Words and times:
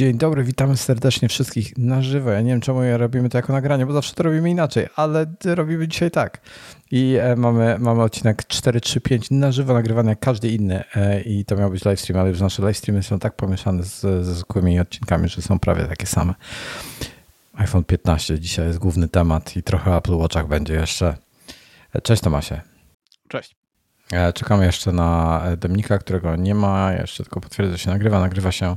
Dzień 0.00 0.18
dobry, 0.18 0.44
witamy 0.44 0.76
serdecznie 0.76 1.28
wszystkich 1.28 1.78
na 1.78 2.02
żywo. 2.02 2.30
Ja 2.30 2.40
nie 2.40 2.50
wiem, 2.50 2.60
czemu 2.60 2.80
robimy 2.96 3.28
to 3.28 3.38
jako 3.38 3.52
nagranie, 3.52 3.86
bo 3.86 3.92
zawsze 3.92 4.14
to 4.14 4.22
robimy 4.22 4.50
inaczej, 4.50 4.86
ale 4.96 5.26
robimy 5.44 5.88
dzisiaj 5.88 6.10
tak. 6.10 6.40
I 6.90 7.16
e, 7.20 7.36
mamy, 7.36 7.76
mamy 7.78 8.02
odcinek 8.02 8.46
435 8.46 9.30
na 9.30 9.52
żywo 9.52 9.74
nagrywany 9.74 10.10
jak 10.10 10.20
każdy 10.20 10.48
inny 10.48 10.84
e, 10.94 11.20
i 11.20 11.44
to 11.44 11.56
miał 11.56 11.70
być 11.70 11.84
livestream, 11.84 12.20
ale 12.20 12.30
już 12.30 12.40
nasze 12.40 12.62
livestreamy 12.62 13.02
są 13.02 13.18
tak 13.18 13.36
pomieszane 13.36 13.82
z, 13.82 14.00
ze 14.00 14.34
zwykłymi 14.34 14.80
odcinkami, 14.80 15.28
że 15.28 15.42
są 15.42 15.58
prawie 15.58 15.84
takie 15.84 16.06
same. 16.06 16.34
iPhone 17.54 17.84
15 17.84 18.40
dzisiaj 18.40 18.66
jest 18.66 18.78
główny 18.78 19.08
temat 19.08 19.56
i 19.56 19.62
trochę 19.62 19.96
Apple 19.96 20.14
Watchach 20.14 20.48
będzie 20.48 20.74
jeszcze. 20.74 21.16
E, 21.94 22.00
cześć 22.00 22.22
Tomasie. 22.22 22.60
Cześć. 23.28 23.56
Czekamy 24.34 24.64
jeszcze 24.64 24.92
na 24.92 25.42
Dominika, 25.58 25.98
którego 25.98 26.36
nie 26.36 26.54
ma. 26.54 26.92
Jeszcze 26.92 27.24
tylko 27.24 27.40
potwierdzę, 27.40 27.72
że 27.72 27.78
się 27.78 27.90
nagrywa. 27.90 28.20
Nagrywa 28.20 28.52
się 28.52 28.76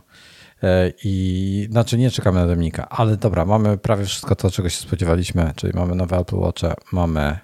I 1.03 1.67
znaczy 1.71 1.97
nie 1.97 2.11
czekamy 2.11 2.39
na 2.39 2.47
Dominika, 2.47 2.89
ale 2.89 3.17
dobra, 3.17 3.45
mamy 3.45 3.77
prawie 3.77 4.05
wszystko 4.05 4.35
to, 4.35 4.51
czego 4.51 4.69
się 4.69 4.77
spodziewaliśmy, 4.77 5.53
czyli 5.55 5.73
mamy 5.75 5.95
nowe 5.95 6.17
Apple 6.17 6.37
Watche, 6.39 6.73
mamy 6.91 7.39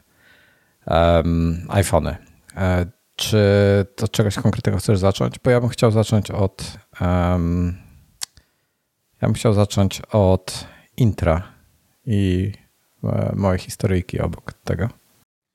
um, 0.88 1.66
iPhony. 1.70 2.18
E, 2.56 2.86
czy 3.16 3.38
to 3.96 4.08
czegoś 4.08 4.36
konkretnego 4.36 4.78
chcesz 4.78 5.00
zacząć? 5.00 5.40
Bo 5.40 5.50
ja 5.50 5.62
bym 5.62 5.70
chciał 5.70 5.92
zacząć 5.92 6.32
od 6.32 6.78
um, 7.02 7.78
ja 9.22 9.28
bym 9.28 9.34
chciał 9.34 9.54
zacząć 9.54 10.02
od 10.12 10.68
intra 10.98 11.44
i 12.06 12.52
e, 13.04 13.34
mojej 13.36 13.60
historyjki 13.60 14.20
obok 14.20 14.54
tego. 14.54 14.90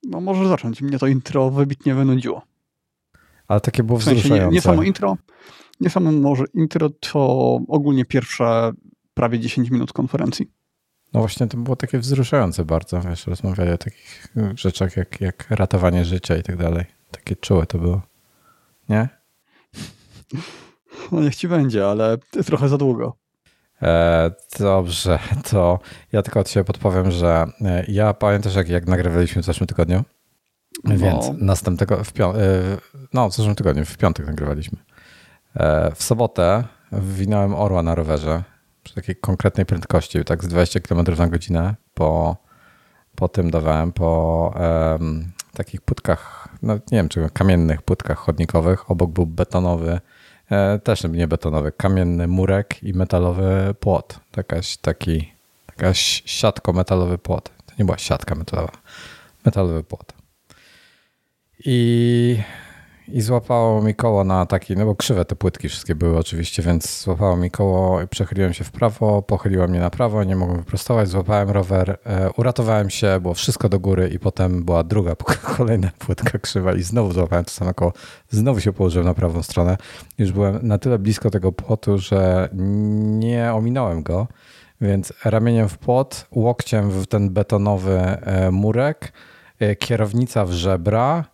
No 0.02 0.20
możesz 0.20 0.48
zacząć. 0.48 0.82
Mnie 0.82 0.98
to 0.98 1.06
intro 1.06 1.50
wybitnie 1.50 1.94
wynudziło. 1.94 2.42
Ale 3.48 3.60
takie 3.60 3.82
było 3.82 3.98
w 3.98 4.04
sensie 4.04 4.30
nie, 4.30 4.48
nie 4.50 4.60
samo 4.60 4.82
intro, 4.82 5.16
nie 5.80 5.90
samo 5.90 6.12
może 6.12 6.44
intro, 6.54 6.90
to 6.90 7.20
ogólnie 7.68 8.04
pierwsze 8.04 8.72
prawie 9.14 9.40
10 9.40 9.70
minut 9.70 9.92
konferencji. 9.92 10.50
No 11.12 11.20
właśnie 11.20 11.46
to 11.46 11.56
było 11.56 11.76
takie 11.76 11.98
wzruszające 11.98 12.64
bardzo, 12.64 13.00
wiesz, 13.00 13.26
rozmawiali 13.26 13.70
o 13.70 13.78
takich 13.78 14.34
rzeczach 14.54 14.96
jak, 14.96 15.20
jak 15.20 15.46
ratowanie 15.50 16.04
życia 16.04 16.36
i 16.36 16.42
tak 16.42 16.56
dalej. 16.56 16.84
Takie 17.10 17.36
czułe 17.36 17.66
to 17.66 17.78
było. 17.78 18.02
Nie? 18.88 19.08
No 21.12 21.20
niech 21.20 21.36
ci 21.36 21.48
będzie, 21.48 21.86
ale 21.86 22.18
trochę 22.46 22.68
za 22.68 22.78
długo. 22.78 23.16
E, 23.82 24.30
dobrze, 24.58 25.18
to 25.50 25.78
ja 26.12 26.22
tylko 26.22 26.40
od 26.40 26.50
siebie 26.50 26.64
podpowiem, 26.64 27.10
że 27.10 27.46
e, 27.60 27.84
ja 27.88 28.14
pamiętasz 28.14 28.54
jak, 28.54 28.68
jak 28.68 28.86
nagrywaliśmy 28.86 29.42
w 29.42 29.44
zeszłym 29.44 29.66
tygodniu? 29.66 30.04
No. 30.84 30.96
Więc 30.96 31.26
następnego, 31.38 32.04
w 32.04 32.12
pią- 32.12 32.34
e, 32.34 32.62
no 33.12 33.28
w 33.28 33.34
zeszłym 33.34 33.54
tygodniu, 33.54 33.84
w 33.84 33.96
piątek 33.96 34.26
nagrywaliśmy. 34.26 34.78
E, 35.56 35.94
w 35.94 36.02
sobotę 36.02 36.64
wywinąłem 36.92 37.54
orła 37.54 37.82
na 37.82 37.94
rowerze 37.94 38.42
przy 38.82 38.94
takiej 38.94 39.16
konkretnej 39.16 39.66
prędkości, 39.66 40.24
tak 40.24 40.44
z 40.44 40.48
20 40.48 40.80
km 40.80 41.04
na 41.18 41.28
godzinę. 41.28 41.74
Po, 41.94 42.36
po 43.14 43.28
tym 43.28 43.50
dawałem 43.50 43.92
po 43.92 44.52
um, 45.00 45.32
takich 45.54 45.80
płytkach, 45.80 46.48
no 46.62 46.74
nie 46.74 46.98
wiem 46.98 47.08
czego, 47.08 47.30
kamiennych 47.30 47.82
płytkach 47.82 48.18
chodnikowych. 48.18 48.90
Obok 48.90 49.10
był 49.10 49.26
betonowy, 49.26 50.00
e, 50.50 50.78
też 50.78 51.04
nie 51.04 51.28
betonowy, 51.28 51.72
kamienny 51.72 52.28
murek 52.28 52.82
i 52.82 52.94
metalowy 52.94 53.74
płot. 53.80 54.20
Takaś, 54.30 54.76
taki, 54.76 55.32
jakaś 55.68 56.22
siatko 56.26 56.72
metalowy 56.72 57.18
płot. 57.18 57.50
To 57.66 57.74
nie 57.78 57.84
była 57.84 57.98
siatka 57.98 58.34
metalowa, 58.34 58.72
metalowy 59.44 59.84
płot. 59.84 60.12
I 61.64 62.38
i 63.08 63.20
złapało 63.20 63.82
mi 63.82 63.94
koło 63.94 64.24
na 64.24 64.46
taki, 64.46 64.76
no 64.76 64.84
bo 64.84 64.94
krzywe 64.94 65.24
te 65.24 65.36
płytki 65.36 65.68
wszystkie 65.68 65.94
były 65.94 66.18
oczywiście, 66.18 66.62
więc 66.62 67.02
złapało 67.02 67.36
mi 67.36 67.50
koło 67.50 68.02
i 68.02 68.08
przechyliłem 68.08 68.52
się 68.52 68.64
w 68.64 68.70
prawo, 68.70 69.22
pochyliło 69.22 69.68
mnie 69.68 69.80
na 69.80 69.90
prawo, 69.90 70.24
nie 70.24 70.36
mogłem 70.36 70.58
wyprostować, 70.58 71.08
złapałem 71.08 71.50
rower, 71.50 71.98
e, 72.06 72.30
uratowałem 72.36 72.90
się, 72.90 73.20
było 73.20 73.34
wszystko 73.34 73.68
do 73.68 73.80
góry 73.80 74.08
i 74.08 74.18
potem 74.18 74.64
była 74.64 74.84
druga, 74.84 75.14
kolejna 75.56 75.90
płytka 75.98 76.38
krzywa 76.38 76.74
i 76.74 76.82
znowu 76.82 77.12
złapałem 77.12 77.44
to 77.44 77.50
samo 77.50 77.74
koło, 77.74 77.92
znowu 78.30 78.60
się 78.60 78.72
położyłem 78.72 79.06
na 79.06 79.14
prawą 79.14 79.42
stronę. 79.42 79.76
Już 80.18 80.32
byłem 80.32 80.58
na 80.62 80.78
tyle 80.78 80.98
blisko 80.98 81.30
tego 81.30 81.52
płotu, 81.52 81.98
że 81.98 82.48
nie 83.18 83.52
ominąłem 83.54 84.02
go, 84.02 84.26
więc 84.80 85.12
ramieniem 85.24 85.68
w 85.68 85.78
płot, 85.78 86.26
łokciem 86.30 86.90
w 86.90 87.06
ten 87.06 87.30
betonowy 87.30 87.98
e, 87.98 88.50
murek, 88.50 89.12
e, 89.58 89.76
kierownica 89.76 90.44
w 90.44 90.52
żebra, 90.52 91.33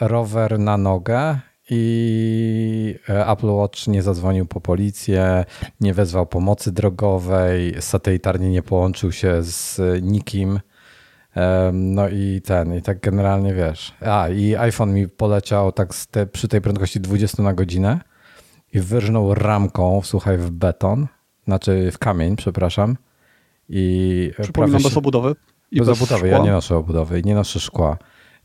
rower 0.00 0.58
na 0.58 0.76
nogę 0.76 1.40
i 1.70 2.94
e, 3.08 3.26
Apple 3.26 3.50
Watch 3.50 3.86
nie 3.86 4.02
zadzwonił 4.02 4.46
po 4.46 4.60
policję, 4.60 5.44
nie 5.80 5.94
wezwał 5.94 6.26
pomocy 6.26 6.72
drogowej, 6.72 7.76
satelitarnie 7.80 8.50
nie 8.50 8.62
połączył 8.62 9.12
się 9.12 9.42
z 9.42 9.80
nikim. 10.02 10.60
E, 11.36 11.70
no 11.72 12.08
i 12.08 12.40
ten, 12.44 12.76
i 12.76 12.82
tak 12.82 13.00
generalnie 13.00 13.54
wiesz. 13.54 13.94
A, 14.00 14.28
i 14.28 14.56
iPhone 14.56 14.94
mi 14.94 15.08
poleciał 15.08 15.72
tak 15.72 15.94
te, 16.10 16.26
przy 16.26 16.48
tej 16.48 16.60
prędkości 16.60 17.00
20 17.00 17.42
na 17.42 17.54
godzinę 17.54 18.00
i 18.72 18.80
wyrżnął 18.80 19.34
ramką, 19.34 20.00
słuchaj, 20.04 20.38
w 20.38 20.50
beton, 20.50 21.06
znaczy 21.46 21.90
w 21.92 21.98
kamień, 21.98 22.36
przepraszam. 22.36 22.96
I 23.68 24.32
Przypominam 24.42 24.82
bez 24.82 24.96
obudowy. 24.96 25.34
I 25.70 25.78
bez, 25.78 25.88
bez 25.88 25.98
obudowy, 25.98 26.28
szkła. 26.28 26.38
ja 26.38 26.44
nie 26.44 26.52
noszę 26.52 26.76
obudowy 26.76 27.20
i 27.20 27.24
nie 27.24 27.34
noszę 27.34 27.60
szkła 27.60 27.96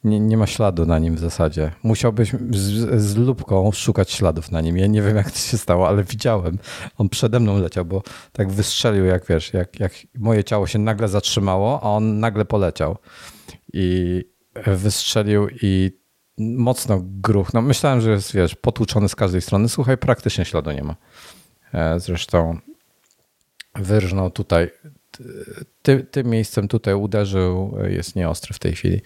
nie, 0.05 0.19
nie 0.19 0.37
ma 0.37 0.47
śladu 0.47 0.85
na 0.85 0.99
nim 0.99 1.15
w 1.15 1.19
zasadzie. 1.19 1.71
Musiałbyś 1.83 2.31
z, 2.51 3.01
z 3.01 3.15
lubką 3.15 3.71
szukać 3.71 4.11
śladów 4.11 4.51
na 4.51 4.61
nim. 4.61 4.77
Ja 4.77 4.87
nie 4.87 5.01
wiem, 5.01 5.15
jak 5.15 5.31
to 5.31 5.37
się 5.37 5.57
stało, 5.57 5.87
ale 5.87 6.03
widziałem. 6.03 6.57
On 6.97 7.09
przede 7.09 7.39
mną 7.39 7.59
leciał, 7.59 7.85
bo 7.85 8.03
tak 8.31 8.51
wystrzelił, 8.51 9.05
jak 9.05 9.25
wiesz, 9.25 9.53
jak, 9.53 9.79
jak 9.79 9.93
moje 10.17 10.43
ciało 10.43 10.67
się 10.67 10.79
nagle 10.79 11.07
zatrzymało, 11.07 11.79
a 11.83 11.89
on 11.89 12.19
nagle 12.19 12.45
poleciał. 12.45 12.97
I 13.73 14.23
wystrzelił 14.67 15.47
i 15.61 15.91
mocno 16.37 17.01
gruchnął. 17.03 17.63
Myślałem, 17.63 18.01
że 18.01 18.11
jest, 18.11 18.33
wiesz, 18.33 18.55
potłuczony 18.55 19.09
z 19.09 19.15
każdej 19.15 19.41
strony. 19.41 19.69
Słuchaj, 19.69 19.97
praktycznie 19.97 20.45
śladu 20.45 20.71
nie 20.71 20.83
ma. 20.83 20.95
E, 21.73 21.99
zresztą 21.99 22.59
wyrżnął 23.75 24.31
tutaj, 24.31 24.71
ty, 25.81 26.03
tym 26.03 26.27
miejscem 26.27 26.67
tutaj 26.67 26.93
uderzył, 26.93 27.77
jest 27.87 28.15
nieostry 28.15 28.53
w 28.53 28.59
tej 28.59 28.73
chwili. 28.73 29.01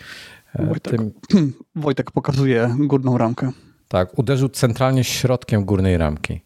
E, 0.56 0.66
Wojtek, 0.66 1.02
tym... 1.28 1.54
Wojtek 1.76 2.12
pokazuje 2.12 2.76
górną 2.80 3.18
ramkę. 3.18 3.52
Tak, 3.88 4.20
uderzył 4.20 4.50
centralnie 4.50 5.04
środkiem 5.04 5.66
górnej 5.66 5.98
ramki. 5.98 6.42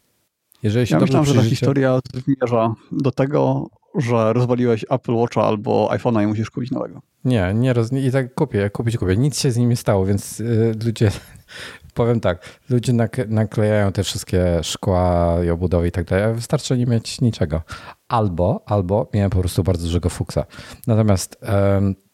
Jeżeli 0.62 0.86
się 0.86 0.94
ja 0.94 1.00
myślałem, 1.00 1.26
że 1.26 1.34
ta 1.34 1.42
historia 1.42 2.00
zmierza 2.24 2.74
do 2.92 3.10
tego, 3.10 3.66
że 3.94 4.32
rozwaliłeś 4.32 4.84
Apple 4.90 5.12
Watcha 5.12 5.42
albo 5.42 5.88
iPhone'a 5.92 6.24
i 6.24 6.26
musisz 6.26 6.50
kupić 6.50 6.70
nowego. 6.70 7.02
Nie, 7.24 7.54
nie 7.54 7.72
roz... 7.72 7.92
i 7.92 8.12
tak 8.12 8.34
kupię, 8.34 8.70
kupić 8.70 8.96
kupię. 8.98 9.16
Nic 9.16 9.40
się 9.40 9.50
z 9.50 9.56
nim 9.56 9.68
nie 9.68 9.76
stało, 9.76 10.06
więc 10.06 10.38
yy, 10.38 10.74
ludzie, 10.84 11.10
powiem 11.94 12.20
tak, 12.20 12.60
ludzie 12.70 12.92
nak 12.92 13.28
naklejają 13.28 13.92
te 13.92 14.04
wszystkie 14.04 14.60
szkła 14.62 15.36
i 15.44 15.50
obudowy 15.50 15.88
i 15.88 15.92
tak 15.92 16.06
dalej, 16.06 16.34
wystarczy 16.34 16.78
nie 16.78 16.86
mieć 16.86 17.20
niczego. 17.20 17.62
Albo, 18.08 18.62
albo 18.66 19.10
miałem 19.14 19.30
po 19.30 19.40
prostu 19.40 19.62
bardzo 19.62 19.84
dużego 19.86 20.08
fuksa. 20.08 20.44
Natomiast 20.86 21.40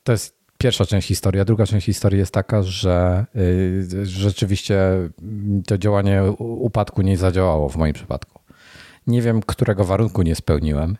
to 0.02 0.12
jest 0.12 0.39
pierwsza 0.60 0.86
część 0.86 1.08
historii, 1.08 1.40
a 1.40 1.44
druga 1.44 1.66
część 1.66 1.86
historii 1.86 2.18
jest 2.18 2.34
taka, 2.34 2.62
że 2.62 3.26
y, 3.36 4.06
rzeczywiście 4.06 4.80
to 5.66 5.78
działanie 5.78 6.22
upadku 6.38 7.02
nie 7.02 7.16
zadziałało 7.16 7.68
w 7.68 7.76
moim 7.76 7.92
przypadku. 7.92 8.40
Nie 9.06 9.22
wiem, 9.22 9.40
którego 9.42 9.84
warunku 9.84 10.22
nie 10.22 10.34
spełniłem, 10.34 10.96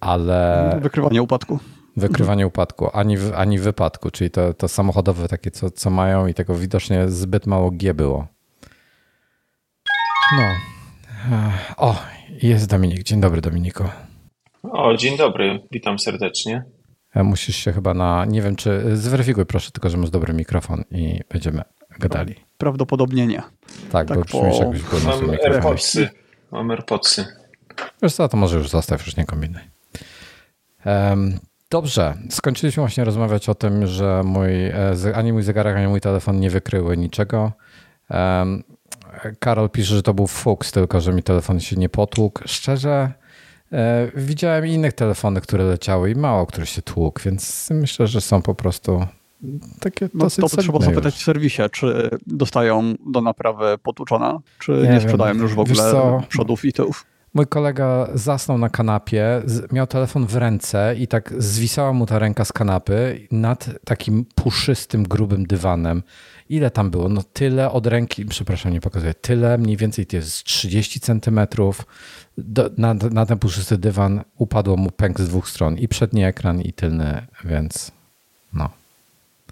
ale. 0.00 0.78
Wykrywanie 0.82 1.22
upadku. 1.22 1.58
Wykrywanie 1.96 2.46
upadku, 2.46 2.90
ani, 2.92 3.16
ani 3.36 3.58
wypadku, 3.58 4.10
czyli 4.10 4.30
to, 4.30 4.54
to 4.54 4.68
samochodowe 4.68 5.28
takie, 5.28 5.50
co, 5.50 5.70
co 5.70 5.90
mają 5.90 6.26
i 6.26 6.34
tego 6.34 6.54
widocznie 6.54 7.08
zbyt 7.08 7.46
mało 7.46 7.70
G 7.70 7.94
było. 7.94 8.26
No. 10.36 10.44
O, 11.76 11.96
jest 12.42 12.70
Dominik. 12.70 13.02
Dzień 13.02 13.20
dobry, 13.20 13.40
Dominiku. 13.40 13.84
O, 14.62 14.96
dzień 14.96 15.16
dobry. 15.16 15.60
Witam 15.70 15.98
serdecznie. 15.98 16.77
E, 17.18 17.22
musisz 17.22 17.56
się 17.56 17.72
chyba 17.72 17.94
na, 17.94 18.24
nie 18.24 18.42
wiem 18.42 18.56
czy, 18.56 18.96
zweryfikuj 18.96 19.46
proszę 19.46 19.70
tylko, 19.70 19.90
że 19.90 19.96
masz 19.96 20.10
dobry 20.10 20.34
mikrofon 20.34 20.84
i 20.90 21.20
będziemy 21.30 21.62
gadali. 21.98 22.34
Prawdopodobnie 22.58 23.26
nie. 23.26 23.42
Tak, 23.92 24.08
tak 24.08 24.18
bo 24.18 24.24
po... 24.24 24.40
brzmisz 24.40 24.58
jakbyś 24.58 24.82
był 24.82 25.00
na 25.00 25.16
Mam 25.16 25.30
AirPodsy. 25.30 26.08
Mam 26.50 26.70
AirPodsy. 26.70 27.26
Wiesz 28.02 28.14
co, 28.14 28.28
to 28.28 28.36
może 28.36 28.56
już 28.58 28.68
zostaw, 28.68 29.06
już 29.06 29.16
nie 29.16 29.24
kombinuj. 29.24 29.62
Um, 30.86 31.38
dobrze, 31.70 32.14
skończyliśmy 32.30 32.80
właśnie 32.80 33.04
rozmawiać 33.04 33.48
o 33.48 33.54
tym, 33.54 33.86
że 33.86 34.22
mój, 34.24 34.66
e, 34.66 34.94
ani 35.14 35.32
mój 35.32 35.42
zegarek, 35.42 35.76
ani 35.76 35.88
mój 35.88 36.00
telefon 36.00 36.40
nie 36.40 36.50
wykryły 36.50 36.96
niczego. 36.96 37.52
Um, 38.10 38.62
Karol 39.38 39.70
pisze, 39.70 39.94
że 39.94 40.02
to 40.02 40.14
był 40.14 40.26
fuks, 40.26 40.72
tylko 40.72 41.00
że 41.00 41.12
mi 41.12 41.22
telefon 41.22 41.60
się 41.60 41.76
nie 41.76 41.88
potłukł. 41.88 42.42
Szczerze, 42.46 42.88
E, 42.90 43.27
widziałem 44.14 44.66
innych 44.66 44.92
telefony, 44.92 45.40
które 45.40 45.64
leciały 45.64 46.10
i 46.10 46.14
mało 46.14 46.46
który 46.46 46.66
się 46.66 46.82
tłukł, 46.82 47.20
więc 47.24 47.68
myślę, 47.70 48.06
że 48.06 48.20
są 48.20 48.42
po 48.42 48.54
prostu 48.54 49.06
takie 49.80 50.08
no, 50.14 50.30
To 50.30 50.56
trzeba 50.56 50.80
zapytać 50.80 51.14
w 51.14 51.22
serwisie, 51.22 51.62
czy 51.72 52.10
dostają 52.26 52.94
do 53.06 53.20
naprawy 53.20 53.78
potłuczona, 53.82 54.38
czy 54.58 54.72
nie, 54.72 54.88
nie 54.88 55.00
sprzedają 55.00 55.34
już 55.34 55.54
w 55.54 55.58
ogóle 55.58 55.92
przodów 56.28 56.64
i 56.64 56.72
tyłów. 56.72 57.04
Mój 57.34 57.46
kolega 57.46 58.08
zasnął 58.14 58.58
na 58.58 58.68
kanapie, 58.68 59.42
miał 59.72 59.86
telefon 59.86 60.26
w 60.26 60.36
ręce 60.36 60.94
i 60.98 61.08
tak 61.08 61.34
zwisała 61.38 61.92
mu 61.92 62.06
ta 62.06 62.18
ręka 62.18 62.44
z 62.44 62.52
kanapy 62.52 63.26
nad 63.30 63.70
takim 63.84 64.24
puszystym, 64.34 65.02
grubym 65.02 65.46
dywanem. 65.46 66.02
Ile 66.48 66.70
tam 66.70 66.90
było? 66.90 67.08
No 67.08 67.22
tyle 67.32 67.70
od 67.70 67.86
ręki, 67.86 68.24
przepraszam, 68.24 68.72
nie 68.72 68.80
pokazuję, 68.80 69.14
tyle 69.14 69.58
mniej 69.58 69.76
więcej 69.76 70.06
to 70.06 70.16
jest 70.16 70.44
30 70.44 71.00
centymetrów. 71.00 71.86
Do, 72.38 72.70
na, 72.78 72.94
na 72.94 73.26
ten 73.26 73.38
puszysty 73.38 73.78
dywan 73.78 74.24
upadło 74.36 74.76
mu 74.76 74.90
pęk 74.90 75.20
z 75.20 75.28
dwóch 75.28 75.48
stron 75.48 75.78
i 75.78 75.88
przedni 75.88 76.24
ekran 76.24 76.60
i 76.60 76.72
tylny, 76.72 77.26
więc 77.44 77.92
no. 78.54 78.70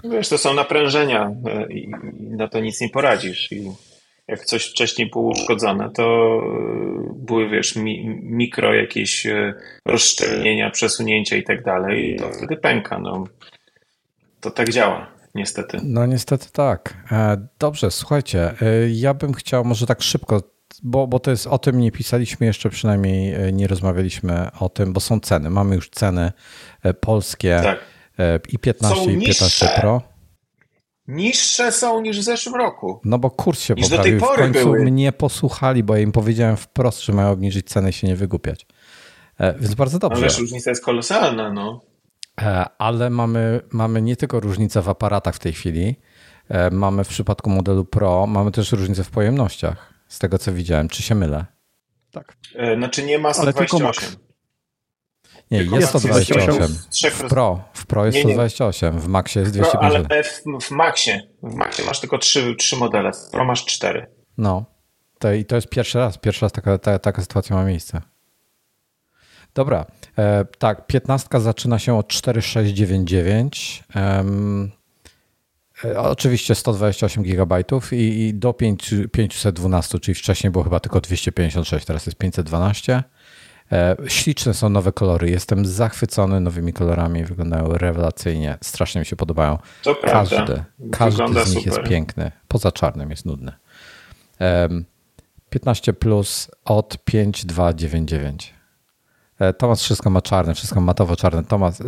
Wiesz, 0.05 0.29
to 0.29 0.39
są 0.39 0.55
naprężenia 0.55 1.31
e, 1.47 1.73
i 1.73 1.91
na 2.19 2.49
to 2.49 2.61
nic 2.61 2.81
nie 2.81 2.89
poradzisz. 2.89 3.53
I 3.53 3.71
jak 4.29 4.45
coś 4.45 4.65
wcześniej 4.65 5.11
było 5.11 5.31
uszkodzone, 5.31 5.91
to 5.91 6.03
e, 6.03 7.15
były, 7.15 7.49
wiesz, 7.49 7.77
mi, 7.77 8.21
mikro 8.23 8.75
jakieś 8.75 9.27
e, 9.27 9.55
rozszczelnienia, 9.85 10.71
przesunięcia 10.71 11.37
i 11.37 11.43
tak 11.43 11.65
dalej, 11.65 12.17
to 12.19 12.31
wtedy 12.33 12.57
pęka. 12.57 12.99
No. 12.99 13.25
To 14.41 14.51
tak 14.51 14.69
działa, 14.69 15.16
niestety. 15.37 15.81
No 15.83 16.07
niestety 16.07 16.47
tak. 16.53 16.97
Dobrze, 17.59 17.91
słuchajcie, 17.91 18.55
ja 18.89 19.15
bym 19.15 19.35
chciał 19.35 19.65
może 19.65 19.87
tak 19.87 20.03
szybko, 20.03 20.43
bo, 20.83 21.07
bo 21.07 21.19
to 21.19 21.31
jest 21.31 21.47
o 21.47 21.59
tym 21.59 21.81
nie 21.81 21.93
pisaliśmy 21.93 22.47
jeszcze, 22.47 22.71
przynajmniej 22.71 23.53
nie 23.53 23.67
rozmawialiśmy 23.67 24.49
o 24.61 24.69
tym, 24.69 24.93
bo 24.93 25.01
są 25.01 25.21
ceny. 25.21 25.51
Mamy 25.51 25.75
już 25.75 25.91
ceny 25.91 26.33
polskie. 27.01 27.61
Tak 27.63 27.79
E, 28.19 28.41
i 28.49 28.59
15 28.59 29.05
są 29.05 29.11
i 29.11 29.27
15 29.27 29.69
Pro. 29.81 30.03
Niższe 31.09 31.73
są 31.73 32.01
niż 32.01 32.21
w 32.21 32.23
zeszłym 32.23 32.55
roku. 32.55 33.01
No 33.05 33.19
bo 33.19 33.31
kurs 33.31 33.61
się 33.61 33.75
niż 33.75 33.89
poprawił. 33.89 34.21
w 34.21 34.23
końcu 34.23 34.65
były. 34.65 34.85
mnie 34.85 35.13
posłuchali, 35.13 35.83
bo 35.83 35.97
ja 35.97 36.03
im 36.03 36.13
powiedziałem 36.13 36.57
wprost, 36.57 37.03
że 37.03 37.13
mają 37.13 37.31
obniżyć 37.31 37.67
cenę 37.67 37.91
i 37.91 37.93
się 37.93 38.07
nie 38.07 38.17
wygłupiać. 38.17 38.67
E, 39.39 39.55
więc 39.59 39.75
bardzo 39.75 39.99
dobrze. 39.99 40.27
Ale 40.27 40.35
różnica 40.39 40.71
jest 40.71 40.85
kolosalna, 40.85 41.53
no. 41.53 41.81
E, 42.41 42.65
ale 42.79 43.11
mamy, 43.11 43.61
mamy 43.71 44.03
nie 44.03 44.17
tylko 44.17 44.41
różnicę 44.41 44.83
w 44.83 44.89
aparatach 44.89 45.35
w 45.35 45.39
tej 45.39 45.53
chwili, 45.53 45.97
mamy 46.71 47.05
w 47.05 47.09
przypadku 47.09 47.51
modelu 47.51 47.85
Pro, 47.85 48.27
mamy 48.27 48.51
też 48.51 48.73
różnicę 48.73 49.05
w 49.05 49.11
pojemnościach, 49.11 49.95
z 50.09 50.19
tego 50.19 50.39
co 50.39 50.53
widziałem. 50.53 50.89
Czy 50.89 51.03
się 51.03 51.15
mylę? 51.15 51.47
Tak. 52.11 52.37
Znaczy 52.77 53.03
nie 53.03 53.19
ma 53.19 53.35
128. 53.35 54.27
Nie, 55.51 55.63
jest 55.63 55.89
128. 55.89 56.69
W 57.13 57.29
Pro, 57.29 57.65
w 57.73 57.87
Pro 57.87 58.07
jest 58.07 58.19
nie, 58.19 58.25
nie. 58.25 58.33
128, 58.33 59.01
w 59.01 59.09
Maxie 59.09 59.41
jest 59.41 59.53
250. 59.53 60.07
ale 60.11 60.25
w, 60.25 60.43
w 60.61 60.71
Maxie, 60.71 61.23
w 61.43 61.55
Maxie 61.55 61.85
masz 61.85 62.01
tylko 62.01 62.19
trzy, 62.19 62.55
trzy 62.57 62.77
modele, 62.77 63.13
w 63.13 63.31
Pro 63.31 63.45
masz 63.45 63.65
cztery. 63.65 64.07
No, 64.39 64.65
to, 65.19 65.33
i 65.33 65.45
to 65.45 65.57
jest 65.57 65.69
pierwszy 65.69 65.99
raz, 65.99 66.19
pierwszy 66.19 66.45
raz 66.45 66.53
taka, 66.53 66.79
ta, 66.79 66.99
taka 66.99 67.23
sytuacja 67.23 67.57
ma 67.57 67.65
miejsce. 67.65 68.01
Dobra, 69.57 69.87
e, 70.19 70.45
tak, 70.59 70.87
15 70.87 71.41
zaczyna 71.41 71.79
się 71.79 71.99
od 71.99 72.09
4699. 72.09 73.85
Um, 73.95 74.71
e, 75.85 76.01
oczywiście 76.01 76.55
128 76.55 77.23
GB 77.23 77.65
i, 77.93 77.97
i 77.97 78.35
do 78.35 78.53
5, 78.53 78.95
512, 79.13 79.99
czyli 79.99 80.15
wcześniej 80.15 80.51
było 80.51 80.65
chyba 80.65 80.81
tylko 80.81 81.01
256, 81.01 81.87
teraz 81.87 82.07
jest 82.07 82.19
512. 82.19 83.03
E, 83.73 83.97
śliczne 84.09 84.55
są 84.55 84.69
nowe 84.69 84.93
kolory. 84.93 85.31
Jestem 85.31 85.67
zachwycony 85.67 86.41
nowymi 86.41 86.73
kolorami. 86.73 87.25
Wyglądają 87.25 87.69
rewelacyjnie. 87.69 88.59
Strasznie 88.63 88.99
mi 88.99 89.07
się 89.07 89.17
podobają. 89.17 89.59
To 89.83 89.95
każdy, 89.95 90.37
prawda. 90.37 90.65
każdy 90.93 91.23
Wygląda 91.23 91.45
z 91.45 91.55
nich 91.55 91.65
super. 91.65 91.79
jest 91.79 91.91
piękny. 91.91 92.33
Poza 92.49 92.73
czarnym 92.73 93.11
jest 93.11 93.27
nudny. 93.27 93.53
15 95.51 95.93
plus 95.93 96.51
od 96.65 96.99
5299. 97.05 98.56
E, 99.39 99.53
Tomas 99.53 99.83
wszystko 99.83 100.11
ma 100.11 100.23
czarne, 100.23 100.55
wszystko 100.55 100.81
matowo 100.81 101.17
czarne. 101.17 101.45
Tomas, 101.45 101.83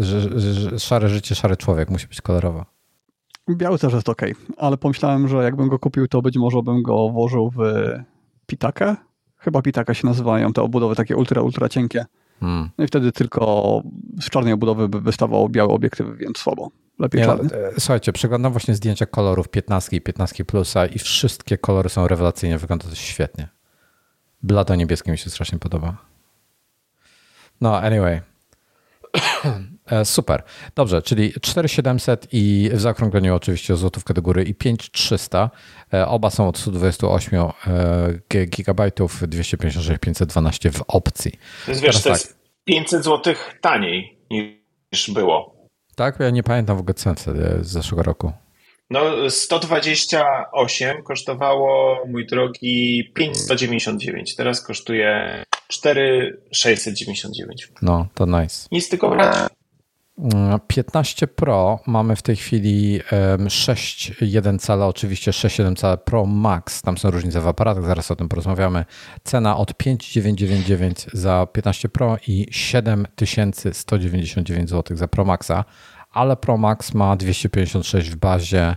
szare 0.79 1.09
życie, 1.09 1.35
szary 1.35 1.57
człowiek, 1.57 1.91
musi 1.91 2.07
być 2.07 2.21
kolorowo. 2.21 2.65
Biały 3.51 3.79
też 3.79 3.93
jest 3.93 4.09
ok, 4.09 4.23
ale 4.57 4.77
pomyślałem, 4.77 5.29
że 5.29 5.37
jakbym 5.37 5.69
go 5.69 5.79
kupił, 5.79 6.09
to 6.09 6.23
być 6.23 6.37
może 6.37 6.63
bym 6.63 6.83
go 6.83 7.09
włożył 7.09 7.51
w 7.51 7.59
pitakę 8.47 8.97
Chyba 9.39 9.63
pitaka 9.63 9.95
się 9.95 10.07
nazywają 10.07 10.53
te 10.53 10.63
obudowy 10.63 10.95
takie 10.95 11.17
ultra, 11.17 11.43
ultra 11.43 11.69
cienkie. 11.69 12.05
Hmm. 12.41 12.71
No 12.79 12.85
i 12.85 12.87
wtedy 12.87 13.13
tylko 13.13 13.83
z 14.21 14.31
czarnej 14.31 14.53
obudowy 14.53 14.89
by 14.89 15.01
wystawał 15.01 15.49
biały 15.49 15.73
obiektyw, 15.73 16.07
więc 16.17 16.39
słabo. 16.39 16.71
Lepiej 16.99 17.25
czarny. 17.25 17.51
E, 17.53 17.73
słuchajcie, 17.81 18.13
przeglądam 18.13 18.53
właśnie 18.53 18.75
zdjęcia 18.75 19.07
kolorów 19.07 19.49
15 19.49 19.97
i 19.97 20.01
15 20.01 20.45
plusa 20.45 20.87
i 20.87 20.99
wszystkie 20.99 21.59
kolory 21.59 21.89
są 21.89 22.09
rewelacyjne, 22.09 22.59
wygląda 22.59 22.89
to 22.89 22.95
świetnie. 22.95 23.49
Blado 24.43 24.75
niebieskie 24.75 25.13
mi 25.13 25.19
się 25.19 25.31
strasznie 25.31 25.59
podoba. 25.59 25.97
No, 27.61 27.79
anyway. 27.79 28.21
E, 29.91 30.05
super. 30.05 30.43
Dobrze, 30.75 31.03
czyli 31.03 31.33
4700 31.41 32.29
i 32.33 32.71
w 32.73 32.81
zaokrągleniu 32.81 33.35
oczywiście 33.35 33.77
złotówkę 33.77 34.15
do 34.15 34.23
góry 34.23 34.45
i 34.45 34.55
5300. 34.55 35.51
E, 35.95 36.07
oba 36.07 36.31
są 36.31 36.49
od 36.49 36.59
128 36.59 37.41
e, 37.41 37.47
GB, 38.47 38.91
256, 39.27 40.01
512 40.01 40.71
w 40.71 40.83
opcji. 40.89 41.33
To 41.65 41.71
jest, 41.71 41.83
wiesz, 41.83 42.03
to 42.03 42.09
jest 42.09 42.39
500 42.65 43.05
zł 43.05 43.35
taniej 43.61 44.19
niż 44.93 45.11
było. 45.11 45.57
Tak? 45.95 46.21
Ja 46.21 46.31
nie 46.31 46.43
pamiętam 46.43 46.77
w 46.77 46.81
ogóle 46.81 46.95
cen 46.95 47.15
wtedy 47.15 47.59
z 47.61 47.67
zeszłego 47.67 48.03
roku. 48.03 48.33
No 48.91 49.31
128 49.31 51.03
kosztowało, 51.03 51.99
mój 52.09 52.27
drogi, 52.27 53.11
599. 53.15 54.37
Teraz 54.37 54.63
kosztuje 54.63 55.43
4,699. 55.69 57.69
No, 57.83 58.07
to 58.15 58.27
nice. 58.27 58.69
Nic 58.73 58.89
tylko 58.89 59.11
brać. 59.11 59.49
15 60.67 61.27
Pro 61.27 61.81
mamy 61.87 62.17
w 62.17 62.23
tej 62.23 62.37
chwili 62.37 63.01
6,1 63.47 64.59
cala, 64.59 64.87
oczywiście 64.87 65.31
6,7 65.31 65.77
cala 65.77 65.97
Pro 65.97 66.27
Max. 66.27 66.83
Tam 66.83 66.99
są 66.99 67.11
różnice 67.11 67.41
w 67.41 67.47
aparatach, 67.47 67.85
zaraz 67.85 68.11
o 68.11 68.17
tym 68.17 68.29
porozmawiamy. 68.29 68.85
Cena 69.25 69.57
od 69.57 69.77
5,999 69.77 71.07
za 71.13 71.47
15 71.53 71.89
Pro 71.89 72.17
i 72.27 72.47
7199 72.51 74.71
zł 74.71 74.97
za 74.97 75.09
Pro 75.09 75.25
Maxa, 75.25 75.65
ale 76.11 76.37
Pro 76.37 76.57
Max 76.57 76.95
ma 76.95 77.17
256 77.17 78.11
w 78.11 78.17
bazie, 78.17 78.77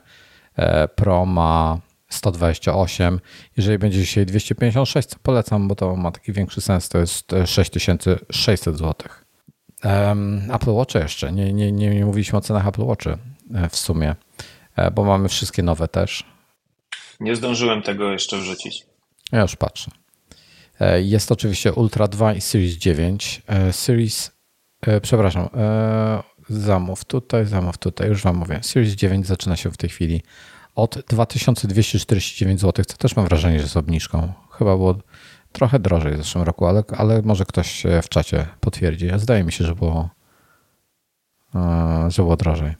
e, 0.55 0.88
Pro 0.88 1.25
ma 1.25 1.79
128. 2.09 3.19
Jeżeli 3.57 3.77
będzie 3.77 4.00
dzisiaj 4.00 4.25
256, 4.25 5.09
co 5.09 5.17
polecam, 5.23 5.67
bo 5.67 5.75
to 5.75 5.95
ma 5.95 6.11
taki 6.11 6.33
większy 6.33 6.61
sens, 6.61 6.89
to 6.89 6.97
jest 6.97 7.31
6600 7.45 8.77
zł. 8.77 8.95
Apple 10.53 10.71
Watch 10.71 10.95
jeszcze. 10.95 11.31
Nie, 11.31 11.53
nie, 11.53 11.71
nie, 11.71 11.89
nie 11.89 12.05
mówiliśmy 12.05 12.38
o 12.38 12.41
cenach 12.41 12.67
Apple 12.67 12.83
Watch 12.83 13.07
e, 13.07 13.17
w 13.69 13.75
sumie, 13.75 14.15
e, 14.75 14.91
bo 14.91 15.03
mamy 15.03 15.29
wszystkie 15.29 15.63
nowe 15.63 15.88
też. 15.88 16.25
Nie 17.19 17.35
zdążyłem 17.35 17.81
tego 17.81 18.11
jeszcze 18.11 18.38
wrzucić. 18.38 18.85
Ja 19.31 19.41
już 19.41 19.55
patrzę. 19.55 19.91
E, 20.79 21.01
jest 21.01 21.31
oczywiście 21.31 21.73
Ultra 21.73 22.07
2 22.07 22.33
i 22.33 22.41
Series 22.41 22.73
9. 22.73 23.41
Series, 23.71 24.31
przepraszam, 25.01 25.50
zamów 26.51 27.05
tutaj, 27.05 27.46
zamów 27.46 27.77
tutaj, 27.77 28.08
już 28.08 28.24
wam 28.24 28.36
mówię. 28.36 28.60
Series 28.63 28.93
9 28.93 29.27
zaczyna 29.27 29.55
się 29.55 29.72
w 29.72 29.77
tej 29.77 29.89
chwili 29.89 30.22
od 30.75 31.03
2249 31.08 32.62
zł, 32.62 32.86
co 32.86 32.98
też 32.98 33.15
mam 33.15 33.25
wrażenie, 33.25 33.58
że 33.58 33.63
jest 33.63 33.77
obniżką. 33.77 34.34
Chyba 34.51 34.77
było 34.77 34.96
trochę 35.51 35.79
drożej 35.79 36.13
w 36.13 36.17
zeszłym 36.17 36.43
roku, 36.43 36.65
ale, 36.65 36.84
ale 36.98 37.22
może 37.22 37.46
ktoś 37.46 37.84
w 38.03 38.10
czacie 38.10 38.48
potwierdzi. 38.60 39.10
Zdaje 39.17 39.43
mi 39.43 39.51
się, 39.51 39.65
że 39.65 39.75
było, 39.75 40.10
e, 41.55 42.05
że 42.12 42.22
było 42.24 42.38
drożej. 42.38 42.75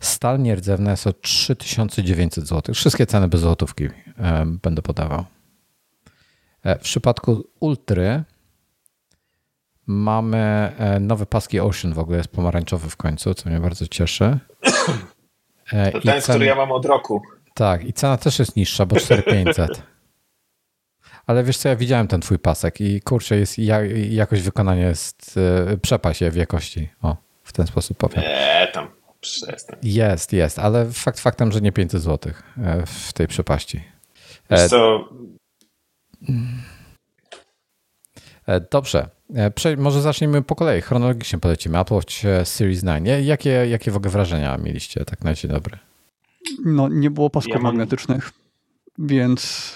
Stal 0.00 0.40
nierdzewna 0.40 0.90
jest 0.90 1.06
o 1.06 1.12
3900 1.12 2.46
zł. 2.46 2.74
Wszystkie 2.74 3.06
ceny 3.06 3.28
bez 3.28 3.40
złotówki 3.40 3.84
e, 3.84 3.90
będę 4.62 4.82
podawał. 4.82 5.24
E, 6.62 6.78
w 6.78 6.82
przypadku 6.82 7.44
Ultry 7.60 8.24
mamy 9.86 10.72
nowe 11.00 11.26
paski 11.26 11.60
Ocean, 11.60 11.94
w 11.94 11.98
ogóle 11.98 12.18
jest 12.18 12.30
pomarańczowy 12.30 12.90
w 12.90 12.96
końcu, 12.96 13.34
co 13.34 13.50
mnie 13.50 13.60
bardzo 13.60 13.86
cieszy. 13.86 14.38
To 15.92 16.00
ten, 16.00 16.20
cen... 16.20 16.20
który 16.20 16.44
ja 16.44 16.54
mam 16.54 16.72
od 16.72 16.84
roku. 16.84 17.22
Tak, 17.54 17.84
i 17.84 17.92
cena 17.92 18.16
też 18.16 18.38
jest 18.38 18.56
niższa, 18.56 18.86
bo 18.86 18.96
4500. 18.96 19.82
Ale 21.26 21.44
wiesz 21.44 21.56
co, 21.56 21.68
ja 21.68 21.76
widziałem 21.76 22.08
ten 22.08 22.20
twój 22.20 22.38
pasek 22.38 22.80
i 22.80 23.00
kurczę, 23.00 23.36
jest, 23.36 23.58
jakość 24.10 24.42
wykonania 24.42 24.88
jest, 24.88 25.40
yy, 25.68 25.78
przepaść 25.78 26.24
w 26.24 26.36
jakości. 26.36 26.88
O, 27.02 27.16
w 27.44 27.52
ten 27.52 27.66
sposób 27.66 27.98
powiem. 27.98 28.20
Nie, 28.20 28.68
tam 28.72 28.88
przestań. 29.24 29.78
Jest, 29.82 30.32
jest, 30.32 30.58
ale 30.58 30.92
fakt 30.92 31.20
faktem, 31.20 31.52
że 31.52 31.60
nie 31.60 31.72
500 31.72 32.02
zł 32.02 32.32
e, 32.58 32.86
w 32.86 33.12
tej 33.12 33.28
przepaści. 33.28 33.84
Wiesz 34.50 34.60
e, 34.60 34.68
co... 34.68 35.08
Dobrze. 38.70 39.08
Może 39.78 40.02
zaczniemy 40.02 40.42
po 40.42 40.54
kolei. 40.54 40.80
Chronologicznie 40.80 41.38
polecimy. 41.38 41.78
Apple 41.78 41.94
Watch 41.94 42.14
Series 42.44 42.84
9. 42.84 43.08
Jakie, 43.22 43.50
jakie 43.50 43.90
w 43.90 43.96
ogóle 43.96 44.10
wrażenia 44.10 44.58
mieliście 44.58 45.04
tak 45.04 45.24
na 45.24 45.34
dzień 45.34 45.50
dobry? 45.50 45.78
No, 46.64 46.88
nie 46.88 47.10
było 47.10 47.30
pasków 47.30 47.54
ja 47.54 47.60
mam... 47.60 47.62
magnetycznych, 47.62 48.32
więc 48.98 49.74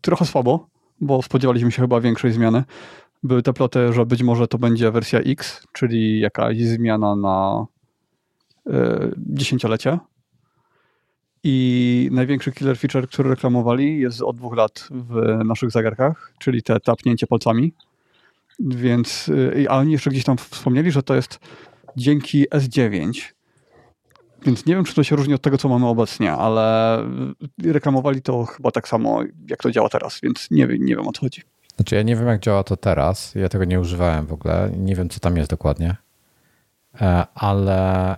trochę 0.00 0.24
słabo, 0.24 0.68
bo 1.00 1.22
spodziewaliśmy 1.22 1.72
się 1.72 1.82
chyba 1.82 2.00
większej 2.00 2.32
zmiany. 2.32 2.64
Były 3.22 3.42
te 3.42 3.52
ploty, 3.52 3.92
że 3.92 4.06
być 4.06 4.22
może 4.22 4.48
to 4.48 4.58
będzie 4.58 4.90
wersja 4.90 5.20
X, 5.20 5.66
czyli 5.72 6.20
jakaś 6.20 6.58
zmiana 6.58 7.16
na 7.16 7.66
dziesięciolecie. 9.16 9.98
I 11.44 12.08
największy 12.12 12.52
killer 12.52 12.78
feature, 12.78 13.08
który 13.08 13.30
reklamowali, 13.30 14.00
jest 14.00 14.22
od 14.22 14.36
dwóch 14.36 14.56
lat 14.56 14.88
w 14.90 15.44
naszych 15.44 15.70
zegarkach, 15.70 16.32
czyli 16.38 16.62
te 16.62 16.80
tapnięcie 16.80 17.26
palcami. 17.26 17.74
Więc, 18.60 19.30
a 19.68 19.78
oni 19.78 19.92
jeszcze 19.92 20.10
gdzieś 20.10 20.24
tam 20.24 20.36
wspomnieli, 20.36 20.90
że 20.90 21.02
to 21.02 21.14
jest 21.14 21.38
dzięki 21.96 22.48
S9. 22.48 23.32
Więc 24.46 24.66
nie 24.66 24.74
wiem, 24.74 24.84
czy 24.84 24.94
to 24.94 25.04
się 25.04 25.16
różni 25.16 25.34
od 25.34 25.42
tego, 25.42 25.58
co 25.58 25.68
mamy 25.68 25.86
obecnie, 25.86 26.32
ale 26.32 26.98
reklamowali 27.64 28.22
to 28.22 28.44
chyba 28.44 28.70
tak 28.70 28.88
samo, 28.88 29.22
jak 29.48 29.62
to 29.62 29.70
działa 29.70 29.88
teraz, 29.88 30.20
więc 30.22 30.50
nie, 30.50 30.66
nie 30.78 30.96
wiem 30.96 31.08
o 31.08 31.12
co 31.12 31.20
chodzi. 31.20 31.42
Znaczy, 31.76 31.94
ja 31.94 32.02
nie 32.02 32.16
wiem, 32.16 32.26
jak 32.26 32.40
działa 32.40 32.64
to 32.64 32.76
teraz. 32.76 33.34
Ja 33.34 33.48
tego 33.48 33.64
nie 33.64 33.80
używałem 33.80 34.26
w 34.26 34.32
ogóle. 34.32 34.70
Nie 34.78 34.94
wiem, 34.94 35.08
co 35.08 35.20
tam 35.20 35.36
jest 35.36 35.50
dokładnie. 35.50 35.96
E, 37.00 37.26
ale 37.34 38.16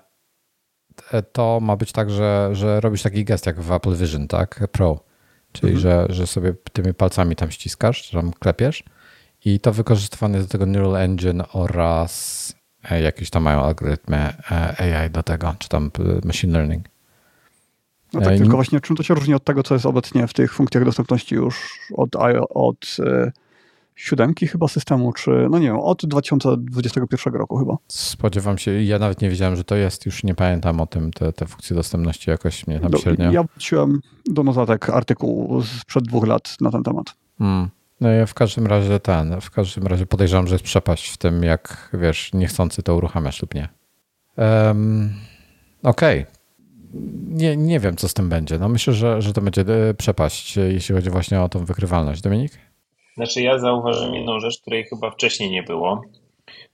to 1.33 1.61
ma 1.61 1.77
być 1.77 1.93
tak, 1.93 2.11
że, 2.11 2.49
że 2.53 2.81
robisz 2.81 3.03
taki 3.03 3.25
gest 3.25 3.47
jak 3.47 3.61
w 3.61 3.73
Apple 3.73 3.97
Vision, 3.97 4.29
tak? 4.29 4.69
Pro. 4.73 5.01
Czyli, 5.53 5.73
mhm. 5.73 5.81
że, 5.83 6.15
że 6.15 6.27
sobie 6.27 6.55
tymi 6.73 6.95
palcami 6.95 7.37
tam 7.37 7.51
ściskasz, 7.51 8.03
czy 8.03 8.13
tam 8.13 8.33
klepiesz 8.33 8.85
i 9.45 9.61
to 9.61 9.73
wykorzystywane 9.73 10.37
jest 10.37 10.49
do 10.49 10.53
tego 10.53 10.67
Neural 10.67 10.97
Engine 10.97 11.43
oraz 11.53 12.55
e, 12.91 13.01
jakieś 13.01 13.31
tam 13.31 13.43
mają 13.43 13.65
algorytmy 13.65 14.17
e, 14.17 15.01
AI 15.01 15.11
do 15.11 15.23
tego, 15.23 15.55
czy 15.59 15.69
tam 15.69 15.91
e, 15.99 16.27
machine 16.27 16.53
learning. 16.53 16.89
No 18.13 18.21
tak, 18.21 18.37
tylko 18.37 18.57
właśnie 18.57 18.81
czym 18.81 18.97
to 18.97 19.03
się 19.03 19.15
różni 19.15 19.35
od 19.35 19.45
tego, 19.45 19.63
co 19.63 19.75
jest 19.75 19.87
obecnie 19.87 20.27
w 20.27 20.33
tych 20.33 20.55
funkcjach 20.55 20.85
dostępności 20.85 21.35
już 21.35 21.79
od, 21.97 22.11
od 22.51 22.97
siódemki 23.97 24.47
chyba 24.47 24.69
systemu, 24.69 25.13
czy 25.13 25.31
no 25.51 25.59
nie 25.59 25.67
wiem, 25.67 25.79
od 25.79 26.07
2021 26.07 27.35
roku 27.35 27.59
chyba. 27.59 27.77
Spodziewam 27.89 28.59
się, 28.59 28.83
ja 28.83 28.99
nawet 28.99 29.21
nie 29.23 29.31
wiedziałem, 29.31 29.57
że 29.57 29.65
to 29.65 29.75
jest, 29.75 30.07
już 30.07 30.25
nie 30.25 30.35
pamiętam 30.35 30.81
o 30.81 30.87
tym, 30.87 31.11
te, 31.11 31.33
te 31.33 31.47
funkcje 31.47 31.77
dostępności 31.77 32.31
jakoś 32.31 32.67
mnie 32.67 32.81
tam 32.81 32.91
do, 32.91 32.99
średnio. 32.99 33.33
Ja 33.33 33.43
wróciłem 33.43 34.01
do 34.27 34.43
notatek 34.43 34.91
artykułu 34.91 35.63
sprzed 35.63 36.05
dwóch 36.05 36.27
lat 36.27 36.57
na 36.61 36.71
ten 36.71 36.83
temat. 36.83 37.15
Hmm. 37.39 37.69
No 38.01 38.09
ja 38.09 38.27
w 38.27 38.35
każdym 38.35 38.67
razie 38.67 39.01
ten, 39.01 39.41
w 39.41 39.51
każdym 39.51 39.87
razie 39.87 40.07
podejrzewam, 40.07 40.47
że 40.47 40.55
jest 40.55 40.65
przepaść 40.65 41.11
w 41.11 41.17
tym, 41.17 41.43
jak 41.43 41.91
wiesz, 41.95 42.33
niechcący 42.33 42.83
to 42.83 42.97
uruchamiasz 42.97 43.43
lub 43.43 43.55
nie. 43.55 43.69
Um, 44.37 45.13
Okej. 45.83 46.21
Okay. 46.21 46.37
Nie, 47.29 47.57
nie 47.57 47.81
wiem, 47.81 47.97
co 47.97 48.09
z 48.09 48.15
tym 48.15 48.29
będzie. 48.29 48.59
No 48.59 48.69
myślę, 48.69 48.95
że, 48.95 49.23
że 49.23 49.33
to 49.33 49.41
będzie 49.41 49.61
e, 49.61 49.95
przepaść, 49.95 50.57
jeśli 50.57 50.95
chodzi 50.95 51.11
właśnie 51.11 51.41
o 51.41 51.49
tą 51.49 51.65
wykrywalność. 51.65 52.21
Dominik? 52.21 52.53
Znaczy 53.17 53.43
ja 53.43 53.59
zauważyłem 53.59 54.15
jedną 54.15 54.41
rzecz, 54.41 54.61
której 54.61 54.85
chyba 54.85 55.11
wcześniej 55.11 55.51
nie 55.51 55.63
było, 55.63 56.03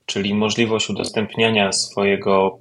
czyli 0.06 0.34
możliwość 0.34 0.90
udostępniania 0.90 1.72
swojego 1.72 2.58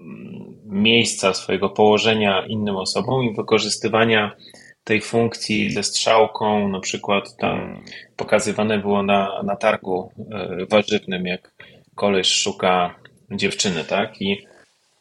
mm, 0.00 0.54
miejsca, 0.64 1.34
swojego 1.34 1.68
położenia 1.70 2.46
innym 2.46 2.76
osobom 2.76 3.24
i 3.24 3.34
wykorzystywania 3.34 4.36
tej 4.84 5.00
funkcji 5.00 5.70
ze 5.70 5.82
strzałką, 5.82 6.68
na 6.68 6.80
przykład 6.80 7.36
tam 7.36 7.82
pokazywane 8.16 8.78
było 8.78 9.02
na, 9.02 9.42
na 9.42 9.56
targu 9.56 10.12
e, 10.32 10.66
warzywnym, 10.70 11.26
jak 11.26 11.54
koleś 11.94 12.28
szuka 12.28 12.94
dziewczyny, 13.30 13.84
tak? 13.84 14.22
I 14.22 14.46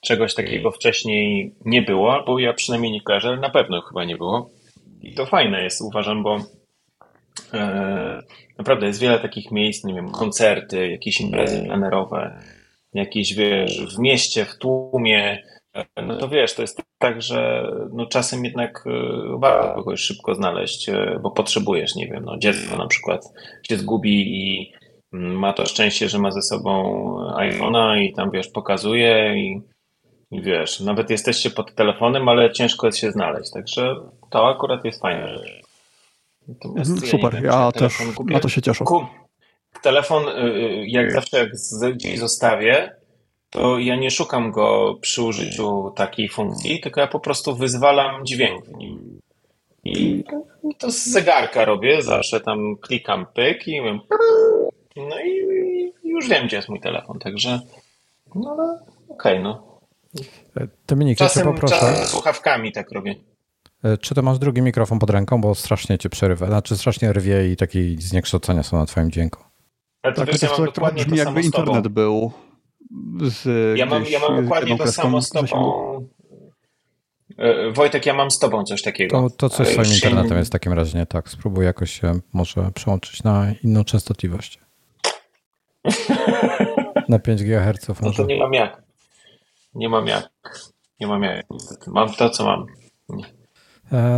czegoś 0.01 0.33
takiego 0.33 0.71
wcześniej 0.71 1.53
nie 1.65 1.81
było, 1.81 2.13
albo 2.13 2.39
ja 2.39 2.53
przynajmniej 2.53 2.91
nie 2.91 3.01
kojarzę, 3.01 3.27
ale 3.27 3.37
na 3.37 3.49
pewno 3.49 3.81
chyba 3.81 4.03
nie 4.05 4.17
było. 4.17 4.49
I 5.01 5.13
to 5.13 5.25
fajne 5.25 5.63
jest, 5.63 5.81
uważam, 5.81 6.23
bo 6.23 6.37
naprawdę 8.57 8.87
jest 8.87 9.01
wiele 9.01 9.19
takich 9.19 9.51
miejsc, 9.51 9.83
nie 9.83 9.93
wiem, 9.93 10.11
koncerty, 10.11 10.87
jakieś 10.87 11.21
imprezy 11.21 11.63
plenerowe, 11.63 12.41
jakieś, 12.93 13.33
wiesz, 13.33 13.95
w 13.95 13.99
mieście, 13.99 14.45
w 14.45 14.57
tłumie, 14.57 15.43
no 16.07 16.17
to 16.17 16.29
wiesz, 16.29 16.53
to 16.53 16.61
jest 16.61 16.81
tak, 16.97 17.21
że 17.21 17.71
no 17.93 18.05
czasem 18.05 18.45
jednak 18.45 18.83
e, 18.87 19.39
warto 19.39 19.73
kogoś 19.73 19.99
szybko 19.99 20.35
znaleźć, 20.35 20.89
e, 20.89 21.19
bo 21.21 21.31
potrzebujesz, 21.31 21.95
nie 21.95 22.07
wiem, 22.07 22.25
no 22.25 22.37
dziecko 22.37 22.77
na 22.77 22.87
przykład 22.87 23.33
się 23.69 23.77
zgubi 23.77 24.21
i 24.21 24.73
mm, 25.13 25.39
ma 25.39 25.53
to 25.53 25.65
szczęście, 25.65 26.09
że 26.09 26.19
ma 26.19 26.31
ze 26.31 26.41
sobą 26.41 26.71
iPhone'a 27.37 27.97
i 27.97 28.13
tam 28.13 28.31
wiesz, 28.31 28.47
pokazuje 28.47 29.33
i, 29.37 29.61
i 30.31 30.41
wiesz, 30.41 30.79
nawet 30.79 31.09
jesteście 31.09 31.49
pod 31.49 31.75
telefonem, 31.75 32.29
ale 32.29 32.51
ciężko 32.51 32.87
jest 32.87 32.99
się 32.99 33.11
znaleźć, 33.11 33.51
także 33.51 33.95
to 34.29 34.49
akurat 34.49 34.85
jest 34.85 35.01
fajne 35.01 35.37
rzecz. 35.37 35.66
Mhm, 36.49 36.85
Super, 36.85 37.33
ja, 37.33 37.41
wiem, 37.41 37.51
ja 37.51 37.71
też 37.71 37.93
na 38.25 38.39
to 38.39 38.49
się 38.49 38.61
cieszę. 38.61 38.85
Telefon, 39.81 40.27
y, 40.27 40.31
y, 40.31 40.87
jak 40.87 41.11
zawsze 41.11 41.37
jak 41.37 41.49
gdzieś 41.93 42.19
zostawię, 42.19 42.95
to 43.49 43.79
ja 43.79 43.95
nie 43.95 44.11
szukam 44.11 44.51
go 44.51 44.95
przy 45.01 45.21
użyciu 45.21 45.91
takiej 45.95 46.29
funkcji, 46.29 46.79
tylko 46.79 47.01
ja 47.01 47.07
po 47.07 47.19
prostu 47.19 47.55
wyzwalam 47.55 48.25
dźwięk 48.25 48.65
w 48.65 48.77
nim. 48.77 49.19
I 49.83 50.23
to 50.77 50.91
z 50.91 51.05
zegarka 51.05 51.65
robię, 51.65 52.01
zawsze 52.01 52.39
tam 52.39 52.77
klikam 52.81 53.25
pyk 53.33 53.67
i 53.67 53.81
mówię, 53.81 53.99
no 54.95 55.19
i 55.19 55.91
już 56.03 56.29
wiem, 56.29 56.47
gdzie 56.47 56.55
jest 56.55 56.69
mój 56.69 56.79
telefon, 56.79 57.19
także 57.19 57.59
no 58.35 58.51
ale 58.51 58.79
okej, 59.09 59.39
okay, 59.39 59.39
no. 59.39 59.79
Dominik, 60.87 61.17
czasem, 61.17 61.47
ja 61.47 61.53
poproszę. 61.53 61.75
Czasem 61.75 62.05
słuchawkami 62.05 62.71
tak 62.71 62.91
robię. 62.91 63.15
E, 63.83 63.97
czy 63.97 64.15
to 64.15 64.21
masz 64.21 64.39
drugi 64.39 64.61
mikrofon 64.61 64.99
pod 64.99 65.09
ręką, 65.09 65.41
bo 65.41 65.55
strasznie 65.55 65.97
cię 65.97 66.09
przerywa, 66.09 66.47
znaczy 66.47 66.77
strasznie 66.77 67.13
rwie 67.13 67.51
i 67.51 67.55
takie 67.55 67.79
zniekształcenia 67.99 68.63
są 68.63 68.77
na 68.77 68.85
twoim 68.85 69.11
dźwięku. 69.11 69.43
Ale 70.01 70.13
to 70.13 70.21
tak, 70.21 70.31
wiesz, 70.31 70.41
ja 70.41 70.49
mam 70.57 70.65
dokładnie 70.65 71.05
brzmi, 71.05 71.17
to 71.17 71.23
jakby 71.23 71.41
internet 71.41 71.87
był 71.87 72.31
z, 73.21 73.77
ja 73.77 73.85
mam, 73.85 74.05
ja 74.05 74.19
mam 74.19 74.43
dokładnie 74.43 74.77
to 74.77 74.91
samo 74.91 75.21
z 75.21 75.29
tobą. 75.29 76.07
E, 77.37 77.71
Wojtek, 77.71 78.05
ja 78.05 78.13
mam 78.13 78.31
z 78.31 78.39
tobą 78.39 78.63
coś 78.63 78.81
takiego. 78.81 79.29
To, 79.29 79.35
to 79.35 79.49
coś 79.49 79.67
z 79.67 79.71
swoim 79.71 79.93
internetem 79.93 80.37
jest 80.37 80.49
w 80.49 80.53
takim 80.53 80.73
razie 80.73 80.97
nie 80.99 81.05
tak. 81.05 81.29
Spróbuj 81.29 81.65
jakoś 81.65 81.91
się 81.91 82.19
może 82.33 82.71
przełączyć 82.71 83.23
na 83.23 83.53
inną 83.63 83.83
częstotliwość. 83.83 84.59
na 87.09 87.19
5 87.19 87.43
GHz 87.43 87.89
może. 87.89 88.01
No 88.01 88.11
to 88.11 88.25
nie 88.25 88.39
mam 88.39 88.53
jak. 88.53 88.83
Nie 89.75 89.89
mam 89.89 90.07
jak. 90.07 90.29
Nie 90.99 91.07
mam 91.07 91.23
jak. 91.23 91.45
Mam 91.87 92.13
to, 92.13 92.29
co 92.29 92.45
mam. 92.45 92.65
E, 93.09 93.36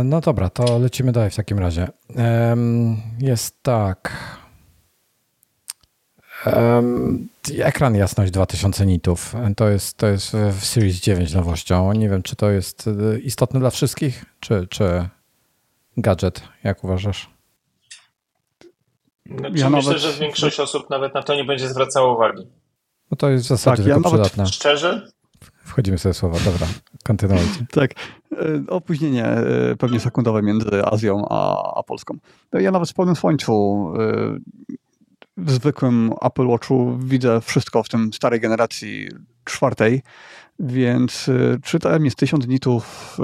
no 0.04 0.20
dobra, 0.20 0.50
to 0.50 0.78
lecimy 0.78 1.12
dalej 1.12 1.30
w 1.30 1.36
takim 1.36 1.58
razie. 1.58 1.88
Jest 3.18 3.62
tak. 3.62 4.18
Ekran 7.58 7.94
jasność 7.94 8.32
2000 8.32 8.86
nitów. 8.86 9.34
To 9.56 9.68
jest, 9.68 9.96
to 9.96 10.06
jest 10.06 10.36
w 10.52 10.64
Series 10.64 11.00
9 11.00 11.34
nowością. 11.34 11.92
Nie 11.92 12.08
wiem, 12.08 12.22
czy 12.22 12.36
to 12.36 12.50
jest 12.50 12.88
e, 12.88 13.18
istotne 13.18 13.60
dla 13.60 13.70
wszystkich, 13.70 14.24
czy, 14.40 14.66
czy 14.70 15.08
gadżet, 15.96 16.42
jak 16.64 16.84
uważasz? 16.84 17.30
Znaczy, 19.26 19.58
ja 19.58 19.70
myślę, 19.70 19.92
nawet... 19.92 20.02
że 20.02 20.12
większość 20.12 20.60
osób 20.60 20.90
nawet 20.90 21.14
na 21.14 21.22
to 21.22 21.34
nie 21.34 21.44
będzie 21.44 21.68
zwracało 21.68 22.14
uwagi. 22.14 22.46
No 23.10 23.16
to 23.16 23.30
jest 23.30 23.44
w 23.44 23.48
zasadzie 23.48 23.84
tak, 23.84 23.92
tylko 23.92 24.08
ja 24.08 24.14
przydatne. 24.14 24.46
Szczerze? 24.46 25.10
Wchodzimy 25.70 25.98
sobie 25.98 26.14
słowa, 26.14 26.38
dobra, 26.44 26.66
kontynuujcie. 27.04 27.66
tak, 27.80 27.90
e, 28.32 28.36
opóźnienie 28.68 29.24
e, 29.24 29.76
pewnie 29.78 30.00
sekundowe 30.00 30.42
między 30.42 30.84
Azją 30.84 31.26
a, 31.28 31.72
a 31.78 31.82
Polską. 31.82 32.18
Ja 32.52 32.70
nawet 32.70 32.90
w 32.90 32.94
pełnym 32.94 33.16
słońcu 33.16 33.86
w 35.36 35.50
zwykłym 35.50 36.12
Apple 36.22 36.46
Watchu 36.46 36.98
widzę 36.98 37.40
wszystko 37.40 37.82
w 37.82 37.88
tym 37.88 38.12
starej 38.12 38.40
generacji 38.40 39.08
czwartej, 39.44 40.02
więc 40.58 41.30
czy 41.62 41.78
tam 41.78 42.04
jest 42.04 42.16
1000 42.16 42.46
nitów 42.48 43.16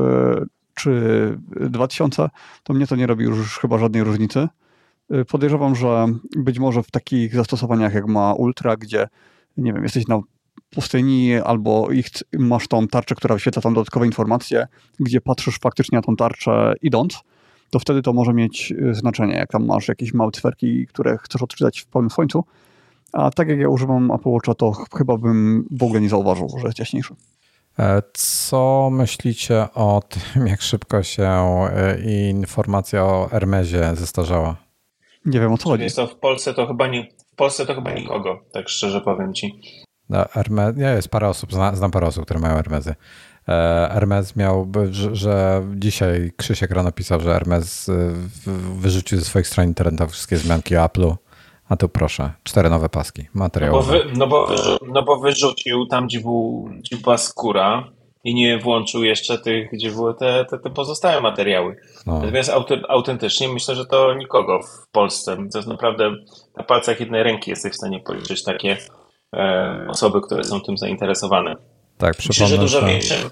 czy 0.74 1.38
2000, 1.60 2.28
to 2.62 2.74
mnie 2.74 2.86
to 2.86 2.96
nie 2.96 3.06
robi 3.06 3.24
już 3.24 3.58
chyba 3.58 3.78
żadnej 3.78 4.04
różnicy. 4.04 4.48
Podejrzewam, 5.28 5.74
że 5.74 6.06
być 6.36 6.58
może 6.58 6.82
w 6.82 6.90
takich 6.90 7.34
zastosowaniach 7.34 7.94
jak 7.94 8.06
ma 8.06 8.32
Ultra, 8.32 8.76
gdzie 8.76 9.08
nie 9.56 9.72
wiem, 9.72 9.82
jesteś 9.82 10.06
na 10.06 10.20
pustyni 10.70 11.34
albo 11.34 11.90
ich, 11.90 12.06
masz 12.32 12.68
tą 12.68 12.88
tarczę, 12.88 13.14
która 13.14 13.34
wyświetla 13.34 13.62
tam 13.62 13.75
dodatkowe 13.75 14.06
informacje, 14.06 14.66
gdzie 15.00 15.20
patrzysz 15.20 15.58
faktycznie 15.58 15.98
na 15.98 16.02
tą 16.02 16.16
tarczę 16.16 16.75
idąc, 16.82 17.20
to 17.70 17.78
wtedy 17.78 18.02
to 18.02 18.12
może 18.12 18.32
mieć 18.32 18.72
y, 18.72 18.94
znaczenie, 18.94 19.34
jak 19.34 19.50
tam 19.50 19.66
masz 19.66 19.88
jakieś 19.88 20.14
małe 20.14 20.30
cyferki, 20.32 20.86
które 20.86 21.18
chcesz 21.18 21.42
odczytać 21.42 21.80
w 21.80 21.86
pełnym 21.86 22.10
słońcu. 22.10 22.44
A 23.12 23.30
tak 23.30 23.48
jak 23.48 23.58
ja 23.58 23.68
używam 23.68 24.10
Apple 24.10 24.28
Watcha, 24.28 24.54
to 24.54 24.72
chyba 24.96 25.16
bym 25.16 25.68
w 25.70 25.82
ogóle 25.82 26.00
nie 26.00 26.08
zauważył, 26.08 26.48
że 26.60 26.66
jest 26.66 26.78
jaśniejszy. 26.78 27.14
E, 27.78 28.02
co 28.12 28.88
myślicie 28.92 29.66
o 29.75 30.02
tym, 30.34 30.46
jak 30.46 30.62
szybko 30.62 31.02
się 31.02 31.25
e, 31.25 32.00
informacja 32.30 33.04
o 33.04 33.28
Hermesie 33.28 33.96
zestarzała? 33.96 34.56
Nie 35.26 35.40
wiem 35.40 35.52
o 35.52 35.58
co 35.58 35.68
chodzi. 35.68 35.84
Jest 35.84 35.96
to 35.96 36.06
w 36.06 36.16
Polsce 36.16 36.54
to 36.54 36.66
chyba 36.66 36.86
nie, 36.86 37.08
w 37.32 37.36
Polsce 37.36 37.66
to 37.66 37.75
chyba 37.75 37.92
nikogo, 37.92 38.40
tak 38.52 38.68
szczerze 38.68 39.00
powiem 39.00 39.34
ci. 39.34 39.60
Hermes, 40.10 40.75
ja 40.76 40.92
jest 40.92 41.08
parę 41.08 41.28
osób, 41.28 41.50
znam 41.52 41.90
parę 41.90 42.06
osób, 42.06 42.25
które 42.25 42.40
mają 42.40 42.54
Hermesy. 42.56 42.94
Hermes 43.92 44.36
miał, 44.36 44.72
że, 44.90 45.16
że 45.16 45.62
dzisiaj 45.75 46.32
Krzysiek 46.36 46.70
rano 46.70 46.92
pisał, 46.92 47.20
że 47.20 47.32
Hermes 47.32 47.90
wyrzucił 48.76 49.18
ze 49.18 49.25
swoich 49.25 49.46
stron 49.46 49.66
internetowych 49.66 50.14
wszystkie 50.14 50.36
zmianki 50.36 50.75
Apple'u. 50.75 51.14
A 51.68 51.76
tu 51.76 51.88
proszę, 51.88 52.32
cztery 52.42 52.70
nowe 52.70 52.88
paski, 52.88 53.26
materiał. 53.34 53.72
No 53.72 53.78
bo, 53.78 53.84
wy, 53.84 54.04
no, 54.16 54.26
bo, 54.26 54.48
no 54.92 55.02
bo 55.02 55.16
wyrzucił 55.16 55.86
tam, 55.86 56.06
gdzie, 56.06 56.20
był, 56.20 56.70
gdzie 56.78 56.96
była 56.96 57.16
skóra 57.16 57.84
i 58.25 58.34
nie 58.34 58.58
włączył 58.58 59.04
jeszcze 59.04 59.38
tych, 59.38 59.70
gdzie 59.72 59.90
były 59.90 60.14
te, 60.14 60.44
te, 60.50 60.58
te 60.58 60.70
pozostałe 60.70 61.20
materiały. 61.20 61.76
No. 62.06 62.18
Natomiast 62.18 62.52
autentycznie 62.88 63.48
myślę, 63.48 63.75
że 63.75 63.86
to 63.86 64.14
nikogo 64.14 64.62
w 64.62 64.88
Polsce. 64.92 65.36
To 65.52 65.58
jest 65.58 65.68
naprawdę 65.68 66.10
na 66.56 66.62
palcach 66.62 67.00
jednej 67.00 67.22
ręki 67.22 67.50
jesteś 67.50 67.72
w 67.72 67.76
stanie 67.76 68.00
policzyć 68.00 68.44
takie 68.44 68.72
e, 68.72 68.76
osoby, 69.88 70.21
które 70.21 70.45
są 70.45 70.61
tym 70.61 70.78
zainteresowane. 70.78 71.56
Tak, 71.99 72.14
myślę, 72.28 72.47
że 72.47 72.59
dużo 72.59 72.83
większym, 72.83 73.30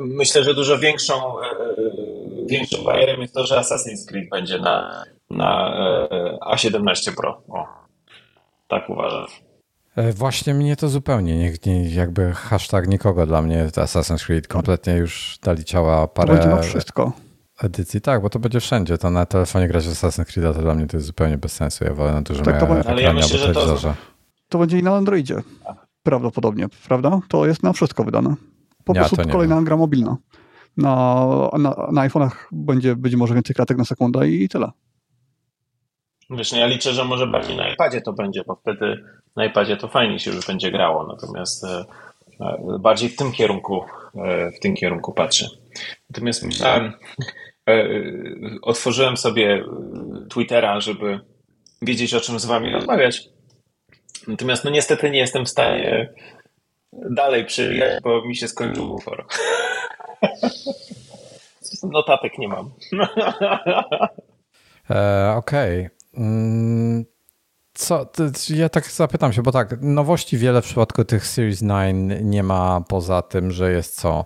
myślę, 0.00 0.44
że 0.44 0.54
dużo 0.54 0.78
większą, 0.78 1.40
e, 1.40 1.44
e, 1.44 1.56
większą 2.46 2.84
barierą 2.84 3.20
jest 3.20 3.34
to, 3.34 3.46
że 3.46 3.60
Assassin's 3.60 4.08
Creed 4.08 4.28
będzie 4.30 4.58
na, 4.58 5.04
na 5.30 5.74
e, 6.10 6.38
A17 6.54 7.14
Pro. 7.16 7.42
O, 7.48 7.66
tak 8.68 8.90
uważam. 8.90 9.26
Właśnie 10.14 10.54
mnie 10.54 10.76
to 10.76 10.88
zupełnie, 10.88 11.38
nie, 11.38 11.52
nie, 11.66 11.90
jakby 11.90 12.32
hashtag 12.32 12.88
nikogo 12.88 13.26
dla 13.26 13.42
mnie 13.42 13.66
Assassin's 13.66 14.26
Creed 14.26 14.48
kompletnie 14.48 14.92
już 14.94 15.38
dali 15.42 15.64
ciała 15.64 16.08
parę... 16.08 16.28
To 16.28 16.34
będzie 16.34 16.48
na 16.48 16.62
wszystko. 16.62 17.12
Edycji, 17.62 18.00
tak, 18.00 18.22
bo 18.22 18.30
to 18.30 18.38
będzie 18.38 18.60
wszędzie. 18.60 18.98
To 18.98 19.10
na 19.10 19.26
telefonie 19.26 19.68
grać 19.68 19.88
w 19.88 19.92
Assassin's 19.92 20.32
Creed, 20.32 20.56
to 20.56 20.62
dla 20.62 20.74
mnie 20.74 20.86
to 20.86 20.96
jest 20.96 21.06
zupełnie 21.06 21.38
bez 21.38 21.52
sensu. 21.52 21.84
Ja 21.84 21.94
wolę 21.94 22.12
na 22.12 22.22
dużym 22.22 22.44
tak, 22.44 22.60
to 22.60 22.90
ale 22.90 23.02
ja 23.02 23.12
myślę, 23.12 23.38
że 23.38 23.54
to, 23.54 23.76
to 24.50 24.58
będzie 24.58 24.78
i 24.78 24.82
na 24.82 24.96
Androidzie. 24.96 25.42
Prawdopodobnie, 26.02 26.66
prawda? 26.88 27.20
To 27.28 27.46
jest 27.46 27.62
na 27.62 27.72
wszystko 27.72 28.04
wydane. 28.04 28.34
Po 28.84 28.94
ja, 28.94 29.00
prostu 29.00 29.28
kolejna 29.32 29.54
wiem. 29.54 29.64
gra 29.64 29.76
mobilna. 29.76 30.16
Na, 30.76 31.26
na, 31.58 31.88
na 31.92 32.08
iPhone'ach 32.08 32.30
będzie 32.52 32.96
być 32.96 33.16
może 33.16 33.34
więcej 33.34 33.56
klatek 33.56 33.78
na 33.78 33.84
sekundę 33.84 34.28
i 34.28 34.48
tyle. 34.48 34.70
Wiesz, 36.30 36.52
no 36.52 36.58
ja 36.58 36.66
liczę, 36.66 36.92
że 36.92 37.04
może 37.04 37.26
bardziej 37.26 37.56
na 37.56 37.72
iPadzie 37.72 38.00
to 38.00 38.12
będzie, 38.12 38.42
bo 38.46 38.56
wtedy 38.56 39.04
na 39.36 39.44
iPadzie 39.44 39.76
to 39.76 39.88
fajnie 39.88 40.18
się 40.18 40.30
już 40.30 40.46
będzie 40.46 40.70
grało, 40.70 41.06
natomiast 41.06 41.64
e, 41.64 41.84
e, 42.40 42.78
bardziej 42.80 43.08
w 43.08 43.16
tym 43.16 43.32
kierunku 43.32 43.84
e, 44.14 44.50
w 44.52 44.60
tym 44.60 44.74
kierunku 44.74 45.12
patrzę. 45.12 45.48
Natomiast 46.10 46.42
myślałem, 46.42 46.92
otworzyłem 48.62 49.16
sobie 49.16 49.64
Twittera, 50.30 50.80
żeby 50.80 51.20
wiedzieć, 51.82 52.14
o 52.14 52.20
czym 52.20 52.38
z 52.38 52.46
wami 52.46 52.72
rozmawiać. 52.72 53.28
Natomiast 54.28 54.64
no 54.64 54.70
niestety 54.70 55.10
nie 55.10 55.18
jestem 55.18 55.44
w 55.44 55.48
stanie 55.48 56.08
dalej 56.92 57.44
przyjechać, 57.44 58.02
bo 58.02 58.24
mi 58.24 58.36
się 58.36 58.48
skończył 58.48 58.88
bufor. 58.88 59.26
Notatek 61.82 62.38
nie 62.38 62.48
mam. 62.48 62.70
e, 64.90 65.34
Okej. 65.36 65.86
Okay. 65.86 65.90
Mm, 66.14 67.04
co, 67.74 68.06
ja 68.50 68.68
tak 68.68 68.86
zapytam 68.86 69.32
się, 69.32 69.42
bo 69.42 69.52
tak, 69.52 69.76
nowości 69.80 70.38
wiele 70.38 70.62
w 70.62 70.64
przypadku 70.64 71.04
tych 71.04 71.26
Series 71.26 71.60
9 71.60 72.12
nie 72.22 72.42
ma 72.42 72.80
poza 72.88 73.22
tym, 73.22 73.50
że 73.50 73.72
jest 73.72 74.00
co? 74.00 74.24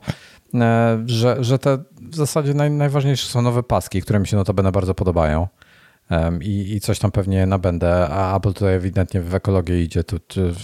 E, 0.55 1.03
że, 1.07 1.45
że 1.45 1.59
te 1.59 1.79
w 2.01 2.17
zasadzie 2.17 2.55
naj, 2.55 2.71
najważniejsze 2.71 3.27
są 3.27 3.43
nowe 3.43 3.63
paski, 3.63 4.03
które 4.03 4.21
mi 4.21 4.27
się 4.27 4.37
notabene 4.37 4.73
bardzo 4.73 4.95
podobają 4.95 5.49
i, 6.41 6.75
i 6.75 6.81
coś 6.81 6.99
tam 6.99 7.11
pewnie 7.11 7.47
nabędę, 7.47 8.09
a 8.09 8.37
Apple 8.37 8.53
tutaj 8.53 8.75
ewidentnie 8.75 9.21
w 9.21 9.35
ekologię 9.35 9.83
idzie, 9.83 10.05
tu, 10.05 10.19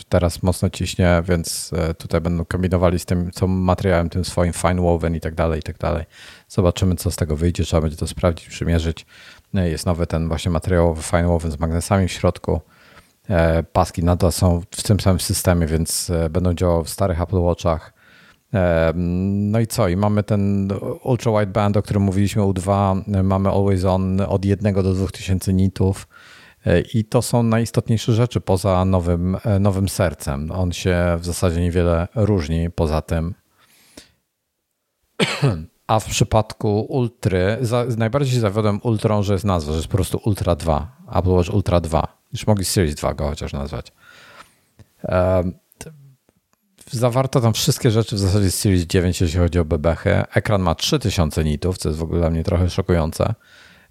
teraz 0.08 0.42
mocno 0.42 0.70
ciśnie, 0.70 1.22
więc 1.28 1.70
e, 1.72 1.94
tutaj 1.94 2.20
będą 2.20 2.44
kombinowali 2.44 2.98
z 2.98 3.04
tym, 3.04 3.30
co 3.30 3.46
materiałem 3.46 4.08
tym 4.08 4.24
swoim 4.24 4.52
fine 4.52 4.82
woven 4.82 5.16
i 5.16 5.20
tak 5.20 5.34
dalej, 5.34 5.60
i 5.60 5.62
tak 5.62 5.78
dalej. 5.78 6.04
Zobaczymy, 6.48 6.94
co 6.96 7.10
z 7.10 7.16
tego 7.16 7.36
wyjdzie, 7.36 7.64
trzeba 7.64 7.80
będzie 7.80 7.96
to 7.96 8.06
sprawdzić, 8.06 8.48
przymierzyć. 8.48 9.06
E, 9.54 9.70
jest 9.70 9.86
nowy 9.86 10.06
ten 10.06 10.28
właśnie 10.28 10.50
materiałowy 10.50 11.02
fine 11.02 11.26
woven 11.26 11.50
z 11.50 11.58
magnesami 11.58 12.08
w 12.08 12.12
środku. 12.12 12.60
E, 13.28 13.62
paski 13.62 14.04
nadal 14.04 14.32
są 14.32 14.60
w 14.60 14.82
tym 14.82 15.00
samym 15.00 15.20
systemie, 15.20 15.66
więc 15.66 16.12
będą 16.30 16.54
działały 16.54 16.84
w 16.84 16.90
starych 16.90 17.20
Apple 17.20 17.38
Watchach. 17.38 17.99
No 18.94 19.60
i 19.60 19.66
co? 19.66 19.88
I 19.88 19.96
mamy 19.96 20.22
ten 20.22 20.68
ultra 21.02 21.32
wideband, 21.40 21.76
o 21.76 21.82
którym 21.82 22.02
mówiliśmy 22.02 22.42
U2, 22.42 23.02
mamy 23.22 23.48
always 23.48 23.84
on 23.84 24.20
od 24.20 24.44
1 24.44 24.74
do 24.74 24.94
2000 24.94 25.52
nitów. 25.52 26.08
E, 26.66 26.80
I 26.80 27.04
to 27.04 27.22
są 27.22 27.42
najistotniejsze 27.42 28.12
rzeczy 28.12 28.40
poza 28.40 28.84
nowym, 28.84 29.36
e, 29.44 29.58
nowym 29.58 29.88
sercem. 29.88 30.50
On 30.50 30.72
się 30.72 30.96
w 31.18 31.24
zasadzie 31.24 31.60
niewiele 31.60 32.08
różni 32.14 32.70
poza 32.70 33.02
tym. 33.02 33.34
A 35.86 36.00
w 36.00 36.04
przypadku 36.04 36.80
Ultry, 36.80 37.58
za, 37.60 37.84
najbardziej 37.96 38.34
się 38.34 38.40
zawiodłem 38.40 38.80
Ultrą, 38.82 39.22
że 39.22 39.32
jest 39.32 39.44
nazwa, 39.44 39.72
że 39.72 39.78
jest 39.78 39.88
po 39.88 39.96
prostu 39.96 40.20
Ultra 40.24 40.56
2, 40.56 40.96
Apple 41.14 41.30
Watch 41.30 41.54
Ultra 41.54 41.80
2. 41.80 42.18
Już 42.32 42.46
mogli 42.46 42.64
Series 42.64 42.94
2 42.94 43.14
go 43.14 43.28
chociaż 43.28 43.52
nazwać. 43.52 43.92
Zawarto 46.92 47.40
tam 47.40 47.52
wszystkie 47.52 47.90
rzeczy 47.90 48.16
w 48.16 48.18
zasadzie 48.18 48.50
z 48.50 48.54
Series 48.54 48.86
9, 48.86 49.20
jeśli 49.20 49.38
chodzi 49.38 49.58
o 49.58 49.64
bebechy. 49.64 50.22
Ekran 50.34 50.62
ma 50.62 50.74
3000 50.74 51.44
nitów, 51.44 51.78
co 51.78 51.88
jest 51.88 51.98
w 51.98 52.02
ogóle 52.02 52.20
dla 52.20 52.30
mnie 52.30 52.44
trochę 52.44 52.70
szokujące. 52.70 53.34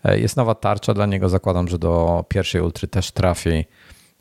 E, 0.03 0.19
jest 0.19 0.37
nowa 0.37 0.55
tarcza 0.55 0.93
dla 0.93 1.05
niego, 1.05 1.29
zakładam, 1.29 1.67
że 1.67 1.79
do 1.79 2.25
pierwszej 2.27 2.61
ultry 2.61 2.87
też 2.87 3.11
trafi. 3.11 3.65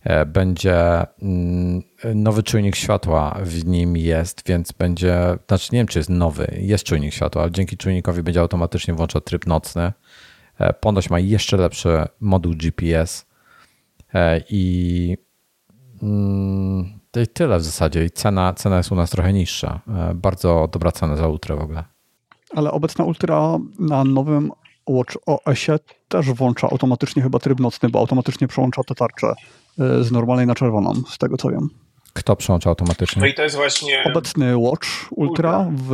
E, 0.02 0.26
będzie 0.26 1.06
mm, 1.22 1.82
nowy 2.14 2.42
czujnik 2.42 2.76
światła 2.76 3.38
w 3.42 3.64
nim 3.64 3.96
jest, 3.96 4.42
więc 4.46 4.72
będzie, 4.72 5.38
znaczy 5.48 5.68
nie 5.72 5.78
wiem, 5.78 5.86
czy 5.86 5.98
jest 5.98 6.10
nowy, 6.10 6.58
jest 6.60 6.84
czujnik 6.84 7.14
światła, 7.14 7.42
ale 7.42 7.50
dzięki 7.50 7.76
czujnikowi 7.76 8.22
będzie 8.22 8.40
automatycznie 8.40 8.94
włączał 8.94 9.20
tryb 9.20 9.46
nocny. 9.46 9.92
E, 10.58 10.72
ponoć 10.72 11.10
ma 11.10 11.18
jeszcze 11.18 11.56
lepszy 11.56 11.88
moduł 12.20 12.54
GPS 12.54 13.26
i 14.50 15.16
mm, 16.02 16.97
to 17.18 17.22
i 17.22 17.34
tyle 17.34 17.58
w 17.58 17.62
zasadzie. 17.62 18.04
I 18.04 18.10
cena, 18.10 18.52
cena 18.52 18.76
jest 18.76 18.92
u 18.92 18.94
nas 18.94 19.10
trochę 19.10 19.32
niższa. 19.32 19.80
E, 19.88 20.14
bardzo 20.14 20.68
dobra 20.72 20.92
cena 20.92 21.16
za 21.16 21.28
Ultra 21.28 21.56
w 21.56 21.60
ogóle. 21.60 21.84
Ale 22.54 22.70
obecna 22.70 23.04
Ultra 23.04 23.58
na 23.78 24.04
nowym 24.04 24.52
Watch 24.88 25.16
OS-ie 25.26 25.78
też 26.08 26.26
włącza 26.26 26.68
automatycznie 26.70 27.22
chyba 27.22 27.38
tryb 27.38 27.60
nocny, 27.60 27.88
bo 27.88 27.98
automatycznie 27.98 28.48
przełącza 28.48 28.84
tę 28.84 28.94
tarczę 28.94 29.26
e, 29.78 30.04
z 30.04 30.12
normalnej 30.12 30.46
na 30.46 30.54
czerwoną, 30.54 30.94
z 31.08 31.18
tego 31.18 31.36
co 31.36 31.50
wiem. 31.50 31.68
Kto 32.12 32.36
przełącza 32.36 32.70
automatycznie? 32.70 33.20
No 33.20 33.26
i 33.26 33.34
to 33.34 33.42
jest 33.42 33.56
właśnie... 33.56 34.04
Obecny 34.04 34.56
Watch 34.56 34.88
Ultra 35.10 35.66
w, 35.72 35.90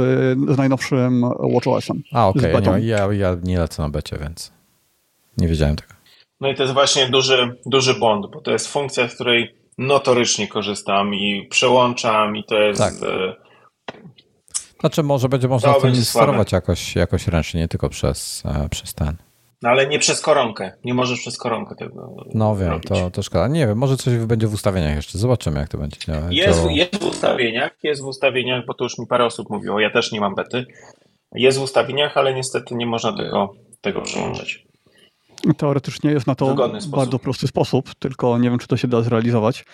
z 0.48 0.58
najnowszym 0.58 1.24
Watch 1.38 1.66
OS-em. 1.66 2.02
A, 2.12 2.28
okej. 2.28 2.54
Okay. 2.54 2.84
Ja, 2.84 3.12
ja 3.12 3.36
nie 3.42 3.58
lecę 3.58 3.82
na 3.82 3.88
becie, 3.88 4.16
więc 4.20 4.52
nie 5.38 5.48
wiedziałem 5.48 5.76
tego. 5.76 5.94
No 6.40 6.48
i 6.48 6.54
to 6.54 6.62
jest 6.62 6.74
właśnie 6.74 7.08
duży, 7.08 7.56
duży 7.66 7.94
błąd, 7.94 8.26
bo 8.32 8.40
to 8.40 8.50
jest 8.50 8.68
funkcja, 8.68 9.08
w 9.08 9.14
której 9.14 9.63
notorycznie 9.78 10.48
korzystam 10.48 11.14
i 11.14 11.46
przełączam 11.50 12.36
i 12.36 12.44
to 12.44 12.58
jest... 12.58 12.80
Tak. 12.80 12.94
E, 12.94 13.34
znaczy 14.80 15.02
może 15.02 15.28
będzie 15.28 15.48
można 15.48 15.74
to 15.74 15.94
sterować 15.94 16.52
jakoś, 16.52 16.96
jakoś 16.96 17.28
ręcznie, 17.28 17.60
nie 17.60 17.68
tylko 17.68 17.88
przez, 17.88 18.42
e, 18.46 18.68
przez 18.68 18.94
ten. 18.94 19.16
No 19.62 19.70
ale 19.70 19.86
nie 19.86 19.98
przez 19.98 20.20
koronkę. 20.20 20.72
Nie 20.84 20.94
możesz 20.94 21.20
przez 21.20 21.38
koronkę 21.38 21.74
tego 21.74 22.16
No 22.34 22.56
wiem, 22.56 22.80
to, 22.80 23.10
to 23.10 23.22
szkoda. 23.22 23.48
Nie 23.48 23.66
wiem, 23.66 23.78
może 23.78 23.96
coś 23.96 24.16
będzie 24.16 24.46
w 24.46 24.54
ustawieniach 24.54 24.96
jeszcze. 24.96 25.18
Zobaczymy, 25.18 25.60
jak 25.60 25.68
to 25.68 25.78
będzie. 25.78 25.96
Jest, 26.30 26.64
jest 26.70 26.96
w 27.02 27.04
ustawieniach, 27.04 27.72
jest 27.82 28.02
w 28.02 28.06
ustawieniach, 28.06 28.66
bo 28.66 28.74
to 28.74 28.84
już 28.84 28.98
mi 28.98 29.06
parę 29.06 29.24
osób 29.24 29.50
mówiło, 29.50 29.80
ja 29.80 29.90
też 29.90 30.12
nie 30.12 30.20
mam 30.20 30.34
bety. 30.34 30.66
Jest 31.34 31.58
w 31.58 31.62
ustawieniach, 31.62 32.16
ale 32.16 32.34
niestety 32.34 32.74
nie 32.74 32.86
można 32.86 33.16
tego, 33.16 33.54
tego 33.80 34.00
przełączać. 34.00 34.64
Teoretycznie 35.56 36.10
jest 36.10 36.26
na 36.26 36.34
to 36.34 36.70
bardzo 36.88 37.18
prosty 37.18 37.46
sposób, 37.46 37.94
tylko 37.94 38.38
nie 38.38 38.50
wiem, 38.50 38.58
czy 38.58 38.66
to 38.66 38.76
się 38.76 38.88
da 38.88 39.02
zrealizować. 39.02 39.64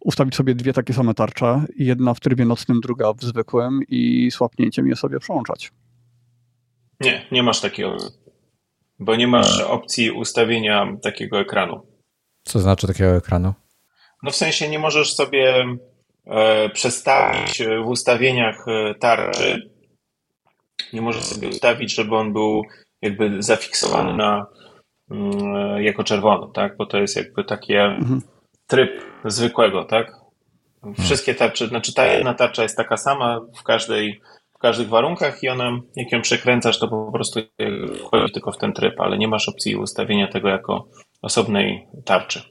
Ustawić 0.00 0.34
sobie 0.34 0.54
dwie 0.54 0.72
takie 0.72 0.92
same 0.92 1.14
tarcze, 1.14 1.64
jedna 1.76 2.14
w 2.14 2.20
trybie 2.20 2.44
nocnym, 2.44 2.80
druga 2.80 3.12
w 3.12 3.22
zwykłym 3.22 3.80
i 3.88 4.30
słapnięciem 4.30 4.88
je 4.88 4.96
sobie 4.96 5.18
przełączać. 5.18 5.72
Nie, 7.00 7.26
nie 7.32 7.42
masz 7.42 7.60
takiego, 7.60 7.96
bo 8.98 9.16
nie 9.16 9.26
masz 9.26 9.60
opcji 9.60 10.10
ustawienia 10.10 10.96
takiego 11.02 11.40
ekranu. 11.40 11.86
Co 12.42 12.58
znaczy 12.58 12.86
takiego 12.86 13.16
ekranu? 13.16 13.54
No 14.22 14.30
w 14.30 14.36
sensie 14.36 14.68
nie 14.68 14.78
możesz 14.78 15.14
sobie 15.14 15.64
e, 16.26 16.68
przestawić 16.68 17.62
w 17.84 17.88
ustawieniach 17.88 18.68
e, 18.68 18.94
tarczy. 18.94 19.70
Nie 20.92 21.02
możesz 21.02 21.24
sobie 21.24 21.48
ustawić, 21.48 21.94
żeby 21.94 22.16
on 22.16 22.32
był 22.32 22.62
jakby 23.02 23.42
zafiksowany 23.42 24.16
na, 24.16 24.46
jako 25.78 26.04
czerwony, 26.04 26.46
tak? 26.54 26.76
Bo 26.76 26.86
to 26.86 26.98
jest 26.98 27.16
jakby 27.16 27.44
taki 27.44 27.74
mhm. 27.74 28.22
tryb 28.66 28.90
zwykłego, 29.24 29.84
tak? 29.84 30.12
Wszystkie 30.98 31.34
tarcze, 31.34 31.68
znaczy 31.68 31.94
ta 31.94 32.06
jedna 32.06 32.34
tarcza 32.34 32.62
jest 32.62 32.76
taka 32.76 32.96
sama 32.96 33.40
w 33.60 33.62
każdej, 33.62 34.20
w 34.54 34.58
każdych 34.58 34.88
warunkach 34.88 35.42
i 35.42 35.48
ona, 35.48 35.70
jak 35.96 36.12
ją 36.12 36.22
przekręcasz, 36.22 36.78
to 36.78 36.88
po 36.88 37.12
prostu 37.12 37.40
wchodzi 38.06 38.32
tylko 38.32 38.52
w 38.52 38.58
ten 38.58 38.72
tryb, 38.72 39.00
ale 39.00 39.18
nie 39.18 39.28
masz 39.28 39.48
opcji 39.48 39.76
ustawienia 39.76 40.28
tego 40.28 40.48
jako 40.48 40.86
osobnej 41.22 41.86
tarczy. 42.04 42.42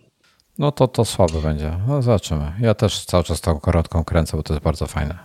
No 0.58 0.72
to 0.72 0.88
to 0.88 1.06
słabe 1.06 1.42
będzie. 1.42 1.72
No 1.88 2.02
zobaczymy. 2.02 2.54
Ja 2.60 2.74
też 2.74 3.06
cały 3.06 3.24
czas 3.24 3.42
tą 3.42 3.60
korotką 3.60 4.04
kręcę, 4.04 4.38
bo 4.38 4.44
to 4.44 4.54
jest 4.54 4.64
bardzo 4.64 4.88
fajne. 4.88 5.18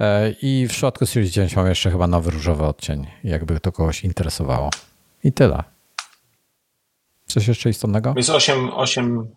E, 0.00 0.30
I 0.42 0.66
w 0.66 0.70
przypadku 0.70 1.06
Series 1.06 1.30
9 1.30 1.56
mam 1.56 1.66
jeszcze 1.66 1.90
chyba 1.90 2.06
nowy 2.06 2.30
różowy 2.30 2.64
odcień, 2.64 3.06
jakby 3.24 3.60
to 3.60 3.72
kogoś 3.72 4.04
interesowało. 4.04 4.70
I 5.24 5.32
tyle. 5.32 5.64
Coś 7.30 7.48
jeszcze 7.48 7.70
istotnego? 7.70 8.14
Jest 8.16 8.30
8, 8.30 8.70
8, 8.74 9.28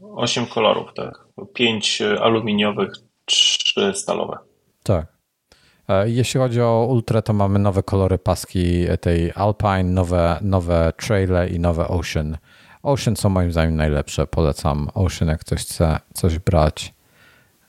8 0.00 0.46
kolorów, 0.46 0.94
tak. 0.94 1.26
5 1.54 2.02
aluminiowych, 2.20 2.92
3 3.24 3.94
stalowe. 3.94 4.38
Tak. 4.82 5.06
E, 5.88 6.10
jeśli 6.10 6.40
chodzi 6.40 6.60
o 6.60 6.86
Ultra, 6.90 7.22
to 7.22 7.32
mamy 7.32 7.58
nowe 7.58 7.82
kolory 7.82 8.18
paski 8.18 8.84
tej 9.00 9.32
Alpine, 9.34 9.84
nowe, 9.84 10.38
nowe 10.42 10.92
Traile 10.96 11.48
i 11.48 11.60
nowe 11.60 11.88
Ocean. 11.88 12.38
Ocean 12.82 13.16
są 13.16 13.28
moim 13.28 13.52
zdaniem 13.52 13.76
najlepsze. 13.76 14.26
Polecam 14.26 14.88
Ocean, 14.94 15.28
jak 15.28 15.40
ktoś 15.40 15.60
chce 15.60 16.00
coś 16.14 16.38
brać. 16.38 16.94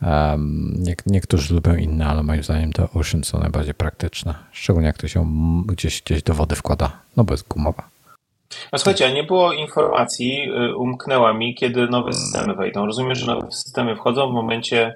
Um, 0.01 0.73
nie, 0.77 0.95
niektórzy 1.05 1.53
lubią 1.53 1.75
inne, 1.75 2.07
ale 2.07 2.23
moim 2.23 2.43
zdaniem 2.43 2.73
te 2.73 2.83
Ocean 2.93 3.23
są 3.23 3.39
najbardziej 3.39 3.73
praktyczne. 3.73 4.35
Szczególnie 4.51 4.87
jak 4.87 4.97
to 4.97 5.07
się 5.07 5.25
gdzieś, 5.65 6.01
gdzieś 6.01 6.23
do 6.23 6.33
wody 6.33 6.55
wkłada, 6.55 6.91
no 7.17 7.23
bo 7.23 7.33
jest 7.33 7.47
gumowa. 7.47 7.96
A 8.71 8.77
słuchajcie, 8.77 9.13
nie 9.13 9.23
było 9.23 9.53
informacji, 9.53 10.49
y, 10.69 10.75
umknęła 10.75 11.33
mi, 11.33 11.55
kiedy 11.55 11.87
nowe 11.87 12.13
systemy 12.13 12.55
wejdą. 12.55 12.85
Rozumiem, 12.85 13.15
że 13.15 13.25
nowe 13.25 13.51
systemy 13.51 13.95
wchodzą 13.95 14.29
w 14.29 14.33
momencie 14.33 14.95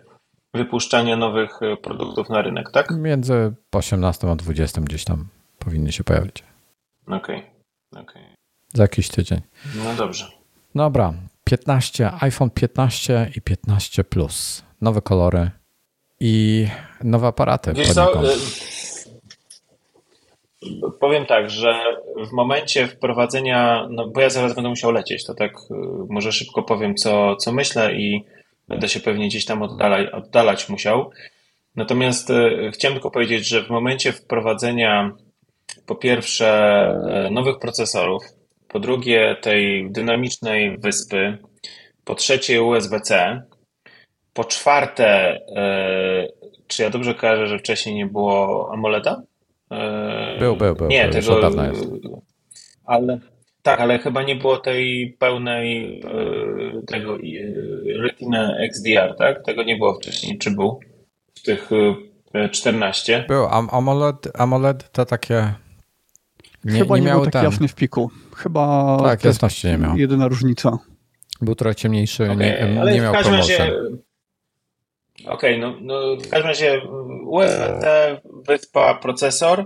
wypuszczania 0.54 1.18
nowych 1.18 1.62
y, 1.62 1.78
produktów 1.78 2.30
na 2.30 2.42
rynek, 2.42 2.72
tak? 2.72 2.92
Między 2.92 3.54
18 3.72 4.32
a 4.32 4.36
20 4.36 4.82
gdzieś 4.82 5.04
tam 5.04 5.28
powinny 5.60 5.92
się 5.92 6.04
pojawić. 6.04 6.44
Okej, 7.08 7.44
okay. 7.92 8.02
okay. 8.04 8.22
Za 8.74 8.84
jakiś 8.84 9.10
tydzień. 9.10 9.42
No 9.76 9.94
dobrze. 9.98 10.26
Dobra, 10.76 11.14
15, 11.44 12.12
iPhone 12.20 12.50
15 12.50 13.32
i 13.36 13.42
15 13.42 14.04
Plus. 14.04 14.64
Nowe 14.82 15.02
kolory 15.02 15.52
i 16.20 16.68
nowe 17.04 17.28
aparaty. 17.28 17.74
Wiesz 17.74 17.94
co, 17.94 18.14
powiem 21.00 21.26
tak, 21.26 21.50
że 21.50 21.74
w 22.30 22.32
momencie 22.32 22.88
wprowadzenia, 22.88 23.88
no 23.90 24.08
bo 24.08 24.22
ja 24.22 24.30
zaraz 24.30 24.56
będę 24.56 24.70
musiał 24.70 24.92
lecieć, 24.92 25.26
to 25.26 25.34
tak 25.34 25.54
może 26.10 26.32
szybko 26.32 26.64
powiem, 26.64 26.96
co, 26.96 27.36
co 27.36 27.52
myślę 27.52 27.94
i 27.94 28.24
będę 28.68 28.90
się 28.90 29.00
pewnie 29.00 29.28
gdzieś 29.28 29.46
tam 29.46 29.62
oddalać, 29.62 30.10
oddalać 30.10 30.70
musiał. 30.70 31.12
Natomiast 31.76 32.30
e, 32.30 32.72
chciałem 32.74 32.96
tylko 32.96 33.12
powiedzieć, 33.12 33.48
że 33.48 33.64
w 33.64 33.70
momencie 33.70 34.12
wprowadzenia 34.12 35.12
po 35.86 35.96
pierwsze 35.96 36.50
e, 37.10 37.30
nowych 37.32 37.60
procesorów, 37.60 38.24
po 38.68 38.80
drugie 38.80 39.36
tej 39.42 39.92
dynamicznej 39.92 40.78
wyspy, 40.78 41.38
po 42.06 42.16
trzecie 42.16 42.64
USB-C, 42.64 43.42
po 44.34 44.44
czwarte, 44.44 45.40
czy 46.68 46.84
ja 46.84 46.90
dobrze 46.90 47.16
kojarzę, 47.16 47.48
że 47.48 47.60
wcześniej 47.60 47.96
nie 47.96 48.06
było 48.06 48.70
AMOLEDa? 48.74 49.22
Był, 50.40 50.56
był, 50.56 50.76
był. 50.76 50.88
Nie, 50.88 51.10
był, 51.10 51.42
tego. 51.42 52.22
Ale, 52.86 53.20
tak, 53.62 53.80
ale 53.80 54.00
chyba 54.00 54.24
nie 54.24 54.36
było 54.36 54.58
tej 54.58 55.16
pełnej 55.20 56.00
e, 56.00 56.82
tego 56.88 57.16
e, 57.16 57.20
Retina 58.02 58.58
XDR, 58.58 59.16
tak? 59.18 59.46
Tego 59.46 59.64
nie 59.64 59.78
było 59.78 59.94
wcześniej. 59.94 60.38
Czy 60.38 60.52
był 60.52 60.80
w 61.36 61.42
tych 61.42 61.70
14? 62.52 63.18
E, 63.18 63.28
był. 63.28 63.46
AMOLED, 63.46 64.28
AMOLED 64.34 64.92
to 64.92 65.06
takie. 65.06 65.54
Nie, 66.64 66.80
chyba 66.80 66.98
nie, 66.98 67.04
nie 67.04 67.12
taki 67.12 67.32
ten... 67.32 67.44
jasny 67.44 67.68
w 67.68 67.76
piku. 67.76 68.12
Chyba. 68.36 68.98
Tak, 69.04 69.24
jasności 69.24 69.68
nie 69.68 69.78
miał. 69.78 69.98
Jedyna 69.98 70.28
różnica. 70.28 70.78
Był 71.42 71.56
trochę 71.56 71.76
ciemniejszy, 71.76 72.24
okay, 72.24 72.38
nie, 72.38 72.94
nie 72.94 73.02
miał 73.02 73.14
promotion. 73.14 73.70
Okej, 75.28 75.56
okay, 75.56 75.58
no, 75.58 75.78
no 75.82 76.16
w 76.16 76.30
każdym 76.30 76.48
razie 76.48 76.82
USB, 77.26 78.22
wyspa, 78.48 78.94
procesor 78.94 79.66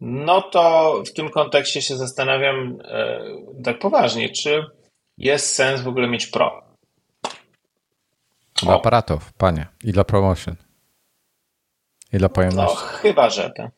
no 0.00 0.42
to 0.42 0.94
w 1.06 1.12
tym 1.12 1.30
kontekście 1.30 1.82
się 1.82 1.96
zastanawiam 1.96 2.78
e, 2.84 3.20
tak 3.64 3.78
poważnie, 3.78 4.28
czy 4.28 4.66
jest 5.18 5.54
sens 5.54 5.80
w 5.80 5.88
ogóle 5.88 6.08
mieć 6.08 6.26
Pro? 6.26 6.64
Dla 8.62 8.74
aparatów, 8.74 9.32
panie, 9.32 9.66
i 9.84 9.92
dla 9.92 10.04
promotion. 10.04 10.56
I 12.12 12.18
dla 12.18 12.28
pojemności. 12.28 12.76
No, 12.76 12.88
chyba, 12.88 13.30
że 13.30 13.50
tak. 13.56 13.70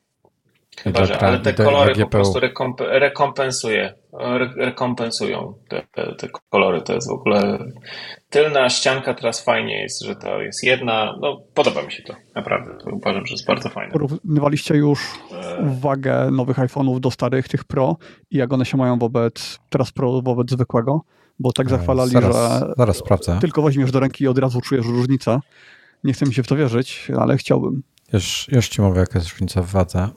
Chyba, 0.83 1.05
że, 1.05 1.19
ale 1.19 1.39
te 1.39 1.55
kolory 1.55 1.95
po 1.95 2.07
prostu 2.07 2.41
rekomp 2.41 2.81
rekompensuje, 2.81 3.95
rekompensują 4.57 5.55
te, 5.69 5.87
te, 5.95 6.15
te, 6.15 6.29
kolory. 6.51 6.83
To 6.83 6.95
jest 6.95 7.09
w 7.09 7.13
ogóle 7.13 7.59
tylna 8.31 8.69
ścianka 8.69 9.15
teraz 9.15 9.45
fajnie 9.45 9.83
jest, 9.83 10.03
że 10.05 10.17
to 10.17 10.43
jest 10.43 10.65
jedna. 10.65 11.17
No, 11.21 11.41
podoba 11.55 11.83
mi 11.83 11.93
się 11.93 12.03
to, 12.03 12.15
naprawdę. 12.35 12.79
To 12.85 12.91
uważam, 12.91 13.27
że 13.27 13.35
jest 13.35 13.47
bardzo 13.47 13.69
fajne. 13.69 13.93
Porównywaliście 13.93 14.75
już 14.75 15.01
e. 15.33 15.77
wagę 15.81 16.31
nowych 16.31 16.57
iPhone'ów 16.57 17.01
do 17.01 17.11
starych, 17.11 17.49
tych 17.49 17.65
Pro 17.65 17.97
i 18.31 18.37
jak 18.37 18.53
one 18.53 18.65
się 18.65 18.77
mają 18.77 18.99
wobec, 18.99 19.59
teraz 19.71 19.93
Pro 19.93 20.23
wobec 20.23 20.51
zwykłego? 20.51 21.01
Bo 21.39 21.53
tak 21.53 21.67
e, 21.67 21.71
zachwalali, 21.71 22.11
zaraz, 22.11 22.61
że 22.61 22.75
zaraz 22.77 22.97
sprawdzę. 22.97 23.39
tylko 23.41 23.63
weźmiesz 23.63 23.91
do 23.91 24.01
ręki 24.01 24.25
i 24.25 24.29
od 24.29 24.39
razu 24.39 24.61
czujesz 24.61 24.87
różnicę. 24.87 25.41
Nie 26.05 26.13
chcę 26.13 26.27
mi 26.27 26.35
się 26.35 26.43
w 26.43 26.47
to 26.47 26.57
wierzyć, 26.57 27.09
ale 27.19 27.37
chciałbym. 27.37 27.83
Już, 28.13 28.49
już 28.53 28.69
ci 28.69 28.83
mówię, 28.83 29.01
jaka 29.01 29.19
jest 29.19 29.31
różnica 29.31 29.63
w 29.63 29.67
wadze. 29.67 30.09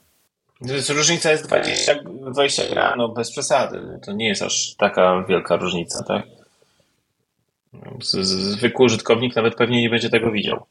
Różnica 0.89 1.31
jest 1.31 1.47
20, 1.47 1.95
20 2.31 2.63
gram, 2.69 2.97
no 2.97 3.09
bez 3.09 3.31
przesady. 3.31 3.99
To 4.05 4.13
nie 4.13 4.27
jest 4.27 4.41
aż 4.41 4.75
taka 4.77 5.25
wielka 5.29 5.55
różnica, 5.55 6.03
tak? 6.03 6.23
Zwykły 8.21 8.85
użytkownik 8.85 9.35
nawet 9.35 9.55
pewnie 9.55 9.81
nie 9.81 9.89
będzie 9.89 10.09
tego 10.09 10.31
widział. 10.31 10.65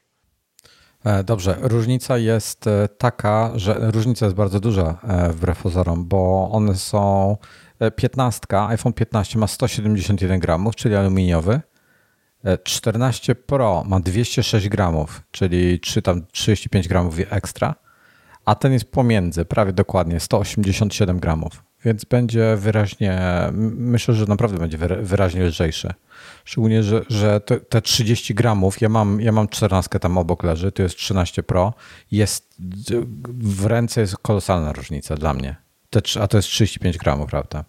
E, 1.05 1.23
dobrze, 1.23 1.57
różnica 1.61 2.17
jest 2.17 2.67
e, 2.67 2.87
taka, 2.97 3.51
że 3.55 3.75
różnica 3.91 4.25
jest 4.25 4.35
bardzo 4.35 4.59
duża 4.59 4.99
e, 5.03 5.29
wbrew 5.29 5.61
pozorom, 5.61 6.07
bo 6.07 6.49
one 6.51 6.75
są 6.75 7.37
15, 7.95 8.41
iPhone 8.51 8.93
15 8.93 9.39
ma 9.39 9.47
171 9.47 10.39
gramów, 10.39 10.75
czyli 10.75 10.95
aluminiowy. 10.95 11.61
14 12.63 13.35
Pro 13.35 13.83
ma 13.87 13.99
206 13.99 14.69
gramów, 14.69 15.21
czyli 15.31 15.79
3, 15.79 16.01
tam 16.01 16.25
35 16.31 16.87
gramów 16.87 17.15
ekstra 17.29 17.75
a 18.49 18.55
ten 18.55 18.73
jest 18.73 18.91
pomiędzy, 18.91 19.45
prawie 19.45 19.73
dokładnie 19.73 20.19
187 20.19 21.19
gramów, 21.19 21.63
więc 21.85 22.05
będzie 22.05 22.55
wyraźnie, 22.57 23.21
myślę, 23.53 24.13
że 24.13 24.25
naprawdę 24.25 24.57
będzie 24.57 24.77
wyraźnie 25.01 25.43
lżejszy. 25.43 25.93
Szczególnie, 26.45 26.83
że, 26.83 27.01
że 27.09 27.41
te, 27.41 27.59
te 27.59 27.81
30 27.81 28.33
gramów, 28.33 28.81
ja 28.81 28.89
mam, 28.89 29.21
ja 29.21 29.31
mam 29.31 29.47
14 29.47 29.99
tam 29.99 30.17
obok 30.17 30.43
leży, 30.43 30.71
to 30.71 30.83
jest 30.83 30.95
13 30.95 31.43
Pro, 31.43 31.73
jest 32.11 32.55
w 33.39 33.65
ręce 33.65 34.01
jest 34.01 34.17
kolosalna 34.17 34.73
różnica 34.73 35.15
dla 35.15 35.33
mnie. 35.33 35.55
Te, 35.89 36.01
a 36.21 36.27
to 36.27 36.37
jest 36.37 36.49
35 36.49 36.97
gramów, 36.97 37.29
prawda? 37.29 37.65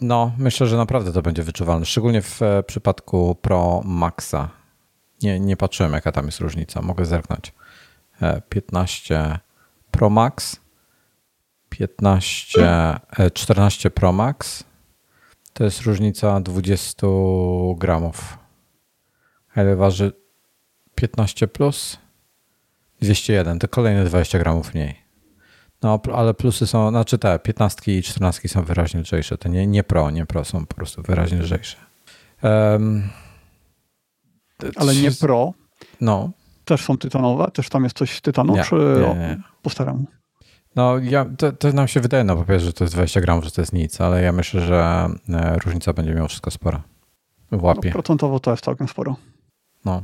No, 0.00 0.32
myślę, 0.38 0.66
że 0.66 0.76
naprawdę 0.76 1.12
to 1.12 1.22
będzie 1.22 1.42
wyczuwalne, 1.42 1.86
szczególnie 1.86 2.22
w 2.22 2.42
e, 2.42 2.62
przypadku 2.62 3.34
Pro 3.34 3.82
Maxa. 3.84 4.48
Nie, 5.22 5.40
nie 5.40 5.56
patrzyłem, 5.56 5.92
jaka 5.92 6.12
tam 6.12 6.26
jest 6.26 6.40
różnica, 6.40 6.82
mogę 6.82 7.04
zerknąć. 7.04 7.52
15 8.48 9.14
e, 9.14 9.38
Pro 9.90 10.10
Max, 10.10 10.60
15, 11.68 13.02
14 13.34 13.88
e, 13.88 13.90
Pro 13.90 14.12
Max. 14.12 14.64
To 15.52 15.64
jest 15.64 15.80
różnica 15.80 16.40
20 16.40 17.06
gramów. 17.76 18.38
Ile 19.56 19.76
waży 19.76 20.12
15 20.94 21.48
plus? 21.48 21.98
201, 23.00 23.58
to 23.58 23.68
kolejne 23.68 24.04
20 24.04 24.38
gramów 24.38 24.74
mniej. 24.74 25.06
No, 25.82 26.00
ale 26.14 26.34
plusy 26.34 26.66
są, 26.66 26.90
znaczy 26.90 27.18
te 27.18 27.38
15 27.38 27.98
i 27.98 28.02
14 28.02 28.48
są 28.48 28.62
wyraźnie 28.62 29.00
lżejsze. 29.00 29.38
Te 29.38 29.48
nie, 29.48 29.66
nie 29.66 29.84
Pro, 29.84 30.10
nie 30.10 30.26
Pro 30.26 30.44
są 30.44 30.66
po 30.66 30.74
prostu 30.74 31.02
wyraźnie 31.02 31.38
lżejsze. 31.38 31.76
Um, 32.42 33.08
ale 34.76 34.94
nie 34.94 35.10
Pro? 35.12 35.52
No 36.00 36.30
też 36.66 36.84
są 36.84 36.98
tytanowe? 36.98 37.50
Też 37.50 37.68
tam 37.68 37.84
jest 37.84 37.96
coś 37.96 38.16
z 38.16 38.20
tytanu, 38.20 38.56
nie, 38.56 38.64
czy 38.64 38.74
nie, 38.74 39.20
nie. 39.20 39.38
po 39.62 39.70
staremu? 39.70 40.04
No, 40.76 40.98
ja, 40.98 41.26
to, 41.38 41.52
to, 41.52 41.72
nam 41.72 41.88
się 41.88 42.00
wydaje 42.00 42.24
na 42.24 42.36
papierze, 42.36 42.66
że 42.66 42.72
to 42.72 42.84
jest 42.84 42.94
20 42.94 43.20
gramów, 43.20 43.44
że 43.44 43.50
to 43.50 43.60
jest 43.60 43.72
nic, 43.72 44.00
ale 44.00 44.22
ja 44.22 44.32
myślę, 44.32 44.60
że 44.60 45.08
e, 45.28 45.58
różnica 45.64 45.92
będzie 45.92 46.14
mimo 46.14 46.28
wszystko 46.28 46.50
spora. 46.50 46.82
W 47.52 47.62
łapie. 47.62 47.88
No, 47.88 47.92
procentowo 47.92 48.40
to 48.40 48.50
jest 48.50 48.64
całkiem 48.64 48.88
sporo. 48.88 49.16
No. 49.84 50.02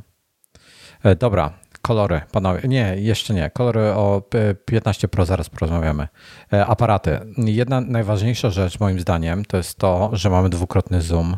E, 1.02 1.16
dobra, 1.16 1.52
kolory, 1.82 2.20
panowie. 2.32 2.68
Nie, 2.68 2.96
jeszcze 2.98 3.34
nie. 3.34 3.50
Kolory 3.50 3.80
o 3.80 4.22
15 4.64 5.08
Pro 5.08 5.24
zaraz 5.24 5.50
porozmawiamy. 5.50 6.08
E, 6.52 6.66
aparaty. 6.66 7.20
Jedna 7.36 7.80
najważniejsza 7.80 8.50
rzecz 8.50 8.80
moim 8.80 9.00
zdaniem 9.00 9.44
to 9.44 9.56
jest 9.56 9.78
to, 9.78 10.10
że 10.12 10.30
mamy 10.30 10.50
dwukrotny 10.50 11.02
zoom 11.02 11.36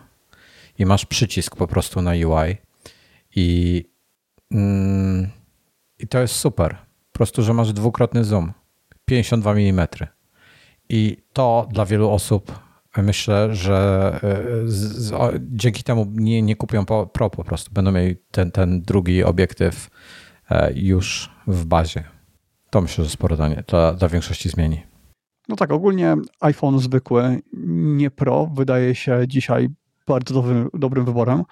i 0.79 0.87
masz 0.87 1.07
przycisk 1.07 1.57
po 1.57 1.67
prostu 1.67 2.03
na 2.03 2.11
UI 2.11 2.57
i 3.37 3.85
Mm, 4.50 5.28
I 5.98 6.09
to 6.09 6.18
jest 6.18 6.35
super. 6.35 6.76
Po 7.12 7.18
prostu, 7.18 7.42
że 7.42 7.54
masz 7.54 7.72
dwukrotny 7.72 8.24
zoom. 8.24 8.52
52 9.04 9.52
mm. 9.52 9.87
I 10.88 11.16
to 11.33 11.68
dla 11.70 11.87
wielu 11.87 12.11
osób 12.11 12.59
myślę, 12.96 13.54
że 13.54 14.11
e, 14.22 14.68
z, 14.68 14.96
z, 14.96 15.40
dzięki 15.40 15.83
temu 15.83 16.07
nie, 16.14 16.42
nie 16.42 16.57
kupią 16.57 16.85
Pro 17.12 17.30
po 17.30 17.44
prostu. 17.44 17.72
Będą 17.72 17.92
mieli 17.92 18.16
ten, 18.30 18.50
ten 18.50 18.83
drugi 18.83 19.24
obiektyw 19.24 19.90
już 20.74 21.30
w 21.46 21.64
bazie. 21.64 22.04
To 22.70 22.80
myślę, 22.80 23.04
że 23.04 23.11
sporo 23.11 23.37
dla, 23.37 23.48
dla, 23.48 23.92
dla 23.92 24.09
większości 24.09 24.48
zmieni. 24.48 24.83
No 25.48 25.57
tak, 25.57 25.72
ogólnie 25.72 26.16
iPhone 26.40 26.78
zwykły, 26.78 27.42
nie 27.96 28.11
Pro, 28.11 28.46
wydaje 28.46 28.94
się 28.94 29.28
dzisiaj 29.28 29.68
bardzo 30.07 30.35
dobry, 30.35 30.66
dobrym 30.74 31.04
wyborem. 31.04 31.42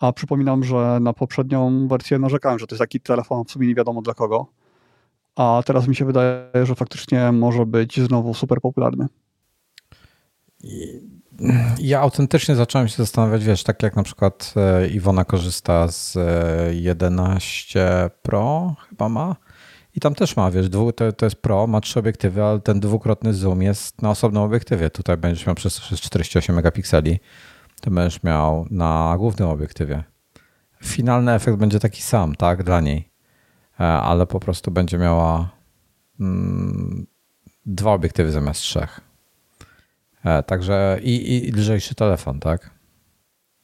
A 0.00 0.12
przypominam, 0.12 0.64
że 0.64 0.98
na 1.00 1.12
poprzednią 1.12 1.88
wersję 1.88 2.18
narzekałem, 2.18 2.58
że 2.58 2.66
to 2.66 2.74
jest 2.74 2.80
taki 2.80 3.00
telefon 3.00 3.44
w 3.44 3.50
sumie 3.50 3.66
nie 3.66 3.74
wiadomo 3.74 4.02
dla 4.02 4.14
kogo. 4.14 4.46
A 5.36 5.62
teraz 5.66 5.88
mi 5.88 5.96
się 5.96 6.04
wydaje, 6.04 6.42
że 6.62 6.74
faktycznie 6.74 7.32
może 7.32 7.66
być 7.66 8.00
znowu 8.00 8.34
super 8.34 8.60
popularny. 8.60 9.06
Ja 11.78 12.00
autentycznie 12.00 12.56
zacząłem 12.56 12.88
się 12.88 12.96
zastanawiać, 12.96 13.44
wiesz, 13.44 13.62
tak 13.62 13.82
jak 13.82 13.96
na 13.96 14.02
przykład 14.02 14.54
e, 14.56 14.88
Iwona 14.88 15.24
korzysta 15.24 15.88
z 15.88 16.18
11 16.72 17.80
e, 17.80 18.10
Pro, 18.22 18.74
chyba 18.88 19.08
ma. 19.08 19.36
I 19.96 20.00
tam 20.00 20.14
też 20.14 20.36
ma, 20.36 20.50
wiesz, 20.50 20.68
dwu, 20.68 20.92
to, 20.92 21.12
to 21.12 21.26
jest 21.26 21.36
Pro, 21.36 21.66
ma 21.66 21.80
trzy 21.80 21.98
obiektywy, 21.98 22.42
ale 22.42 22.60
ten 22.60 22.80
dwukrotny 22.80 23.34
zoom 23.34 23.62
jest 23.62 24.02
na 24.02 24.10
osobnym 24.10 24.42
obiektywie. 24.42 24.90
Tutaj 24.90 25.16
będziesz 25.16 25.46
miał 25.46 25.54
przez 25.54 25.80
48 25.80 26.56
megapikseli, 26.56 27.20
to 27.80 27.90
będziesz 27.90 28.22
miał 28.22 28.66
na 28.70 29.14
głównym 29.18 29.48
obiektywie. 29.48 30.04
Finalny 30.84 31.32
efekt 31.32 31.58
będzie 31.58 31.80
taki 31.80 32.02
sam, 32.02 32.34
tak, 32.34 32.62
dla 32.62 32.80
niej, 32.80 33.10
e, 33.80 33.84
ale 33.84 34.26
po 34.26 34.40
prostu 34.40 34.70
będzie 34.70 34.98
miała 34.98 35.50
mm, 36.20 37.06
dwa 37.66 37.92
obiektywy 37.92 38.32
zamiast 38.32 38.60
trzech. 38.60 39.00
E, 40.24 40.42
także 40.42 40.98
i, 41.02 41.48
i 41.48 41.52
lżejszy 41.52 41.94
telefon, 41.94 42.40
tak? 42.40 42.70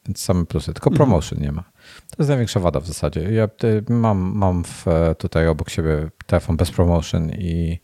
Więc 0.07 0.21
same 0.21 0.47
plusy, 0.47 0.73
tylko 0.75 0.91
mhm. 0.91 0.97
promotion 0.97 1.39
nie 1.39 1.53
ma. 1.53 1.63
To 2.11 2.17
jest 2.19 2.29
największa 2.29 2.61
wada 2.61 2.81
w 2.81 2.87
zasadzie. 2.87 3.21
Ja 3.33 3.49
mam, 3.89 4.19
mam 4.19 4.65
w, 4.65 4.89
e, 4.89 5.15
tutaj 5.15 5.49
obok 5.49 5.71
siebie 5.71 6.11
telefon 6.27 6.57
bez 6.57 6.71
promotion 6.71 7.31
i 7.31 7.81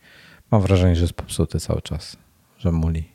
mam 0.51 0.61
wrażenie, 0.61 0.95
że 0.95 1.01
jest 1.01 1.13
popsuty 1.13 1.59
cały 1.59 1.81
czas, 1.81 2.17
że 2.57 2.71
muli. 2.71 3.12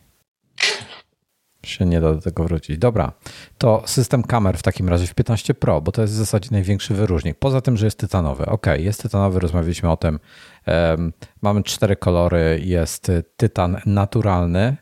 Się 1.68 1.87
nie 1.87 2.00
da 2.00 2.14
do 2.14 2.20
tego 2.20 2.44
wrócić. 2.44 2.78
Dobra, 2.78 3.12
to 3.59 3.83
system 3.87 4.22
kamer 4.22 4.59
w 4.59 4.62
takim 4.62 4.88
razie 4.88 5.07
w 5.07 5.14
15 5.14 5.54
Pro, 5.54 5.81
bo 5.81 5.92
to 5.92 6.02
jest 6.02 6.14
w 6.14 6.16
zasadzie 6.16 6.48
największy 6.52 6.94
wyróżnik. 6.94 7.38
Poza 7.38 7.61
tym, 7.61 7.76
że 7.76 7.87
jest 7.87 7.98
tytanowy. 7.98 8.46
Ok, 8.46 8.66
jest 8.76 9.02
tytanowy, 9.02 9.40
rozmawialiśmy 9.40 9.90
o 9.90 9.96
tym. 9.96 10.18
Um, 10.66 11.12
mamy 11.42 11.62
cztery 11.62 11.96
kolory, 11.96 12.61
jest 12.64 13.12
tytan 13.37 13.81
naturalny, 13.87 14.76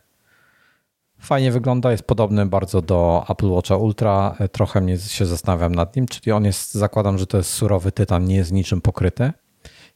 Fajnie 1.18 1.52
wygląda, 1.52 1.90
jest 1.90 2.02
podobny 2.02 2.46
bardzo 2.46 2.82
do 2.82 3.24
Apple 3.28 3.50
Watcha 3.50 3.76
Ultra. 3.76 4.36
Trochę 4.52 4.80
mnie 4.80 4.98
się 4.98 5.26
zastanawiam 5.26 5.74
nad 5.74 5.96
nim, 5.96 6.06
czyli 6.06 6.32
on 6.32 6.44
jest, 6.44 6.74
zakładam, 6.74 7.18
że 7.18 7.26
to 7.26 7.36
jest 7.36 7.50
surowy 7.50 7.92
tytan, 7.92 8.24
nie 8.24 8.36
jest 8.36 8.52
niczym 8.52 8.80
pokryty. 8.80 9.32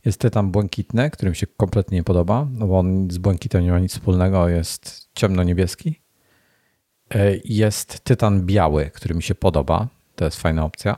Jest 0.04 0.20
tytan 0.20 0.50
błękitny, 0.50 1.10
który 1.10 1.30
mi 1.30 1.36
się 1.36 1.46
kompletnie 1.46 1.98
nie 1.98 2.04
podoba, 2.04 2.46
no 2.52 2.66
bo 2.66 2.78
on 2.78 3.10
z 3.10 3.18
błękitem 3.18 3.64
nie 3.64 3.70
ma 3.70 3.78
nic 3.78 3.92
wspólnego, 3.92 4.48
jest 4.48 5.08
ciemno-niebieski. 5.14 6.00
E, 7.14 7.36
jest 7.44 8.00
tytan 8.04 8.46
biały, 8.46 8.90
który 8.94 9.14
mi 9.14 9.22
się 9.22 9.34
podoba, 9.34 9.88
to 10.16 10.24
jest 10.24 10.40
fajna 10.40 10.64
opcja. 10.64 10.96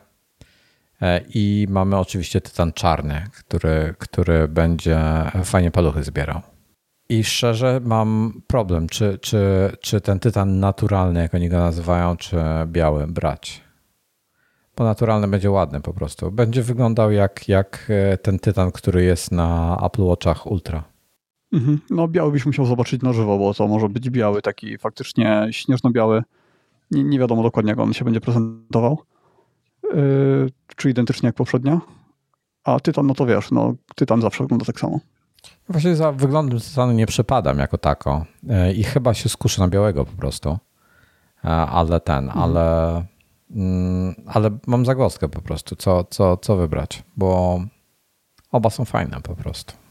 E, 1.03 1.21
I 1.35 1.67
mamy 1.71 1.99
oczywiście 1.99 2.41
tytan 2.41 2.73
czarny, 2.73 3.27
który, 3.39 3.95
który 3.99 4.49
będzie 4.49 5.01
fajnie 5.45 5.71
paluchy 5.71 6.03
zbierał. 6.03 6.41
I 7.09 7.25
szczerze 7.25 7.81
mam 7.85 8.43
problem, 8.47 8.89
czy, 8.89 9.19
czy, 9.19 9.73
czy 9.81 10.01
ten 10.01 10.19
tytan 10.19 10.61
naturalny, 10.61 11.21
jak 11.21 11.35
oni 11.35 11.49
go 11.49 11.59
nazywają, 11.59 12.17
czy 12.17 12.37
biały 12.67 13.07
brać. 13.07 13.61
Bo 14.77 14.85
naturalny 14.85 15.29
będzie 15.29 15.51
ładny 15.51 15.81
po 15.81 15.93
prostu. 15.95 16.31
Będzie 16.31 16.63
wyglądał 16.63 17.13
jak, 17.13 17.49
jak 17.49 17.87
e, 18.13 18.19
ten 18.19 18.39
tytan, 18.39 18.73
który 18.73 19.05
jest 19.05 19.33
na 19.33 19.81
Apple 19.87 20.03
Watchach 20.03 20.47
Ultra. 20.47 20.92
Mhm. 21.53 21.79
No 21.91 22.09
biały 22.09 22.33
byś 22.33 22.47
musiał 22.47 22.67
zobaczyć 22.67 23.03
na 23.03 23.13
żywo, 23.13 23.39
bo 23.39 23.55
to 23.55 23.69
może 23.69 23.89
być 23.89 24.11
biały, 24.11 24.43
taki 24.43 24.79
faktycznie 24.79 25.49
śnieżno-biały. 25.51 26.23
Nie, 26.91 27.05
nie 27.05 27.19
wiadomo 27.19 27.43
dokładnie, 27.43 27.71
jak 27.71 27.79
on 27.79 27.93
się 27.93 28.05
będzie 28.05 28.21
prezentował. 28.21 28.99
Yy, 29.83 30.51
czy 30.77 30.91
identycznie 30.91 31.27
jak 31.27 31.37
poprzednia. 31.37 31.81
A 32.65 32.81
tytan, 32.81 33.07
no 33.07 33.15
to 33.15 33.27
wiesz, 33.27 33.51
no 33.51 33.75
tytan 33.95 34.21
zawsze 34.21 34.45
wygląda 34.45 34.65
tak 34.65 34.81
samo. 34.81 35.01
Właśnie 35.69 35.97
za 35.97 36.13
wyglądem 36.13 36.61
Tytanu 36.61 36.93
nie 36.93 37.07
przepadam 37.07 37.59
jako 37.59 37.79
tako 37.79 38.27
e, 38.49 38.73
i 38.73 38.85
chyba 38.85 39.15
się 39.15 39.29
skuszę 39.29 39.63
na 39.63 39.69
białego 39.69 40.05
po 40.05 40.13
prostu. 40.13 40.59
E, 41.45 41.49
ale 41.49 42.01
ten, 42.01 42.25
mhm. 42.25 42.43
ale, 42.43 42.97
mm, 43.51 44.15
ale 44.27 44.51
mam 44.67 44.87
zagłoskę 44.87 45.29
po 45.29 45.43
prostu, 45.43 45.77
co, 45.77 46.05
co, 46.05 46.37
co 46.37 46.57
wybrać, 46.57 47.03
bo 47.17 47.61
oba 48.53 48.71
są 48.71 48.85
fajne 48.85 49.21
po 49.21 49.37
prostu. 49.37 49.82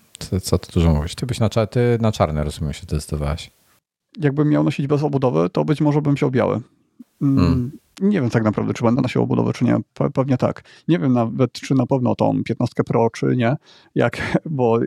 Co, 0.41 0.57
tu 0.57 0.71
dużo 0.71 0.93
mówić? 0.93 1.15
Ty 1.15 1.25
byś 1.25 1.39
na, 1.39 1.49
ty 1.49 1.97
na 2.01 2.11
czarny, 2.11 2.43
rozumiem, 2.43 2.73
się 2.73 2.81
zdecydowałeś. 2.81 3.51
Jakbym 4.17 4.49
miał 4.49 4.63
nosić 4.63 4.87
bez 4.87 5.03
obudowy, 5.03 5.49
to 5.49 5.65
być 5.65 5.81
może 5.81 6.01
bym 6.01 6.15
wziął 6.15 6.31
biały. 6.31 6.61
Mm, 7.21 7.37
hmm. 7.37 7.71
Nie 8.01 8.21
wiem 8.21 8.29
tak 8.29 8.43
naprawdę, 8.43 8.73
czy 8.73 8.83
będę 8.83 9.01
nosił 9.01 9.23
obudowę, 9.23 9.53
czy 9.53 9.65
nie. 9.65 9.77
Pewnie 10.13 10.37
tak. 10.37 10.63
Nie 10.87 10.99
wiem 10.99 11.13
nawet, 11.13 11.51
czy 11.51 11.75
na 11.75 11.85
pewno 11.85 12.15
tą 12.15 12.43
15 12.43 12.83
Pro, 12.83 13.09
czy 13.09 13.35
nie. 13.35 13.55
Jak, 13.95 14.37
bo 14.45 14.79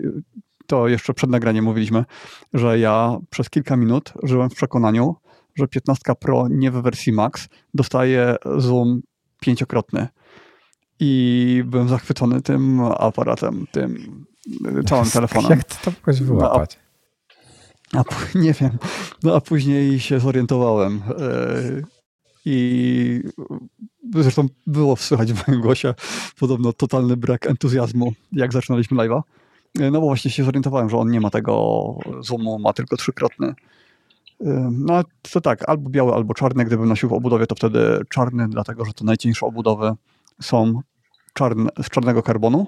to 0.66 0.88
jeszcze 0.88 1.14
przed 1.14 1.31
nagraniem 1.31 1.64
mówiliśmy, 1.64 2.05
że 2.55 2.79
ja 2.79 3.18
przez 3.31 3.51
kilka 3.51 3.77
minut 3.77 4.12
żyłem 4.23 4.51
w 4.51 4.55
przekonaniu, 4.55 5.16
że 5.55 5.68
15 5.68 6.14
Pro 6.20 6.49
nie 6.51 6.70
w 6.70 6.83
wersji 6.83 7.12
Max 7.12 7.49
dostaje 7.75 8.37
zoom 8.57 9.01
pięciokrotny. 9.40 10.09
I 11.01 11.62
byłem 11.66 11.88
zachwycony 11.88 12.42
tym 12.42 12.81
aparatem, 12.81 13.66
tym 13.73 14.25
całym 14.87 15.11
telefonem. 15.11 15.50
Jak 15.50 15.64
ty 15.64 15.76
to 15.85 15.90
mogłeś 15.90 16.20
wyłapać? 16.20 16.78
No, 17.92 18.04
a, 18.11 18.14
a, 18.14 18.38
nie 18.38 18.52
wiem. 18.52 18.70
No 19.22 19.37
a 19.37 19.40
później 19.40 20.00
się 20.00 20.20
zorientowałem. 20.20 21.02
Yy, 21.18 21.85
I 22.44 23.20
zresztą 24.14 24.46
było 24.66 24.96
słychać 24.96 25.33
w 25.33 25.48
moim 25.48 25.61
głosie 25.61 25.94
podobno 26.38 26.72
totalny 26.72 27.16
brak 27.16 27.46
entuzjazmu, 27.46 28.12
jak 28.33 28.52
zaczynaliśmy 28.52 28.96
live'a. 28.96 29.22
No 29.74 30.00
bo 30.00 30.07
właśnie 30.07 30.30
się 30.30 30.44
zorientowałem, 30.44 30.90
że 30.90 30.96
on 30.96 31.11
nie 31.11 31.20
ma 31.20 31.30
tego 31.30 31.85
zoomu, 32.20 32.59
ma 32.59 32.72
tylko 32.72 32.96
trzykrotny. 32.96 33.54
No 34.70 35.02
to 35.33 35.40
tak, 35.40 35.68
albo 35.68 35.90
biały, 35.90 36.14
albo 36.14 36.35
czarny. 36.35 36.64
Gdybym 36.64 36.88
nosił 36.88 37.09
w 37.09 37.12
obudowie, 37.12 37.46
to 37.46 37.54
wtedy 37.54 38.00
czarny, 38.09 38.48
dlatego 38.48 38.85
że 38.85 38.92
to 38.92 39.04
najcieńsze 39.04 39.46
obudowy 39.46 39.92
są 40.40 40.80
czarne, 41.35 41.70
z 41.83 41.88
czarnego 41.88 42.22
karbonu, 42.22 42.66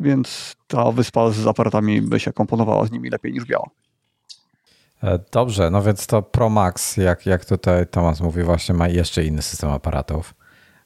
więc 0.00 0.56
ta 0.66 0.92
wyspa 0.92 1.30
z 1.30 1.46
aparatami 1.46 2.02
by 2.02 2.20
się 2.20 2.32
komponowała 2.32 2.86
z 2.86 2.90
nimi 2.90 3.10
lepiej 3.10 3.32
niż 3.32 3.44
biała. 3.44 3.70
E, 5.02 5.18
dobrze, 5.32 5.70
no 5.70 5.82
więc 5.82 6.06
to 6.06 6.22
Pro 6.22 6.48
Max, 6.48 6.96
jak, 6.96 7.26
jak 7.26 7.44
tutaj 7.44 7.86
Tomasz 7.86 8.20
mówi, 8.20 8.42
właśnie 8.42 8.74
ma 8.74 8.88
jeszcze 8.88 9.24
inny 9.24 9.42
system 9.42 9.70
aparatów. 9.70 10.34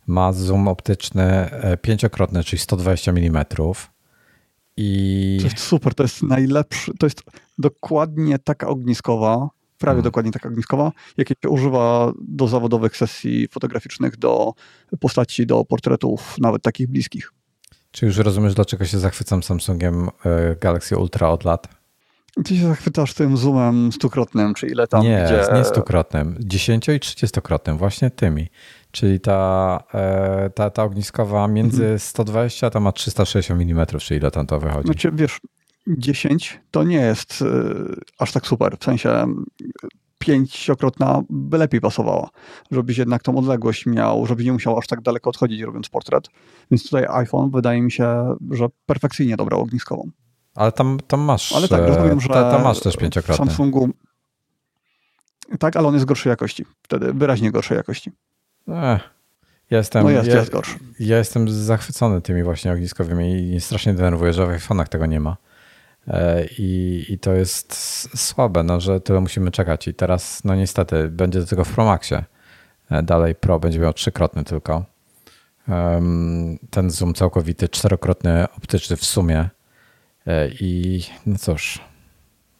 Ma 0.07 0.33
zoom 0.33 0.69
optyczny 0.69 1.23
e, 1.23 1.77
pięciokrotny, 1.77 2.45
czyli 2.45 2.61
120 2.61 3.11
mm 3.11 3.45
i... 4.77 5.39
To 5.41 5.47
jest 5.47 5.59
super, 5.59 5.95
to 5.95 6.03
jest 6.03 6.23
najlepszy, 6.23 6.93
to 6.99 7.07
jest 7.07 7.23
dokładnie 7.59 8.39
taka 8.39 8.69
ogniskowa, 8.69 9.49
prawie 9.79 9.97
hmm. 9.97 10.05
dokładnie 10.05 10.33
taka 10.33 10.49
ogniskowa, 10.49 10.93
jakiej 11.17 11.37
się 11.43 11.49
używa 11.49 12.13
do 12.21 12.49
zawodowych 12.49 12.97
sesji 12.97 13.49
fotograficznych, 13.49 14.17
do 14.17 14.53
postaci, 15.01 15.47
do 15.47 15.65
portretów, 15.65 16.39
nawet 16.39 16.63
takich 16.63 16.89
bliskich. 16.89 17.33
Czy 17.93 18.07
już 18.07 18.17
rozumiesz, 18.17 18.55
dlaczego 18.55 18.85
się 18.85 18.99
zachwycam 18.99 19.43
Samsungiem 19.43 20.09
e, 20.25 20.57
Galaxy 20.61 20.97
Ultra 20.97 21.29
od 21.29 21.45
lat? 21.45 21.69
Ty 22.45 22.57
się 22.57 22.69
zachwycasz 22.69 23.15
tym 23.15 23.37
zoomem 23.37 23.93
stukrotnym, 23.93 24.55
czy 24.55 24.67
ile 24.67 24.87
tam, 24.87 25.03
nie, 25.03 25.25
gdzie... 25.27 25.55
Nie, 25.55 25.65
stukrotnym, 25.65 26.37
dziesięcio- 26.41 26.95
i 26.95 27.01
trzydziestokrotnym, 27.01 27.79
właśnie 27.79 28.11
tymi. 28.11 28.49
Czyli 28.91 29.21
ta, 29.21 29.79
e, 29.95 30.51
ta, 30.51 30.71
ta 30.71 30.83
ogniskowa 30.83 31.49
między 31.49 31.83
mhm. 31.83 31.99
120 31.99 32.67
a 32.67 32.71
tam 32.71 32.83
ma 32.83 32.93
360 32.93 33.63
mm, 33.63 33.87
czyli 33.87 34.21
ile 34.21 34.31
tam 34.31 34.47
to 34.47 34.61
wychodzi? 34.61 34.87
Znaczy, 34.87 35.11
wiesz, 35.15 35.41
10 35.87 36.61
to 36.71 36.85
nie 36.85 36.97
jest 36.97 37.43
e, 37.43 37.45
aż 38.19 38.33
tak 38.33 38.47
super. 38.47 38.77
W 38.81 38.85
sensie 38.85 39.27
pięciokrotna 40.25 41.23
by 41.31 41.59
lepiej 41.59 41.81
pasowała, 41.81 42.29
żebyś 42.71 42.99
jednak 42.99 43.23
tą 43.23 43.37
odległość 43.37 43.87
miał, 43.87 44.27
żeby 44.27 44.45
nie 44.45 44.53
musiał 44.53 44.79
aż 44.79 44.87
tak 44.87 45.01
daleko 45.01 45.31
odchodzić 45.31 45.61
robiąc 45.61 45.89
portret. 45.89 46.29
Więc 46.71 46.85
tutaj 46.85 47.07
iPhone 47.09 47.51
wydaje 47.51 47.83
mi 47.83 47.93
się, 47.93 48.37
że 48.51 48.67
perfekcyjnie 48.87 49.37
dobrał 49.37 49.61
ogniskową. 49.61 50.11
Ale 50.55 50.73
tam, 50.73 50.99
tam 51.07 51.21
masz. 51.21 51.53
Ale 51.53 51.69
tak, 51.69 51.89
rozumiem, 51.89 52.21
że 52.21 52.29
tam 52.29 52.63
masz 52.63 52.81
też 52.81 52.97
pięciokrotny. 52.97 53.45
W 53.45 53.49
Samsungu. 53.49 53.91
Tak, 55.59 55.77
ale 55.77 55.89
on 55.89 55.95
jest 55.95 56.07
gorszej 56.07 56.31
jakości. 56.31 56.65
Wtedy 56.83 57.13
wyraźnie 57.13 57.51
gorszej 57.51 57.77
jakości. 57.77 58.13
Ech, 58.69 59.03
jestem, 59.71 60.03
no 60.03 60.11
jest, 60.11 60.29
ja, 60.29 60.37
jest 60.37 60.53
gorszy. 60.53 60.79
Ja 61.01 61.19
jestem 61.19 61.49
zachwycony 61.49 62.21
tymi 62.21 62.43
właśnie 62.43 62.73
ogniskowymi 62.73 63.55
i 63.55 63.61
strasznie 63.61 63.95
denerwuję, 63.95 64.33
że 64.33 64.47
w 64.47 64.51
iPhone'ach 64.51 64.89
tego 64.89 65.07
nie 65.07 65.21
ma. 65.21 65.37
E, 66.09 66.47
I, 66.59 67.05
I 67.09 67.19
to 67.19 67.33
jest 67.33 67.75
słabe, 68.19 68.63
no, 68.63 68.81
że 68.81 69.01
tyle 69.01 69.21
musimy 69.21 69.51
czekać. 69.51 69.89
I 69.89 69.95
teraz, 69.95 70.45
no 70.45 70.55
niestety, 70.55 71.09
będzie 71.09 71.41
do 71.41 71.47
tego 71.47 71.65
w 71.65 71.75
Pro 71.75 71.85
Maxie. 71.85 72.25
E, 72.91 73.03
dalej 73.03 73.35
Pro 73.35 73.61
będzie 73.61 73.79
miał 73.79 73.93
trzykrotny 73.93 74.45
tylko. 74.45 74.85
ten 76.71 76.91
zoom 76.91 77.15
całkowity, 77.15 77.69
czterokrotny 77.69 78.47
optyczny 78.57 78.97
w 78.97 79.05
sumie. 79.05 79.51
E, 80.27 80.49
I 80.49 81.03
no 81.27 81.39
cóż, 81.39 81.81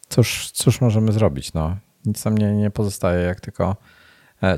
cóż, 0.09 0.51
cóż 0.51 0.81
możemy 0.81 1.13
zrobić? 1.13 1.53
No, 1.53 1.77
nic 2.05 2.25
nam 2.25 2.39
nie, 2.39 2.53
nie 2.53 2.71
pozostaje, 2.71 3.25
jak 3.25 3.41
tylko 3.41 3.77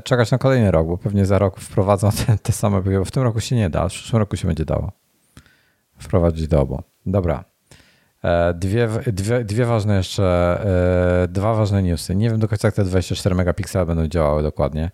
czekać 0.04 0.30
na 0.30 0.38
kolejny 0.38 0.70
rok, 0.70 0.86
bo 0.86 0.98
pewnie 0.98 1.26
za 1.26 1.38
rok 1.38 1.60
wprowadzą 1.60 2.10
te, 2.10 2.38
te 2.38 2.52
same, 2.52 2.82
bo 2.82 3.04
w 3.04 3.10
tym 3.10 3.22
roku 3.22 3.40
się 3.40 3.56
nie 3.56 3.70
da, 3.70 3.88
w 3.88 3.92
przyszłym 3.92 4.20
roku 4.20 4.36
się 4.36 4.48
będzie 4.48 4.64
dało 4.64 4.92
wprowadzić 5.98 6.48
do 6.48 6.60
obu. 6.60 6.82
Dobra. 7.06 7.53
E, 8.24 8.54
dwie, 8.54 8.88
dwie, 9.06 9.44
dwie 9.44 9.64
ważne 9.64 9.96
jeszcze, 9.96 10.58
dwa 11.28 11.54
ważne 11.54 11.82
newsy. 11.82 12.14
Nie 12.14 12.30
wiem 12.30 12.38
do 12.38 12.48
końca, 12.48 12.68
jak 12.68 12.74
te 12.74 12.84
24 12.84 13.34
megapiksele 13.34 13.86
będą 13.86 14.06
działały 14.06 14.42
dokładnie. 14.42 14.90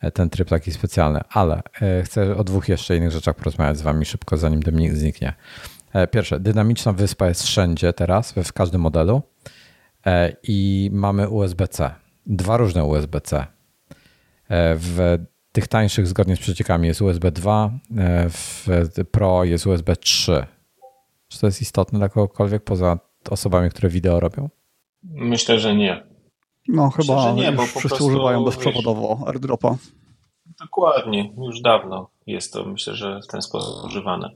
E, 0.00 0.10
ten 0.10 0.30
tryb 0.30 0.48
taki 0.48 0.72
specjalny, 0.72 1.20
ale 1.30 1.62
e, 1.82 2.02
chcę 2.02 2.36
o 2.36 2.44
dwóch 2.44 2.68
jeszcze 2.68 2.96
innych 2.96 3.10
rzeczach 3.10 3.36
porozmawiać 3.36 3.78
z 3.78 3.82
wami 3.82 4.04
szybko, 4.04 4.36
zanim 4.36 4.60
Dominik 4.60 4.94
zniknie. 4.94 5.32
E, 5.92 6.06
pierwsze, 6.06 6.40
dynamiczna 6.40 6.92
wyspa 6.92 7.28
jest 7.28 7.42
wszędzie 7.42 7.92
teraz, 7.92 8.32
w 8.32 8.52
każdym 8.52 8.80
modelu 8.80 9.22
i 10.42 10.90
mamy 10.92 11.28
USB-C. 11.28 11.90
Dwa 12.26 12.56
różne 12.56 12.84
USB-C. 12.84 13.46
W 14.50 15.18
tych 15.52 15.68
tańszych, 15.68 16.06
zgodnie 16.06 16.36
z 16.36 16.38
przeciekami, 16.38 16.88
jest 16.88 17.02
USB 17.02 17.32
2, 17.32 17.70
w 18.30 18.66
Pro 19.10 19.44
jest 19.44 19.66
USB 19.66 19.96
3. 19.96 20.46
Czy 21.28 21.40
to 21.40 21.46
jest 21.46 21.62
istotne 21.62 21.98
dla 21.98 22.08
kogokolwiek 22.08 22.64
poza 22.64 22.98
osobami, 23.30 23.70
które 23.70 23.88
wideo 23.88 24.20
robią? 24.20 24.48
Myślę, 25.02 25.58
że 25.58 25.74
nie. 25.74 26.06
No 26.68 26.90
chyba 26.90 27.32
Myślę, 27.32 27.50
nie, 27.50 27.56
bo 27.56 27.62
wszyscy 27.62 27.88
prostu, 27.88 28.06
używają 28.06 28.44
bezprzewodowo 28.44 29.18
AirDropa. 29.26 29.76
Dokładnie, 30.60 31.32
już 31.38 31.60
dawno 31.60 32.10
jest 32.26 32.52
to 32.52 32.64
myślę, 32.64 32.94
że 32.94 33.20
w 33.20 33.26
ten 33.26 33.42
sposób 33.42 33.84
używane. 33.84 34.30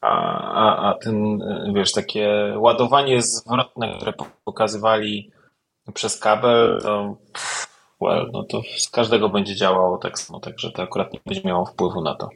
A, 0.00 0.10
a, 0.52 0.90
a 0.90 0.94
ten, 0.94 1.42
wiesz, 1.74 1.92
takie 1.92 2.54
ładowanie 2.56 3.22
zwrotne, 3.22 3.96
które 3.96 4.12
pokazywali 4.44 5.30
przez 5.94 6.18
kabel, 6.18 6.80
to 6.82 7.16
well, 8.00 8.30
no 8.32 8.42
to 8.42 8.62
z 8.78 8.88
każdego 8.90 9.28
będzie 9.28 9.56
działało 9.56 9.98
tak 9.98 10.18
samo, 10.18 10.40
także 10.40 10.70
to 10.70 10.82
akurat 10.82 11.12
nie 11.12 11.20
będzie 11.26 11.42
miało 11.44 11.66
wpływu 11.66 12.00
na 12.00 12.14
to. 12.14 12.28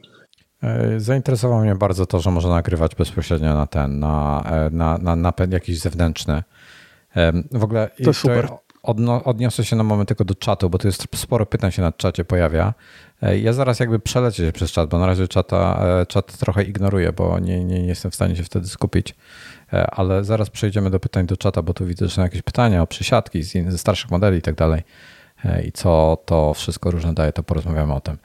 E, 0.63 0.99
zainteresowało 0.99 1.61
mnie 1.61 1.75
bardzo 1.75 2.05
to, 2.05 2.19
że 2.19 2.31
można 2.31 2.49
nagrywać 2.49 2.95
bezpośrednio 2.95 3.53
na 3.53 3.67
ten, 3.67 3.99
na, 3.99 4.43
e, 4.45 4.69
na, 4.69 4.97
na 4.97 5.15
napęd 5.15 5.53
jakiś 5.53 5.79
zewnętrzny. 5.79 6.43
W 7.51 7.63
ogóle 7.63 7.89
to, 8.03 8.13
super. 8.13 8.49
Odno, 8.83 9.23
odniosę 9.23 9.65
się 9.65 9.75
na 9.75 9.83
moment 9.83 10.07
tylko 10.07 10.25
do 10.25 10.35
czatu, 10.35 10.69
bo 10.69 10.77
tu 10.77 10.87
jest 10.87 11.07
sporo 11.15 11.45
pytań 11.45 11.71
się 11.71 11.81
na 11.81 11.91
czacie 11.91 12.25
pojawia. 12.25 12.73
E, 13.21 13.39
ja 13.39 13.53
zaraz 13.53 13.79
jakby 13.79 13.99
przelecieć 13.99 14.55
przez 14.55 14.71
czat, 14.71 14.89
bo 14.89 14.99
na 14.99 15.05
razie 15.05 15.27
czata, 15.27 15.81
czat 16.07 16.37
trochę 16.37 16.63
ignoruję, 16.63 17.13
bo 17.13 17.39
nie, 17.39 17.63
nie, 17.63 17.81
nie 17.81 17.87
jestem 17.87 18.11
w 18.11 18.15
stanie 18.15 18.35
się 18.35 18.43
wtedy 18.43 18.67
skupić. 18.67 19.15
Ale 19.91 20.23
zaraz 20.23 20.49
przejdziemy 20.49 20.89
do 20.89 20.99
pytań 20.99 21.25
do 21.25 21.37
czata, 21.37 21.61
bo 21.61 21.73
tu 21.73 21.85
widzę, 21.85 22.07
że 22.07 22.15
są 22.15 22.21
jakieś 22.21 22.41
pytania 22.41 22.81
o 22.81 22.87
przysiadki 22.87 23.43
ze 23.43 23.77
starszych 23.77 24.11
modeli 24.11 24.37
i 24.37 24.41
tak 24.41 24.55
dalej. 24.55 24.81
I 25.65 25.71
co 25.71 26.17
to 26.25 26.53
wszystko 26.53 26.91
różne 26.91 27.13
daje, 27.13 27.31
to 27.31 27.43
porozmawiamy 27.43 27.93
o 27.93 28.01
tym. 28.01 28.17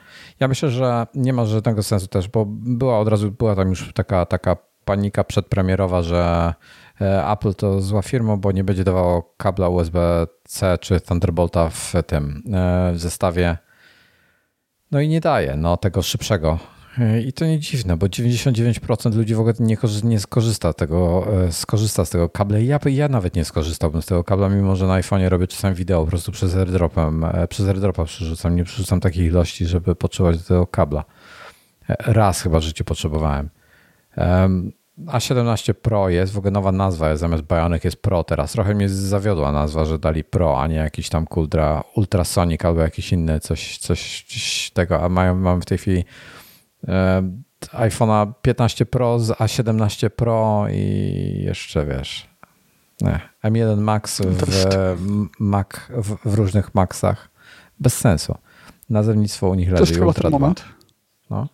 Ja 0.44 0.48
myślę, 0.48 0.70
że 0.70 1.06
nie 1.14 1.32
ma 1.32 1.44
żadnego 1.44 1.82
sensu 1.82 2.06
też, 2.06 2.28
bo 2.28 2.44
była 2.48 2.98
od 2.98 3.08
razu, 3.08 3.30
była 3.30 3.56
tam 3.56 3.68
już 3.68 3.92
taka, 3.92 4.26
taka 4.26 4.56
panika 4.84 5.24
przedpremierowa, 5.24 6.02
że 6.02 6.54
E, 7.00 7.26
Apple 7.32 7.54
to 7.54 7.80
zła 7.80 8.02
firma, 8.02 8.36
bo 8.36 8.52
nie 8.52 8.64
będzie 8.64 8.84
dawało 8.84 9.34
kabla 9.36 9.68
USB-C 9.68 10.78
czy 10.80 11.00
Thunderbolta 11.00 11.70
w 11.70 11.92
tym 12.06 12.42
e, 12.54 12.92
w 12.92 12.98
zestawie. 12.98 13.58
No 14.90 15.00
i 15.00 15.08
nie 15.08 15.20
daje 15.20 15.56
no, 15.56 15.76
tego 15.76 16.02
szybszego. 16.02 16.58
E, 16.98 17.20
I 17.20 17.32
to 17.32 17.46
nie 17.46 17.58
dziwne, 17.58 17.96
bo 17.96 18.06
99% 18.06 19.14
ludzi 19.14 19.34
w 19.34 19.40
ogóle 19.40 19.54
nie, 19.60 19.76
nie 20.04 20.20
skorzysta, 20.20 20.72
tego, 20.72 21.26
skorzysta 21.50 22.04
z 22.04 22.10
tego 22.10 22.28
kabla. 22.28 22.58
Ja, 22.58 22.78
ja 22.86 23.08
nawet 23.08 23.36
nie 23.36 23.44
skorzystałbym 23.44 24.02
z 24.02 24.06
tego 24.06 24.24
kabla, 24.24 24.48
mimo 24.48 24.76
że 24.76 24.86
na 24.86 25.00
iPhone'ie 25.00 25.28
robię 25.28 25.46
czasami 25.46 25.74
wideo 25.74 26.04
po 26.04 26.10
prostu 26.10 26.32
przez 26.32 26.56
AirDropem, 26.56 27.26
przez 27.48 27.68
AirDropa 27.68 28.04
przerzucam. 28.04 28.56
Nie 28.56 28.64
przerzucam 28.64 29.00
takiej 29.00 29.26
ilości, 29.26 29.66
żeby 29.66 29.94
potrzebować 29.94 30.38
do 30.38 30.44
tego 30.44 30.66
kabla. 30.66 31.04
Raz 31.88 32.40
chyba 32.40 32.60
w 32.60 32.62
życiu 32.62 32.84
potrzebowałem. 32.84 33.50
A17 35.06 35.74
Pro 35.74 36.08
jest, 36.08 36.32
w 36.32 36.38
ogóle 36.38 36.50
nowa 36.50 36.72
nazwa 36.72 37.16
zamiast 37.16 37.42
Bionic 37.42 37.84
jest 37.84 38.02
Pro 38.02 38.24
teraz. 38.24 38.52
Trochę 38.52 38.74
mnie 38.74 38.88
zawiodła 38.88 39.52
nazwa, 39.52 39.84
że 39.84 39.98
dali 39.98 40.24
Pro, 40.24 40.62
a 40.62 40.66
nie 40.66 40.76
jakiś 40.76 41.08
tam 41.08 41.26
Ultra, 41.36 41.84
Ultrasonic 41.96 42.64
albo 42.64 42.80
jakiś 42.80 43.12
inny, 43.12 43.40
coś, 43.40 43.78
coś, 43.78 44.70
tego, 44.74 45.02
a 45.02 45.08
mają, 45.08 45.34
mamy 45.34 45.60
w 45.60 45.64
tej 45.64 45.78
chwili 45.78 45.98
e, 45.98 46.04
iPhone'a 47.72 48.32
15 48.42 48.86
Pro 48.86 49.18
z 49.18 49.30
A17 49.30 50.08
Pro 50.08 50.66
i 50.70 51.42
jeszcze 51.44 51.86
wiesz, 51.86 52.28
nie, 53.00 53.20
M1 53.44 53.78
Max 53.80 54.20
w, 54.20 54.56
Mac, 55.38 55.68
w, 55.90 56.16
w 56.24 56.34
różnych 56.34 56.74
Maxach. 56.74 57.30
Bez 57.80 57.96
sensu. 57.96 58.34
Nazewnictwo 58.90 59.48
u 59.48 59.54
nich 59.54 59.70
leży. 59.70 59.82
To 59.82 59.88
jest 59.88 60.00
chyba 60.00 60.12
ten 60.12 60.30
moment. 60.30 60.64
No 61.30 61.48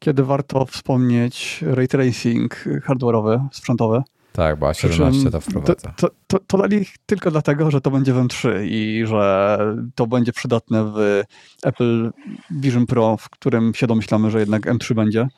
kiedy 0.00 0.24
warto 0.24 0.66
wspomnieć 0.66 1.64
ray 1.66 1.88
tracing 1.88 2.64
hardware'owy, 2.86 3.48
sprzętowy. 3.52 4.02
Tak, 4.32 4.58
bo 4.58 4.66
A17 4.66 5.30
to 5.30 5.40
wprowadza. 5.40 5.74
To, 5.96 6.08
to, 6.26 6.38
to, 6.46 6.58
dali 6.58 6.86
tylko 7.06 7.30
dlatego, 7.30 7.70
że 7.70 7.80
to 7.80 7.90
będzie 7.90 8.12
w 8.12 8.16
M3 8.16 8.64
i 8.64 9.02
że 9.06 9.58
to 9.94 10.06
będzie 10.06 10.32
przydatne 10.32 10.84
w 10.84 11.22
Apple 11.62 12.10
Vision 12.50 12.86
Pro, 12.86 13.16
w 13.16 13.30
którym 13.30 13.74
się 13.74 13.86
domyślamy, 13.86 14.30
że 14.30 14.40
jednak 14.40 14.66
M3 14.66 14.94
będzie 14.94 15.28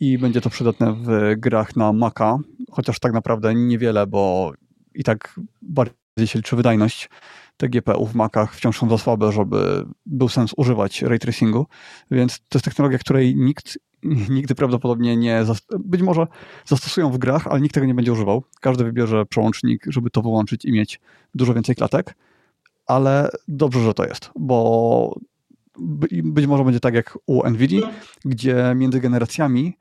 i 0.00 0.18
będzie 0.18 0.40
to 0.40 0.50
przydatne 0.50 0.92
w 0.92 1.34
grach 1.36 1.76
na 1.76 1.92
Maca, 1.92 2.38
chociaż 2.70 2.98
tak 2.98 3.12
naprawdę 3.12 3.54
niewiele, 3.54 4.06
bo 4.06 4.52
i 4.94 5.04
tak 5.04 5.40
bardziej 5.62 6.26
się 6.26 6.38
liczy 6.38 6.56
wydajność. 6.56 7.10
Te 7.56 7.68
GPU 7.68 8.06
w 8.06 8.14
Macach 8.14 8.54
wciąż 8.54 8.78
są 8.78 8.90
za 8.90 8.98
słabe, 8.98 9.32
żeby 9.32 9.84
był 10.06 10.28
sens 10.28 10.54
używać 10.56 11.02
ray 11.02 11.18
tracingu, 11.18 11.66
więc 12.10 12.38
to 12.38 12.58
jest 12.58 12.64
technologia, 12.64 12.98
której 12.98 13.36
nikt 13.36 13.78
nigdy 14.28 14.54
prawdopodobnie 14.54 15.16
nie, 15.16 15.44
być 15.78 16.02
może 16.02 16.26
zastosują 16.64 17.10
w 17.10 17.18
grach, 17.18 17.46
ale 17.46 17.60
nikt 17.60 17.74
tego 17.74 17.86
nie 17.86 17.94
będzie 17.94 18.12
używał. 18.12 18.42
Każdy 18.60 18.84
wybierze 18.84 19.26
przełącznik, 19.26 19.84
żeby 19.88 20.10
to 20.10 20.22
wyłączyć 20.22 20.64
i 20.64 20.72
mieć 20.72 21.00
dużo 21.34 21.54
więcej 21.54 21.74
klatek, 21.74 22.14
ale 22.86 23.30
dobrze, 23.48 23.82
że 23.82 23.94
to 23.94 24.04
jest, 24.04 24.30
bo 24.38 25.20
być 26.24 26.46
może 26.46 26.64
będzie 26.64 26.80
tak 26.80 26.94
jak 26.94 27.18
u 27.26 27.50
Nvidia, 27.50 27.90
gdzie 28.24 28.72
między 28.76 29.00
generacjami 29.00 29.76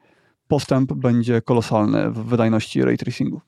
postęp 0.47 0.93
będzie 0.93 1.41
kolosalny 1.41 2.11
w 2.11 2.25
wydajności 2.25 2.83
ray 2.83 2.97
tracingu. 2.97 3.41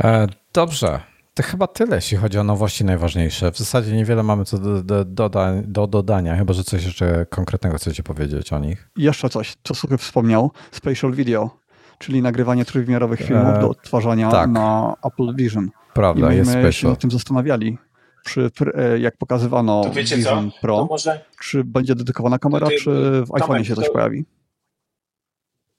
E, 0.00 0.26
dobrze. 0.52 1.00
To 1.38 1.42
chyba 1.42 1.66
tyle, 1.66 1.96
jeśli 1.96 2.16
chodzi 2.16 2.38
o 2.38 2.44
nowości 2.44 2.84
najważniejsze. 2.84 3.52
W 3.52 3.58
zasadzie 3.58 3.96
niewiele 3.96 4.22
mamy 4.22 4.44
co 4.44 4.58
do, 4.58 4.82
do, 4.82 5.04
do, 5.04 5.30
do 5.64 5.86
dodania, 5.86 6.36
chyba 6.36 6.52
że 6.52 6.64
coś 6.64 6.84
jeszcze 6.84 7.26
konkretnego 7.30 7.76
chcecie 7.76 8.02
powiedzieć 8.02 8.52
o 8.52 8.58
nich. 8.58 8.90
Jeszcze 8.96 9.28
coś, 9.28 9.56
co 9.64 9.74
Suchy 9.74 9.98
wspomniał, 9.98 10.50
spatial 10.70 11.12
video, 11.12 11.50
czyli 11.98 12.22
nagrywanie 12.22 12.64
trójwymiarowych 12.64 13.20
filmów 13.20 13.54
e, 13.56 13.60
do 13.60 13.70
odtwarzania 13.70 14.30
tak. 14.30 14.50
na 14.50 14.94
Apple 15.04 15.34
Vision. 15.34 15.70
Prawda, 15.94 16.32
I 16.32 16.36
jest 16.36 16.50
spatial. 16.50 16.72
się 16.72 16.88
nad 16.88 16.98
tym 16.98 17.10
zastanawiali, 17.10 17.78
przy, 18.24 18.50
e, 18.74 18.98
jak 18.98 19.16
pokazywano 19.16 19.90
Vision 19.90 20.50
co? 20.50 20.60
Pro, 20.60 20.86
może... 20.90 21.24
czy 21.40 21.64
będzie 21.64 21.94
dedykowana 21.94 22.38
kamera, 22.38 22.66
ty, 22.66 22.76
czy 22.76 22.90
w 23.26 23.34
iPhone 23.34 23.64
się 23.64 23.74
coś 23.74 23.86
to... 23.86 23.92
pojawi. 23.92 24.24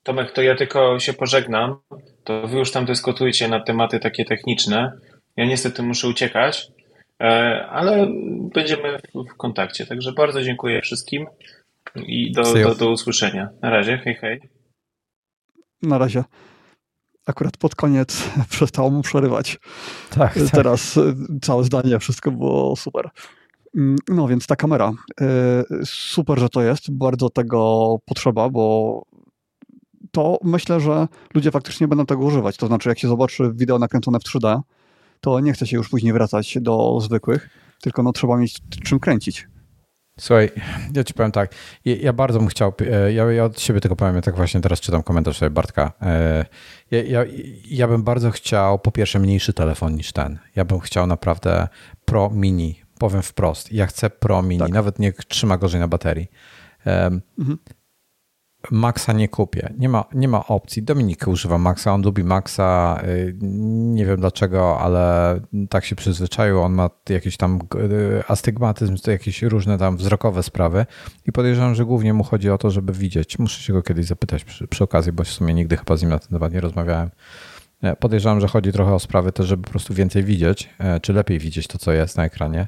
Tomek, 0.04 0.32
to 0.32 0.42
ja 0.42 0.56
tylko 0.56 1.00
się 1.00 1.14
pożegnam. 1.14 1.76
To 2.24 2.48
wy 2.48 2.58
już 2.58 2.72
tam 2.72 2.86
dyskutujcie 2.86 3.48
na 3.48 3.60
tematy 3.60 4.00
takie 4.00 4.26
techniczne. 4.26 4.92
Ja 5.40 5.46
niestety 5.46 5.84
muszę 5.84 6.08
uciekać, 6.08 6.72
e, 7.22 7.26
ale 7.70 8.08
będziemy 8.54 9.00
w 9.34 9.38
kontakcie. 9.38 9.86
Także 9.86 10.12
bardzo 10.12 10.44
dziękuję 10.44 10.82
wszystkim 10.82 11.28
i 11.96 12.32
do, 12.32 12.54
do, 12.54 12.76
do 12.76 12.90
usłyszenia. 12.92 13.50
Na 13.62 13.70
razie, 13.70 13.98
hej, 13.98 14.16
hej. 14.16 14.42
Na 15.82 15.98
razie. 15.98 16.24
Akurat 17.26 17.58
pod 17.58 17.76
koniec 17.76 18.30
przestało 18.50 18.90
mu 18.90 19.02
przerywać. 19.02 19.58
Tak, 20.10 20.34
tak. 20.34 20.52
Teraz 20.52 20.98
e, 20.98 21.14
całe 21.42 21.64
zdanie, 21.64 22.00
wszystko 22.00 22.32
było 22.32 22.76
super. 22.76 23.10
Mm, 23.76 23.96
no 24.08 24.28
więc 24.28 24.48
ta 24.48 24.56
kamera. 24.56 24.92
E, 25.22 25.64
super, 25.86 26.40
że 26.40 26.50
to 26.50 26.62
jest. 26.62 26.92
Bardzo 26.92 27.30
tego 27.30 27.98
potrzeba, 28.06 28.50
bo 28.50 29.04
to 30.12 30.40
myślę, 30.44 30.80
że 30.80 31.08
ludzie 31.34 31.52
faktycznie 31.52 31.88
będą 31.88 32.06
tego 32.06 32.24
używać. 32.24 32.58
To 32.58 32.68
znaczy, 32.68 32.90
jak 32.90 33.00
się 33.00 33.08
zobaczy 33.08 33.52
wideo 33.54 33.80
nakręcone 33.80 34.20
w 34.20 34.24
3D, 34.24 34.62
to 35.22 35.40
nie 35.40 35.54
chce 35.54 35.68
się 35.68 35.78
już 35.78 35.90
później 35.90 36.14
wracać 36.14 36.58
do 36.62 37.00
zwykłych, 37.02 37.50
tylko 37.82 38.04
no 38.04 38.12
trzeba 38.12 38.38
mieć 38.38 38.58
czym 38.84 39.00
kręcić. 39.00 39.48
Słuchaj, 40.20 40.50
ja 40.94 41.04
ci 41.04 41.14
powiem 41.14 41.32
tak, 41.32 41.56
ja, 41.86 41.96
ja 41.96 42.14
bardzo 42.14 42.40
bym 42.40 42.48
chciał, 42.48 42.74
e, 42.92 43.14
ja, 43.14 43.32
ja, 43.32 43.44
od 43.46 43.62
siebie 43.62 43.82
tylko 43.82 43.96
powiem, 43.96 44.16
ja 44.16 44.22
tak 44.22 44.36
właśnie 44.36 44.62
teraz 44.62 44.80
czytam 44.80 45.04
komentarz 45.04 45.38
sobie 45.38 45.50
Bartka. 45.50 45.92
E, 46.02 46.46
ja, 46.92 47.04
ja, 47.04 47.26
ja 47.66 47.88
bym 47.88 48.04
bardzo 48.04 48.32
chciał, 48.32 48.80
po 48.80 48.92
pierwsze, 48.92 49.20
mniejszy 49.20 49.54
telefon 49.54 49.96
niż 49.96 50.12
ten. 50.12 50.40
Ja 50.56 50.66
bym 50.66 50.80
chciał 50.80 51.08
naprawdę 51.08 51.68
Pro 52.06 52.30
Mini, 52.30 52.82
powiem 52.98 53.22
wprost. 53.22 53.72
Ja 53.72 53.88
chcę 53.88 54.10
Pro 54.10 54.42
Mini, 54.42 54.60
tak. 54.60 54.72
nawet 54.72 55.00
nie 55.00 55.14
trzyma 55.14 55.58
gorzej 55.58 55.80
na 55.80 55.88
baterii. 55.88 56.28
Mhm. 57.38 57.58
Maxa 58.72 59.14
nie 59.14 59.30
kupię. 59.30 59.74
Nie 59.78 59.90
ma, 59.90 60.06
nie 60.14 60.28
ma 60.28 60.48
opcji. 60.48 60.84
Dominik 60.84 61.28
używa 61.28 61.58
Maxa, 61.58 61.94
on 61.94 62.02
lubi 62.02 62.24
Maxa. 62.24 63.02
Y, 63.08 63.38
nie 63.42 64.06
wiem 64.06 64.20
dlaczego, 64.20 64.80
ale 64.80 65.36
tak 65.70 65.86
się 65.86 65.96
przyzwyczaił. 65.96 66.62
On 66.62 66.74
ma 66.74 66.90
jakiś 67.10 67.38
tam 67.38 67.60
y, 67.76 68.24
astygmatyzm, 68.28 68.96
jakieś 69.08 69.42
różne 69.42 69.78
tam 69.78 69.98
wzrokowe 69.98 70.44
sprawy 70.44 70.86
i 71.26 71.32
podejrzewam, 71.32 71.76
że 71.76 71.86
głównie 71.86 72.14
mu 72.14 72.24
chodzi 72.24 72.50
o 72.50 72.58
to, 72.58 72.72
żeby 72.72 72.94
widzieć. 72.94 73.40
Muszę 73.40 73.62
się 73.62 73.74
go 73.74 73.84
kiedyś 73.84 74.06
zapytać 74.06 74.44
przy, 74.44 74.68
przy 74.68 74.84
okazji, 74.84 75.12
bo 75.12 75.24
w 75.24 75.28
sumie 75.28 75.54
nigdy 75.54 75.78
chyba 75.78 75.98
z 75.98 76.02
nim 76.02 76.10
na 76.10 76.20
ten 76.20 76.30
temat 76.30 76.54
nie 76.54 76.62
rozmawiałem. 76.62 77.10
E, 77.82 77.96
podejrzewam, 77.96 78.42
że 78.42 78.48
chodzi 78.48 78.72
trochę 78.72 78.94
o 78.94 79.00
sprawy 79.00 79.32
też, 79.32 79.48
żeby 79.48 79.64
po 79.64 79.70
prostu 79.70 79.94
więcej 79.94 80.24
widzieć, 80.24 80.70
e, 80.80 81.00
czy 81.00 81.14
lepiej 81.14 81.40
widzieć 81.40 81.68
to, 81.68 81.78
co 81.78 81.92
jest 81.92 82.18
na 82.18 82.26
ekranie. 82.26 82.68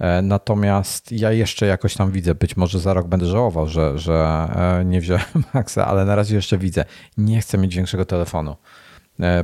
E, 0.00 0.22
natomiast 0.22 1.12
ja 1.12 1.32
jeszcze 1.32 1.66
jakoś 1.66 1.94
tam 1.94 2.10
widzę, 2.10 2.34
być 2.34 2.56
może 2.56 2.78
za 2.78 2.94
rok 2.94 3.08
będę 3.08 3.26
żałował, 3.26 3.66
że, 3.66 3.98
że 3.98 4.48
nie 4.84 5.00
wziąłem 5.00 5.24
Maxa, 5.54 5.86
ale 5.86 6.04
na 6.04 6.14
razie 6.14 6.36
jeszcze 6.36 6.58
widzę. 6.58 6.84
Nie 7.16 7.40
chcę 7.40 7.58
mieć 7.58 7.76
większego 7.76 8.04
telefonu. 8.04 8.56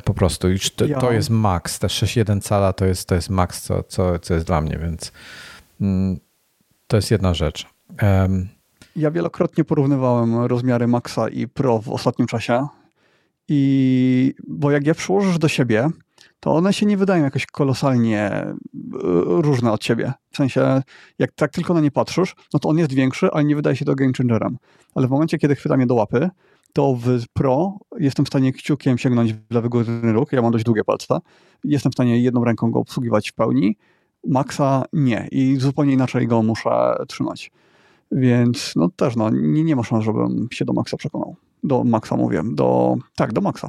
Po 0.05 0.15
prostu 0.15 0.49
już 0.49 0.71
to, 0.71 0.85
to 1.01 1.13
jest 1.13 1.31
max. 1.31 1.79
Te 1.79 1.87
6,1 1.87 2.41
cala 2.41 2.73
to 2.73 2.85
jest, 2.85 3.09
to 3.09 3.15
jest 3.15 3.31
max, 3.31 3.63
co, 3.63 3.83
co, 3.83 4.19
co 4.19 4.35
jest 4.35 4.47
dla 4.47 4.61
mnie, 4.61 4.79
więc 4.83 5.13
mm, 5.81 6.21
to 6.87 6.97
jest 6.97 7.11
jedna 7.11 7.35
rzecz. 7.35 7.67
Ja 8.97 9.11
wielokrotnie 9.11 9.65
porównywałem 9.65 10.45
rozmiary 10.45 10.87
Maxa 10.87 11.29
i 11.29 11.49
Pro 11.49 11.79
w 11.79 11.89
ostatnim 11.89 12.29
czasie 12.29 12.67
i 13.49 14.35
bo 14.49 14.71
jak 14.71 14.87
je 14.87 14.95
przyłożysz 14.95 15.39
do 15.39 15.49
siebie, 15.49 15.91
to 16.47 16.55
one 16.55 16.73
się 16.73 16.87
nie 16.87 16.97
wydają 16.97 17.25
jakoś 17.25 17.47
kolosalnie 17.47 18.21
e, 18.31 18.55
różne 19.27 19.73
od 19.73 19.85
siebie. 19.85 20.13
W 20.31 20.37
sensie, 20.37 20.83
jak 21.19 21.33
tak 21.33 21.53
tylko 21.53 21.75
na 21.75 21.81
nie 21.81 21.91
patrzysz, 21.91 22.35
no 22.53 22.61
to 22.61 22.69
on 22.69 22.79
jest 22.79 22.93
większy, 22.93 23.31
ale 23.31 23.45
nie 23.45 23.57
wydaje 23.57 23.77
się 23.77 23.85
to 23.85 23.95
game 23.95 24.13
changerem. 24.19 24.59
Ale 24.95 25.07
w 25.07 25.11
momencie, 25.11 25.39
kiedy 25.39 25.57
chwytam 25.57 25.81
je 25.81 25.87
do 25.87 25.95
łapy, 25.95 26.31
to 26.73 26.95
w 26.95 27.25
Pro 27.33 27.79
jestem 27.99 28.25
w 28.25 28.29
stanie 28.29 28.53
kciukiem 28.53 28.99
sięgnąć 28.99 29.35
w 29.35 29.55
lewy 29.55 29.69
górny 29.69 30.13
róg, 30.13 30.33
ja 30.33 30.43
mam 30.43 30.53
dość 30.53 30.65
długie 30.65 30.85
palce, 30.85 31.19
jestem 31.65 31.93
w 31.93 31.95
stanie 31.95 32.21
jedną 32.21 32.45
ręką 32.45 32.71
go 32.71 32.79
obsługiwać 32.79 33.31
w 33.31 33.35
pełni, 33.35 33.77
Maxa 34.27 34.85
nie 34.93 35.29
i 35.33 35.57
zupełnie 35.57 35.93
inaczej 35.93 36.27
go 36.27 36.43
muszę 36.43 36.97
trzymać. 37.09 37.51
Więc 38.13 38.73
no 38.77 38.89
też 38.97 39.17
no, 39.17 39.31
nie, 39.31 39.65
nie 39.65 39.77
ma 39.77 39.83
szans, 39.83 40.05
żebym 40.05 40.49
się 40.53 40.65
do 40.65 40.73
Maxa 40.73 40.97
przekonał 40.97 41.37
do 41.65 41.85
maksa 41.85 42.17
mówię, 42.17 42.43
do, 42.45 42.97
tak, 43.17 43.33
do 43.33 43.41
maksa. 43.41 43.69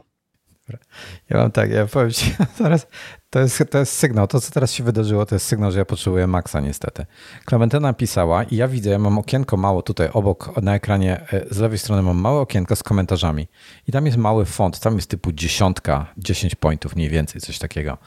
Ja 1.30 1.38
mam 1.38 1.51
tak, 1.51 1.72
ja 1.72 1.86
powiem 1.86 2.11
ci, 2.11 2.36
teraz 2.57 2.88
to 3.30 3.39
jest, 3.39 3.63
to 3.70 3.78
jest 3.78 3.93
sygnał, 3.93 4.28
to 4.28 4.41
co 4.41 4.51
teraz 4.51 4.72
się 4.72 4.84
wydarzyło, 4.84 5.26
to 5.26 5.36
jest 5.36 5.45
sygnał, 5.45 5.72
że 5.72 5.80
ja 5.80 5.86
potrzebuję 5.86 6.28
maksa 6.28 6.59
niestety. 6.59 7.05
Klementyna 7.45 7.93
pisała 7.93 8.43
i 8.43 8.55
ja 8.55 8.68
widzę, 8.68 8.89
ja 8.89 8.99
mam 8.99 9.18
okienko 9.18 9.57
mało 9.57 9.82
tutaj 9.82 10.09
obok 10.13 10.61
na 10.61 10.76
ekranie, 10.76 11.26
e, 11.34 11.45
z 11.53 11.57
lewej 11.57 11.78
strony 11.78 12.01
mam 12.01 12.18
małe 12.18 12.39
okienko 12.39 12.76
z 12.76 12.84
komentarzami 12.84 13.47
i 13.88 13.91
tam 13.91 14.05
jest 14.05 14.18
mały 14.18 14.45
font, 14.45 14.80
tam 14.80 14.95
jest 14.95 15.09
typu 15.09 15.32
dziesiątka, 15.32 16.13
10 16.18 16.55
pointów 16.55 16.95
mniej 16.95 17.09
więcej, 17.09 17.41
coś 17.41 17.59
takiego. 17.59 17.97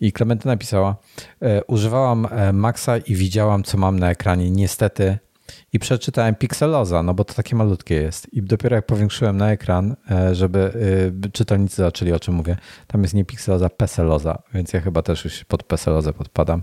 I 0.00 0.12
Klementyna 0.12 0.56
pisała, 0.56 0.96
e, 1.42 1.64
używałam 1.64 2.28
e, 2.30 2.52
maksa 2.52 2.98
i 2.98 3.14
widziałam, 3.14 3.62
co 3.62 3.78
mam 3.78 3.98
na 3.98 4.10
ekranie, 4.10 4.50
niestety 4.50 5.18
i 5.72 5.78
przeczytałem 5.78 6.34
Pixeloza, 6.34 7.02
no 7.02 7.14
bo 7.14 7.24
to 7.24 7.34
takie 7.34 7.56
malutkie 7.56 7.94
jest. 7.94 8.34
I 8.34 8.42
dopiero 8.42 8.76
jak 8.76 8.86
powiększyłem 8.86 9.36
na 9.36 9.50
ekran, 9.50 9.96
e, 10.10 10.34
żeby 10.34 10.72
e, 11.24 11.30
czytelnicy 11.30 11.76
zobaczyli, 11.76 12.12
o 12.12 12.20
czym 12.20 12.34
mówię, 12.34 12.56
tam 12.86 13.02
jest 13.02 13.14
nie 13.14 13.24
Pixeloza, 13.24 13.68
Peseloza, 13.68 14.42
więc 14.54 14.72
ja 14.72 14.80
chyba 14.80 15.02
też 15.02 15.24
już 15.24 15.44
pod 15.44 15.62
Peselozę 15.62 16.12
podpadam. 16.12 16.62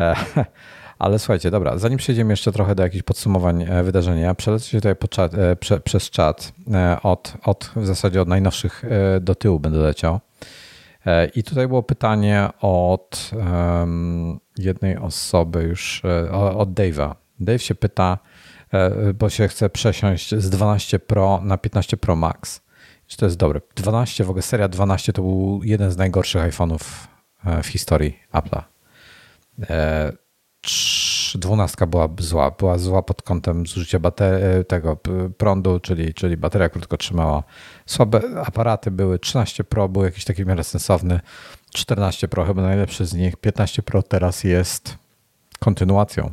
E, 0.00 0.16
ale 0.98 1.18
słuchajcie, 1.18 1.50
dobra, 1.50 1.78
zanim 1.78 1.98
przejdziemy 1.98 2.32
jeszcze 2.32 2.52
trochę 2.52 2.74
do 2.74 2.82
jakichś 2.82 3.02
podsumowań 3.02 3.66
wydarzenia, 3.84 4.34
przelecę 4.34 4.66
się 4.66 4.78
tutaj 4.78 5.08
czat, 5.10 5.32
prze, 5.60 5.80
przez 5.80 6.10
czat 6.10 6.52
od, 7.02 7.34
od, 7.44 7.70
w 7.76 7.86
zasadzie 7.86 8.22
od 8.22 8.28
najnowszych 8.28 8.84
do 9.20 9.34
tyłu 9.34 9.60
będę 9.60 9.78
leciał. 9.78 10.20
I 11.34 11.42
tutaj 11.42 11.68
było 11.68 11.82
pytanie 11.82 12.48
od 12.60 13.30
um, 13.32 14.40
jednej 14.58 14.96
osoby 14.96 15.62
już, 15.62 16.02
od 16.56 16.68
Dave'a. 16.68 17.14
Dave 17.40 17.58
się 17.58 17.74
pyta, 17.74 18.18
e, 18.72 19.12
bo 19.12 19.30
się 19.30 19.48
chce 19.48 19.70
przesiąść 19.70 20.34
z 20.34 20.50
12 20.50 20.98
Pro 20.98 21.40
na 21.42 21.58
15 21.58 21.96
Pro 21.96 22.16
Max. 22.16 22.60
Czy 23.06 23.16
to 23.16 23.26
jest 23.26 23.36
dobre? 23.36 23.60
12, 23.74 24.24
w 24.24 24.30
ogóle 24.30 24.42
seria 24.42 24.68
12 24.68 25.12
to 25.12 25.22
był 25.22 25.60
jeden 25.64 25.90
z 25.90 25.96
najgorszych 25.96 26.42
iPhone'ów 26.42 26.80
e, 27.44 27.62
w 27.62 27.66
historii 27.66 28.18
Apple'a. 28.32 28.62
12 31.34 31.76
e, 31.80 31.86
była 31.86 32.08
zła. 32.18 32.50
Była 32.50 32.78
zła 32.78 33.02
pod 33.02 33.22
kątem 33.22 33.66
zużycia 33.66 33.98
baterii, 33.98 34.64
tego 34.64 34.98
prądu, 35.38 35.80
czyli, 35.80 36.14
czyli 36.14 36.36
bateria 36.36 36.68
krótko 36.68 36.96
trzymała. 36.96 37.42
Słabe 37.86 38.20
aparaty 38.46 38.90
były. 38.90 39.18
13 39.18 39.64
Pro 39.64 39.88
był 39.88 40.04
jakiś 40.04 40.24
taki 40.24 40.44
w 40.44 40.46
miarę 40.46 40.64
sensowny. 40.64 41.20
14 41.74 42.28
Pro 42.28 42.44
chyba 42.44 42.62
najlepszy 42.62 43.06
z 43.06 43.14
nich. 43.14 43.36
15 43.36 43.82
Pro 43.82 44.02
teraz 44.02 44.44
jest 44.44 44.98
kontynuacją 45.60 46.32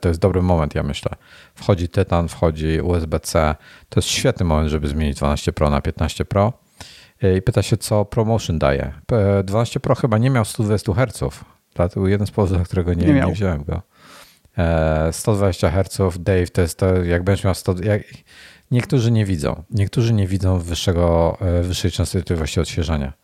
to 0.00 0.08
jest 0.08 0.20
dobry 0.20 0.42
moment, 0.42 0.74
ja 0.74 0.82
myślę. 0.82 1.12
Wchodzi 1.54 1.88
Tytan, 1.88 2.28
wchodzi 2.28 2.80
USB-C. 2.80 3.54
To 3.88 4.00
jest 4.00 4.08
świetny 4.08 4.46
moment, 4.46 4.70
żeby 4.70 4.88
zmienić 4.88 5.16
12 5.16 5.52
Pro 5.52 5.70
na 5.70 5.80
15 5.80 6.24
Pro. 6.24 6.52
E, 7.22 7.36
I 7.36 7.42
pyta 7.42 7.62
się, 7.62 7.76
co 7.76 8.04
ProMotion 8.04 8.58
daje. 8.58 8.92
12 9.44 9.80
Pro 9.80 9.94
chyba 9.94 10.18
nie 10.18 10.30
miał 10.30 10.44
120 10.44 10.92
Hz. 10.94 11.18
To 11.74 11.88
był 11.94 12.08
jeden 12.08 12.26
z 12.26 12.30
powodów, 12.30 12.56
dla 12.56 12.64
którego 12.64 12.94
nie, 12.94 13.06
nie, 13.06 13.20
nie 13.20 13.32
wziąłem 13.32 13.64
go. 13.64 13.82
120 15.12 15.68
e, 15.68 15.70
Hz, 15.70 16.18
Dave, 16.18 16.50
to 16.50 16.60
jest 16.60 16.78
to, 16.78 17.02
jak 17.02 17.24
będziesz 17.24 17.44
miał 17.44 17.54
100. 17.54 17.74
Jak, 17.82 18.02
niektórzy 18.70 19.10
nie 19.10 19.24
widzą. 19.24 19.62
Niektórzy 19.70 20.12
nie 20.12 20.26
widzą 20.26 20.58
wyższego, 20.58 21.38
wyższej 21.62 21.90
częstotliwości 21.90 22.60
odświeżania 22.60 23.23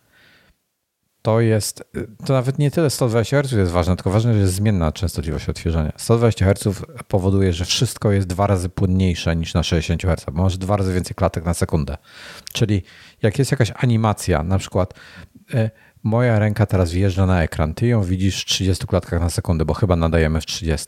to 1.23 1.41
jest, 1.41 1.85
to 2.27 2.33
nawet 2.33 2.59
nie 2.59 2.71
tyle 2.71 2.91
120 2.91 3.43
Hz 3.43 3.53
jest 3.53 3.73
ważne, 3.73 3.97
tylko 3.97 4.11
ważne, 4.11 4.35
że 4.35 4.41
jest 4.41 4.55
zmienna 4.55 4.93
częstotliwość 4.93 5.49
odświeżania. 5.49 5.93
120 5.97 6.45
Hz 6.45 6.83
powoduje, 7.09 7.53
że 7.53 7.65
wszystko 7.65 8.13
jest 8.13 8.27
dwa 8.27 8.47
razy 8.47 8.69
płynniejsze 8.69 9.37
niż 9.37 9.55
na 9.55 9.63
60 9.63 10.03
Hz, 10.03 10.27
masz 10.33 10.59
dwa 10.59 10.77
razy 10.77 10.95
więcej 10.95 11.15
klatek 11.15 11.45
na 11.45 11.55
sekundę. 11.55 11.97
Czyli 12.53 12.83
jak 13.23 13.39
jest 13.39 13.51
jakaś 13.51 13.73
animacja, 13.77 14.43
na 14.43 14.59
przykład 14.59 14.95
y, 15.55 15.71
moja 16.03 16.39
ręka 16.39 16.67
teraz 16.67 16.93
wjeżdża 16.93 17.27
na 17.27 17.43
ekran, 17.43 17.75
ty 17.75 17.87
ją 17.87 18.03
widzisz 18.03 18.43
w 18.43 18.45
30 18.45 18.87
klatkach 18.87 19.21
na 19.21 19.31
sekundę, 19.31 19.65
bo 19.65 19.75
chyba 19.75 19.97
nadajemy 19.97 20.41
w 20.41 20.47
30. 20.47 20.87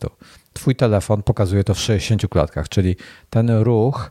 Twój 0.53 0.77
telefon 0.77 1.23
pokazuje 1.23 1.65
to 1.65 1.75
w 1.75 1.79
60 1.79 2.29
klatkach, 2.29 2.69
czyli 2.69 2.97
ten 3.31 3.51
ruch 3.51 4.11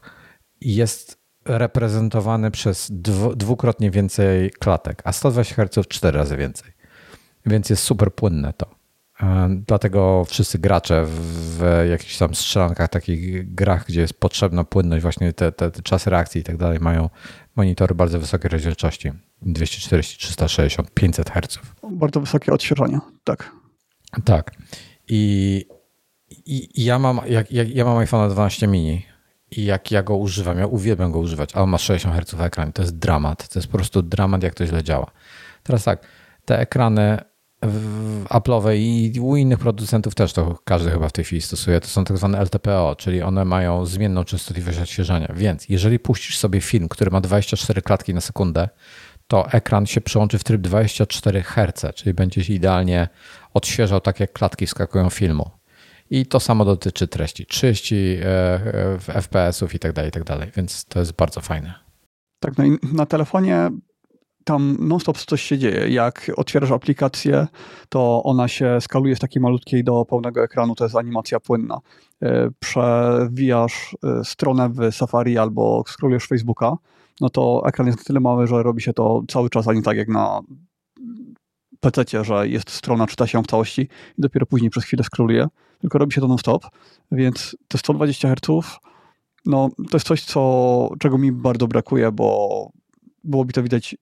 jest 0.62 1.21
reprezentowany 1.46 2.52
przez 2.52 2.92
dwukrotnie 3.36 3.92
więcej 3.92 4.52
klatek, 4.52 5.02
a 5.06 5.12
120 5.12 5.56
Hz 5.56 5.88
cztery 5.88 6.18
razy 6.18 6.38
więcej. 6.38 6.72
Więc 7.46 7.70
jest 7.70 7.84
super 7.84 8.14
płynne 8.16 8.54
to. 8.54 8.82
E, 9.22 9.50
dlatego 9.68 10.26
wszyscy 10.26 10.60
gracze 10.60 11.06
w 11.08 11.86
jakichś 11.90 12.18
tam 12.18 12.36
strzelankach, 12.36 12.90
takich 12.90 13.54
grach, 13.56 13.86
gdzie 13.88 14.02
jest 14.02 14.14
potrzebna 14.14 14.64
płynność, 14.64 15.02
właśnie 15.02 15.34
te, 15.34 15.52
te, 15.52 15.72
te 15.72 15.82
czasy 15.82 16.10
reakcji 16.10 16.42
i 16.42 16.44
tak 16.44 16.58
dalej, 16.58 16.80
mają 16.80 17.10
monitory 17.56 17.96
bardzo 17.96 18.20
wysokiej 18.20 18.50
rozdzielczości. 18.50 19.12
240, 19.42 20.18
360, 20.18 20.92
500 20.94 21.30
Hz. 21.30 21.60
Bardzo 21.92 22.20
wysokie 22.20 22.54
odświeżanie, 22.54 23.00
tak. 23.24 23.52
Tak. 24.26 24.52
I, 25.08 25.66
i, 26.30 26.86
ja 26.86 27.00
mam, 27.00 27.20
jak, 27.28 27.52
jak, 27.52 27.70
ja 27.70 27.86
mam 27.86 27.98
iPhone 27.98 28.30
12 28.30 28.68
mini 28.68 29.06
i 29.52 29.66
jak 29.66 29.92
ja 29.92 30.04
go 30.04 30.16
używam, 30.16 30.58
ja 30.58 30.68
uwielbiam 30.68 31.12
go 31.12 31.20
używać, 31.20 31.56
ale 31.56 31.68
ma 31.68 31.78
60 31.78 32.16
Hz 32.16 32.42
ekran. 32.42 32.74
To 32.74 32.82
jest 32.82 32.98
dramat. 32.98 33.48
To 33.48 33.60
jest 33.60 33.72
po 33.72 33.78
prostu 33.78 34.02
dramat, 34.02 34.44
jak 34.44 34.54
to 34.54 34.66
źle 34.66 34.84
działa. 34.84 35.12
Teraz 35.64 35.84
tak, 35.84 36.08
te 36.46 36.60
ekrany 36.60 37.18
Apple'owe 38.30 38.76
i 38.76 39.20
u 39.20 39.36
innych 39.36 39.60
producentów 39.60 40.16
też 40.16 40.34
to 40.34 40.60
każdy 40.64 40.92
chyba 40.92 41.10
w 41.10 41.12
tej 41.12 41.26
chwili 41.26 41.42
stosuje, 41.42 41.80
to 41.80 41.88
są 41.88 42.04
tak 42.04 42.18
zwane 42.18 42.40
LTPO, 42.42 42.96
czyli 42.98 43.22
one 43.22 43.46
mają 43.46 43.86
zmienną 43.86 44.24
częstotliwość 44.24 44.80
odświeżania. 44.80 45.34
Więc 45.36 45.70
jeżeli 45.70 46.00
puścisz 46.00 46.38
sobie 46.38 46.62
film, 46.62 46.90
który 46.90 47.12
ma 47.12 47.22
24 47.22 47.82
klatki 47.82 48.14
na 48.14 48.22
sekundę, 48.22 48.70
to 49.28 49.52
ekran 49.52 49.86
się 49.86 50.02
przełączy 50.02 50.40
w 50.40 50.44
tryb 50.44 50.62
24 50.62 51.44
Hz, 51.44 51.96
czyli 51.96 52.14
będzie 52.14 52.54
idealnie 52.54 53.08
odświeżał 53.54 54.02
tak 54.02 54.20
jak 54.20 54.34
klatki 54.34 54.66
wskakują 54.66 55.10
filmu. 55.10 55.52
I 56.12 56.26
to 56.26 56.40
samo 56.40 56.66
dotyczy 56.66 57.08
treści, 57.08 57.46
30 57.46 57.96
e, 57.96 58.26
e, 59.16 59.22
FPS-ów 59.22 59.76
i 59.76 59.80
tak 59.80 59.94
dalej, 59.94 60.10
i 60.10 60.12
tak 60.12 60.24
dalej, 60.24 60.52
więc 60.56 60.86
to 60.86 61.00
jest 61.00 61.16
bardzo 61.16 61.42
fajne. 61.42 61.74
Tak, 62.40 62.58
no 62.58 62.66
i 62.66 62.78
na 62.94 63.06
telefonie 63.06 63.70
tam 64.44 64.78
non-stop 64.80 65.18
coś 65.18 65.42
się 65.42 65.58
dzieje. 65.58 65.90
Jak 65.90 66.32
otwierasz 66.36 66.72
aplikację, 66.72 67.48
to 67.90 68.24
ona 68.24 68.48
się 68.48 68.78
skaluje 68.82 69.16
z 69.16 69.20
takiej 69.20 69.42
malutkiej 69.42 69.84
do 69.84 70.06
pełnego 70.06 70.44
ekranu, 70.44 70.76
to 70.76 70.84
jest 70.84 70.96
animacja 70.96 71.40
płynna. 71.40 71.80
E, 72.22 72.50
przewijasz 72.60 73.96
stronę 74.24 74.70
w 74.70 74.96
Safari 74.96 75.38
albo 75.38 75.84
scrollujesz 75.88 76.28
Facebooka, 76.28 76.78
no 77.22 77.30
to 77.30 77.64
ekran 77.66 77.88
jest 77.88 78.00
na 78.00 78.04
tyle 78.04 78.20
mały, 78.20 78.48
że 78.48 78.64
robi 78.64 78.82
się 78.82 78.94
to 78.94 79.24
cały 79.28 79.50
czas, 79.50 79.68
a 79.68 79.74
nie 79.74 79.82
tak 79.82 79.98
jak 79.98 80.08
na 80.08 80.42
PC, 81.82 82.24
że 82.24 82.48
jest 82.48 82.70
strona, 82.70 83.08
czyta 83.08 83.28
się 83.28 83.44
w 83.44 83.48
całości 83.48 83.82
i 84.18 84.22
dopiero 84.22 84.46
później 84.46 84.70
przez 84.70 84.84
chwilę 84.84 85.04
scrolluje, 85.04 85.48
tylko 85.80 85.98
robi 85.98 86.14
się 86.14 86.22
to 86.22 86.28
non-stop, 86.28 86.66
więc 87.12 87.58
te 87.68 87.78
120 87.78 88.36
Hz 88.36 88.80
No, 89.46 89.70
to 89.78 89.98
jest 89.98 90.08
coś, 90.08 90.24
co, 90.24 90.90
czego 91.00 91.18
mi 91.18 91.32
bardzo 91.32 91.68
brakuje, 91.68 92.12
bo 92.12 92.70
byłoby 93.24 93.54
to 93.54 93.64
widać 93.64 93.96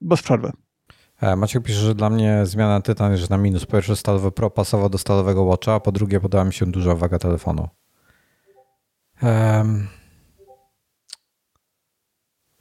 bez 0.00 0.22
przerwy. 0.22 0.52
E, 1.20 1.36
Maciek 1.36 1.62
pisze, 1.62 1.80
że 1.80 1.94
dla 1.94 2.10
mnie 2.10 2.40
zmiana 2.46 2.80
Tytan 2.80 3.12
jest 3.12 3.30
na 3.30 3.38
minus. 3.38 3.66
Po 3.66 3.72
pierwsze 3.72 3.96
stalowy 3.96 4.32
Pro 4.32 4.50
pasował 4.50 4.88
do 4.88 4.98
stalowego 4.98 5.44
Watcha, 5.44 5.74
a 5.74 5.80
po 5.80 5.92
drugie 5.92 6.20
podała 6.20 6.44
mi 6.44 6.52
się 6.52 6.66
duża 6.66 6.94
waga 6.94 7.18
telefonu. 7.18 7.68
Um, 9.22 9.88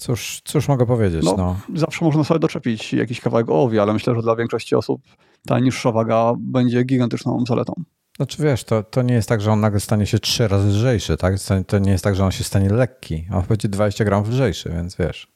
cóż, 0.03 0.41
cóż 0.43 0.67
mogę 0.67 0.85
powiedzieć? 0.85 1.23
No, 1.25 1.35
no, 1.37 1.59
Zawsze 1.75 2.05
można 2.05 2.23
sobie 2.23 2.39
doczepić 2.39 2.93
jakiś 2.93 3.21
kawałek 3.21 3.49
ołowi, 3.49 3.79
ale 3.79 3.93
myślę, 3.93 4.15
że 4.15 4.21
dla 4.21 4.35
większości 4.35 4.75
osób 4.75 5.01
ta 5.47 5.59
niższa 5.59 5.91
waga 5.91 6.33
będzie 6.37 6.83
gigantyczną 6.83 7.43
zaletą. 7.47 7.73
Znaczy 8.17 8.43
wiesz, 8.43 8.63
to, 8.63 8.83
to 8.83 9.01
nie 9.01 9.13
jest 9.13 9.29
tak, 9.29 9.41
że 9.41 9.51
on 9.51 9.59
nagle 9.59 9.79
stanie 9.79 10.05
się 10.05 10.19
trzy 10.19 10.47
razy 10.47 10.67
lżejszy, 10.67 11.17
tak? 11.17 11.35
To 11.67 11.79
nie 11.79 11.91
jest 11.91 12.03
tak, 12.03 12.15
że 12.15 12.25
on 12.25 12.31
się 12.31 12.43
stanie 12.43 12.69
lekki. 12.69 13.27
On 13.33 13.43
będzie 13.49 13.69
20 13.69 14.05
gramów 14.05 14.29
lżejszy, 14.29 14.69
więc 14.69 14.95
wiesz, 14.95 15.27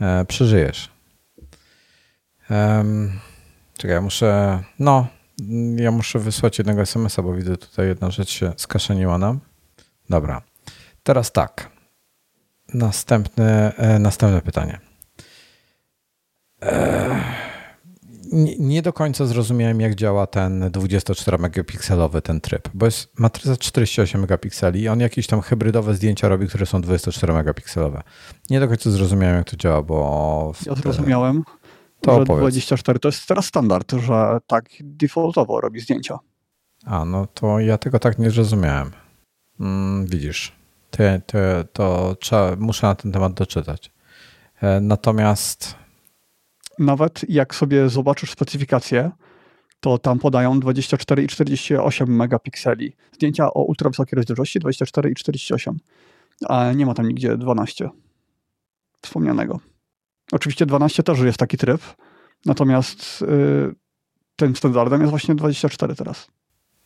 e, 0.00 0.24
przeżyjesz. 0.24 0.90
Um, 2.50 3.12
czekaj, 3.78 3.94
ja 3.94 4.00
muszę, 4.00 4.62
no, 4.78 5.06
ja 5.76 5.90
muszę 5.90 6.18
wysłać 6.18 6.58
jednego 6.58 6.82
SMS-a, 6.82 7.22
bo 7.22 7.34
widzę 7.34 7.56
tutaj 7.56 7.86
jedna 7.86 8.10
rzecz 8.10 8.30
się 8.30 8.52
skaszeniła 8.56 9.18
nam. 9.18 9.40
Dobra, 10.10 10.42
teraz 11.02 11.32
tak. 11.32 11.75
Następne, 12.74 13.76
e, 13.76 13.98
następne 13.98 14.42
pytanie. 14.42 14.80
E, 16.62 17.20
nie, 18.32 18.56
nie, 18.58 18.82
do 18.82 18.92
końca 18.92 19.26
zrozumiałem, 19.26 19.80
jak 19.80 19.94
działa 19.94 20.26
ten 20.26 20.70
24-megapikselowy 20.70 22.22
ten 22.22 22.40
tryb, 22.40 22.68
bo 22.74 22.86
jest 22.86 23.18
matryca 23.18 23.56
48 23.56 24.20
megapikseli 24.20 24.80
i 24.80 24.88
on 24.88 25.00
jakieś 25.00 25.26
tam 25.26 25.40
hybrydowe 25.40 25.94
zdjęcia 25.94 26.28
robi, 26.28 26.48
które 26.48 26.66
są 26.66 26.80
24 26.80 27.32
megapikselowe. 27.32 28.02
Nie 28.50 28.60
do 28.60 28.68
końca 28.68 28.90
zrozumiałem, 28.90 29.36
jak 29.36 29.50
to 29.50 29.56
działa, 29.56 29.82
bo... 29.82 30.52
Ja 30.66 30.74
zrozumiałem, 30.74 31.44
to 32.00 32.18
że 32.18 32.24
24 32.24 32.98
to 32.98 33.08
jest 33.08 33.26
teraz 33.26 33.46
standard, 33.46 33.92
że 33.92 34.38
tak 34.46 34.64
defaultowo 34.80 35.60
robi 35.60 35.80
zdjęcia. 35.80 36.18
A, 36.84 37.04
no 37.04 37.26
to 37.26 37.60
ja 37.60 37.78
tego 37.78 37.98
tak 37.98 38.18
nie 38.18 38.30
zrozumiałem. 38.30 38.90
Mm, 39.60 40.06
widzisz, 40.06 40.52
to, 40.96 41.02
to, 41.26 41.64
to 41.72 42.16
trzeba, 42.20 42.56
muszę 42.56 42.86
na 42.86 42.94
ten 42.94 43.12
temat 43.12 43.34
doczytać. 43.34 43.92
E, 44.62 44.80
natomiast 44.80 45.74
nawet 46.78 47.20
jak 47.28 47.54
sobie 47.54 47.88
zobaczysz 47.88 48.30
specyfikację, 48.30 49.10
to 49.80 49.98
tam 49.98 50.18
podają 50.18 50.60
24 50.60 51.22
i 51.22 51.26
48 51.26 52.16
megapikseli. 52.16 52.92
Zdjęcia 53.12 53.54
o 53.54 53.62
ultra 53.62 53.90
wysokiej 53.90 54.16
rozdzielczości 54.16 54.58
24 54.58 55.10
i 55.10 55.14
48, 55.14 55.78
a 56.48 56.72
nie 56.72 56.86
ma 56.86 56.94
tam 56.94 57.08
nigdzie 57.08 57.36
12 57.36 57.90
wspomnianego. 59.02 59.60
Oczywiście 60.32 60.66
12 60.66 61.02
też 61.02 61.18
jest 61.18 61.38
taki 61.38 61.56
tryb, 61.56 61.80
natomiast 62.46 63.20
yy, 63.20 63.74
tym 64.36 64.56
standardem 64.56 65.00
jest 65.00 65.10
właśnie 65.10 65.34
24 65.34 65.94
teraz. 65.94 66.28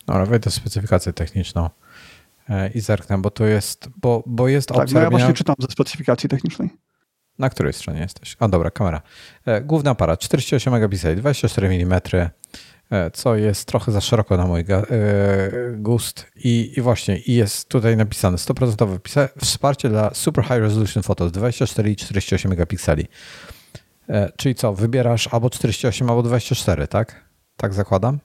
Dobra, 0.07 0.25
wejdę 0.25 0.49
w 0.49 0.53
specyfikację 0.53 1.13
techniczną 1.13 1.69
i 2.73 2.79
zerknę, 2.79 3.17
bo 3.17 3.31
to 3.31 3.45
jest, 3.45 3.89
bo, 4.01 4.23
bo 4.25 4.47
jest 4.47 4.67
tak, 4.67 4.77
opcja... 4.77 4.85
Tak, 4.85 4.93
no 4.95 5.01
ja 5.01 5.09
właśnie 5.09 5.33
czytam 5.33 5.55
ze 5.59 5.67
specyfikacji 5.67 6.29
technicznej. 6.29 6.69
Na 7.39 7.49
której 7.49 7.73
stronie 7.73 7.99
jesteś? 7.99 8.35
A 8.39 8.47
dobra, 8.47 8.71
kamera. 8.71 9.01
E, 9.45 9.61
główny 9.61 9.89
aparat 9.89 10.19
48 10.19 10.73
megapikseli, 10.73 11.21
24 11.21 11.67
mm, 11.67 12.01
co 13.13 13.35
jest 13.35 13.67
trochę 13.67 13.91
za 13.91 14.01
szeroko 14.01 14.37
na 14.37 14.45
mój 14.45 14.59
e, 14.59 14.65
gust. 15.75 16.27
I, 16.35 16.73
i 16.77 16.81
właśnie, 16.81 17.17
i 17.17 17.35
jest 17.35 17.69
tutaj 17.69 17.97
napisane 17.97 18.37
100% 18.37 19.27
wsparcie 19.37 19.89
dla 19.89 20.13
Super 20.13 20.43
High 20.43 20.59
Resolution 20.59 21.03
Photos 21.03 21.31
24 21.31 21.91
i 21.91 21.95
48 21.95 22.49
megapikseli. 22.49 23.07
E, 24.09 24.31
czyli 24.37 24.55
co, 24.55 24.73
wybierasz 24.73 25.27
albo 25.27 25.49
48, 25.49 26.09
albo 26.09 26.23
24, 26.23 26.87
tak? 26.87 27.25
Tak 27.57 27.73
zakładam, 27.73 28.19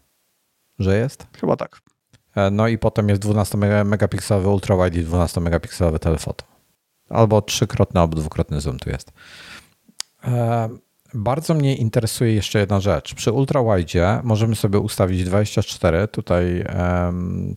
że 0.78 0.98
jest? 0.98 1.26
Chyba 1.40 1.56
tak. 1.56 1.80
No 2.50 2.68
i 2.68 2.78
potem 2.78 3.08
jest 3.08 3.20
12 3.20 3.58
megapikselowy 3.84 4.48
ultra 4.48 4.76
wide 4.84 5.00
i 5.00 5.04
12 5.04 5.40
megapikselowy 5.40 5.98
telefoto. 5.98 6.44
Albo 7.08 7.42
trzykrotny, 7.42 8.00
albo 8.00 8.16
dwukrotny 8.16 8.60
zoom 8.60 8.78
tu 8.78 8.90
jest. 8.90 9.12
E, 10.24 10.68
bardzo 11.14 11.54
mnie 11.54 11.76
interesuje 11.76 12.34
jeszcze 12.34 12.58
jedna 12.58 12.80
rzecz. 12.80 13.14
Przy 13.14 13.32
ultrawide 13.32 14.20
możemy 14.24 14.56
sobie 14.56 14.78
ustawić 14.78 15.24
24. 15.24 16.08
Tutaj, 16.08 16.64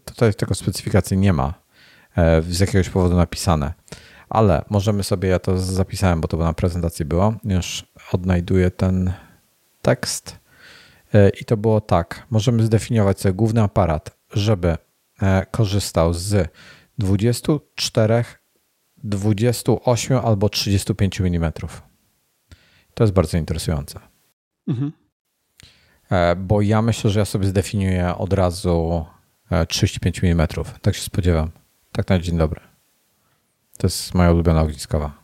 tutaj 0.05 0.34
tego 0.34 0.55
specyfikacji 0.55 1.17
nie 1.17 1.34
ma. 1.34 1.53
E, 2.17 2.41
z 2.41 2.59
jakiegoś 2.59 2.89
powodu 2.89 3.15
napisane. 3.15 3.73
Ale 4.30 4.65
możemy 4.69 5.03
sobie, 5.03 5.30
ja 5.30 5.39
to 5.39 5.57
zapisałem, 5.57 6.21
bo 6.21 6.27
to 6.27 6.38
na 6.38 6.53
prezentacji 6.53 7.05
było, 7.05 7.34
już 7.43 7.86
odnajduję 8.11 8.71
ten 8.71 9.13
tekst. 9.82 10.39
E, 11.13 11.30
I 11.30 11.45
to 11.45 11.57
było 11.57 11.82
tak. 11.82 12.25
Możemy 12.30 12.63
zdefiniować 12.63 13.21
sobie 13.21 13.34
główny 13.34 13.63
aparat, 13.63 14.17
żeby 14.34 14.77
korzystał 15.51 16.13
z 16.13 16.51
24 16.97 18.23
28 19.03 20.17
albo 20.17 20.49
35 20.49 21.21
mm. 21.21 21.51
To 22.93 23.03
jest 23.03 23.13
bardzo 23.13 23.38
interesujące. 23.38 23.99
Mhm. 24.67 24.91
E, 26.11 26.36
bo 26.36 26.61
ja 26.61 26.82
myślę, 26.82 27.09
że 27.09 27.19
ja 27.19 27.25
sobie 27.25 27.47
zdefiniuję 27.47 28.15
od 28.15 28.34
razu 28.34 29.05
35 29.67 30.23
mm. 30.23 30.47
Tak 30.82 30.95
się 30.95 31.01
spodziewam. 31.01 31.51
Tak 31.91 32.09
na 32.09 32.19
dzień 32.19 32.38
dobry. 32.38 32.61
To 33.77 33.88
jest 33.88 34.13
moja 34.13 34.32
ulubiona 34.32 34.61
ogniskowa. 34.61 35.19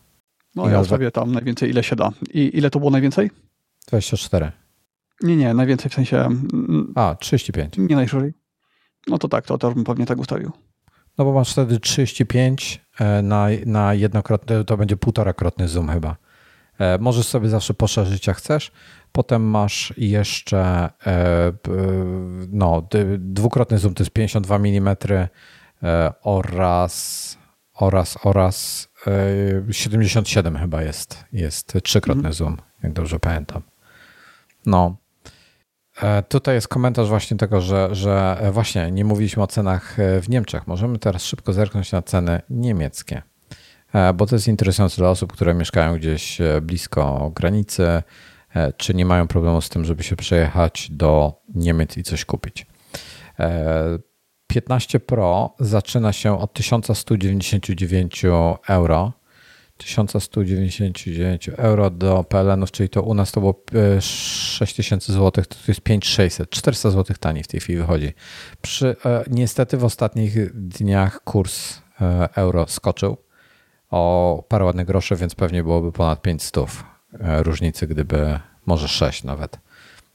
No 0.56 0.70
I 0.70 0.72
ja 0.72 0.84
sobie 0.84 1.12
tam 1.12 1.32
najwięcej 1.32 1.70
ile 1.70 1.84
się 1.84 1.96
da. 1.96 2.12
I 2.34 2.58
ile 2.58 2.70
to 2.70 2.80
było 2.80 2.92
najwięcej? 2.92 3.32
24. 3.88 4.52
Nie, 5.22 5.36
nie, 5.36 5.54
najwięcej 5.54 5.92
w 5.92 5.94
sensie... 5.94 6.30
A, 6.96 7.16
35. 7.16 7.74
Nie 7.78 7.96
najszerzej. 7.96 8.34
No 9.08 9.18
to 9.18 9.28
tak, 9.28 9.46
to 9.46 9.58
też 9.58 9.74
bym 9.74 9.84
pewnie 9.84 10.06
tak 10.06 10.20
ustawił. 10.20 10.52
No 11.18 11.26
bo 11.26 11.34
masz 11.34 11.52
wtedy 11.52 11.80
35 11.80 12.82
e, 13.00 13.22
na, 13.22 13.48
na 13.66 13.94
jednokrotny, 13.94 14.66
to 14.66 14.78
będzie 14.78 14.98
półtorakrotny 14.98 15.68
zoom 15.68 15.90
chyba. 15.90 16.16
E, 16.80 16.98
możesz 16.98 17.28
sobie 17.28 17.50
zawsze 17.50 17.74
poszerzyć 17.74 18.28
jak 18.28 18.38
chcesz. 18.38 18.72
Potem 19.12 19.44
masz 19.44 19.94
jeszcze 19.98 20.90
e, 21.08 21.54
no, 22.50 22.88
dwukrotny 23.18 23.78
zoom 23.78 23.94
to 23.94 24.04
jest 24.04 24.14
52 24.14 24.56
mm 24.56 24.96
oraz 26.24 27.38
oraz 27.74 28.18
oraz 28.24 28.88
77 29.72 30.58
chyba 30.58 30.82
jest, 30.82 31.26
jest 31.34 31.74
trzykrotny 31.84 32.20
mhm. 32.20 32.34
zoom, 32.34 32.58
jak 32.84 32.94
dobrze 32.94 33.20
pamiętam. 33.20 33.62
No, 34.66 34.98
tutaj 36.30 36.56
jest 36.56 36.68
komentarz 36.68 37.10
właśnie 37.10 37.38
tego, 37.38 37.62
że, 37.62 37.96
że 37.96 38.38
e, 38.40 38.52
właśnie 38.52 38.92
nie 38.92 39.06
mówiliśmy 39.06 39.44
o 39.44 39.48
cenach 39.48 40.00
e, 40.00 40.22
w 40.22 40.30
Niemczech. 40.30 40.68
Możemy 40.68 41.00
teraz 41.00 41.26
szybko 41.26 41.54
zerknąć 41.54 41.92
na 41.92 42.02
ceny 42.02 42.42
niemieckie, 42.50 43.22
bo 44.16 44.26
to 44.26 44.36
jest 44.36 44.48
interesujące 44.48 44.98
dla 44.98 45.10
osób, 45.10 45.34
które 45.34 45.54
mieszkają 45.54 45.96
gdzieś 45.98 46.38
blisko 46.62 47.32
granicy, 47.36 48.04
czy 48.78 48.94
nie 48.94 49.06
mają 49.06 49.28
problemu 49.28 49.62
z 49.62 49.70
tym, 49.70 49.86
żeby 49.86 50.04
się 50.04 50.16
przejechać 50.16 50.88
do 50.92 51.42
Niemiec 51.56 51.98
i 51.98 52.04
coś 52.04 52.26
kupić. 52.26 52.66
15 54.48 55.00
Pro 55.00 55.56
zaczyna 55.60 56.14
się 56.14 56.40
od 56.40 56.54
1199 56.54 58.24
euro 58.68 59.14
1199 59.78 61.50
euro 61.58 61.90
do 61.90 62.24
PLN-ów, 62.24 62.72
czyli 62.72 62.90
to 62.90 63.02
u 63.02 63.14
nas 63.14 63.32
to 63.32 63.40
było 63.40 63.64
6000 64.00 65.14
zł, 65.14 65.46
to 65.46 65.58
jest 65.68 65.82
5600, 65.82 66.50
400 66.50 66.92
zł 66.92 67.16
taniej 67.20 67.44
w 67.44 67.48
tej 67.48 67.60
chwili 67.60 67.80
wychodzi. 67.80 68.14
Przy, 68.62 68.96
e, 69.06 69.24
niestety 69.28 69.78
w 69.78 69.84
ostatnich 69.84 70.54
dniach 70.54 71.24
kurs 71.24 71.82
e, 72.02 72.30
euro 72.36 72.68
skoczył 72.68 73.18
o 73.90 74.44
parę 74.48 74.66
ładnych 74.66 74.88
groszy, 74.88 75.16
więc 75.16 75.36
pewnie 75.36 75.64
byłoby 75.64 75.92
ponad 75.92 76.22
500 76.22 76.58
e, 77.20 77.44
różnicy, 77.44 77.88
gdyby 77.88 78.40
może 78.66 78.88
6 78.88 79.24
nawet, 79.24 79.60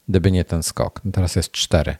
gdyby 0.09 0.31
nie 0.31 0.45
ten 0.45 0.63
skok. 0.63 1.01
Teraz 1.13 1.35
jest 1.35 1.51
4. 1.51 1.95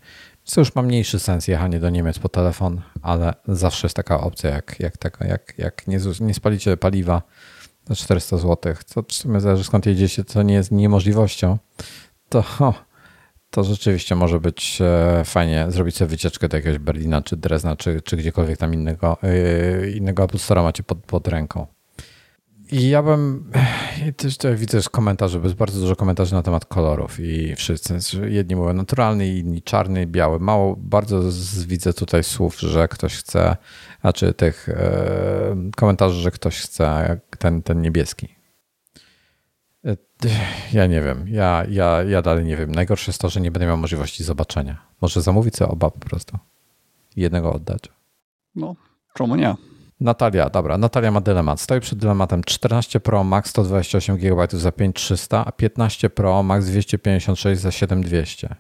Co 0.51 0.61
już 0.61 0.75
ma 0.75 0.81
mniejszy 0.81 1.19
sens 1.19 1.47
jechanie 1.47 1.79
do 1.79 1.89
Niemiec 1.89 2.19
po 2.19 2.29
telefon, 2.29 2.81
ale 3.01 3.33
zawsze 3.47 3.87
jest 3.87 3.95
taka 3.95 4.21
opcja, 4.21 4.49
jak, 4.49 4.75
jak, 4.79 4.97
taka, 4.97 5.27
jak, 5.27 5.53
jak 5.57 5.87
nie, 5.87 5.99
nie 6.21 6.33
spalicie 6.33 6.77
paliwa 6.77 7.21
za 7.87 7.95
400 7.95 8.37
zł, 8.37 8.73
co 8.85 9.03
w 9.03 9.13
sumie 9.13 9.39
zależy 9.39 9.63
skąd 9.63 9.85
jedziecie, 9.85 10.23
to 10.23 10.43
nie 10.43 10.53
jest 10.53 10.71
niemożliwością, 10.71 11.57
to, 12.29 12.43
to 13.49 13.63
rzeczywiście 13.63 14.15
może 14.15 14.39
być 14.39 14.79
e, 14.81 15.23
fajnie 15.25 15.65
zrobić 15.69 15.95
sobie 15.95 16.09
wycieczkę 16.09 16.47
do 16.47 16.57
jakiegoś 16.57 16.79
Berlina, 16.79 17.21
czy 17.21 17.37
Drezna, 17.37 17.75
czy, 17.75 18.01
czy 18.01 18.17
gdziekolwiek 18.17 18.57
tam 18.57 18.73
innego, 18.73 19.17
yy, 19.23 19.91
innego 19.91 20.23
Apple 20.23 20.37
Store'a 20.37 20.63
macie 20.63 20.83
pod, 20.83 20.97
pod 20.97 21.27
ręką. 21.27 21.67
I 22.72 22.89
ja 22.89 23.03
bym. 23.03 23.51
Też 24.17 24.38
tutaj 24.38 24.55
widzę 24.55 24.78
też 24.78 24.89
komentarze, 24.89 25.39
bo 25.39 25.45
jest 25.45 25.57
bardzo 25.57 25.80
dużo 25.80 25.95
komentarzy 25.95 26.34
na 26.34 26.43
temat 26.43 26.65
kolorów 26.65 27.19
i 27.19 27.55
wszyscy. 27.55 27.99
Jedni 28.28 28.55
mówią 28.55 28.74
naturalny, 28.74 29.28
inni 29.28 29.61
czarny, 29.61 30.07
biały. 30.07 30.39
Mało, 30.39 30.76
bardzo 30.78 31.32
z, 31.32 31.65
widzę 31.65 31.93
tutaj 31.93 32.24
słów, 32.24 32.59
że 32.59 32.88
ktoś 32.88 33.15
chce, 33.15 33.57
znaczy 34.01 34.34
tych 34.34 34.69
e, 34.69 35.55
komentarzy, 35.76 36.22
że 36.22 36.32
ktoś 36.32 36.61
chce 36.61 37.19
ten, 37.39 37.61
ten 37.61 37.82
niebieski. 37.82 38.36
E, 39.86 39.97
ja 40.74 40.88
nie 40.88 41.01
wiem. 41.01 41.28
Ja, 41.28 41.65
ja, 41.69 42.03
ja 42.03 42.22
dalej 42.22 42.45
nie 42.45 42.57
wiem. 42.57 42.72
Najgorsze 42.72 43.11
jest 43.11 43.22
to, 43.22 43.30
że 43.30 43.41
nie 43.41 43.51
będę 43.51 43.65
miał 43.65 43.78
możliwości 43.78 44.24
zobaczenia. 44.24 44.82
Może 45.01 45.22
zamówić 45.22 45.55
sobie 45.55 45.72
oba 45.72 45.89
po 45.89 45.99
prostu. 45.99 46.38
Jednego 47.15 47.53
oddać. 47.53 47.82
No, 48.55 48.76
czemu 49.13 49.36
nie? 49.36 49.55
Natalia, 50.01 50.49
dobra, 50.49 50.77
Natalia 50.77 51.11
ma 51.11 51.21
dylemat. 51.21 51.61
Stoi 51.61 51.79
przed 51.79 51.99
dylematem 51.99 52.43
14 52.43 52.99
Pro 52.99 53.23
Max 53.23 53.49
128 53.49 54.17
GB 54.17 54.47
za 54.51 54.71
5300, 54.71 55.45
a 55.45 55.51
15 55.51 56.09
Pro 56.09 56.43
Max 56.43 56.65
256 56.65 57.61
za 57.61 57.71
7200. 57.71 58.55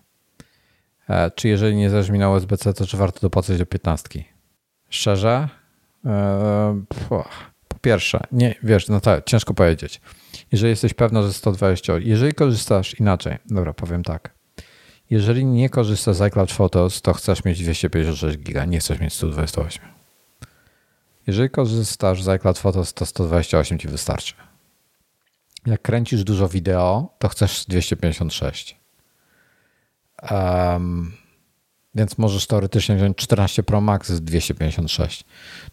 E, 1.09 1.31
czy 1.31 1.47
jeżeli 1.47 1.75
nie 1.75 1.89
zależy 1.89 2.11
mi 2.11 2.19
na 2.19 2.29
USB-C, 2.29 2.73
to 2.73 2.87
czy 2.87 2.97
warto 2.97 3.19
dopłacać 3.19 3.57
do 3.57 3.65
15? 3.65 4.23
Szczerze? 4.89 5.49
E, 6.05 6.83
po 7.09 7.25
pierwsze, 7.81 8.19
nie, 8.31 8.55
wiesz, 8.63 8.87
Natalia, 8.87 9.21
ciężko 9.21 9.53
powiedzieć. 9.53 10.01
Jeżeli 10.51 10.69
jesteś 10.69 10.93
pewna, 10.93 11.23
że 11.23 11.33
120, 11.33 11.93
jeżeli 11.99 12.33
korzystasz 12.33 12.99
inaczej, 12.99 13.37
dobra, 13.45 13.73
powiem 13.73 14.03
tak. 14.03 14.33
Jeżeli 15.09 15.45
nie 15.45 15.69
korzystasz 15.69 16.15
z 16.15 16.21
iCloud 16.21 16.51
Photos, 16.51 17.01
to 17.01 17.13
chcesz 17.13 17.45
mieć 17.45 17.63
256 17.63 18.37
GB, 18.37 18.67
nie 18.67 18.79
chcesz 18.79 18.99
mieć 18.99 19.13
128. 19.13 20.00
Jeżeli 21.31 21.49
korzystasz 21.49 22.23
z 22.23 22.27
iCloud 22.27 22.59
Photos, 22.59 22.93
to 22.93 23.05
128 23.05 23.79
ci 23.79 23.87
wystarczy. 23.87 24.33
Jak 25.65 25.81
kręcisz 25.81 26.23
dużo 26.23 26.49
wideo, 26.49 27.15
to 27.19 27.29
chcesz 27.29 27.65
256. 27.65 28.79
Um, 30.31 31.13
więc 31.95 32.17
możesz 32.17 32.47
teoretycznie 32.47 32.95
wziąć 32.95 33.17
14 33.17 33.63
Pro 33.63 33.81
Max 33.81 34.11
z 34.11 34.21
256. 34.21 35.23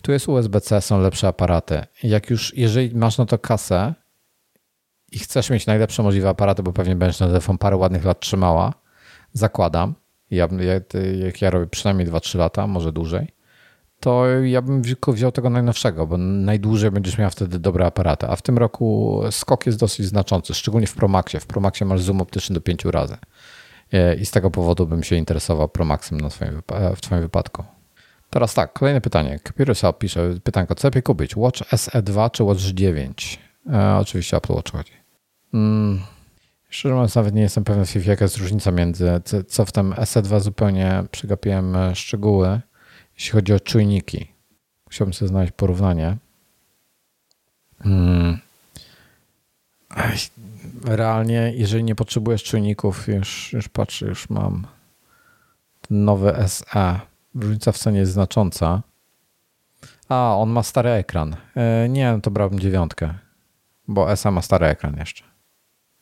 Tu 0.02 0.12
jest 0.12 0.28
USB-C, 0.28 0.80
są 0.80 1.00
lepsze 1.00 1.28
aparaty. 1.28 1.84
Jak 2.02 2.30
już, 2.30 2.56
jeżeli 2.56 2.94
masz 2.94 3.18
na 3.18 3.26
to 3.26 3.38
kasę 3.38 3.94
i 5.12 5.18
chcesz 5.18 5.50
mieć 5.50 5.66
najlepsze 5.66 6.02
możliwe 6.02 6.28
aparaty, 6.28 6.62
bo 6.62 6.72
pewnie 6.72 6.96
będziesz 6.96 7.20
na 7.20 7.26
telefon 7.26 7.58
parę 7.58 7.76
ładnych 7.76 8.04
lat 8.04 8.20
trzymała, 8.20 8.74
zakładam, 9.32 9.94
ja, 10.30 10.48
jak 11.18 11.42
ja 11.42 11.50
robię 11.50 11.66
przynajmniej 11.66 12.08
2-3 12.08 12.38
lata, 12.38 12.66
może 12.66 12.92
dłużej, 12.92 13.37
to 14.00 14.26
ja 14.26 14.62
bym 14.62 14.82
wziął 15.08 15.32
tego 15.32 15.50
najnowszego, 15.50 16.06
bo 16.06 16.16
najdłużej 16.18 16.90
będziesz 16.90 17.18
miał 17.18 17.30
wtedy 17.30 17.58
dobre 17.58 17.86
aparaty. 17.86 18.26
A 18.26 18.36
w 18.36 18.42
tym 18.42 18.58
roku 18.58 19.20
skok 19.30 19.66
jest 19.66 19.78
dosyć 19.78 20.06
znaczący, 20.06 20.54
szczególnie 20.54 20.86
w 20.86 20.94
Promaxie. 20.94 21.40
W 21.40 21.46
Promaxie 21.46 21.86
masz 21.86 22.02
zoom 22.02 22.20
optyczny 22.20 22.54
do 22.54 22.60
pięciu 22.60 22.90
razy. 22.90 23.16
E, 23.92 24.14
I 24.14 24.26
z 24.26 24.30
tego 24.30 24.50
powodu 24.50 24.86
bym 24.86 25.02
się 25.02 25.16
interesował 25.16 25.68
Promaxem 25.68 26.20
na 26.20 26.28
twoim, 26.28 26.62
w 26.96 27.00
Twoim 27.00 27.20
wypadku. 27.20 27.64
Teraz 28.30 28.54
tak, 28.54 28.72
kolejne 28.72 29.00
pytanie. 29.00 29.38
Kapirysal 29.42 29.94
pisze 29.94 30.34
pytanko, 30.44 30.74
co 30.74 30.88
lepiej 30.88 31.02
kupić? 31.02 31.36
Watch 31.36 31.60
SE2 31.60 32.30
czy 32.30 32.44
Watch 32.44 32.60
9? 32.60 33.38
E, 33.72 33.96
oczywiście 33.96 34.36
Apple 34.36 34.52
Watch 34.52 34.72
chodzi. 34.72 34.92
Hmm. 35.52 36.00
Szczerze 36.68 36.94
mówiąc, 36.94 37.14
nawet 37.14 37.34
nie 37.34 37.42
jestem 37.42 37.64
pewien, 37.64 37.84
jaka 38.06 38.24
jest 38.24 38.36
różnica 38.36 38.70
między, 38.70 39.20
co 39.48 39.64
w 39.64 39.72
tym 39.72 39.92
SE2 39.92 40.40
zupełnie 40.40 41.04
przegapiłem 41.10 41.76
e, 41.76 41.94
szczegóły 41.94 42.60
jeśli 43.18 43.32
chodzi 43.32 43.52
o 43.52 43.60
czujniki. 43.60 44.32
Musiałbym 44.86 45.14
sobie 45.14 45.28
znaleźć 45.28 45.52
porównanie. 45.56 46.16
Hmm. 47.82 48.38
Realnie, 50.84 51.52
jeżeli 51.54 51.84
nie 51.84 51.94
potrzebujesz 51.94 52.44
czujników, 52.44 53.08
już, 53.08 53.52
już 53.52 53.68
patrzę, 53.68 54.06
już 54.06 54.30
mam 54.30 54.66
nowy 55.90 56.34
SE. 56.48 57.00
Różnica 57.34 57.72
w 57.72 57.78
cenie 57.78 57.98
jest 57.98 58.12
znacząca. 58.12 58.82
A, 60.08 60.34
on 60.36 60.50
ma 60.50 60.62
stary 60.62 60.90
ekran. 60.90 61.36
E, 61.56 61.88
nie, 61.88 62.12
no 62.12 62.20
to 62.20 62.30
brałbym 62.30 62.60
dziewiątkę, 62.60 63.14
bo 63.88 64.16
SE 64.16 64.30
ma 64.30 64.42
stary 64.42 64.66
ekran 64.66 64.96
jeszcze 64.96 65.27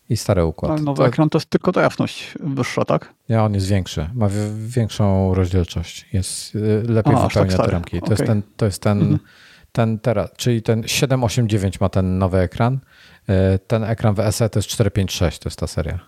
i 0.08 0.16
stary 0.16 0.44
układ. 0.44 0.72
Ale 0.72 0.80
nowy 0.80 0.98
to... 0.98 1.06
ekran 1.06 1.30
to 1.30 1.38
jest 1.38 1.50
tylko 1.50 1.72
ta 1.72 1.82
jasność 1.82 2.34
wyższa, 2.40 2.84
tak? 2.84 3.14
Nie, 3.28 3.42
on 3.42 3.54
jest 3.54 3.68
większy. 3.68 4.10
Ma 4.14 4.28
większą 4.66 5.34
rozdzielczość. 5.34 6.06
Jest 6.12 6.54
y, 6.54 6.82
lepiej 6.88 7.14
A, 7.14 7.28
wypełnia 7.28 7.56
tak 7.56 7.66
te 7.66 7.72
ramki. 7.72 7.98
To 7.98 8.04
okay. 8.04 8.12
jest 8.12 8.26
ten, 8.26 8.42
to 8.56 8.66
jest 8.66 8.82
ten, 8.82 9.00
mhm. 9.00 9.18
ten 9.72 9.98
teraz, 9.98 10.30
czyli 10.36 10.62
ten 10.62 10.82
789 10.88 11.80
ma 11.80 11.88
ten 11.88 12.18
nowy 12.18 12.38
ekran. 12.38 12.78
Y, 13.54 13.58
ten 13.58 13.84
ekran 13.84 14.14
w 14.14 14.32
SE 14.32 14.50
to 14.50 14.58
jest 14.58 14.68
456, 14.68 15.38
to 15.38 15.48
jest 15.48 15.58
ta 15.58 15.66
seria. 15.66 15.98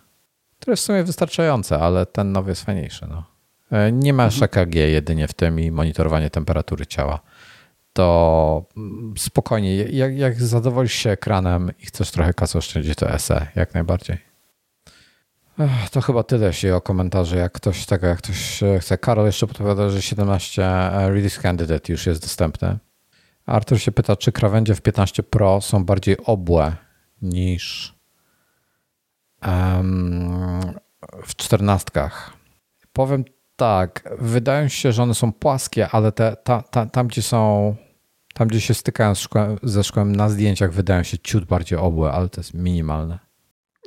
To 0.58 0.70
jest 0.70 0.82
w 0.82 0.86
sumie 0.86 1.04
wystarczające, 1.04 1.78
ale 1.78 2.06
ten 2.06 2.32
nowy 2.32 2.50
jest 2.50 2.64
fajniejszy. 2.64 3.06
No. 3.08 3.24
Y, 3.88 3.92
nie 3.92 4.12
ma 4.12 4.24
mhm. 4.24 4.44
EKG 4.44 4.74
jedynie 4.74 5.28
w 5.28 5.34
tym 5.34 5.60
i 5.60 5.70
monitorowanie 5.70 6.30
temperatury 6.30 6.86
ciała 6.86 7.20
to 7.98 8.64
spokojnie, 9.16 9.76
jak, 9.76 10.18
jak 10.18 10.42
zadowolisz 10.42 10.92
się 10.92 11.10
ekranem 11.10 11.70
i 11.82 11.86
chcesz 11.86 12.10
trochę 12.10 12.34
kasy 12.34 12.58
oszczędzić, 12.58 12.98
to 12.98 13.18
SE, 13.18 13.46
jak 13.54 13.74
najbardziej. 13.74 14.18
To 15.90 16.00
chyba 16.00 16.22
tyle 16.22 16.52
się 16.52 16.76
o 16.76 16.80
komentarze, 16.80 17.36
jak 17.36 17.52
ktoś 17.52 17.86
tego, 17.86 18.06
jak 18.06 18.18
ktoś 18.18 18.60
chce. 18.80 18.98
Karol 18.98 19.26
jeszcze 19.26 19.46
podpowiada, 19.46 19.90
że 19.90 20.02
17 20.02 20.64
e, 20.64 21.10
Release 21.10 21.38
Candidate 21.38 21.92
już 21.92 22.06
jest 22.06 22.22
dostępny. 22.22 22.78
Artur 23.46 23.80
się 23.80 23.92
pyta, 23.92 24.16
czy 24.16 24.32
krawędzie 24.32 24.74
w 24.74 24.80
15 24.80 25.22
Pro 25.22 25.60
są 25.60 25.84
bardziej 25.84 26.16
obłe 26.24 26.76
niż 27.22 27.94
um, 29.46 30.74
w 31.24 31.36
14. 31.36 31.84
Powiem 32.92 33.24
tak, 33.56 34.14
wydają 34.18 34.68
się, 34.68 34.92
że 34.92 35.02
one 35.02 35.14
są 35.14 35.32
płaskie, 35.32 35.88
ale 35.88 36.12
te, 36.12 36.36
ta, 36.44 36.62
ta, 36.62 36.86
tam, 36.86 37.08
gdzie 37.08 37.22
są 37.22 37.76
tam, 38.38 38.48
gdzie 38.48 38.60
się 38.60 38.74
stykają 38.74 39.14
z 39.14 39.18
szkłem, 39.18 39.58
ze 39.62 39.84
szkłem 39.84 40.16
na 40.16 40.28
zdjęciach, 40.28 40.72
wydają 40.72 41.02
się 41.02 41.18
ciut 41.18 41.44
bardziej 41.44 41.78
obłe, 41.78 42.12
ale 42.12 42.28
to 42.28 42.40
jest 42.40 42.54
minimalne. 42.54 43.18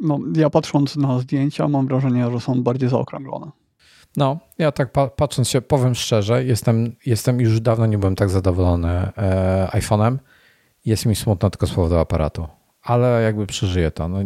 No, 0.01 0.19
ja 0.35 0.49
patrząc 0.49 0.95
na 0.95 1.19
zdjęcia, 1.19 1.67
mam 1.67 1.87
wrażenie, 1.87 2.31
że 2.31 2.39
są 2.39 2.63
bardziej 2.63 2.89
zaokrąglone. 2.89 3.51
No, 4.17 4.39
ja 4.57 4.71
tak 4.71 4.91
pa 4.91 5.07
patrząc 5.07 5.49
się, 5.49 5.61
powiem 5.61 5.95
szczerze, 5.95 6.45
jestem, 6.45 6.95
jestem 7.05 7.41
już 7.41 7.61
dawno 7.61 7.85
nie 7.85 7.97
byłem 7.97 8.15
tak 8.15 8.29
zadowolony 8.29 8.89
e, 8.89 9.69
iPhone'em. 9.73 10.17
Jest 10.85 11.05
mi 11.05 11.15
smutno 11.15 11.49
tylko 11.49 11.67
z 11.67 11.71
powodu 11.71 11.97
aparatu, 11.97 12.47
ale 12.81 13.21
jakby 13.23 13.47
przeżyję 13.47 13.91
to. 13.91 14.07
No, 14.07 14.19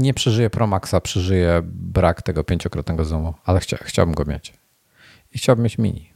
nie 0.00 0.14
przeżyję 0.14 0.50
Pro 0.50 0.66
Maxa, 0.66 1.00
przeżyję 1.00 1.62
brak 1.64 2.22
tego 2.22 2.44
pięciokrotnego 2.44 3.04
zoomu, 3.04 3.34
ale 3.44 3.60
chcia 3.60 3.76
chciałbym 3.76 4.14
go 4.14 4.24
mieć. 4.24 4.52
I 5.34 5.38
chciałbym 5.38 5.62
mieć 5.62 5.78
mini. 5.78 6.12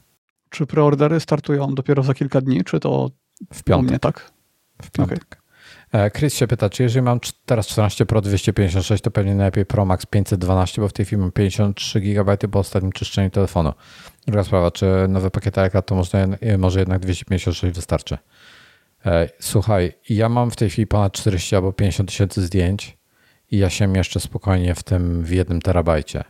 Czy 0.50 0.66
preordery 0.66 1.20
startują 1.20 1.74
dopiero 1.74 2.02
za 2.02 2.14
kilka 2.14 2.40
dni, 2.40 2.64
czy 2.64 2.80
to 2.80 3.10
w 3.52 3.62
piątek. 3.62 3.90
Mnie, 3.90 3.98
tak? 3.98 4.32
W 4.82 4.90
piątek. 4.90 5.24
Okay. 5.24 6.10
Chris 6.10 6.34
się 6.34 6.46
pyta, 6.46 6.70
czy 6.70 6.82
jeżeli 6.82 7.02
mam 7.02 7.20
teraz 7.46 7.66
14 7.66 8.06
Pro 8.06 8.20
256, 8.20 9.02
to 9.02 9.10
pewnie 9.10 9.34
najlepiej 9.34 9.66
Pro 9.66 9.84
Max 9.84 10.06
512, 10.06 10.82
bo 10.82 10.88
w 10.88 10.92
tej 10.92 11.06
chwili 11.06 11.22
mam 11.22 11.32
53 11.32 12.00
GB 12.00 12.36
po 12.38 12.58
ostatnim 12.58 12.92
czyszczeniu 12.92 13.30
telefonu. 13.30 13.72
Druga 14.26 14.44
sprawa, 14.44 14.70
czy 14.70 14.86
nowy 15.08 15.30
pakiet 15.30 15.58
iCloud 15.58 15.86
to 15.86 15.94
można, 15.94 16.26
może 16.58 16.80
jednak 16.80 17.00
256 17.00 17.74
wystarczy. 17.74 18.18
E, 19.06 19.28
słuchaj, 19.40 19.92
ja 20.08 20.28
mam 20.28 20.50
w 20.50 20.56
tej 20.56 20.70
chwili 20.70 20.86
ponad 20.86 21.12
40 21.12 21.56
albo 21.56 21.72
50 21.72 22.08
tysięcy 22.08 22.42
zdjęć 22.42 22.98
i 23.50 23.58
ja 23.58 23.70
się 23.70 23.86
mieszczę 23.86 24.20
spokojnie 24.20 24.74
w 24.74 24.82
tym 24.82 25.22
w 25.22 25.30
jednym 25.30 25.60
terabajcie 25.60 26.24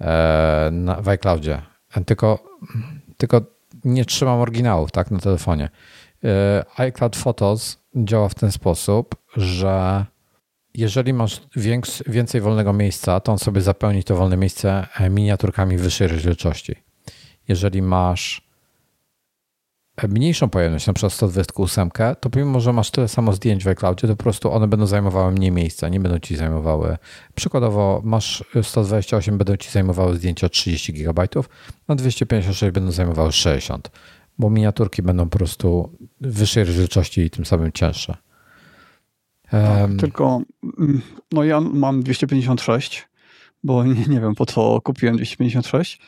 e, 0.00 0.70
w 1.02 1.08
iCloudzie. 1.08 1.62
E, 1.96 2.04
tylko, 2.04 2.44
tylko 3.16 3.40
nie 3.84 4.04
trzymam 4.04 4.40
oryginałów 4.40 4.92
tak, 4.92 5.10
na 5.10 5.18
telefonie. 5.18 5.70
E, 6.24 6.64
iCloud 6.76 7.16
Photos 7.16 7.78
działa 7.96 8.28
w 8.28 8.34
ten 8.34 8.52
sposób, 8.52 9.16
że 9.36 10.04
jeżeli 10.74 11.12
masz 11.12 11.40
więcej 12.06 12.40
wolnego 12.40 12.72
miejsca, 12.72 13.20
to 13.20 13.32
on 13.32 13.38
sobie 13.38 13.60
zapełni 13.60 14.04
to 14.04 14.16
wolne 14.16 14.36
miejsce 14.36 14.86
e, 14.98 15.10
miniaturkami 15.10 15.76
wyższej 15.76 16.08
rozdzielczości. 16.08 16.74
Jeżeli 17.48 17.82
masz 17.82 18.48
e, 19.96 20.08
mniejszą 20.08 20.48
pojemność, 20.48 20.86
na 20.86 20.92
przykład 20.92 21.12
128, 21.12 21.90
to 22.20 22.30
pomimo, 22.30 22.60
że 22.60 22.72
masz 22.72 22.90
tyle 22.90 23.08
samo 23.08 23.32
zdjęć 23.32 23.64
w 23.64 23.68
iCloudzie, 23.68 24.08
to 24.08 24.16
po 24.16 24.22
prostu 24.22 24.52
one 24.52 24.68
będą 24.68 24.86
zajmowały 24.86 25.32
mniej 25.32 25.50
miejsca, 25.50 25.88
nie 25.88 26.00
będą 26.00 26.18
ci 26.18 26.36
zajmowały. 26.36 26.96
Przykładowo 27.34 28.00
masz 28.04 28.44
128, 28.62 29.38
będą 29.38 29.56
ci 29.56 29.70
zajmowały 29.70 30.16
zdjęcia 30.16 30.48
30 30.48 30.92
GB, 30.92 31.28
a 31.88 31.94
256 31.94 32.72
będą 32.72 32.90
zajmowały 32.92 33.32
60 33.32 33.90
bo 34.40 34.50
miniaturki 34.50 35.02
będą 35.02 35.28
po 35.28 35.38
prostu 35.38 35.98
wyższej 36.20 36.64
rozdzielczości 36.64 37.20
i 37.20 37.30
tym 37.30 37.44
samym 37.44 37.72
cięższe. 37.72 38.16
Tak, 39.50 39.90
tylko 39.98 40.42
mm, 40.78 41.00
no 41.32 41.44
ja 41.44 41.60
mam 41.60 42.02
256, 42.02 43.08
bo 43.64 43.84
nie, 43.84 44.04
nie 44.08 44.20
wiem 44.20 44.34
po 44.34 44.46
co 44.46 44.80
kupiłem 44.80 45.16
256 45.16 46.00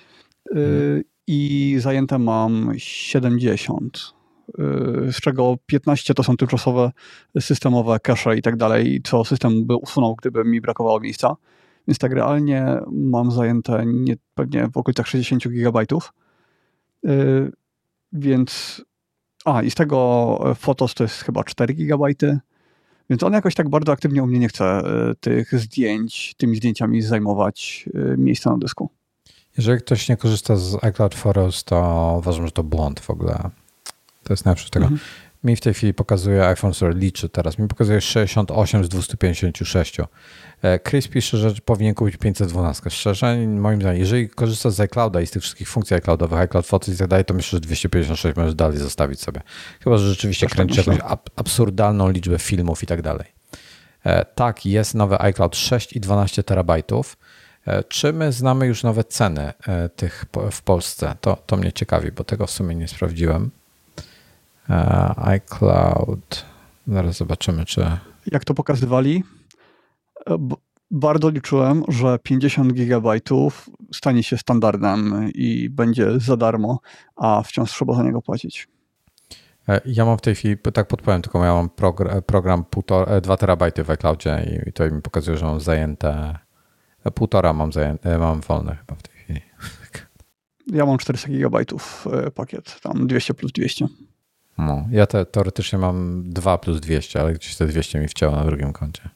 hmm. 0.55 1.03
i 1.26 1.76
zajęte 1.80 2.18
mam 2.18 2.72
70 2.76 4.14
z 5.12 5.20
czego 5.20 5.57
15 5.66 6.14
to 6.14 6.22
są 6.22 6.37
tymczasowe 6.37 6.91
systemowe 7.41 8.01
cache 8.01 8.37
i 8.37 8.43
tak 8.43 8.57
dalej, 8.57 9.01
co 9.05 9.24
system 9.24 9.66
by 9.66 9.76
usunął, 9.76 10.16
gdyby 10.16 10.45
mi 10.45 10.61
brakowało 10.61 11.01
miejsca. 11.01 11.37
Więc 11.89 11.99
tak 11.99 12.12
realnie 12.12 12.66
mam 12.93 13.30
zajęte 13.30 13.85
nie, 13.87 14.16
pewnie 14.35 14.68
w 14.72 14.76
okolicach 14.76 15.07
60 15.07 15.49
gigabajtów. 15.49 16.12
Więc 18.13 18.83
a 19.45 19.63
i 19.63 19.71
z 19.71 19.75
tego 19.75 20.55
Fotos 20.59 20.95
to 20.95 21.05
jest 21.05 21.23
chyba 21.23 21.45
4 21.45 21.75
gigabajty. 21.75 22.39
Więc 23.11 23.23
on 23.23 23.33
jakoś 23.33 23.55
tak 23.55 23.69
bardzo 23.69 23.93
aktywnie 23.93 24.23
u 24.23 24.27
mnie 24.27 24.39
nie 24.39 24.49
chce 24.49 24.83
tych 25.21 25.61
zdjęć, 25.61 26.35
tymi 26.37 26.57
zdjęciami 26.57 27.03
zajmować 27.03 27.89
miejsca 28.17 28.51
na 28.51 28.59
dysku. 28.59 28.91
Jeżeli 29.57 29.81
ktoś 29.81 30.09
nie 30.09 30.17
korzysta 30.17 30.57
z 30.57 30.85
iCloud 30.85 31.15
Photos, 31.15 31.65
to 31.65 32.15
uważam, 32.19 32.47
że 32.47 32.53
to 32.53 32.63
błąd 32.63 33.01
w 33.01 33.11
ogóle. 33.11 33.51
To 34.23 34.33
jest 34.33 34.45
najlepsze 34.45 34.71
tego. 34.71 34.85
Mhm. 34.85 35.01
Mi 35.45 35.57
w 35.57 35.61
tej 35.61 35.74
chwili 35.74 35.95
pokazuje 35.95 36.47
iPhone 36.47 36.74
Store 36.74 36.95
liczy 36.95 37.28
teraz. 37.28 37.59
Mi 37.59 37.68
pokazuje 37.68 38.01
68 38.01 38.84
z 38.84 38.88
256. 38.88 39.97
E, 40.62 40.78
Chris 40.78 41.09
pisze, 41.09 41.38
że 41.38 41.55
powinien 41.64 41.95
kupić 41.95 42.16
512. 42.16 42.90
Szczerze, 42.90 43.36
moim 43.47 43.80
zdaniem, 43.80 44.01
jeżeli 44.01 44.28
korzystasz 44.28 44.72
z 44.72 44.80
iClouda 44.80 45.20
i 45.20 45.26
z 45.26 45.30
tych 45.30 45.43
wszystkich 45.43 45.68
funkcji 45.68 45.97
iCloudowych, 45.97 46.38
iCloud 46.38 46.66
Photos 46.66 46.95
i 46.95 46.99
tak 46.99 47.09
dalej, 47.09 47.24
to 47.24 47.34
myślę, 47.34 47.57
że 47.57 47.61
256 47.61 48.36
możesz 48.36 48.55
dalej 48.55 48.78
zostawić 48.78 49.20
sobie. 49.20 49.40
Chyba, 49.84 49.99
że 49.99 50.09
rzeczywiście 50.09 50.47
kręcisz 50.47 50.86
jakąś 50.86 51.01
absurdalną 51.36 52.11
liczbę 52.11 52.38
filmów 52.38 52.82
i 52.82 52.86
tak 52.86 53.03
dalej. 53.03 53.26
E, 54.05 54.24
tak, 54.24 54.66
jest 54.66 54.95
nowy 54.95 55.20
iCloud 55.20 55.57
6 55.57 55.93
i 55.93 56.01
12 56.01 56.43
terabajtów. 56.43 57.18
E, 57.66 57.84
czy 57.84 58.12
my 58.12 58.32
znamy 58.32 58.66
już 58.66 58.82
nowe 58.82 59.05
ceny 59.05 59.53
tych 59.97 60.24
w 60.53 60.62
Polsce? 60.62 61.14
To, 61.20 61.36
to 61.47 61.57
mnie 61.57 61.72
ciekawi, 61.72 62.12
bo 62.12 62.24
tego 62.24 62.47
w 62.47 62.51
sumie 62.51 62.74
nie 62.74 62.88
sprawdziłem. 62.88 63.51
E, 64.71 65.15
iCloud. 65.17 66.47
Zaraz 66.87 67.17
zobaczymy, 67.17 67.65
czy. 67.65 67.87
Jak 68.33 68.45
to 68.45 68.55
pokazywali? 68.55 69.25
Bardzo 70.91 71.31
liczyłem, 71.31 71.83
że 71.89 72.19
50 72.23 72.73
gigabajtów 72.73 73.71
stanie 73.95 74.23
się 74.23 74.39
standardem 74.39 75.31
i 75.35 75.71
będzie 75.71 76.21
za 76.21 76.37
darmo, 76.37 76.81
a 77.17 77.43
wciąż 77.43 77.71
trzeba 77.71 77.95
za 77.95 78.03
niego 78.03 78.23
płacić. 78.23 78.69
Ja 79.85 80.05
mam 80.05 80.19
w 80.19 80.21
tej 80.21 80.35
chwili, 80.35 80.57
tak 80.73 80.89
podpowiem, 80.89 81.23
tylko 81.23 81.45
ja 81.45 81.55
mam 81.55 81.71
program, 81.71 82.23
program 82.23 82.65
2 83.23 83.37
terabajty 83.37 83.85
w 83.85 83.91
iCloudzie 83.91 84.63
i 84.67 84.73
to 84.73 84.91
mi 84.91 85.03
pokazuje, 85.03 85.39
że 85.39 85.47
mam 85.47 85.61
zajęte 85.61 86.39
Półtora 87.11 87.53
mam, 87.53 87.73
zajęte, 87.73 88.19
mam 88.19 88.41
wolne 88.41 88.77
chyba 88.77 88.95
w 88.95 89.03
tej 89.03 89.15
chwili. 89.17 89.41
Ja 90.67 90.87
mam 90.87 90.99
400 90.99 91.29
gigabajtów 91.29 92.07
e, 92.13 92.31
pakiet, 92.31 92.81
tam 92.81 93.07
200 93.07 93.35
plus 93.35 93.53
200. 93.53 93.87
No, 94.59 94.86
ja 94.90 95.07
te, 95.07 95.26
teoretycznie 95.26 95.78
mam 95.78 96.22
2 96.26 96.59
plus 96.59 96.80
200, 96.80 97.20
ale 97.20 97.32
gdzieś 97.32 97.57
te 97.57 97.66
200 97.66 98.00
mi 98.00 98.09
wcięło 98.09 98.36
na 98.36 98.44
drugim 98.44 98.72
koncie. 98.72 99.09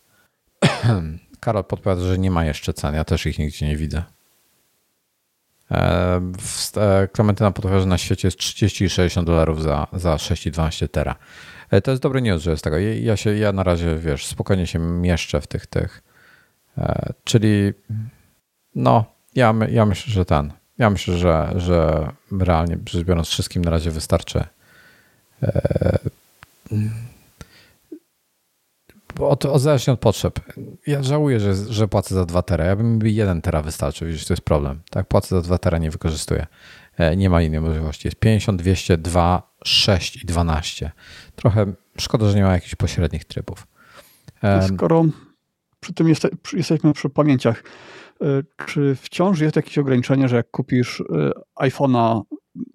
Karol 1.41 1.64
podpowiada, 1.64 2.03
że 2.03 2.18
nie 2.18 2.30
ma 2.30 2.45
jeszcze 2.45 2.72
cen. 2.72 2.95
Ja 2.95 3.05
też 3.05 3.26
ich 3.26 3.39
nigdzie 3.39 3.66
nie 3.66 3.76
widzę. 3.76 4.03
E, 5.70 6.20
e, 6.76 7.09
Klementyna 7.12 7.51
podpowiada, 7.51 7.80
że 7.80 7.87
na 7.87 7.99
świecie 7.99 8.28
jest 8.28 8.39
30 8.39 8.84
i 8.84 8.91
60 8.91 9.26
dolarów 9.26 9.62
za, 9.62 9.87
za 9.93 10.14
6,12 10.14 10.89
tera. 10.89 11.16
To 11.84 11.91
jest 11.91 12.03
dobry 12.03 12.22
news, 12.22 12.43
że 12.43 12.51
jest 12.51 12.64
tego. 12.64 12.78
Ja, 12.78 13.16
się, 13.16 13.37
ja 13.37 13.53
na 13.53 13.62
razie, 13.62 13.99
wiesz, 13.99 14.26
spokojnie 14.26 14.66
się 14.66 14.78
mieszczę 14.78 15.41
w 15.41 15.47
tych, 15.47 15.66
tych 15.66 16.03
E, 16.78 17.12
czyli 17.24 17.72
no, 18.74 19.05
ja, 19.34 19.55
ja 19.70 19.87
myślę, 19.87 20.12
że 20.12 20.24
ten. 20.24 20.53
Ja 20.78 20.91
myślę, 20.91 21.18
że, 21.18 21.53
że 21.57 22.09
realnie 22.41 22.78
rzecz 22.89 23.05
biorąc, 23.05 23.28
wszystkim 23.28 23.64
na 23.64 23.70
razie 23.70 23.91
wystarczy. 23.91 24.45
E, 25.43 25.99
od, 29.20 29.45
od, 29.45 29.62
zależnie 29.62 29.93
od 29.93 30.01
potrzeb. 30.01 30.41
Ja 30.87 31.03
żałuję, 31.03 31.41
że, 31.41 31.55
że 31.55 31.89
płacę 31.89 32.14
za 32.14 32.24
2 32.24 32.43
tera. 32.43 32.64
Ja 32.64 32.76
bym 32.76 32.99
mi 32.99 33.14
1 33.14 33.43
tera 33.43 33.62
wystarczył, 33.62 34.09
widzisz, 34.09 34.26
to 34.26 34.32
jest 34.32 34.45
problem. 34.45 34.80
Tak, 34.91 35.07
płacę 35.07 35.28
za 35.37 35.43
2 35.43 35.59
tera, 35.59 35.78
nie 35.78 35.91
wykorzystuję. 35.91 36.47
E, 36.97 37.16
nie 37.16 37.30
ma 37.30 37.43
innej 37.43 37.61
możliwości. 37.61 38.09
Jest 38.09 38.18
50, 38.18 38.61
200, 38.61 38.99
2, 38.99 39.55
6 39.64 40.22
i 40.22 40.26
12. 40.26 40.93
Trochę 41.37 41.72
szkoda, 41.99 42.28
że 42.28 42.37
nie 42.37 42.43
ma 42.43 42.53
jakichś 42.53 42.74
pośrednich 42.74 43.24
trybów. 43.24 43.66
Skoro 44.68 45.05
przy 45.80 45.95
tym 45.95 46.09
jest, 46.09 46.28
jesteśmy 46.53 46.93
przy 46.93 47.11
pamięciach. 47.11 47.62
E, 48.22 48.43
czy 48.66 48.97
wciąż 49.03 49.41
jest 49.41 49.57
jakieś 49.57 49.78
ograniczenie, 49.78 50.28
że 50.28 50.37
jak 50.37 50.51
kupisz 50.51 51.01
e, 51.01 51.30
iPhone'a 51.61 52.22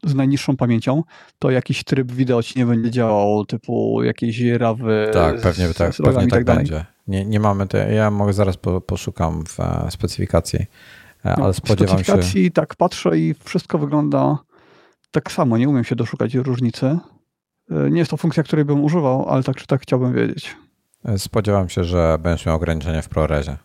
z 0.03 0.15
najniższą 0.15 0.57
pamięcią, 0.57 1.03
to 1.39 1.51
jakiś 1.51 1.83
tryb 1.83 2.11
wideo 2.11 2.43
ci 2.43 2.59
nie 2.59 2.65
będzie 2.65 2.91
działał, 2.91 3.45
typu 3.45 4.03
jakieś 4.03 4.41
rawy. 4.41 5.09
Tak, 5.13 5.41
pewnie 5.41 5.67
z, 5.67 5.75
tak, 5.75 5.95
z 5.95 5.97
pewnie 5.97 6.27
tak, 6.27 6.29
tak 6.29 6.43
będzie. 6.45 6.85
Nie, 7.07 7.25
nie 7.25 7.39
mamy 7.39 7.67
te, 7.67 7.93
ja 7.93 8.11
mogę 8.11 8.33
zaraz 8.33 8.57
po, 8.57 8.81
poszukam 8.81 9.45
w 9.45 9.59
e, 9.59 9.87
specyfikacji, 9.91 10.65
ale 11.23 11.35
no, 11.37 11.53
spodziewam 11.53 11.97
się. 11.97 12.03
W 12.03 12.07
specyfikacji 12.07 12.51
tak 12.51 12.75
patrzę 12.75 13.19
i 13.19 13.35
wszystko 13.43 13.77
wygląda 13.77 14.37
tak 15.11 15.31
samo. 15.31 15.57
Nie 15.57 15.69
umiem 15.69 15.83
się 15.83 15.95
doszukać 15.95 16.33
różnicy. 16.33 16.97
Nie 17.91 17.99
jest 17.99 18.11
to 18.11 18.17
funkcja, 18.17 18.43
której 18.43 18.65
bym 18.65 18.83
używał, 18.83 19.29
ale 19.29 19.43
tak 19.43 19.55
czy 19.55 19.67
tak 19.67 19.81
chciałbym 19.81 20.13
wiedzieć. 20.13 20.55
Spodziewam 21.17 21.69
się, 21.69 21.83
że 21.83 22.17
będziesz 22.19 22.45
miał 22.45 22.55
ograniczenie 22.55 23.01
w 23.01 23.09
ProResie. 23.09 23.57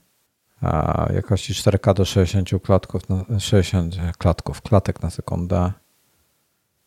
A 0.61 1.07
jakości 1.15 1.53
4K 1.53 1.95
do 1.95 2.05
60 2.05 2.63
klatków, 2.63 3.09
na, 3.09 3.41
60 3.41 3.97
klatków, 4.19 4.63
klatek 4.63 5.03
na 5.03 5.11
sekundę. 5.11 5.73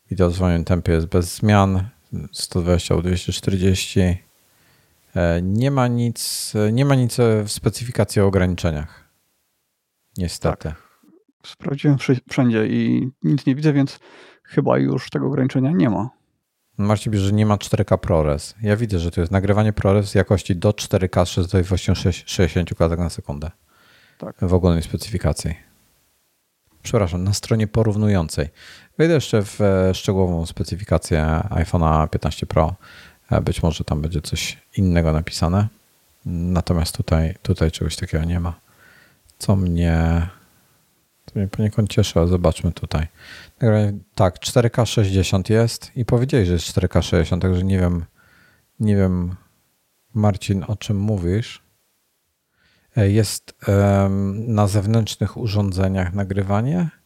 Wideo 0.10 0.30
w 0.30 0.36
swoim 0.36 0.66
tempie 0.66 0.91
jest 0.91 1.07
bez 1.07 1.36
zmian. 1.36 1.89
120 2.32 2.95
albo 2.95 3.07
240. 3.07 3.99
Nie 5.41 5.72
ma 5.72 5.88
nic, 5.88 6.53
nie 6.72 6.86
ma 6.86 6.95
nic 6.95 7.18
w 7.45 7.51
specyfikacji 7.51 8.22
o 8.22 8.26
ograniczeniach. 8.26 9.10
Niestety. 10.18 10.64
Tak. 10.64 10.89
Sprawdziłem 11.45 11.97
wszędzie 12.30 12.68
i 12.68 13.12
nic 13.24 13.45
nie 13.45 13.55
widzę, 13.55 13.74
więc 13.74 13.99
chyba 14.43 14.78
już 14.78 15.10
tego 15.10 15.28
ograniczenia 15.28 15.72
nie 15.72 15.89
ma. 15.89 16.10
Marcin 16.78 17.14
pisze, 17.14 17.24
że 17.26 17.34
nie 17.34 17.45
ma 17.45 17.55
4K 17.55 17.97
ProRes. 17.97 18.55
Ja 18.62 18.76
widzę, 18.76 18.99
że 18.99 19.12
to 19.12 19.22
jest 19.22 19.32
nagrywanie 19.32 19.74
ProRes 19.74 20.10
z 20.10 20.16
jakości 20.16 20.55
do 20.55 20.72
4K 20.72 21.26
z 21.26 21.30
częstotliwością 21.30 21.93
60 21.95 22.76
klatek 22.76 22.99
na 22.99 23.10
sekundę. 23.10 23.51
Tak. 24.18 24.36
W 24.41 24.53
ogólnej 24.53 24.84
specyfikacji. 24.84 25.55
Przepraszam, 26.84 27.24
na 27.24 27.34
stronie 27.34 27.68
porównującej. 27.68 28.49
Wejdę 29.00 29.14
jeszcze 29.14 29.41
w 29.41 29.62
e, 29.62 29.93
szczegółową 29.93 30.45
specyfikację 30.45 31.41
iPhone'a 31.50 32.10
15 32.10 32.45
Pro. 32.45 32.76
E, 33.32 33.41
być 33.41 33.64
może 33.64 33.84
tam 33.84 34.02
będzie 34.02 34.22
coś 34.22 34.58
innego 34.78 35.14
napisane. 35.14 35.68
Natomiast 36.26 36.97
tutaj, 36.97 37.36
tutaj 37.41 37.72
czegoś 37.72 37.95
takiego 37.95 38.24
nie 38.24 38.39
ma. 38.39 38.60
Co 39.38 39.56
mnie, 39.56 40.28
to 41.26 41.39
mnie 41.39 41.47
poniekąd 41.47 41.89
cieszy, 41.89 42.20
ale 42.20 42.28
zobaczmy 42.28 42.72
tutaj. 42.72 43.08
Tak, 44.16 44.39
4K 44.39 44.86
60 44.86 45.50
jest 45.50 45.91
i 45.95 46.06
powiedzieli, 46.06 46.45
że 46.45 46.54
jest 46.54 46.78
4K 46.78 47.02
60, 47.02 47.41
także 47.41 47.64
nie 47.64 47.80
wiem, 47.80 48.06
nie 48.80 48.95
wiem, 48.95 49.36
Marcin, 50.14 50.66
o 50.68 50.76
czym 50.76 50.97
mówisz. 50.97 51.62
E, 52.97 53.10
jest 53.10 53.54
na 54.34 54.68
zewnętrznych 54.68 55.38
urządzeniach 55.38 56.14
nagrywanie. 56.14 56.99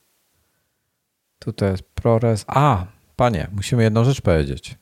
Tutaj 1.46 1.72
jest 1.72 1.84
ProRes. 1.84 2.46
A, 2.48 2.86
panie, 3.16 3.48
musimy 3.56 3.84
jedną 3.84 4.04
rzecz 4.04 4.22
powiedzieć. 4.22 4.78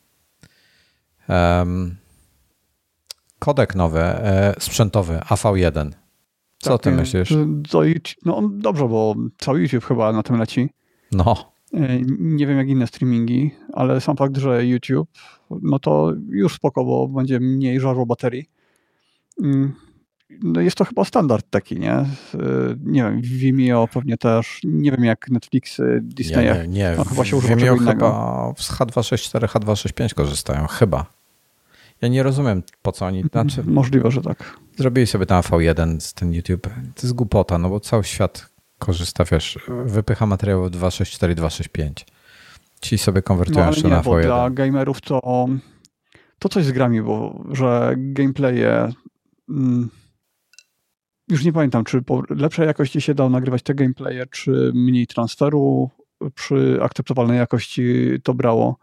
Um, 1.28 1.96
kodek 3.38 3.74
nowy, 3.74 4.00
e, 4.00 4.54
sprzętowy, 4.58 5.20
AV1. 5.28 5.90
Co 6.58 6.70
tak, 6.70 6.82
ty 6.82 6.90
myślisz? 6.90 7.34
To, 7.70 7.82
no 8.24 8.50
dobrze, 8.52 8.88
bo 8.88 9.14
cały 9.38 9.60
YouTube 9.60 9.84
chyba 9.84 10.12
na 10.12 10.22
tym 10.22 10.38
leci. 10.38 10.70
No. 11.12 11.52
E, 11.74 12.00
nie 12.18 12.46
wiem 12.46 12.58
jak 12.58 12.68
inne 12.68 12.86
streamingi, 12.86 13.50
ale 13.72 14.00
sam 14.00 14.16
fakt, 14.16 14.36
że 14.36 14.66
YouTube, 14.66 15.10
no 15.50 15.78
to 15.78 16.12
już 16.28 16.54
spoko, 16.54 16.84
bo 16.84 17.08
będzie 17.08 17.40
mniej 17.40 17.80
żarło 17.80 18.06
baterii. 18.06 18.50
No 20.42 20.60
jest 20.60 20.76
to 20.76 20.84
chyba 20.84 21.04
standard 21.04 21.46
taki, 21.50 21.80
nie? 21.80 22.04
Nie 22.84 23.02
wiem, 23.02 23.20
Vimeo 23.22 23.88
pewnie 23.88 24.16
też, 24.16 24.60
nie 24.64 24.90
wiem 24.90 25.04
jak 25.04 25.30
Netflix, 25.30 25.80
Disney. 26.00 26.44
Nie, 26.44 26.52
nie, 26.52 26.68
nie. 26.68 26.94
No, 26.96 27.04
chyba 27.04 27.24
się 27.24 27.40
Vimeo 27.40 27.76
chyba 27.76 28.52
z 28.56 28.72
H264, 28.72 29.46
H265 29.46 30.14
korzystają, 30.14 30.66
chyba. 30.66 31.06
Ja 32.02 32.08
nie 32.08 32.22
rozumiem, 32.22 32.62
po 32.82 32.92
co 32.92 33.06
oni... 33.06 33.22
Znaczy, 33.32 33.62
Możliwe, 33.64 34.10
że 34.10 34.22
tak. 34.22 34.56
Zrobili 34.76 35.06
sobie 35.06 35.26
tam 35.26 35.42
V1 35.42 36.00
z 36.00 36.14
ten 36.14 36.32
YouTube. 36.32 36.62
To 36.66 37.02
jest 37.02 37.12
głupota, 37.12 37.58
no 37.58 37.68
bo 37.68 37.80
cały 37.80 38.04
świat 38.04 38.48
korzysta, 38.78 39.24
wiesz, 39.24 39.58
wypycha 39.84 40.26
materiałów 40.26 40.70
264, 40.70 41.34
265. 41.34 42.06
Ci 42.80 42.98
sobie 42.98 43.22
konwertują 43.22 43.60
no, 43.60 43.70
jeszcze 43.70 43.88
na 43.88 44.02
bo 44.02 44.20
dla 44.20 44.50
gamerów 44.50 45.00
to, 45.00 45.46
to 46.38 46.48
coś 46.48 46.64
z 46.64 46.72
grami, 46.72 47.02
bo 47.02 47.44
że 47.50 47.94
gameplaye 47.96 48.88
mm, 49.48 49.90
już 51.32 51.44
nie 51.44 51.52
pamiętam, 51.52 51.84
czy 51.84 52.02
po 52.02 52.22
lepszej 52.30 52.66
jakości 52.66 53.00
się 53.00 53.14
dało 53.14 53.30
nagrywać 53.30 53.62
te 53.62 53.74
gameplaye, 53.74 54.26
czy 54.30 54.72
mniej 54.74 55.06
transferu 55.06 55.90
przy 56.34 56.78
akceptowalnej 56.82 57.38
jakości 57.38 58.08
to 58.22 58.34
brało. 58.34 58.76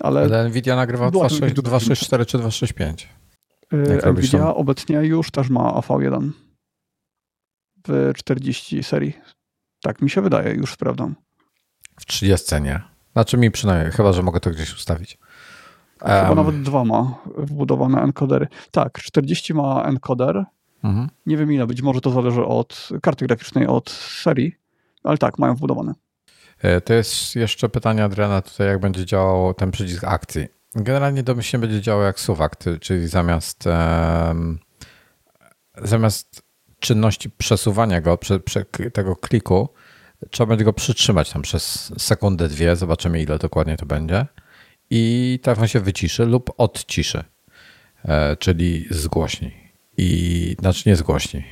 Ale, 0.00 0.20
Ale 0.20 0.48
Nvidia 0.48 0.76
nagrywa 0.76 1.10
Była 1.10 1.26
2.6 1.28 1.54
to- 1.54 1.62
2.6.4 1.62 2.26
czy 2.26 2.38
2.6.5. 2.38 3.06
y, 3.72 3.92
jak 3.92 4.04
robisz 4.04 4.32
Nvidia 4.32 4.54
obecnie 4.54 4.96
już 4.96 5.30
też 5.30 5.48
ma 5.50 5.72
AV1 5.72 6.30
w 7.88 8.12
40 8.16 8.82
serii. 8.82 9.12
Tak 9.82 10.02
mi 10.02 10.10
się 10.10 10.20
wydaje, 10.22 10.54
już 10.54 10.72
sprawdzam. 10.72 11.14
W 12.00 12.06
30 12.06 12.62
nie. 12.62 12.80
Znaczy 13.12 13.36
mi 13.36 13.50
przynajmniej, 13.50 13.92
chyba 13.92 14.12
że 14.12 14.22
mogę 14.22 14.40
to 14.40 14.50
gdzieś 14.50 14.74
ustawić. 14.74 15.18
Chyba 15.98 16.28
Em, 16.30 16.36
nawet 16.36 16.62
dwa 16.62 16.84
ma 16.84 17.18
wbudowane 17.38 18.02
encodery. 18.02 18.46
Tak, 18.70 18.98
40 18.98 19.54
ma 19.54 19.82
encoder. 19.84 20.44
Mhm. 20.86 21.08
Nie 21.26 21.36
wiem 21.36 21.52
ile, 21.52 21.66
być 21.66 21.82
może 21.82 22.00
to 22.00 22.10
zależy 22.10 22.44
od 22.44 22.88
karty 23.02 23.26
graficznej, 23.26 23.66
od 23.66 23.90
serii, 23.90 24.56
ale 25.04 25.18
tak, 25.18 25.38
mają 25.38 25.54
wbudowane. 25.54 25.94
E, 26.62 26.80
To 26.80 26.94
jest 26.94 27.36
jeszcze 27.36 27.68
pytanie 27.68 28.04
Adriana 28.04 28.42
tutaj, 28.42 28.66
jak 28.66 28.80
będzie 28.80 29.04
działał 29.04 29.54
ten 29.54 29.70
przycisk 29.70 30.04
akcji. 30.04 30.46
Generalnie 30.74 31.22
domyślnie 31.22 31.60
będzie 31.60 31.80
działał 31.80 32.02
jak 32.02 32.20
suwak, 32.20 32.56
czyli 32.80 33.08
zamiast 33.08 33.66
em, 33.66 34.58
zamiast 35.82 36.42
czynności 36.78 37.30
przesuwania 37.30 38.00
go, 38.00 38.18
prze, 38.18 38.40
prze, 38.40 38.64
tego 38.92 39.16
kliku, 39.16 39.68
trzeba 40.30 40.48
będzie 40.48 40.64
go 40.64 40.72
przytrzymać 40.72 41.32
tam 41.32 41.42
przez 41.42 41.92
sekundę, 41.98 42.48
dwie, 42.48 42.76
zobaczymy 42.76 43.22
ile 43.22 43.38
dokładnie 43.38 43.76
to 43.76 43.86
będzie 43.86 44.26
i 44.90 45.38
telefon 45.42 45.68
się 45.68 45.80
wyciszy 45.80 46.26
lub 46.26 46.52
odciszy, 46.56 47.24
e, 48.04 48.36
czyli 48.36 48.86
zgłośni. 48.90 49.65
I 49.98 50.56
znaczy 50.60 50.88
nie 50.88 50.96
zgłośni. 50.96 51.44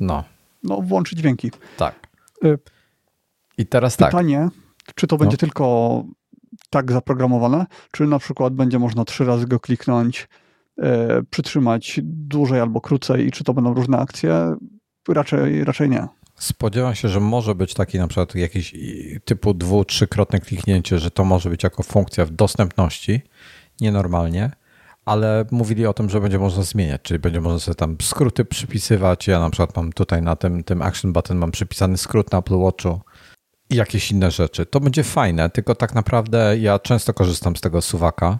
No, 0.00 0.24
No, 0.62 0.80
włączyć 0.82 1.18
dźwięki. 1.18 1.50
tak. 1.76 1.94
Y, 2.44 2.58
I 3.58 3.66
teraz 3.66 3.96
tak. 3.96 4.10
Pytanie, 4.10 4.48
czy 4.94 5.06
to 5.06 5.16
będzie 5.16 5.34
No. 5.34 5.38
tylko 5.38 6.04
tak 6.70 6.92
zaprogramowane, 6.92 7.66
czy 7.92 8.06
na 8.06 8.18
przykład 8.18 8.54
będzie 8.54 8.78
można 8.78 9.04
trzy 9.04 9.24
razy 9.24 9.46
go 9.46 9.60
kliknąć, 9.60 10.28
e, 10.82 11.22
przytrzymać 11.30 12.00
dłużej 12.04 12.60
albo 12.60 12.80
krócej 12.80 13.26
i 13.26 13.30
czy 13.32 13.44
to 13.44 13.54
będą 13.54 13.74
różne 13.74 13.98
akcje? 13.98 14.56
Raczej, 15.08 15.64
raczej 15.64 15.88
nie. 15.90 16.08
Spodziewam 16.36 16.94
się, 16.94 17.08
że 17.08 17.20
może 17.20 17.54
być 17.54 17.74
taki 17.74 17.98
na 17.98 18.08
przykład 18.08 18.34
jakiś 18.34 18.74
typu 19.24 19.54
dwu, 19.54 19.84
trzykrotne 19.84 20.40
kliknięcie, 20.40 20.98
że 20.98 21.10
to 21.10 21.24
może 21.24 21.50
być 21.50 21.62
jako 21.64 21.82
funkcja 21.82 22.26
w 22.26 22.30
dostępności, 22.30 23.20
nienormalnie, 23.80 24.50
ale 25.10 25.44
mówili 25.50 25.86
o 25.86 25.92
tym, 25.94 26.10
że 26.10 26.20
będzie 26.20 26.38
można 26.38 26.62
zmieniać, 26.62 27.02
czyli 27.02 27.18
będzie 27.20 27.40
można 27.40 27.58
sobie 27.58 27.74
tam 27.74 27.96
skróty 28.02 28.44
przypisywać. 28.44 29.26
Ja 29.26 29.40
na 29.40 29.50
przykład 29.50 29.76
mam 29.76 29.92
tutaj 29.92 30.22
na 30.22 30.36
tym, 30.36 30.64
tym 30.64 30.82
action 30.82 31.12
button 31.12 31.36
mam 31.38 31.50
przypisany 31.50 31.96
skrót 31.96 32.32
na 32.32 32.38
Apple 32.38 32.56
Watchu 32.58 33.00
i 33.70 33.76
jakieś 33.76 34.10
inne 34.10 34.30
rzeczy. 34.30 34.66
To 34.66 34.80
będzie 34.80 35.04
fajne, 35.04 35.50
tylko 35.50 35.74
tak 35.74 35.94
naprawdę 35.94 36.58
ja 36.58 36.78
często 36.78 37.14
korzystam 37.14 37.56
z 37.56 37.60
tego 37.60 37.82
suwaka 37.82 38.38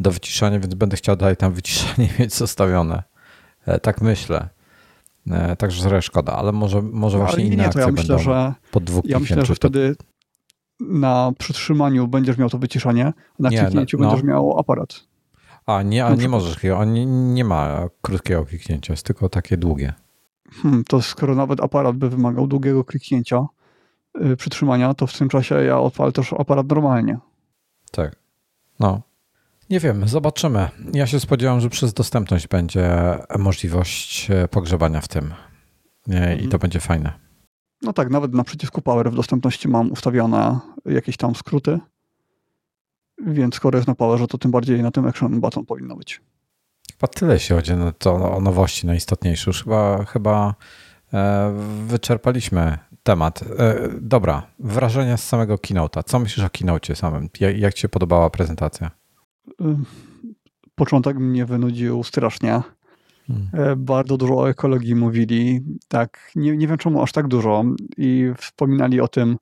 do 0.00 0.10
wyciszania, 0.10 0.60
więc 0.60 0.74
będę 0.74 0.96
chciał 0.96 1.16
dalej 1.16 1.36
tam 1.36 1.52
wyciszanie 1.52 2.08
mieć 2.18 2.34
zostawione. 2.34 3.02
E, 3.66 3.80
Tak 3.80 4.00
myślę. 4.00 4.48
E, 5.30 5.56
Także 5.56 5.82
trochę 5.82 6.02
szkoda, 6.02 6.32
ale 6.32 6.52
może, 6.52 6.82
może 6.82 7.18
No, 7.18 7.24
właśnie 7.24 7.44
inne 7.44 7.64
nie, 7.64 7.70
to 7.70 7.78
ja 7.78 7.84
akcje 7.86 7.92
myślę, 7.92 8.16
będą 8.16 8.22
że 8.32 8.54
po 8.70 8.80
dwóch 8.80 9.04
ja 9.04 9.18
myślę, 9.18 9.44
że 9.46 9.54
wtedy 9.54 9.96
na 10.80 11.32
przytrzymaniu 11.38 12.08
będziesz 12.08 12.38
miał 12.38 12.50
to 12.50 12.58
wyciszanie, 12.58 13.06
a 13.06 13.12
na 13.38 13.48
Nie, 13.48 13.58
kliknięciu 13.58 13.98
no- 13.98 14.04
no. 14.04 14.10
będziesz 14.10 14.28
miał 14.28 14.58
aparat. 14.58 15.04
A 15.66 15.82
nie, 15.82 16.04
a 16.06 16.14
nie 16.14 16.28
możesz, 16.28 16.56
nie, 16.86 17.06
nie 17.06 17.44
ma 17.44 17.88
krótkiego 18.02 18.44
kliknięcia, 18.44 18.92
jest 18.92 19.06
tylko 19.06 19.28
takie 19.28 19.56
długie. 19.56 19.92
Hmm, 20.62 20.84
to 20.84 21.02
skoro 21.02 21.34
nawet 21.34 21.60
aparat 21.60 21.96
by 21.96 22.10
wymagał 22.10 22.46
długiego 22.46 22.84
kliknięcia, 22.84 23.46
y, 24.24 24.36
przytrzymania, 24.36 24.94
to 24.94 25.06
w 25.06 25.18
tym 25.18 25.28
czasie 25.28 25.54
ja 25.54 25.78
odpalę 25.80 26.12
też 26.12 26.32
aparat 26.32 26.68
normalnie. 26.68 27.18
Tak. 27.90 28.16
No. 28.80 29.02
Nie 29.70 29.80
wiem, 29.80 30.08
zobaczymy. 30.08 30.68
Ja 30.92 31.06
się 31.06 31.20
spodziewam, 31.20 31.60
że 31.60 31.70
przez 31.70 31.94
dostępność 31.94 32.48
będzie 32.48 32.90
możliwość 33.38 34.30
e, 34.30 34.48
pogrzebania 34.48 35.00
w 35.00 35.08
tym. 35.08 35.34
Nie, 36.06 36.18
I 36.18 36.32
Mhm. 36.32 36.50
to 36.50 36.58
będzie 36.58 36.80
fajne. 36.80 37.12
No 37.82 37.92
tak, 37.92 38.10
nawet 38.10 38.34
na 38.34 38.44
przycisku 38.44 38.82
Power 38.82 39.10
w 39.10 39.14
dostępności 39.14 39.68
mam 39.68 39.92
ustawione 39.92 40.60
jakieś 40.84 41.16
tam 41.16 41.34
skróty, 41.34 41.78
więc 43.18 43.54
skoro 43.54 43.78
jest 43.78 43.88
na 43.88 43.94
Powerze, 43.94 44.26
to 44.26 44.38
tym 44.38 44.50
bardziej 44.50 44.82
na 44.82 44.90
tym 44.90 45.06
Action 45.06 45.40
Button 45.40 45.66
powinno 45.66 45.96
być. 45.96 46.20
Chyba 46.92 47.06
tyle 47.08 47.40
się 47.40 47.54
chodzi 47.54 47.74
na 47.74 47.92
to 47.92 48.36
o 48.36 48.40
nowości 48.40 48.86
najistotniejsze. 48.86 49.50
Już 49.50 49.64
chyba, 49.64 50.04
chyba 50.04 50.54
e, 51.14 51.54
wyczerpaliśmy 51.86 52.78
temat. 53.02 53.42
E, 53.58 53.88
dobra, 54.00 54.46
wrażenia 54.58 55.16
z 55.16 55.24
samego 55.24 55.54
keynote'a. 55.54 56.02
Co 56.06 56.18
myślisz 56.18 56.46
o 56.46 56.48
keynote'cie 56.48 56.94
samym? 56.94 57.28
Jak, 57.40 57.58
jak 57.58 57.74
ci 57.74 57.80
się 57.80 57.88
podobała 57.88 58.30
prezentacja? 58.30 58.90
Y, 59.60 59.64
Początek 60.74 61.16
mnie 61.16 61.46
wynudził 61.46 62.04
strasznie. 62.04 62.62
Hmm. 63.26 63.48
E, 63.52 63.76
Bardzo 63.76 64.16
dużo 64.16 64.34
o 64.36 64.50
ekologii 64.50 64.94
mówili. 64.94 65.62
Tak, 65.88 66.30
nie, 66.36 66.56
nie 66.56 66.68
wiem 66.68 66.78
czemu 66.78 67.02
aż 67.02 67.12
tak 67.12 67.28
dużo. 67.28 67.64
I 67.96 68.32
wspominali 68.38 69.00
o 69.00 69.08
tym. 69.08 69.36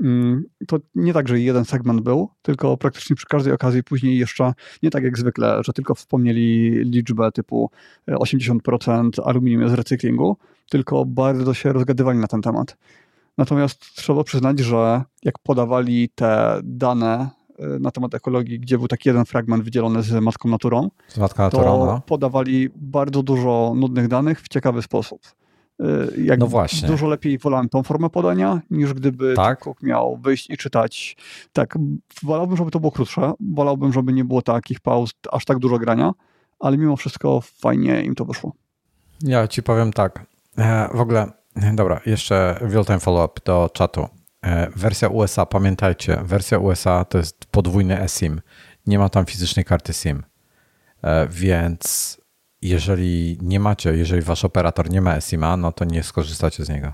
Mm, 0.00 0.44
To 0.66 0.78
nie 0.94 1.12
tak, 1.12 1.28
że 1.28 1.40
jeden 1.40 1.64
segment 1.64 2.00
był, 2.00 2.28
tylko 2.42 2.76
praktycznie 2.76 3.16
przy 3.16 3.26
każdej 3.26 3.52
okazji 3.52 3.82
później 3.82 4.18
jeszcze, 4.18 4.52
nie 4.82 4.90
tak 4.90 5.04
jak 5.04 5.18
zwykle, 5.18 5.60
że 5.64 5.72
tylko 5.72 5.94
wspomnieli 5.94 6.70
liczbę 6.84 7.32
typu 7.32 7.70
e, 8.08 8.14
80% 8.14 9.10
aluminium 9.24 9.62
jest 9.62 9.74
z 9.74 9.78
recyklingu, 9.78 10.36
tylko 10.70 11.04
bardzo 11.04 11.54
się 11.54 11.72
rozgadywali 11.72 12.18
na 12.18 12.26
ten 12.26 12.42
temat. 12.42 12.76
Natomiast 13.38 13.80
trzeba 13.80 14.24
przyznać, 14.24 14.58
że 14.58 15.02
jak 15.22 15.38
podawali 15.38 16.08
te 16.14 16.60
dane 16.64 17.28
e, 17.58 17.78
na 17.78 17.90
temat 17.90 18.14
ekologii, 18.14 18.60
gdzie 18.60 18.78
był 18.78 18.88
taki 18.88 19.08
jeden 19.08 19.24
fragment 19.24 19.64
wydzielony 19.64 20.02
z 20.02 20.12
matką 20.12 20.48
naturą, 20.48 20.90
Z 21.08 21.18
Matka 21.18 21.50
to 21.50 21.56
Naturalna? 21.58 22.00
podawali 22.06 22.68
bardzo 22.76 23.22
dużo 23.22 23.72
nudnych 23.76 24.08
danych 24.08 24.40
w 24.40 24.48
ciekawy 24.48 24.82
sposób. 24.82 25.20
Y, 25.80 26.22
Jak 26.22 26.40
No 26.40 26.46
właśnie. 26.46 26.88
Dużo 26.88 27.06
lepiej 27.06 27.38
wolałem 27.38 27.68
tą 27.68 27.82
formę 27.82 28.10
podania, 28.10 28.60
niż 28.70 28.94
gdyby 28.94 29.34
Tak? 29.36 29.64
Miał 29.82 30.16
wyjść 30.16 30.50
i 30.50 30.56
czytać. 30.56 31.16
Tak, 31.52 31.78
wolałbym, 32.22 32.56
żeby 32.56 32.70
to 32.70 32.80
było 32.80 32.92
krótsze, 32.92 33.32
wolałbym, 33.40 33.92
żeby 33.92 34.12
nie 34.12 34.24
było 34.24 34.42
takich 34.42 34.80
pauz, 34.80 35.10
aż 35.32 35.44
tak 35.44 35.58
dużo 35.58 35.78
grania, 35.78 36.12
ale 36.60 36.78
mimo 36.78 36.96
wszystko 36.96 37.40
fajnie 37.40 38.02
im 38.02 38.14
to 38.14 38.24
wyszło. 38.24 38.52
Ja 39.22 39.48
ci 39.48 39.62
powiem 39.62 39.92
tak. 39.92 40.26
E, 40.58 40.88
W 40.94 41.00
ogóle, 41.00 41.32
dobra, 41.72 42.00
jeszcze 42.06 42.56
real-time 42.60 43.00
follow-up 43.00 43.40
do 43.44 43.70
czatu. 43.72 44.08
E, 44.42 44.70
Wersja 44.76 45.08
USA, 45.08 45.46
pamiętajcie, 45.46 46.20
wersja 46.24 46.58
USA 46.58 47.04
to 47.04 47.18
jest 47.18 47.46
podwójny 47.50 48.00
eSIM. 48.00 48.40
Nie 48.86 48.98
ma 48.98 49.08
tam 49.08 49.26
fizycznej 49.26 49.64
karty 49.64 49.92
SIM. 49.92 50.22
E, 51.02 51.28
Więc 51.28 52.19
jeżeli 52.62 53.38
nie 53.42 53.60
macie, 53.60 53.96
jeżeli 53.96 54.22
wasz 54.22 54.44
operator 54.44 54.90
nie 54.90 55.00
ma 55.00 55.16
eSIM-a, 55.16 55.56
no 55.56 55.72
to 55.72 55.84
nie 55.84 56.02
skorzystacie 56.02 56.64
z 56.64 56.68
niego. 56.68 56.92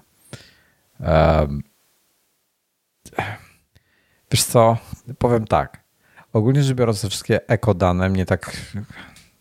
Wiesz 4.30 4.44
co, 4.44 4.76
powiem 5.18 5.46
tak. 5.46 5.84
Ogólnie 6.32 6.62
rzecz 6.62 6.76
biorąc, 6.76 7.02
te 7.02 7.08
wszystkie 7.08 7.48
ekodane 7.48 8.08
mnie 8.08 8.26
tak 8.26 8.56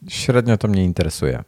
średnio 0.07 0.57
to 0.57 0.67
mnie 0.67 0.83
interesuje 0.83 1.43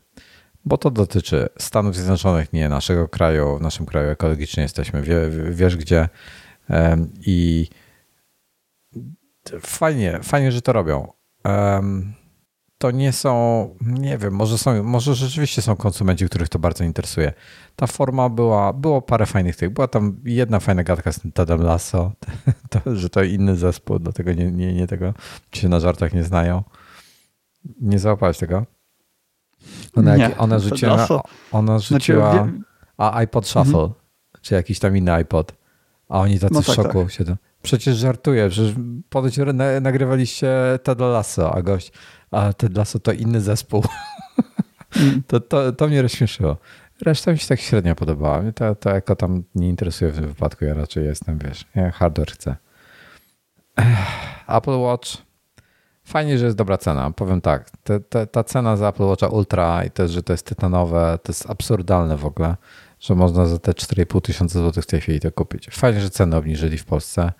bo 0.68 0.78
to 0.78 0.92
dotyczy 0.92 1.50
Stanów 1.58 1.96
Zjednoczonych, 1.96 2.54
nie 2.54 2.70
naszego 2.70 3.08
kraju. 3.08 3.58
W 3.58 3.62
naszym 3.62 3.86
kraju 3.86 4.10
ekologicznie 4.10 4.64
jesteśmy, 4.64 5.02
wie, 5.02 5.16
wiesz 5.52 5.78
gdzie. 5.78 6.10
I 7.26 7.68
fajnie, 9.62 10.20
fajnie, 10.24 10.52
że 10.52 10.62
to 10.62 10.74
robią. 10.74 11.14
To 12.78 12.92
nie 12.92 13.12
są, 13.12 13.76
nie 13.82 14.18
wiem, 14.18 14.34
może 14.34 14.58
są, 14.58 14.84
może 14.84 15.16
rzeczywiście 15.16 15.62
są 15.62 15.76
konsumenci, 15.76 16.26
których 16.26 16.50
to 16.50 16.60
bardzo 16.60 16.84
interesuje. 16.84 17.34
Ta 17.76 17.88
forma 17.88 18.30
była, 18.30 18.74
było 18.74 19.02
parę 19.02 19.26
fajnych 19.26 19.56
tych. 19.56 19.70
Była 19.70 19.88
tam 19.88 20.20
jedna 20.26 20.60
fajna 20.60 20.84
gadka 20.84 21.12
z 21.12 21.20
tym 21.20 21.32
Tedem 21.32 21.62
Lasso, 21.62 22.12
to, 22.70 22.96
że 22.96 23.10
to 23.10 23.24
inny 23.24 23.56
zespół, 23.56 24.00
dlatego 24.00 24.34
nie, 24.34 24.52
nie, 24.52 24.74
nie 24.74 24.88
tego 24.88 25.14
ci 25.52 25.62
się 25.62 25.70
na 25.70 25.80
żartach 25.80 26.14
nie 26.14 26.24
znają. 26.24 26.64
Nie 27.82 28.00
załapałeś 28.00 28.38
tego? 28.38 28.66
Ona, 29.96 30.16
Nie, 30.16 30.24
jak, 30.24 30.42
ona 30.42 30.60
rzuciła, 30.60 31.08
ona 31.52 31.80
Znaczy, 31.80 31.94
rzuciła 31.94 32.48
a 32.98 33.16
iPod 33.18 33.48
Shuffle, 33.48 33.90
czy 34.42 34.54
jakiś 34.56 34.80
tam 34.80 34.98
inny 34.98 35.14
iPod, 35.14 35.54
a 36.10 36.20
oni 36.20 36.40
tacy 36.40 36.54
No 36.54 36.62
w 36.62 36.66
tak, 36.66 36.76
szoku 36.76 37.10
siedzą. 37.10 37.36
Przecież 37.62 37.98
żartuję, 37.98 38.52
że 38.52 38.74
ponoć 39.10 39.38
na, 39.38 39.80
nagrywaliście 39.80 40.50
Ted 40.84 41.00
Lasso, 41.00 41.56
a 41.56 41.62
gość, 41.62 41.92
a 42.32 42.54
Ted 42.54 42.78
Lasso 42.78 43.00
to 43.00 43.12
inny 43.12 43.42
zespół. 43.42 43.84
Mm. 44.96 45.24
To, 45.28 45.40
to, 45.40 45.72
to 45.72 45.88
mnie 45.88 46.02
rozśmieszyło. 46.02 46.58
Reszta 47.02 47.32
mi 47.32 47.38
się 47.38 47.48
tak 47.48 47.60
średnio 47.60 47.96
podobała. 47.96 48.42
Mnie 48.42 48.54
to, 48.54 48.76
to 48.76 48.92
eko 48.92 49.16
tam 49.16 49.44
nie 49.56 49.70
interesuje 49.70 50.12
w 50.12 50.16
tym 50.16 50.28
wypadku. 50.28 50.66
Ja 50.66 50.74
raczej 50.74 51.06
jestem, 51.06 51.40
wiesz, 51.40 51.66
ja 51.76 51.92
hardware 51.92 52.32
chcę. 52.32 52.56
Apple 54.48 54.80
Watch. 54.80 55.10
Fajnie, 56.04 56.38
że 56.38 56.46
jest 56.46 56.58
dobra 56.58 56.78
cena. 56.78 57.12
Powiem 57.12 57.42
tak, 57.42 57.70
te, 57.84 58.00
te, 58.00 58.28
ta 58.28 58.44
cena 58.44 58.78
za 58.78 58.90
Apple 58.90 59.04
Watcha 59.04 59.28
Ultra 59.28 59.84
i 59.84 59.92
też, 59.92 60.12
że 60.12 60.24
to 60.24 60.34
jest 60.34 60.46
tytanowe, 60.46 61.20
to 61.24 61.32
jest 61.32 61.50
absurdalne 61.50 62.18
w 62.18 62.26
ogóle, 62.26 62.56
że 63.00 63.16
można 63.16 63.46
za 63.46 63.60
te 63.60 63.72
4,5 63.72 64.22
tysiąca 64.22 64.60
złotych 64.60 64.84
w 64.84 64.88
tej 64.88 65.02
chwili 65.02 65.20
to 65.20 65.32
kupić. 65.32 65.70
Fajnie, 65.70 66.02
że 66.02 66.10
ceny 66.10 66.36
obniżyli 66.36 66.78
w 66.78 66.86
Polsce, 66.86 67.32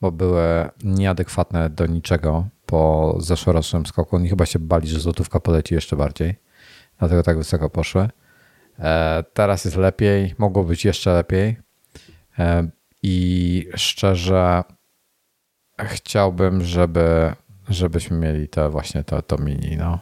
bo 0.00 0.12
były 0.12 0.70
nieadekwatne 0.84 1.70
do 1.70 1.86
niczego 1.86 2.46
po 2.66 3.14
zeszłorocznym 3.20 3.86
skoku. 3.86 4.16
Oni 4.16 4.28
chyba 4.28 4.46
się 4.46 4.58
bali, 4.58 4.88
że 4.88 5.00
złotówka 5.00 5.40
poleci 5.40 5.74
jeszcze 5.74 5.96
bardziej, 5.96 6.34
dlatego 6.98 7.22
tak 7.22 7.36
wysoko 7.36 7.70
poszły. 7.70 8.08
E, 8.78 9.24
teraz 9.34 9.64
jest 9.64 9.76
lepiej, 9.76 10.34
mogło 10.38 10.64
być 10.64 10.84
jeszcze 10.84 11.12
lepiej. 11.12 11.56
E, 12.38 12.68
I 13.02 13.68
szczerze 13.74 14.62
chciałbym, 15.78 16.64
żeby, 16.64 17.32
żebyśmy 17.68 18.16
mieli 18.18 18.48
to 18.48 18.70
właśnie 18.70 19.04
to, 19.04 19.22
to 19.22 19.38
mini. 19.38 19.76
No. 19.76 19.98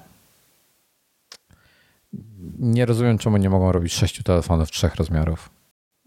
Nie 2.58 2.86
rozumiem, 2.86 3.18
czemu 3.18 3.36
nie 3.36 3.50
mogą 3.50 3.72
robić 3.72 3.92
sześciu 3.92 4.22
telefonów 4.22 4.70
trzech 4.70 4.94
rozmiarów. 4.94 5.50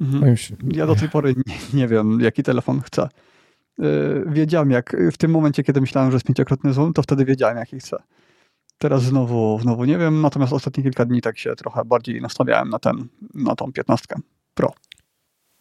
Mhm. 0.02 0.36
Ja 0.72 0.88
do 0.88 0.96
tej 0.96 1.10
pory 1.10 1.36
nie, 1.48 1.56
nie, 1.74 1.88
wiem, 1.88 2.22
jaki 2.22 2.44
telefon 2.44 2.82
chcę. 2.82 3.10
Yy, 3.78 4.24
wiedziałem, 4.28 4.72
jak 4.72 4.98
w 5.12 5.18
tym 5.18 5.32
momencie, 5.32 5.64
kiedy 5.64 5.82
myślałem, 5.82 6.12
że 6.12 6.16
jest 6.16 6.26
pięciokrotny 6.26 6.74
zoom, 6.74 6.94
to 6.94 7.02
wtedy 7.02 7.26
wiedziałem, 7.26 7.58
jaki 7.58 7.80
chcę. 7.80 7.98
Teraz 8.78 9.04
znowu, 9.04 9.60
znowu 9.62 9.86
nie 9.86 9.98
wiem, 9.98 10.22
natomiast 10.22 10.54
ostatnie 10.54 10.84
kilka 10.84 11.06
dni 11.06 11.22
tak 11.22 11.38
się 11.38 11.56
trochę 11.56 11.86
bardziej 11.86 12.22
nastawiałem 12.22 12.70
na 12.70 12.80
ten, 12.80 13.08
na 13.34 13.56
tą 13.56 13.72
15 13.72 14.16
Pro. 14.54 14.74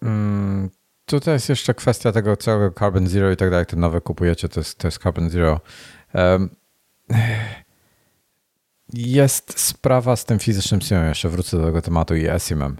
Mm, 0.03 0.71
tutaj 1.05 1.35
jest 1.35 1.49
jeszcze 1.49 1.75
kwestia 1.75 2.13
tego 2.13 2.37
całego 2.37 2.75
Carbon 2.79 3.07
Zero 3.07 3.31
i 3.31 3.37
tak 3.37 3.51
dalej, 3.51 3.61
jak 3.61 3.69
te 3.69 3.77
nowe 3.77 4.01
kupujecie, 4.01 4.49
to 4.49 4.61
jest, 4.61 4.79
to 4.79 4.89
jest 4.89 5.03
Carbon 5.03 5.31
Zero. 5.31 5.61
Um, 6.15 6.51
jest 8.93 9.61
sprawa 9.61 10.17
z 10.17 10.25
tym 10.25 10.39
fizycznym 10.39 10.81
SIM-em, 10.81 11.09
jeszcze 11.09 11.29
wrócę 11.29 11.57
do 11.57 11.65
tego 11.65 11.83
tematu 11.83 12.15
i 12.15 12.27
eSIM-em. 12.27 12.77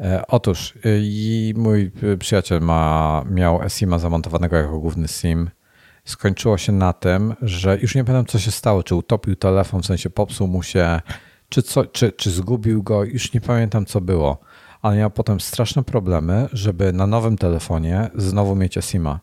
E, 0.00 0.26
otóż 0.26 0.74
y, 0.76 1.00
i 1.02 1.54
mój 1.56 1.92
przyjaciel 2.18 2.60
ma, 2.60 3.24
miał 3.30 3.62
eSIM-a 3.62 3.98
zamontowanego 3.98 4.56
jako 4.56 4.80
główny 4.80 5.08
SIM. 5.08 5.50
Skończyło 6.04 6.58
się 6.58 6.72
na 6.72 6.92
tym, 6.92 7.34
że 7.42 7.78
już 7.82 7.94
nie 7.94 8.04
pamiętam 8.04 8.26
co 8.26 8.38
się 8.38 8.50
stało, 8.50 8.82
czy 8.82 8.94
utopił 8.94 9.36
telefon, 9.36 9.82
w 9.82 9.86
sensie 9.86 10.10
popsuł 10.10 10.48
mu 10.48 10.62
się, 10.62 11.00
czy, 11.48 11.62
co, 11.62 11.84
czy, 11.84 12.12
czy 12.12 12.30
zgubił 12.30 12.82
go, 12.82 13.04
już 13.04 13.32
nie 13.32 13.40
pamiętam 13.40 13.86
co 13.86 14.00
było. 14.00 14.38
Ale 14.82 14.96
miał 14.96 15.10
potem 15.10 15.40
straszne 15.40 15.82
problemy, 15.82 16.48
żeby 16.52 16.92
na 16.92 17.06
nowym 17.06 17.38
telefonie 17.38 18.10
znowu 18.14 18.56
mieć 18.56 18.78
eSIM-a, 18.78 19.20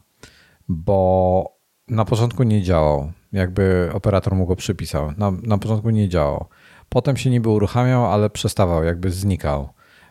bo 0.67 1.57
na 1.88 2.05
początku 2.05 2.43
nie 2.43 2.63
działał 2.63 3.11
jakby 3.32 3.89
operator 3.93 4.36
mu 4.36 4.45
go 4.45 4.55
przypisał. 4.55 5.11
Na, 5.17 5.32
na 5.32 5.57
początku 5.57 5.89
nie 5.89 6.09
działał. 6.09 6.45
Potem 6.89 7.17
się 7.17 7.30
niby 7.30 7.49
uruchamiał, 7.49 8.05
ale 8.05 8.30
przestawał, 8.30 8.84
jakby 8.84 9.11
znikał. 9.11 9.69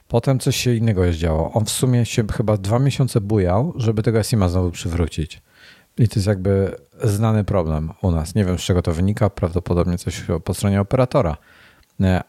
Potem 0.08 0.38
coś 0.38 0.56
się 0.56 0.74
innego 0.74 1.12
działo. 1.12 1.52
On 1.52 1.64
w 1.64 1.70
sumie 1.70 2.06
się 2.06 2.24
chyba 2.32 2.56
dwa 2.56 2.78
miesiące 2.78 3.20
bujał, 3.20 3.72
żeby 3.76 4.02
tego 4.02 4.22
SIM-a 4.22 4.48
znowu 4.48 4.70
przywrócić. 4.70 5.42
I 5.98 6.08
to 6.08 6.14
jest 6.16 6.26
jakby 6.26 6.76
znany 7.04 7.44
problem 7.44 7.92
u 8.02 8.10
nas. 8.10 8.34
Nie 8.34 8.44
wiem 8.44 8.58
z 8.58 8.62
czego 8.62 8.82
to 8.82 8.92
wynika, 8.92 9.30
prawdopodobnie 9.30 9.98
coś 9.98 10.24
po 10.44 10.54
stronie 10.54 10.80
operatora. 10.80 11.36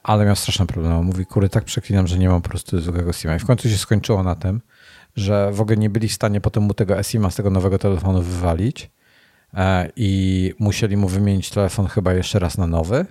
Ale 0.03 0.25
miał 0.25 0.35
straszne 0.35 0.67
problemy. 0.67 1.03
Mówi, 1.03 1.25
kury, 1.25 1.49
tak 1.49 1.63
przeklinam, 1.63 2.07
że 2.07 2.17
nie 2.17 2.29
mam 2.29 2.41
po 2.41 2.49
prostu 2.49 2.79
drugiego 2.81 3.13
SIM-a. 3.13 3.35
I 3.35 3.39
w 3.39 3.45
końcu 3.45 3.69
się 3.69 3.77
skończyło 3.77 4.23
na 4.23 4.35
tym, 4.35 4.61
że 5.15 5.51
w 5.51 5.61
ogóle 5.61 5.77
nie 5.77 5.89
byli 5.89 6.07
w 6.07 6.13
stanie 6.13 6.41
potem 6.41 6.63
mu 6.63 6.73
tego 6.73 7.03
SIM-a 7.03 7.29
z 7.29 7.35
tego 7.35 7.49
nowego 7.49 7.79
telefonu 7.79 8.21
wywalić 8.21 8.91
E, 9.53 9.89
i 9.95 10.53
musieli 10.59 10.97
mu 10.97 11.07
wymienić 11.07 11.49
telefon 11.49 11.87
chyba 11.87 12.13
jeszcze 12.13 12.39
raz 12.39 12.57
na 12.57 12.67
nowy 12.67 13.05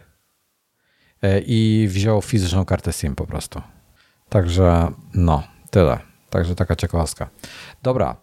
e, 1.22 1.40
i 1.40 1.88
wziął 1.88 2.22
fizyczną 2.22 2.64
kartę 2.64 2.92
SIM 2.92 3.14
po 3.14 3.26
prostu. 3.26 3.62
Także 4.28 4.88
no, 5.14 5.42
tyle. 5.70 5.98
Także 6.30 6.54
taka 6.54 6.76
ciekawostka. 6.76 7.28
Dobra, 7.82 8.16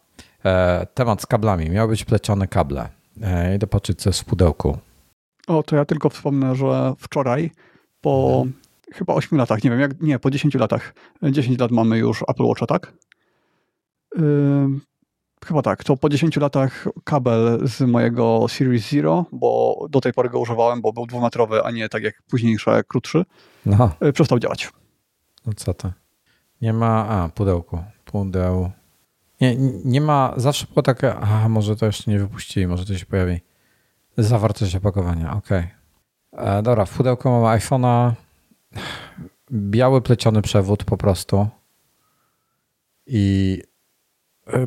e, 0.45 0.87
temat 0.93 1.21
z 1.21 1.25
kablami. 1.25 1.69
Miały 1.69 1.89
być 1.89 2.05
plecione 2.05 2.47
kable. 2.47 2.89
Idę 3.55 3.67
patrzeć, 3.67 4.01
co 4.01 4.09
jest 4.09 4.21
w 4.21 4.25
pudełku. 4.25 4.77
O, 5.47 5.63
to 5.63 5.75
ja 5.75 5.85
tylko 5.85 6.09
wspomnę, 6.09 6.55
że 6.55 6.93
wczoraj 6.99 7.51
po 8.01 8.31
hmm. 8.35 8.53
chyba 8.93 9.13
8 9.13 9.37
latach, 9.37 9.63
nie 9.63 9.69
wiem, 9.69 9.79
jak, 9.79 10.01
nie, 10.01 10.19
po 10.19 10.31
10 10.31 10.55
latach, 10.55 10.93
10 11.23 11.59
lat 11.59 11.71
mamy 11.71 11.97
już 11.97 12.23
Apple 12.27 12.43
Watcha, 12.43 12.65
tak? 12.65 12.93
Chyba 15.45 15.61
tak, 15.61 15.83
to 15.83 15.97
po 15.97 16.09
10 16.09 16.37
latach 16.37 16.87
kabel 17.03 17.67
z 17.67 17.81
mojego 17.81 18.45
Series 18.49 18.89
Zero, 18.89 19.25
bo 19.31 19.77
do 19.89 20.01
tej 20.01 20.13
pory 20.13 20.29
go 20.29 20.39
używałem, 20.39 20.81
bo 20.81 20.93
był 20.93 21.05
dwumetrowy, 21.05 21.63
a 21.63 21.71
nie 21.71 21.89
tak 21.89 22.03
jak 22.03 22.21
późniejsze, 22.29 22.83
krótszy, 22.87 23.25
no. 23.65 23.95
przestał 24.13 24.39
działać. 24.39 24.71
No 25.45 25.53
co 25.55 25.73
to? 25.73 25.91
Nie 26.61 26.73
ma, 26.73 27.07
a 27.07 27.29
pudełku, 27.29 27.83
pudeł. 28.05 28.71
Nie, 29.41 29.55
nie 29.85 30.01
ma, 30.01 30.33
zawsze 30.37 30.67
było 30.67 30.81
takie, 30.81 31.15
a 31.15 31.49
może 31.49 31.75
to 31.75 31.85
jeszcze 31.85 32.11
nie 32.11 32.19
wypuścili, 32.19 32.67
może 32.67 32.85
to 32.85 32.97
się 32.97 33.05
pojawi. 33.05 33.41
Zawartość 34.17 34.75
opakowania, 34.75 35.33
ok. 35.33 35.49
E, 36.31 36.61
dobra, 36.63 36.85
w 36.85 36.97
pudełku 36.97 37.29
mamy 37.29 37.59
iPhone'a, 37.59 38.11
biały 39.51 40.01
pleciony 40.01 40.41
przewód 40.41 40.83
po 40.83 40.97
prostu 40.97 41.47
i 43.07 43.61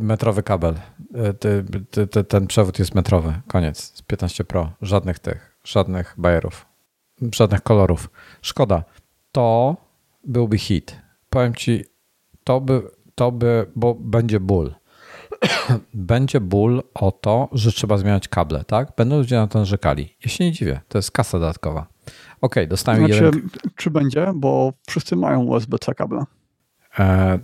Metrowy 0.01 0.43
kabel. 0.43 0.75
E, 2.17 2.25
ten 2.25 2.47
przewód 2.47 2.79
jest 2.79 2.95
metrowy. 2.95 3.41
Koniec. 3.49 3.79
Z 3.81 4.03
15 4.03 4.45
Pro. 4.45 4.73
Żadnych 4.83 5.19
tych, 5.19 5.59
żadnych 5.65 6.15
bajerów. 6.19 6.67
Żadnych 7.35 7.63
kolorów. 7.63 8.11
Szkoda. 8.43 8.85
To 9.33 9.77
byłby 10.27 10.59
hit. 10.59 10.97
Powiem 11.31 11.55
ci, 11.55 11.85
to 12.45 12.61
by, 12.61 12.83
to 13.15 13.33
by, 13.33 13.67
bo 13.77 13.95
będzie 13.95 14.41
ból. 14.41 14.75
będzie 15.95 16.41
ból 16.41 16.83
o 16.95 17.13
to, 17.13 17.49
że 17.53 17.73
trzeba 17.73 17.99
zmieniać 17.99 18.29
kable, 18.29 18.65
tak? 18.65 18.93
Będą 18.97 19.19
ludzie 19.19 19.37
na 19.37 19.47
to 19.47 19.59
narzekali. 19.59 20.17
Ja 20.25 20.31
się 20.31 20.45
nie 20.45 20.53
dziwię. 20.53 20.81
To 20.89 20.99
jest 20.99 21.11
kasa 21.11 21.39
dodatkowa. 21.39 21.87
Ok, 22.41 22.55
dostałem 22.69 23.07
znaczy, 23.07 23.25
jeden... 23.25 23.49
Czy 23.77 23.91
będzie? 23.91 24.33
Bo 24.35 24.73
wszyscy 24.87 25.17
mają 25.17 25.45
USB-C 25.45 25.95
kable. 25.95 26.25
E 26.99 27.39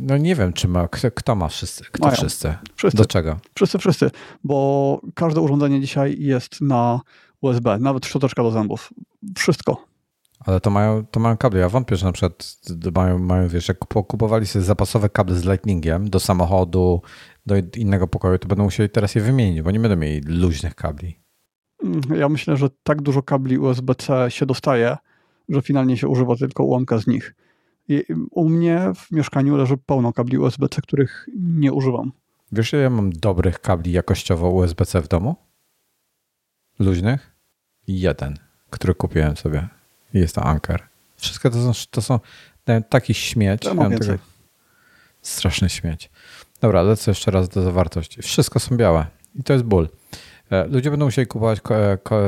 no 0.00 0.16
nie 0.16 0.34
wiem, 0.34 0.52
czy 0.52 0.68
ma, 0.68 0.88
kto, 0.88 1.34
ma 1.34 1.48
wszyscy, 1.48 1.84
kto 1.92 2.04
Mają. 2.04 2.16
wszyscy? 2.16 2.54
wszyscy? 2.76 2.96
Do 2.96 3.04
czego? 3.04 3.36
Wszyscy, 3.54 3.78
wszyscy, 3.78 4.10
bo 4.44 5.00
każde 5.14 5.40
urządzenie 5.40 5.80
dzisiaj 5.80 6.16
jest 6.18 6.60
na 6.60 7.00
USB, 7.40 7.78
nawet 7.78 8.06
szczoteczka 8.06 8.42
do 8.42 8.50
zębów. 8.50 8.92
Wszystko. 9.36 9.84
Ale 10.46 10.60
to 10.60 10.70
mają, 10.70 11.06
to 11.06 11.20
mają 11.20 11.36
kable. 11.36 11.60
Ja 11.60 11.68
wątpię, 11.68 11.96
że 11.96 12.06
na 12.06 12.12
przykład 12.12 12.56
mają, 12.94 13.18
mają 13.18 13.48
wiesz, 13.48 13.68
jak 13.68 13.78
kupowali 13.78 14.46
sobie 14.46 14.64
zapasowe 14.64 15.08
kable 15.08 15.34
z 15.34 15.44
lightningiem 15.44 16.10
do 16.10 16.20
samochodu, 16.20 17.02
do 17.46 17.54
innego 17.76 18.08
pokoju, 18.08 18.38
to 18.38 18.48
będą 18.48 18.64
musieli 18.64 18.90
teraz 18.90 19.14
je 19.14 19.20
wymienić, 19.20 19.62
bo 19.62 19.70
nie 19.70 19.80
będą 19.80 19.96
mieli 19.96 20.20
luźnych 20.26 20.74
kabli. 20.74 21.20
Mm, 21.84 22.00
ja 22.16 22.28
myślę, 22.28 22.56
że 22.56 22.68
tak 22.82 23.02
dużo 23.02 23.22
kabli 23.22 23.58
USB-C 23.58 24.30
się 24.30 24.46
dostaje, 24.46 24.96
że 25.48 25.62
finalnie 25.62 25.96
się 25.96 26.08
używa 26.08 26.36
tylko 26.36 26.64
ułamka 26.64 26.98
z 26.98 27.06
nich. 27.06 27.34
U 28.30 28.48
mnie 28.48 28.92
w 28.96 29.10
mieszkaniu 29.10 29.56
leży 29.56 29.76
pełno 29.76 30.12
kabli 30.12 30.38
USB-C, 30.38 30.82
których 30.82 31.28
nie 31.36 31.72
używam. 31.72 32.12
Wiesz, 32.52 32.72
ja 32.72 32.90
mam 32.90 33.10
dobrych 33.10 33.60
kabli 33.60 33.92
jakościowo 33.92 34.50
USB-C 34.50 35.02
w 35.02 35.08
domu? 35.08 35.36
Luźnych? 36.78 37.36
Jeden, 37.86 38.38
który 38.70 38.94
kupiłem 38.94 39.36
sobie. 39.36 39.79
Jest 40.14 40.34
to 40.34 40.42
Anker. 40.44 40.82
Wszystko 41.16 41.50
to 41.50 41.72
są, 41.72 41.84
to 41.90 42.02
są 42.02 42.20
taki 42.88 43.14
śmieć. 43.14 43.64
Ja 43.64 43.74
mam 43.74 43.98
tego, 43.98 44.14
straszny 45.22 45.68
śmieć. 45.68 46.10
Dobra, 46.60 46.82
lecę 46.82 47.10
jeszcze 47.10 47.30
raz 47.30 47.48
do 47.48 47.62
zawartości. 47.62 48.22
Wszystko 48.22 48.60
są 48.60 48.76
białe 48.76 49.06
i 49.34 49.42
to 49.42 49.52
jest 49.52 49.64
ból. 49.64 49.88
E, 50.50 50.66
ludzie 50.66 50.90
będą 50.90 51.04
musieli 51.04 51.26
kupować 51.26 51.60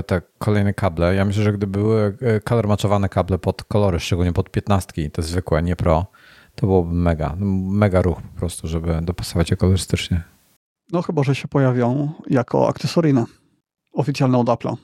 te 0.07 0.23
kolejne 0.39 0.75
kable. 0.75 1.15
Ja 1.15 1.25
myślę, 1.25 1.43
że 1.43 1.53
gdyby 1.53 1.79
były 1.79 2.17
e, 2.21 2.41
kolor 2.41 2.69
maczowane 2.69 3.09
kable 3.09 3.39
pod 3.39 3.65
kolory, 3.65 4.01
szczególnie 4.01 4.33
pod 4.33 4.51
15, 4.51 5.11
te 5.11 5.23
zwykłe, 5.23 5.63
nie 5.63 5.77
pro, 5.77 6.07
to 6.55 6.67
byłoby 6.67 6.95
mega, 6.95 7.37
mega 7.71 8.03
ruch 8.03 8.23
po 8.23 8.39
prostu, 8.39 8.69
żeby 8.69 9.01
dopasować 9.03 9.51
je 9.51 9.57
kolorystycznie. 9.57 10.23
No 10.93 11.03
chyba, 11.03 11.23
że 11.23 11.35
się 11.35 11.49
pojawią 11.49 12.13
jako 12.31 12.69
akcesoryjne, 12.69 13.25
oficjalne 13.93 14.39
od 14.39 14.47
Apple'a. 14.47 14.77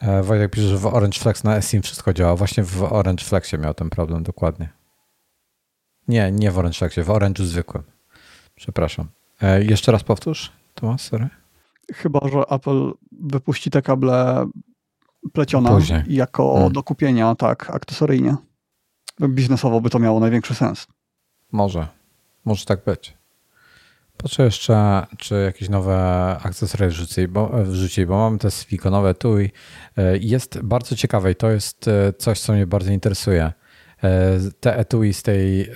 E, 0.00 0.22
Wojtek 0.22 0.50
pisze, 0.50 0.68
że 0.68 0.78
w 0.78 0.86
Orange 0.86 1.18
Flex 1.18 1.44
na 1.44 1.62
SIM 1.62 1.82
wszystko 1.82 2.12
działa. 2.12 2.36
Właśnie 2.36 2.64
w 2.64 2.82
Orange 2.82 3.24
Flexie 3.24 3.58
miał 3.58 3.74
ten 3.74 3.90
problem 3.90 4.22
dokładnie. 4.22 4.68
Nie, 6.08 6.32
nie 6.32 6.50
w 6.50 6.58
Orange 6.58 6.78
Flexie, 6.78 7.04
w 7.04 7.08
Orange'u 7.08 7.44
zwykłym. 7.44 7.82
Przepraszam. 8.54 9.08
Jeszcze 9.60 9.92
raz 9.92 10.04
powtórz, 10.04 10.52
Tomasz, 10.74 11.00
sorry. 11.00 11.28
Chyba, 11.94 12.28
że 12.32 12.38
Apple 12.38 12.92
wypuści 13.12 13.70
te 13.70 13.82
kable 13.82 14.46
plecione 15.32 15.70
Później. 15.70 16.02
jako 16.08 16.52
hmm. 16.54 16.72
do 16.72 16.82
kupienia, 16.82 17.34
tak, 17.34 17.70
akcesoryjnie. 17.70 18.36
Biznesowo 19.20 19.80
by 19.80 19.90
to 19.90 19.98
miało 19.98 20.20
największy 20.20 20.54
sens. 20.54 20.86
Może. 21.52 21.86
Może 22.44 22.64
tak 22.64 22.84
być. 22.84 23.17
Patrzę 24.22 24.44
jeszcze, 24.44 25.06
czy 25.18 25.34
jakieś 25.44 25.68
nowe 25.68 25.96
akcesoria 26.42 26.88
wrzucili, 26.88 27.28
bo, 27.28 27.48
wrzucili, 27.48 28.06
bo 28.06 28.18
mamy 28.18 28.38
te 28.38 28.50
silikonowe 28.50 29.14
tu 29.14 29.40
i 29.40 29.50
e, 29.96 30.18
jest 30.18 30.62
bardzo 30.62 30.96
ciekawe 30.96 31.30
i 31.30 31.34
to 31.34 31.50
jest 31.50 31.88
e, 31.88 32.12
coś, 32.12 32.40
co 32.40 32.52
mnie 32.52 32.66
bardzo 32.66 32.92
interesuje. 32.92 33.52
E, 34.04 34.38
te 34.60 34.76
etui 34.76 35.14
z 35.14 35.22
tej 35.22 35.70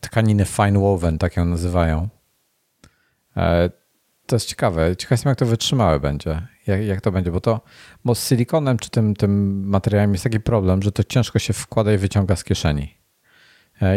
tkaniny 0.00 0.44
fine 0.44 0.78
woven, 0.78 1.18
tak 1.18 1.36
ją 1.36 1.44
nazywają. 1.44 2.08
To 4.26 4.36
jest 4.36 4.46
ciekawe. 4.46 4.96
Ciekawe 4.96 5.14
jestem, 5.14 5.30
jak 5.30 5.38
to 5.38 5.46
wytrzymałe 5.46 6.00
będzie. 6.00 6.46
Jak, 6.66 6.84
jak 6.84 7.00
to 7.00 7.12
będzie, 7.12 7.30
bo 7.30 7.40
to 7.40 7.60
bo 8.04 8.14
z 8.14 8.28
silikonem 8.28 8.78
czy 8.78 8.90
tym, 8.90 9.16
tym 9.16 9.62
materiałem 9.68 10.12
jest 10.12 10.24
taki 10.24 10.40
problem, 10.40 10.82
że 10.82 10.92
to 10.92 11.04
ciężko 11.04 11.38
się 11.38 11.52
wkłada 11.52 11.92
i 11.92 11.98
wyciąga 11.98 12.36
z 12.36 12.44
kieszeni. 12.44 12.98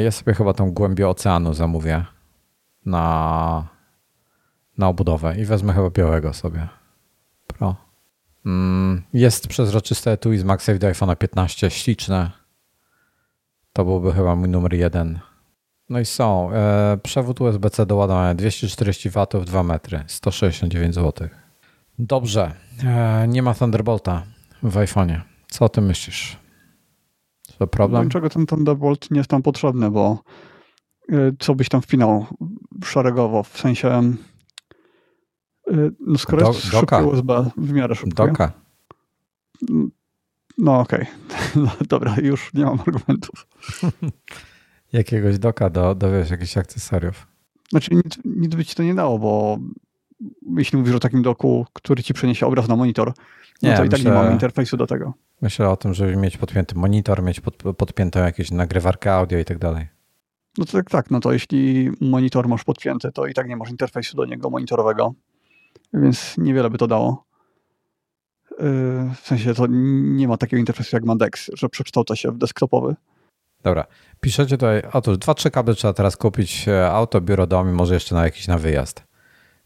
Ja 0.03 0.11
sobie 0.11 0.33
chyba 0.33 0.53
tą 0.53 0.71
głębię 0.71 1.07
oceanu 1.07 1.53
zamówię 1.53 2.05
na, 2.85 3.67
na 4.77 4.87
obudowę 4.87 5.39
i 5.39 5.45
wezmę 5.45 5.73
chyba 5.73 5.89
białego 5.89 6.33
sobie. 6.33 6.67
Pro. 7.47 7.75
Mm, 8.45 9.01
jest 9.13 9.47
przezroczyste 9.47 10.11
etui 10.11 10.37
z 10.37 10.43
MagSafe 10.43 10.79
do 10.79 10.87
iPhone'a 10.87 11.15
15, 11.15 11.69
śliczne. 11.69 12.31
To 13.73 13.85
byłby 13.85 14.11
chyba 14.11 14.35
mój 14.35 14.49
numer 14.49 14.73
jeden. 14.73 15.19
No 15.89 15.99
i 15.99 16.05
są. 16.05 16.51
E, 16.51 16.97
przewód 17.03 17.41
USB-C 17.41 17.85
do 17.85 17.95
ładowania 17.95 18.35
240 18.35 19.09
W 19.09 19.45
2 19.45 19.63
metry, 19.63 20.03
169 20.07 20.95
zł. 20.95 21.27
Dobrze. 21.99 22.53
E, 22.83 23.25
nie 23.27 23.41
ma 23.41 23.53
Thunderbolta 23.53 24.23
w 24.63 24.75
iPhone'ie. 24.75 25.21
Co 25.47 25.65
o 25.65 25.69
tym 25.69 25.85
myślisz? 25.85 26.37
To 27.57 27.67
problem? 27.67 28.03
Dlaczego 28.03 28.29
ten 28.29 28.45
Thunderbolt 28.45 29.11
nie 29.11 29.17
jest 29.17 29.29
tam 29.29 29.41
potrzebny, 29.41 29.91
bo 29.91 30.23
e, 31.09 31.15
co 31.39 31.55
byś 31.55 31.69
tam 31.69 31.81
wpinał 31.81 32.25
szeregowo, 32.83 33.43
w 33.43 33.57
sensie 33.59 33.89
e, 33.89 34.13
no 35.99 36.17
skoro 36.17 36.41
Do, 36.41 36.47
jest 36.47 36.71
doka. 36.71 37.01
USB 37.01 37.51
w 37.57 37.71
miarę 37.71 37.95
szybkie. 37.95 38.15
Doka. 38.15 38.51
No 40.57 40.79
okej. 40.79 41.01
Okay. 41.01 41.11
No, 41.65 41.71
dobra, 41.89 42.15
już 42.21 42.53
nie 42.53 42.65
mam 42.65 42.79
argumentów. 42.79 43.47
Jakiegoś 44.93 45.39
doka 45.39 45.69
do, 45.69 45.95
do 45.95 46.11
wiesz, 46.11 46.29
jakichś 46.29 46.57
akcesoriów. 46.57 47.27
Znaczy 47.69 47.95
nic, 47.95 48.19
nic 48.25 48.55
by 48.55 48.65
ci 48.65 48.75
to 48.75 48.83
nie 48.83 48.95
dało, 48.95 49.19
bo 49.19 49.59
jeśli 50.57 50.77
mówisz 50.77 50.95
o 50.95 50.99
takim 50.99 51.21
doku, 51.21 51.65
który 51.73 52.03
ci 52.03 52.13
przeniesie 52.13 52.45
obraz 52.45 52.67
na 52.67 52.75
monitor, 52.75 53.13
no 53.61 53.69
nie, 53.69 53.77
to 53.77 53.83
i 53.83 53.89
tak 53.89 54.03
nie 54.03 54.11
mamy 54.11 54.31
interfejsu 54.31 54.77
do 54.77 54.87
tego. 54.87 55.13
Myślę 55.41 55.69
o 55.69 55.77
tym, 55.77 55.93
żeby 55.93 56.15
mieć 56.15 56.37
podpięty 56.37 56.75
monitor, 56.75 57.23
mieć 57.23 57.39
pod, 57.39 57.55
podpiętą 57.77 58.19
jakieś 58.19 58.51
nagrywarkę 58.51 59.13
audio 59.13 59.39
i 59.39 59.45
tak 59.45 59.57
dalej. 59.57 59.87
No 60.57 60.65
to 60.65 60.71
tak, 60.71 60.89
tak, 60.89 61.11
no 61.11 61.19
to 61.19 61.33
jeśli 61.33 61.91
monitor 62.01 62.47
masz 62.47 62.63
podpięty, 62.63 63.11
to 63.11 63.25
i 63.25 63.33
tak 63.33 63.47
nie 63.47 63.55
masz 63.55 63.69
interfejsu 63.69 64.17
do 64.17 64.25
niego 64.25 64.49
monitorowego, 64.49 65.13
więc 65.93 66.37
niewiele 66.37 66.69
by 66.69 66.77
to 66.77 66.87
dało. 66.87 67.25
Yy, 68.51 68.65
w 69.15 69.19
sensie 69.19 69.53
to 69.53 69.65
nie 69.69 70.27
ma 70.27 70.37
takiego 70.37 70.59
interfejsu 70.59 70.95
jak 70.95 71.05
ma 71.05 71.15
DeX, 71.15 71.51
że 71.53 71.69
przekształca 71.69 72.15
się 72.15 72.31
w 72.31 72.37
desktopowy. 72.37 72.95
Dobra. 73.63 73.85
Piszecie 74.19 74.57
tutaj, 74.57 74.81
otóż 74.93 75.17
dwa, 75.17 75.33
trzy 75.33 75.51
kable 75.51 75.75
trzeba 75.75 75.93
teraz 75.93 76.17
kupić, 76.17 76.67
e, 76.67 76.91
auto, 76.91 77.21
biuro, 77.21 77.47
dom 77.47 77.69
i 77.69 77.71
może 77.71 77.93
jeszcze 77.93 78.15
na 78.15 78.23
jakiś 78.23 78.47
na 78.47 78.57
wyjazd. 78.57 79.03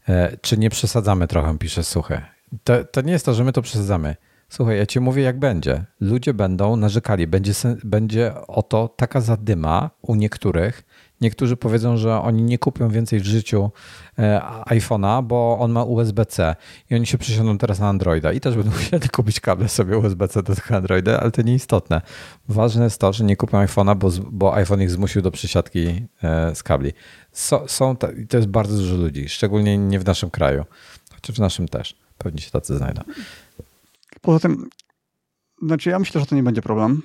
E, 0.08 0.36
czy 0.36 0.58
nie 0.58 0.70
przesadzamy 0.70 1.26
trochę, 1.26 1.58
pisze 1.58 1.82
Suchy. 1.82 2.20
To, 2.64 2.84
to 2.84 3.00
nie 3.00 3.12
jest 3.12 3.26
to, 3.26 3.34
że 3.34 3.44
my 3.44 3.52
to 3.52 3.62
przesadzamy. 3.62 4.16
Słuchaj, 4.48 4.78
ja 4.78 4.86
ci 4.86 5.00
mówię, 5.00 5.22
jak 5.22 5.38
będzie. 5.38 5.84
Ludzie 6.00 6.34
będą 6.34 6.76
narzekali. 6.76 7.26
Będzie, 7.26 7.52
będzie 7.84 8.34
oto 8.48 8.88
taka 8.96 9.20
zadyma 9.20 9.90
u 10.02 10.14
niektórych. 10.14 10.82
Niektórzy 11.20 11.56
powiedzą, 11.56 11.96
że 11.96 12.20
oni 12.20 12.42
nie 12.42 12.58
kupią 12.58 12.88
więcej 12.88 13.20
w 13.20 13.24
życiu 13.24 13.70
e, 14.18 14.40
iPhone'a, 14.66 15.22
bo 15.22 15.58
on 15.60 15.72
ma 15.72 15.84
USB-C 15.84 16.56
i 16.90 16.94
oni 16.94 17.06
się 17.06 17.18
przesiądą 17.18 17.58
teraz 17.58 17.78
na 17.78 17.88
Androida 17.88 18.32
i 18.32 18.40
też 18.40 18.56
będą 18.56 18.70
musieli 18.76 19.08
kupić 19.08 19.40
kable 19.40 19.68
sobie 19.68 19.98
USB-C 19.98 20.42
do 20.42 20.54
tego 20.54 20.76
Androida, 20.76 21.20
ale 21.20 21.30
to 21.30 21.42
nieistotne. 21.42 22.00
Ważne 22.48 22.84
jest 22.84 23.00
to, 23.00 23.12
że 23.12 23.24
nie 23.24 23.36
kupią 23.36 23.64
iPhone'a, 23.64 23.96
bo, 23.96 24.10
bo 24.30 24.54
iPhone 24.54 24.82
ich 24.82 24.90
zmusił 24.90 25.22
do 25.22 25.30
przesiadki 25.30 26.06
e, 26.22 26.54
z 26.54 26.62
kabli. 26.62 26.92
So, 27.32 27.64
są, 27.68 27.96
to 27.96 28.36
jest 28.36 28.48
bardzo 28.48 28.76
dużo 28.76 28.96
ludzi, 28.96 29.28
szczególnie 29.28 29.78
nie 29.78 30.00
w 30.00 30.06
naszym 30.06 30.30
kraju, 30.30 30.64
chociaż 31.14 31.36
w 31.36 31.40
naszym 31.40 31.68
też. 31.68 31.96
Pewnie 32.18 32.40
się 32.40 32.50
tacy 32.50 32.76
znajdą. 32.76 33.02
Poza 34.26 34.38
tym, 34.38 34.68
znaczy 35.62 35.90
ja 35.90 35.98
myślę, 35.98 36.20
że 36.20 36.26
to 36.26 36.34
nie 36.34 36.42
będzie 36.42 36.62
problem. 36.62 37.02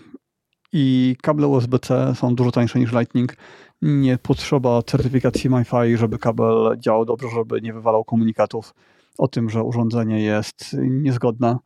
I 0.73 1.15
kable 1.21 1.47
USB-C 1.47 2.15
są 2.15 2.35
dużo 2.35 2.51
tańsze 2.51 2.79
niż 2.79 2.91
Lightning. 2.91 3.35
Nie 3.81 4.17
potrzeba 4.17 4.81
certyfikacji 4.81 5.49
MiFi, 5.49 5.97
żeby 5.97 6.19
kabel 6.19 6.77
działał 6.79 7.05
dobrze, 7.05 7.27
żeby 7.35 7.61
nie 7.61 7.73
wywalał 7.73 8.03
komunikatów 8.03 8.73
o 9.17 9.27
tym, 9.27 9.49
że 9.49 9.63
urządzenie 9.63 10.23
jest 10.23 10.75
niezgodne. 10.79 11.57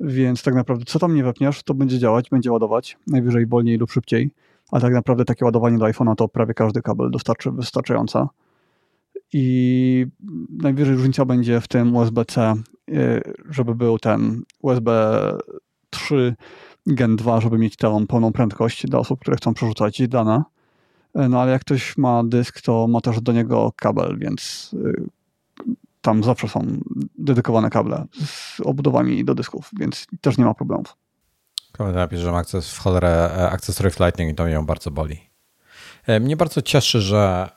Więc 0.00 0.42
tak 0.42 0.54
naprawdę, 0.54 0.84
co 0.84 0.98
tam 0.98 1.14
nie 1.14 1.24
wepniesz, 1.24 1.62
to 1.62 1.74
będzie 1.74 1.98
działać, 1.98 2.30
będzie 2.30 2.52
ładować, 2.52 2.98
najwyżej 3.06 3.46
wolniej 3.46 3.78
lub 3.78 3.90
szybciej. 3.90 4.30
Ale 4.70 4.82
tak 4.82 4.92
naprawdę 4.92 5.24
takie 5.24 5.44
ładowanie 5.44 5.78
do 5.78 5.84
iPhone'a 5.84 6.14
to 6.14 6.28
prawie 6.28 6.54
każdy 6.54 6.82
kabel 6.82 7.10
dostarczy 7.10 7.50
wystarczająca. 7.50 8.28
I 9.32 10.06
najwyżej 10.50 10.94
różnica 10.94 11.24
będzie 11.24 11.60
w 11.60 11.68
tym 11.68 11.96
USB-C 11.96 12.54
Y, 12.90 13.34
żeby 13.50 13.74
był 13.74 13.98
ten 13.98 14.42
USB 14.62 14.90
3 15.90 16.34
Gen 16.86 17.16
2, 17.16 17.40
żeby 17.40 17.58
mieć 17.58 17.76
tę 17.76 18.06
pełną 18.08 18.32
prędkość 18.32 18.86
dla 18.86 18.98
osób, 18.98 19.20
które 19.20 19.36
chcą 19.36 19.54
przerzucać 19.54 20.08
dane. 20.08 20.42
Y, 21.16 21.28
no 21.28 21.40
ale 21.40 21.52
jak 21.52 21.60
ktoś 21.60 21.96
ma 21.96 22.24
dysk, 22.24 22.60
to 22.60 22.86
ma 22.88 23.00
też 23.00 23.20
do 23.20 23.32
niego 23.32 23.72
kabel, 23.76 24.18
więc 24.18 24.70
y, 24.74 25.04
tam 26.00 26.24
zawsze 26.24 26.48
są 26.48 26.66
dedykowane 27.18 27.70
kable 27.70 28.04
z 28.24 28.60
obudowami 28.60 29.24
do 29.24 29.34
dysków, 29.34 29.70
więc 29.78 30.06
też 30.20 30.38
nie 30.38 30.44
ma 30.44 30.54
problemów. 30.54 30.96
Komentarz 31.72 32.00
napisze, 32.00 32.22
że 32.22 32.30
mam 32.30 32.40
akces 32.40 32.72
w 32.72 32.78
cholerę 32.78 33.30
e, 33.36 33.50
akcesoriów 33.50 34.00
Lightning 34.00 34.32
i 34.32 34.34
to 34.34 34.44
mnie 34.44 34.62
bardzo 34.66 34.90
boli. 34.90 35.20
E, 36.06 36.20
mnie 36.20 36.36
bardzo 36.36 36.62
cieszy, 36.62 37.00
że 37.00 37.50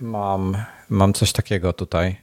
mam, 0.00 0.56
mam 0.88 1.12
coś 1.12 1.32
takiego 1.32 1.72
tutaj. 1.72 2.16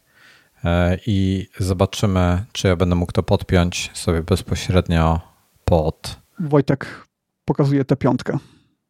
E, 0.66 0.98
i 1.06 1.48
zobaczymy, 1.60 2.46
czy 2.52 2.68
ja 2.68 2.76
będę 2.76 2.96
mógł 2.96 3.12
to 3.12 3.24
podpiąć 3.24 3.92
sobie 3.94 4.24
bezpośrednio 4.24 5.22
pod. 5.66 6.20
Wojtek 6.40 7.08
pokazuje 7.46 7.86
tę 7.86 7.96
piątkę, 7.96 8.38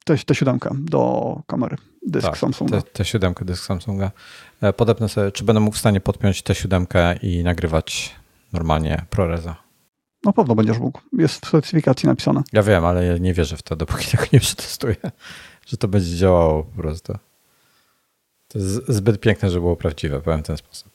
tę 0.05 0.35
siódemkę 0.35 0.69
do 0.79 1.41
kamery, 1.47 1.77
dysk 2.07 2.27
tak, 2.27 2.37
Samsunga. 2.37 2.81
Tę 2.81 3.05
siódemkę, 3.05 3.45
dysk 3.45 3.65
Samsunga. 3.65 4.11
E, 4.61 4.73
podepnę 4.73 5.09
sobie, 5.09 5.31
czy 5.31 5.43
będę 5.43 5.59
mógł 5.59 5.75
w 5.75 5.79
stanie 5.79 5.99
podpiąć 5.99 6.41
tę 6.41 6.55
siódemkę 6.55 7.15
i 7.15 7.43
nagrywać 7.43 8.15
normalnie 8.53 9.05
ProResa. 9.09 9.55
Na 10.23 10.33
pewno 10.33 10.55
będziesz 10.55 10.79
mógł. 10.79 11.01
Jest 11.13 11.45
w 11.45 11.49
specyfikacji 11.49 12.09
napisane. 12.09 12.43
Ja 12.53 12.63
wiem, 12.63 12.85
ale 12.85 13.05
ja 13.05 13.17
nie 13.17 13.33
wierzę 13.33 13.57
w 13.57 13.63
to, 13.63 13.75
dopóki 13.75 14.07
tego 14.11 14.23
nie 14.33 14.39
przetestuję, 14.39 14.95
że 15.65 15.77
to 15.77 15.87
będzie 15.87 16.17
działało 16.17 16.63
po 16.63 16.81
prostu. 16.81 17.13
To 18.47 18.59
jest 18.59 18.87
zbyt 18.87 19.21
piękne, 19.21 19.49
żeby 19.49 19.61
było 19.61 19.75
prawdziwe, 19.75 20.21
powiem 20.21 20.43
w 20.43 20.47
ten 20.47 20.57
sposób. 20.57 20.91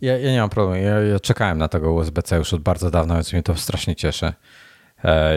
Ja, 0.00 0.18
ja, 0.18 0.32
nie 0.32 0.40
mam 0.40 0.50
problemu. 0.50 0.84
Ja, 0.84 1.00
ja, 1.00 1.20
czekałem 1.20 1.58
na 1.58 1.68
tego 1.68 1.92
USB-C 1.92 2.36
już 2.36 2.54
od 2.54 2.60
bardzo 2.60 2.90
dawna, 2.90 3.14
więc 3.14 3.32
mnie 3.32 3.42
to 3.42 3.56
strasznie 3.56 3.96
cieszy. 3.96 4.32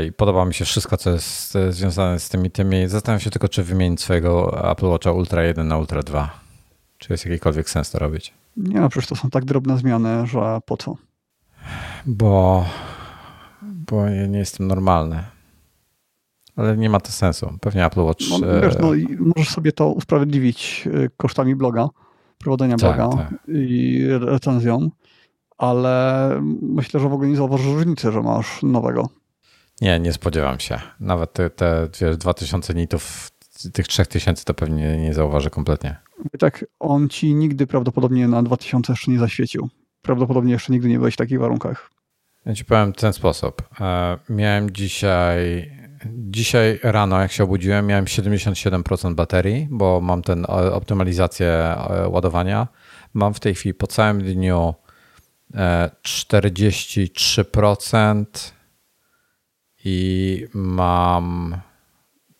I 0.07 0.11
podoba 0.11 0.45
mi 0.45 0.53
się 0.53 0.65
wszystko, 0.65 0.97
co 0.97 1.09
jest 1.09 1.57
związane 1.69 2.19
z 2.19 2.30
tymi 2.30 2.51
tymi. 2.51 2.88
Zastanawiam 2.88 3.19
się 3.19 3.30
tylko, 3.30 3.49
czy 3.49 3.63
wymienić 3.63 4.01
swojego 4.01 4.72
Apple 4.72 4.85
Watcha 4.85 5.11
Ultra 5.11 5.43
1 5.43 5.67
na 5.67 5.77
Ultra 5.77 6.03
2. 6.03 6.39
Czy 6.97 7.13
jest 7.13 7.26
jakikolwiek 7.26 7.69
sens 7.69 7.91
to 7.91 7.99
robić? 7.99 8.34
Nie, 8.57 8.80
no 8.80 8.89
przecież 8.89 9.09
to 9.09 9.15
są 9.15 9.30
tak 9.30 9.45
drobne 9.45 9.77
zmiany, 9.77 10.27
że 10.27 10.59
po 10.65 10.77
co? 10.77 10.95
Bo, 12.05 12.65
bo 13.61 14.05
ja 14.05 14.26
nie 14.26 14.39
jestem 14.39 14.67
normalny. 14.67 15.23
Ale 16.56 16.77
nie 16.77 16.90
ma 16.90 16.99
to 16.99 17.11
sensu. 17.11 17.57
Pewnie 17.61 17.86
Apple 17.86 18.02
Watch... 18.02 18.26
No, 18.30 18.61
wiesz, 18.61 18.76
no, 18.80 18.91
możesz 19.36 19.49
sobie 19.49 19.72
to 19.72 19.91
usprawiedliwić 19.91 20.88
y, 20.88 21.10
kosztami 21.18 21.56
bloga 21.56 21.90
prowadzenia 22.38 22.77
tak, 22.77 22.98
bloga 22.98 23.18
tak. 23.18 23.34
i 23.48 24.03
recenzją, 24.19 24.90
ale 25.57 26.30
myślę, 26.61 26.99
że 26.99 27.10
w 27.10 27.14
ogóle 27.14 27.30
nie 27.30 27.36
zauważysz 27.36 27.68
różnicy, 27.68 28.11
że 28.11 28.22
masz 28.22 28.64
nowego. 28.64 29.10
Nie, 29.82 29.99
nie 29.99 30.14
spodziewam 30.14 30.60
się. 30.60 30.80
Nawet 30.99 31.34
te, 31.34 31.49
te 31.49 31.88
wiesz, 32.02 32.18
2000 32.18 32.73
nitów, 32.73 33.32
tych 33.73 33.88
3000 33.88 34.45
to 34.45 34.53
pewnie 34.53 34.98
nie 34.98 35.14
zauważy 35.14 35.49
kompletnie. 35.49 35.95
Tak, 36.40 36.65
on 36.80 37.10
ci 37.10 37.36
nigdy 37.36 37.68
prawdopodobnie 37.68 38.27
na 38.27 38.44
2000 38.44 38.94
jeszcze 38.94 39.11
nie 39.11 39.19
zaświecił. 39.19 39.69
Prawdopodobnie 40.02 40.53
jeszcze 40.53 40.73
nigdy 40.73 40.90
nie 40.90 40.98
byłeś 40.98 41.14
w 41.14 41.18
takich 41.18 41.40
warunkach. 41.40 41.90
Ja 42.45 42.53
ci 42.53 42.65
powiem 42.65 42.94
w 42.94 42.98
ten 42.98 43.14
sposób. 43.14 43.61
E, 43.82 44.18
miałem 44.30 44.72
dzisiaj 44.72 45.72
Dzisiaj 46.14 46.80
rano, 46.84 47.22
jak 47.22 47.32
się 47.32 47.44
obudziłem, 47.44 47.88
miałem 47.88 48.06
77% 48.06 49.14
baterii, 49.14 49.68
bo 49.72 50.02
mam 50.02 50.22
tę 50.22 50.48
optymalizację 50.73 51.48
e, 51.48 52.07
ładowania. 52.07 52.68
Mam 53.14 53.34
w 53.34 53.40
tej 53.40 53.56
chwili 53.56 53.73
po 53.73 53.88
całym 53.88 54.23
dniu 54.23 54.73
43% 55.53 58.02
e, 58.02 58.26
i 59.86 60.48
mam 60.53 61.57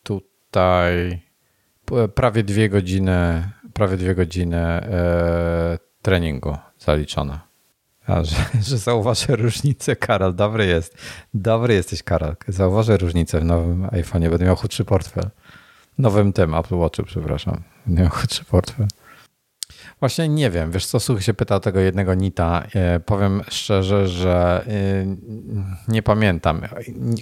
tutaj 0.04 1.22
prawie 2.16 2.44
dwie 2.44 2.70
godziny, 2.70 3.50
prawie 3.74 3.98
dwie 3.98 4.16
godziny 4.16 4.58
e, 4.58 5.78
treningu 6.02 6.58
zaliczone. 6.80 7.55
A, 8.08 8.24
że, 8.24 8.36
że 8.68 8.78
zauważę 8.78 9.36
różnicę, 9.36 9.96
Karol. 9.96 10.36
Dobry 10.36 10.66
jest. 10.66 10.98
Dobry 11.34 11.74
jesteś, 11.74 12.04
Karol. 12.04 12.36
Zauważę 12.48 12.98
różnicę 12.98 13.40
w 13.40 13.46
nowym 13.46 13.88
iPhone'ie. 13.88 14.30
Będę 14.30 14.46
miał 14.46 14.56
chudszy 14.56 14.86
portfel. 14.86 15.30
Nowym 15.98 16.34
tym 16.34 16.56
Apple 16.56 16.76
Watchu, 16.76 17.04
przepraszam. 17.04 17.62
Nie 17.88 18.10
czy 18.30 18.46
portfel. 18.46 18.88
Właśnie 20.00 20.30
nie 20.30 20.50
wiem. 20.50 20.72
Wiesz 20.72 20.86
co, 20.86 21.00
Suchy 21.00 21.22
się 21.22 21.34
pytał 21.34 21.60
tego 21.60 21.80
jednego 21.80 22.14
Nita. 22.14 22.64
E, 22.76 23.00
powiem 23.00 23.42
szczerze, 23.50 24.08
że 24.08 24.66
e, 24.68 25.16
nie 25.88 26.04
pamiętam. 26.04 26.62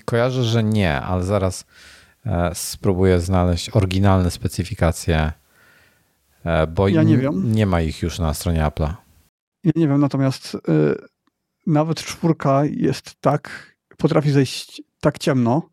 Kojarzę, 0.06 0.44
że 0.44 0.64
nie, 0.64 1.02
ale 1.02 1.24
zaraz 1.24 1.66
e, 2.26 2.52
spróbuję 2.54 3.20
znaleźć 3.20 3.70
oryginalne 3.70 4.32
specyfikacje, 4.32 5.32
bo 6.68 6.88
ja 6.88 7.04
nie, 7.04 7.18
nie 7.34 7.66
ma 7.66 7.82
ich 7.82 8.02
już 8.02 8.20
na 8.20 8.34
stronie 8.34 8.62
Apple'a. 8.62 8.94
Ja 9.64 9.72
nie 9.76 9.88
wiem, 9.88 10.02
natomiast 10.02 10.56
y, 10.56 10.60
nawet 11.68 12.04
czwórka 12.04 12.66
jest 12.66 13.22
tak, 13.22 13.76
potrafi 13.98 14.32
zejść 14.32 14.82
tak 15.02 15.20
ciemno, 15.20 15.70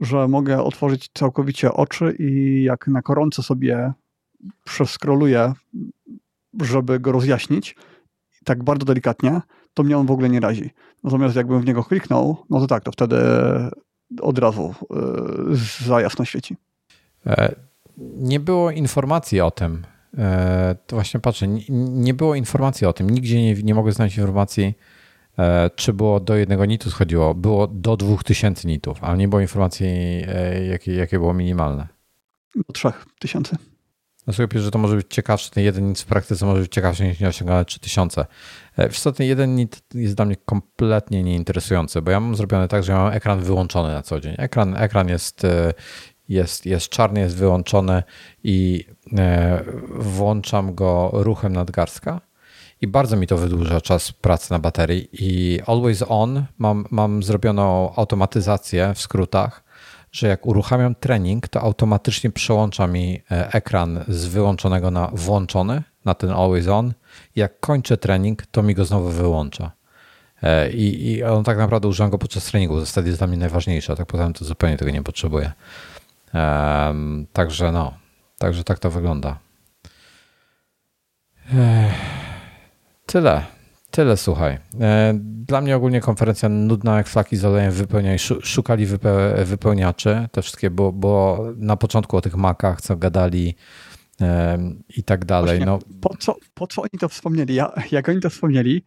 że 0.00 0.28
mogę 0.28 0.62
otworzyć 0.62 1.10
całkowicie 1.14 1.72
oczy 1.72 2.16
i 2.18 2.62
jak 2.62 2.86
na 2.86 3.02
koronce 3.02 3.42
sobie 3.42 3.92
przeskroluję, 4.64 5.52
żeby 6.62 7.00
go 7.00 7.12
rozjaśnić, 7.12 7.76
tak 8.44 8.64
bardzo 8.64 8.84
delikatnie, 8.84 9.40
to 9.74 9.82
mnie 9.82 9.98
on 9.98 10.06
w 10.06 10.10
ogóle 10.10 10.28
nie 10.28 10.40
razi. 10.40 10.70
Natomiast 11.04 11.36
jakbym 11.36 11.60
w 11.60 11.66
niego 11.66 11.84
kliknął, 11.84 12.36
no 12.50 12.60
to 12.60 12.66
tak, 12.66 12.84
to 12.84 12.92
wtedy 12.92 13.16
od 14.20 14.38
razu 14.38 14.74
yy, 14.90 15.86
za 15.86 16.00
jasno 16.00 16.24
świeci. 16.24 16.56
E, 17.26 17.54
nie 17.98 18.40
było 18.40 18.70
informacji 18.70 19.40
o 19.40 19.50
tym. 19.50 19.84
E, 20.18 20.76
to 20.86 20.96
właśnie 20.96 21.20
patrzę, 21.20 21.46
nie 21.68 22.14
było 22.14 22.34
informacji 22.34 22.86
o 22.86 22.92
tym. 22.92 23.10
Nigdzie 23.10 23.42
nie, 23.42 23.54
nie 23.54 23.74
mogę 23.74 23.92
znaleźć 23.92 24.16
informacji, 24.16 24.74
e, 25.38 25.70
czy 25.76 25.92
było 25.92 26.20
do 26.20 26.36
jednego 26.36 26.64
nitu 26.64 26.90
schodziło. 26.90 27.34
Było 27.34 27.66
do 27.66 27.96
2000 27.96 28.68
nitów, 28.68 29.04
ale 29.04 29.18
nie 29.18 29.28
było 29.28 29.40
informacji, 29.40 29.86
jakie, 30.70 30.94
jakie 30.94 31.18
było 31.18 31.34
minimalne. 31.34 31.88
Do 32.54 32.72
3000. 32.72 33.56
Ja 34.26 34.32
sobie 34.32 34.60
że 34.60 34.70
to 34.70 34.78
może 34.78 34.96
być 34.96 35.06
ciekawsze, 35.10 35.50
ten 35.50 35.64
jeden 35.64 35.88
nit 35.88 36.00
w 36.00 36.06
praktyce 36.06 36.46
może 36.46 36.60
być 36.62 36.72
ciekawszy 36.72 37.04
niż 37.04 37.20
nieosiągane 37.20 37.64
3000. 37.64 38.26
E, 38.76 38.88
wiesz 38.88 39.00
co, 39.00 39.12
ten 39.12 39.26
jeden 39.26 39.54
nit 39.54 39.82
jest 39.94 40.14
dla 40.14 40.24
mnie 40.24 40.36
kompletnie 40.36 41.22
nieinteresujący, 41.22 42.02
bo 42.02 42.10
ja 42.10 42.20
mam 42.20 42.36
zrobione 42.36 42.68
tak, 42.68 42.84
że 42.84 42.92
ja 42.92 42.98
mam 42.98 43.12
ekran 43.12 43.40
wyłączony 43.40 43.92
na 43.92 44.02
co 44.02 44.20
dzień. 44.20 44.34
Ekran, 44.38 44.76
ekran 44.76 45.08
jest, 45.08 45.44
e, 45.44 45.74
jest, 46.30 46.66
jest 46.66 46.88
czarny, 46.88 47.20
jest 47.20 47.36
wyłączony 47.36 48.02
i 48.44 48.84
e, 49.18 49.64
włączam 49.94 50.74
go 50.74 51.10
ruchem 51.12 51.52
nadgarstka 51.52 52.20
i 52.80 52.86
bardzo 52.86 53.16
mi 53.16 53.26
to 53.26 53.36
wydłuża 53.36 53.80
czas 53.80 54.12
pracy 54.12 54.50
na 54.50 54.58
baterii 54.58 55.08
i 55.12 55.60
always 55.66 56.04
on 56.08 56.44
mam, 56.58 56.84
mam 56.90 57.22
zrobioną 57.22 57.94
automatyzację 57.96 58.92
w 58.94 59.00
skrótach, 59.00 59.64
że 60.12 60.28
jak 60.28 60.46
uruchamiam 60.46 60.94
trening, 60.94 61.48
to 61.48 61.60
automatycznie 61.60 62.30
przełącza 62.30 62.86
mi 62.86 63.22
e, 63.30 63.52
ekran 63.52 64.04
z 64.08 64.26
wyłączonego 64.26 64.90
na 64.90 65.10
włączony, 65.12 65.82
na 66.04 66.14
ten 66.14 66.30
always 66.30 66.68
on. 66.68 66.92
Jak 67.36 67.60
kończę 67.60 67.96
trening, 67.96 68.46
to 68.46 68.62
mi 68.62 68.74
go 68.74 68.84
znowu 68.84 69.08
wyłącza. 69.08 69.70
E, 70.42 70.70
I, 70.70 71.12
i 71.12 71.24
on 71.24 71.44
tak 71.44 71.58
naprawdę 71.58 71.88
używam 71.88 72.10
go 72.10 72.18
podczas 72.18 72.44
treningu. 72.44 72.80
Zasady 72.80 73.08
jest 73.08 73.20
dla 73.20 73.26
mnie 73.26 73.36
najważniejsze, 73.36 73.92
a 73.92 73.96
tak 73.96 74.06
poza 74.06 74.24
tym 74.24 74.32
to 74.32 74.44
zupełnie 74.44 74.76
tego 74.76 74.90
nie 74.90 75.02
potrzebuję. 75.02 75.52
Um, 76.34 77.26
także 77.32 77.72
no, 77.72 77.94
także 78.38 78.64
tak 78.64 78.78
to 78.78 78.90
wygląda. 78.90 79.38
Ech, 81.54 81.94
tyle. 83.06 83.42
Tyle, 83.90 84.16
słuchaj. 84.16 84.58
E, 84.80 85.14
dla 85.22 85.60
mnie 85.60 85.76
ogólnie 85.76 86.00
konferencja 86.00 86.48
nudna 86.48 86.96
jak 86.96 87.08
flaki 87.08 87.36
z 87.36 87.44
olejem. 87.44 87.72
Szukali 88.42 88.86
wypełniaczy, 89.44 90.28
te 90.32 90.42
wszystkie, 90.42 90.70
bo, 90.70 90.92
bo 90.92 91.44
na 91.56 91.76
początku 91.76 92.16
o 92.16 92.20
tych 92.20 92.36
makach, 92.36 92.80
co 92.80 92.96
gadali 92.96 93.54
i 94.96 95.02
tak 95.02 95.24
dalej. 95.24 95.60
no. 95.60 95.78
po, 96.00 96.16
co, 96.16 96.36
po 96.54 96.66
co 96.66 96.82
oni 96.82 96.98
to 97.00 97.08
wspomnieli? 97.08 97.54
Ja, 97.54 97.72
jak 97.92 98.08
oni 98.08 98.20
to 98.20 98.30
wspomnieli, 98.30 98.84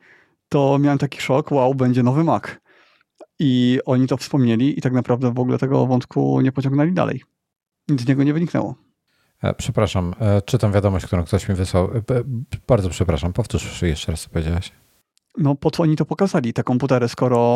to 0.49 0.79
miałem 0.79 0.97
taki 0.97 1.21
szok, 1.21 1.51
wow, 1.51 1.75
będzie 1.75 2.03
nowy 2.03 2.23
Mac. 2.23 2.43
I 3.39 3.79
oni 3.85 4.07
to 4.07 4.17
wspomnieli 4.17 4.79
i 4.79 4.81
tak 4.81 4.93
naprawdę 4.93 5.33
w 5.33 5.39
ogóle 5.39 5.57
tego 5.57 5.85
wątku 5.85 6.41
nie 6.41 6.51
pociągnęli 6.51 6.93
dalej. 6.93 7.23
Nic 7.89 8.01
z 8.01 8.07
niego 8.07 8.23
nie 8.23 8.33
wyniknęło. 8.33 8.75
E, 9.41 9.53
przepraszam, 9.53 10.13
e, 10.19 10.41
czytam 10.41 10.71
wiadomość, 10.71 11.05
którą 11.05 11.23
ktoś 11.23 11.49
mi 11.49 11.55
wysłał. 11.55 11.89
Bardzo 12.67 12.89
przepraszam, 12.89 13.33
powtórz 13.33 13.81
jeszcze 13.81 14.11
raz, 14.11 14.21
co 14.21 14.29
powiedziałeś 14.29 14.71
no 15.37 15.55
po 15.55 15.71
co 15.71 15.83
oni 15.83 15.95
to 15.95 16.05
pokazali, 16.05 16.53
te 16.53 16.63
komputery, 16.63 17.07
skoro 17.07 17.55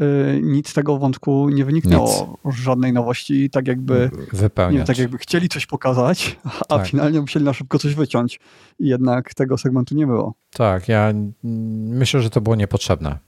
y, 0.00 0.40
nic 0.42 0.68
z 0.68 0.74
tego 0.74 0.98
wątku 0.98 1.48
nie 1.48 1.64
wyniknęło, 1.64 2.38
nic. 2.44 2.54
żadnej 2.54 2.92
nowości, 2.92 3.50
tak 3.50 3.68
jakby, 3.68 4.10
Wypełniać. 4.32 4.80
Nie, 4.80 4.86
tak 4.86 4.98
jakby 4.98 5.18
chcieli 5.18 5.48
coś 5.48 5.66
pokazać, 5.66 6.38
a 6.68 6.78
tak. 6.78 6.86
finalnie 6.86 7.20
musieli 7.20 7.44
na 7.44 7.52
szybko 7.52 7.78
coś 7.78 7.94
wyciąć 7.94 8.40
i 8.78 8.88
jednak 8.88 9.34
tego 9.34 9.58
segmentu 9.58 9.94
nie 9.94 10.06
było. 10.06 10.34
Tak, 10.52 10.88
ja 10.88 11.12
myślę, 11.42 12.20
że 12.20 12.30
to 12.30 12.40
było 12.40 12.56
niepotrzebne. 12.56 13.18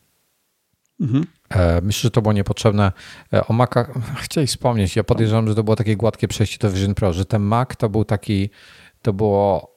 Mhm. 1.01 1.27
E, 1.51 1.81
myślę, 1.81 2.02
że 2.02 2.10
to 2.10 2.23
było 2.23 2.32
niepotrzebne. 2.32 2.93
E, 3.32 3.47
o 3.47 3.52
Maca 3.52 3.86
chcieli 4.24 4.47
wspomnieć, 4.47 4.97
ja 4.97 5.05
podejrzewam, 5.05 5.48
że 5.48 5.55
to 5.55 5.64
było 5.64 5.77
takie 5.77 5.97
gładkie 5.97 6.28
przejście 6.28 6.59
do 6.59 6.70
Vision 6.70 6.94
Pro, 6.94 7.12
że 7.12 7.24
ten 7.24 7.43
Mac 7.43 7.68
to 7.78 7.89
był 7.89 8.05
taki, 8.05 8.51
to 9.02 9.12
było 9.12 9.77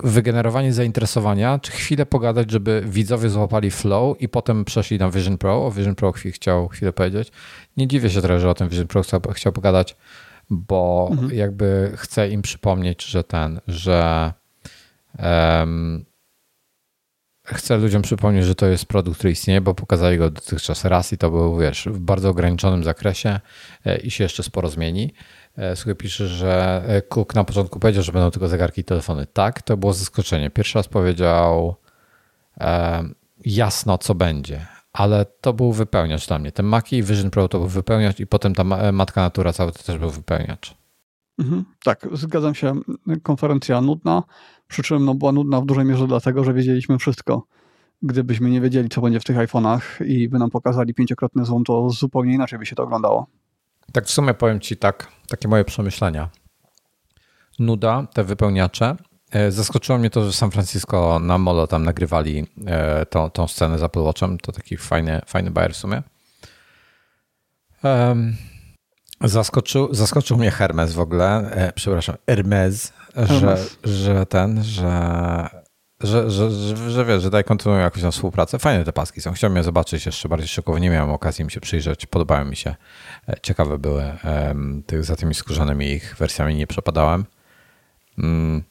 wygenerowanie 0.00 0.72
zainteresowania, 0.72 1.58
czy 1.58 1.72
chwilę 1.72 2.06
pogadać, 2.06 2.50
żeby 2.50 2.82
widzowie 2.86 3.28
złapali 3.30 3.70
flow 3.70 4.20
i 4.20 4.28
potem 4.28 4.64
przeszli 4.64 4.98
na 4.98 5.10
Vision 5.10 5.38
Pro. 5.38 5.66
O 5.66 5.70
Vision 5.70 5.94
Pro 5.94 6.12
chciał 6.12 6.68
chwilę 6.68 6.92
powiedzieć. 6.92 7.32
Nie 7.76 7.88
dziwię 7.88 8.10
się 8.10 8.20
trochę, 8.22 8.40
że 8.40 8.50
o 8.50 8.54
tym 8.54 8.68
Vision 8.68 8.86
Pro 8.86 9.02
chciał, 9.02 9.20
chciał 9.32 9.52
pogadać, 9.52 9.96
bo 10.50 11.08
mhm. 11.12 11.34
jakby 11.34 11.92
chcę 11.96 12.28
im 12.28 12.42
przypomnieć, 12.42 13.04
że 13.04 13.24
ten, 13.24 13.60
że 13.68 14.32
um, 15.18 16.04
chcę 17.44 17.76
ludziom 17.76 18.02
przypomnieć, 18.02 18.44
że 18.44 18.54
to 18.54 18.66
jest 18.66 18.86
produkt, 18.86 19.18
który 19.18 19.30
istnieje, 19.30 19.60
bo 19.60 19.74
pokazali 19.74 20.18
go 20.18 20.30
dotychczas 20.30 20.84
raz 20.84 21.12
i 21.12 21.18
to 21.18 21.30
był, 21.30 21.58
wiesz, 21.58 21.88
w 21.90 21.98
bardzo 21.98 22.30
ograniczonym 22.30 22.84
zakresie 22.84 23.40
e, 23.84 23.96
i 23.96 24.10
się 24.10 24.24
jeszcze 24.24 24.42
sporo 24.42 24.68
zmieni. 24.68 25.14
E, 25.56 25.76
Słuchaj, 25.76 25.96
pisze, 25.96 26.28
że 26.28 26.82
e, 26.86 27.02
Cook 27.02 27.34
na 27.34 27.44
początku 27.44 27.80
powiedział, 27.80 28.02
że 28.02 28.12
będą 28.12 28.30
tylko 28.30 28.48
zegarki 28.48 28.80
i 28.80 28.84
telefony. 28.84 29.26
Tak, 29.26 29.62
to 29.62 29.76
było 29.76 29.92
zaskoczenie. 29.92 30.50
Pierwszy 30.50 30.78
raz 30.78 30.88
powiedział 30.88 31.76
e, 32.60 33.02
jasno, 33.44 33.98
co 33.98 34.14
będzie, 34.14 34.66
ale 34.92 35.26
to 35.40 35.52
był 35.52 35.72
wypełniacz 35.72 36.26
dla 36.26 36.38
mnie. 36.38 36.52
Ten 36.52 36.66
Mac 36.66 36.92
i 36.92 37.02
Vision 37.02 37.30
Pro 37.30 37.48
to 37.48 37.58
był 37.58 37.68
wypełniacz 37.68 38.20
i 38.20 38.26
potem 38.26 38.54
ta 38.54 38.64
matka 38.92 39.20
natura 39.20 39.52
cały 39.52 39.72
to 39.72 39.82
też 39.82 39.98
był 39.98 40.10
wypełniacz. 40.10 40.74
Mhm, 41.38 41.64
tak, 41.84 42.08
zgadzam 42.12 42.54
się. 42.54 42.80
Konferencja 43.22 43.80
nudna, 43.80 44.22
przy 44.68 44.82
czym 44.82 45.04
no, 45.04 45.14
była 45.14 45.32
nudna 45.32 45.60
w 45.60 45.66
dużej 45.66 45.84
mierze 45.84 46.06
dlatego, 46.06 46.44
że 46.44 46.54
wiedzieliśmy 46.54 46.98
wszystko. 46.98 47.46
Gdybyśmy 48.02 48.50
nie 48.50 48.60
wiedzieli, 48.60 48.88
co 48.88 49.00
będzie 49.00 49.20
w 49.20 49.24
tych 49.24 49.36
iPhone'ach 49.36 50.06
i 50.06 50.28
by 50.28 50.38
nam 50.38 50.50
pokazali 50.50 50.94
pięciokrotny 50.94 51.44
zoom, 51.44 51.64
to 51.64 51.90
zupełnie 51.90 52.34
inaczej 52.34 52.58
by 52.58 52.66
się 52.66 52.76
to 52.76 52.82
oglądało. 52.82 53.26
Tak 53.92 54.06
w 54.06 54.10
sumie 54.10 54.34
powiem 54.34 54.60
Ci 54.60 54.76
tak, 54.76 55.08
takie 55.28 55.48
moje 55.48 55.64
przemyślenia. 55.64 56.28
Nuda, 57.58 58.06
te 58.14 58.24
wypełniacze. 58.24 58.96
E, 59.30 59.50
zaskoczyło 59.50 59.98
mnie 59.98 60.10
to, 60.10 60.24
że 60.24 60.32
San 60.32 60.50
Francisco 60.50 61.18
na 61.18 61.38
molo 61.38 61.66
tam 61.66 61.84
nagrywali 61.84 62.46
e, 62.66 63.06
tą, 63.06 63.30
tą 63.30 63.48
scenę 63.48 63.78
z 63.78 63.82
Apple 63.82 64.00
Watchem. 64.00 64.38
To 64.38 64.52
taki 64.52 64.76
fajny, 64.76 65.20
fajny 65.26 65.50
bajer 65.50 65.72
w 65.72 65.76
sumie. 65.76 66.02
Zaskoczył, 69.20 69.94
zaskoczył 69.94 70.36
mnie 70.36 70.50
Hermes 70.50 70.92
w 70.92 71.00
ogóle, 71.00 71.50
e, 71.50 71.72
przepraszam, 71.72 72.16
Hermes, 72.26 72.92
że, 73.16 73.56
że 73.84 74.26
ten, 74.26 74.64
że 74.64 75.64
że, 76.00 76.30
że, 76.30 76.50
że, 76.50 76.90
że 76.90 77.04
wiesz, 77.04 77.22
że 77.22 77.30
daj 77.30 77.44
kontynuują 77.44 77.82
jakąś 77.82 78.02
tam 78.02 78.12
współpracę. 78.12 78.58
Fajne 78.58 78.84
te 78.84 78.92
paski 78.92 79.20
są. 79.20 79.32
Chciałbym 79.32 79.56
je 79.56 79.62
zobaczyć 79.62 80.06
jeszcze 80.06 80.28
bardziej 80.28 80.48
szczegółowo. 80.48 80.78
Nie 80.78 80.90
miałem 80.90 81.10
okazji 81.10 81.44
mi 81.44 81.50
się 81.50 81.60
przyjrzeć. 81.60 82.06
Podobały 82.06 82.44
mi 82.44 82.56
się. 82.56 82.74
E, 83.28 83.34
ciekawe 83.42 83.78
były. 83.78 84.12
Za 85.00 85.16
tymi 85.16 85.34
skórzanymi 85.34 85.86
ich 85.86 86.16
wersjami 86.18 86.54
nie 86.54 86.66
przepadałem. 86.66 87.24
Mm. 88.18 88.62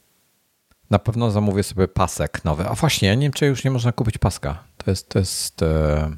Na 0.90 0.98
pewno 0.98 1.30
zamówię 1.30 1.62
sobie 1.62 1.88
pasek 1.88 2.44
nowy. 2.44 2.68
A 2.68 2.74
właśnie, 2.74 3.08
ja 3.08 3.14
nie 3.14 3.22
wiem, 3.22 3.32
czy 3.32 3.46
już 3.46 3.64
nie 3.64 3.70
można 3.70 3.92
kupić 3.92 4.18
paska. 4.18 4.64
To 4.76 4.90
jest, 4.90 5.08
to 5.08 5.18
jest 5.18 5.62
e, 5.62 6.10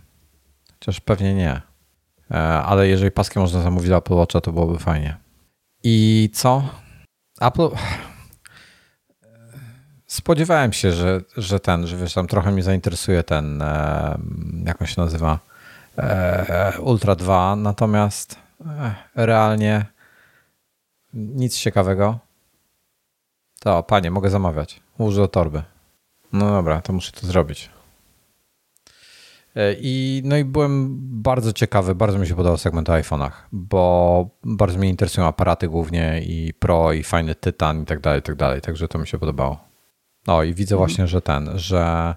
chociaż 0.72 1.00
pewnie 1.00 1.34
nie. 1.34 1.62
E, 2.30 2.36
ale 2.62 2.88
jeżeli 2.88 3.10
paski 3.10 3.38
można 3.38 3.62
zamówić 3.62 3.88
dla 3.88 3.98
Apple 3.98 4.14
Watcha, 4.14 4.40
to 4.40 4.52
byłoby 4.52 4.78
fajnie. 4.78 5.16
I 5.82 6.30
co? 6.34 6.62
Apple 7.40 7.68
spodziewałem 10.16 10.72
się, 10.72 10.92
że, 10.92 11.20
że 11.36 11.60
ten, 11.60 11.86
że 11.86 11.96
wiesz, 11.96 12.14
tam 12.14 12.26
trochę 12.26 12.52
mnie 12.52 12.62
zainteresuje 12.62 13.22
ten, 13.22 13.62
e, 13.62 14.18
jak 14.64 14.80
on 14.80 14.86
się 14.86 15.00
nazywa, 15.02 15.38
e, 15.98 16.72
Ultra 16.80 17.14
2, 17.14 17.56
natomiast 17.56 18.38
e, 18.66 18.94
realnie 19.14 19.86
nic 21.14 21.58
ciekawego. 21.58 22.18
To, 23.60 23.82
panie, 23.82 24.10
mogę 24.10 24.30
zamawiać. 24.30 24.80
Użyję 24.98 25.28
torby. 25.28 25.62
No 26.32 26.50
dobra, 26.50 26.80
to 26.82 26.92
muszę 26.92 27.12
to 27.12 27.26
zrobić. 27.26 27.70
E, 29.56 29.74
I, 29.80 30.22
no 30.24 30.36
i 30.36 30.44
byłem 30.44 30.96
bardzo 31.22 31.52
ciekawy, 31.52 31.94
bardzo 31.94 32.18
mi 32.18 32.26
się 32.26 32.34
podobał 32.34 32.58
segment 32.58 32.90
o 32.90 32.92
iPhone'ach, 32.92 33.32
bo 33.52 34.28
bardzo 34.44 34.78
mnie 34.78 34.88
interesują 34.88 35.26
aparaty 35.26 35.68
głównie 35.68 36.22
i 36.26 36.54
Pro 36.54 36.92
i 36.92 37.02
fajny 37.02 37.34
Tytan 37.34 37.82
i 37.82 37.86
tak 37.86 38.00
dalej, 38.00 38.20
i 38.20 38.22
tak 38.22 38.34
dalej, 38.34 38.60
także 38.60 38.88
to 38.88 38.98
mi 38.98 39.06
się 39.06 39.18
podobało. 39.18 39.75
No 40.26 40.42
i 40.42 40.54
widzę 40.54 40.74
mhm. 40.74 40.88
właśnie, 40.88 41.06
że 41.06 41.22
ten, 41.22 41.50
że 41.54 42.14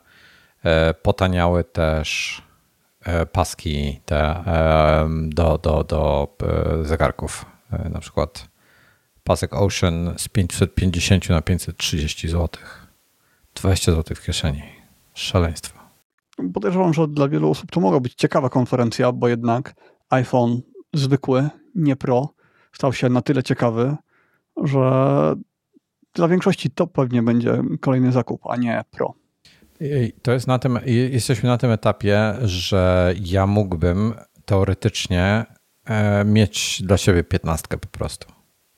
e, 0.64 0.94
potaniały 0.94 1.64
też 1.64 2.41
e, 3.03 3.26
paski 3.26 4.02
te 4.06 4.44
do, 5.27 5.57
do, 5.57 5.84
do 5.84 6.27
zegarków, 6.84 7.45
na 7.90 7.99
przykład 7.99 8.48
pasek 9.23 9.53
Ocean 9.53 10.14
z 10.18 10.27
550 10.27 11.30
na 11.30 11.41
530 11.41 12.27
zł. 12.27 12.49
20 13.56 13.91
zł 13.91 14.15
w 14.15 14.26
kieszeni. 14.26 14.64
Szaleństwo 15.14 15.80
podejrzewam, 16.53 16.94
że 16.94 17.07
dla 17.07 17.27
wielu 17.27 17.49
osób 17.49 17.72
to 17.72 17.80
mogła 17.80 17.99
być 17.99 18.14
ciekawa 18.14 18.49
konferencja, 18.49 19.11
bo 19.11 19.27
jednak 19.27 19.73
iPhone 20.10 20.61
zwykły, 20.94 21.49
nie 21.76 21.95
Pro, 21.95 22.30
stał 22.73 22.94
się 22.94 23.10
na 23.10 23.22
tyle 23.22 23.44
ciekawy, 23.44 23.95
że 24.64 25.36
dla 26.14 26.27
większości 26.27 26.69
to 26.69 26.88
pewnie 26.88 27.22
będzie 27.22 27.64
kolejny 27.81 28.11
zakup, 28.11 28.41
a 28.49 28.56
nie 28.56 28.84
Pro. 28.91 29.14
To 30.22 30.31
jest 30.31 30.48
na 30.48 30.60
tym, 30.60 30.80
jesteśmy 30.86 31.49
na 31.49 31.57
tym 31.57 31.72
etapie, 31.72 32.36
że 32.41 33.14
ja 33.22 33.48
mógłbym 33.48 34.14
teoretycznie 34.45 35.45
e, 35.86 36.26
mieć 36.26 36.81
dla 36.86 36.98
siebie 36.98 37.23
piętnastkę 37.23 37.77
po 37.77 37.88
prostu. 37.88 38.27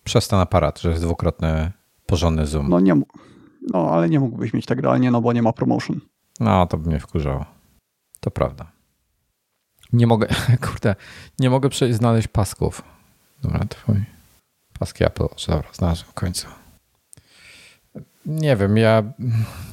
Przez 0.03 0.28
ten 0.28 0.40
aparat, 0.40 0.80
że 0.82 0.90
jest 0.90 1.03
dwukrotny 1.03 1.72
porządny 2.06 2.48
zoom. 2.48 2.70
No 2.70 2.80
nie, 2.80 3.02
no 3.74 3.90
ale 3.91 4.10
nie 4.10 4.20
mógłbyś 4.20 4.53
mieć 4.53 4.66
tak 4.66 4.80
realnie, 4.80 5.12
no 5.12 5.22
bo 5.22 5.34
nie 5.34 5.41
ma 5.41 5.53
promotion. 5.53 5.99
No, 6.40 6.68
to 6.68 6.78
by 6.78 6.90
mnie 6.90 6.99
wkurzało. 6.99 7.45
To 8.20 8.32
prawda. 8.32 8.72
Nie 9.94 10.08
mogę, 10.08 10.28
kurde, 10.68 10.95
nie 11.40 11.49
mogę 11.49 11.70
znaleźć 11.91 12.28
pasków. 12.28 12.82
Dobra, 13.44 13.60
twój. 13.70 13.95
Paski 14.80 15.03
Apple, 15.03 15.28
dobra, 15.48 15.70
znalazłem 15.74 16.12
w 16.12 16.14
końcu. 16.14 16.61
Nie 18.26 18.56
wiem, 18.56 18.77
ja 18.77 19.03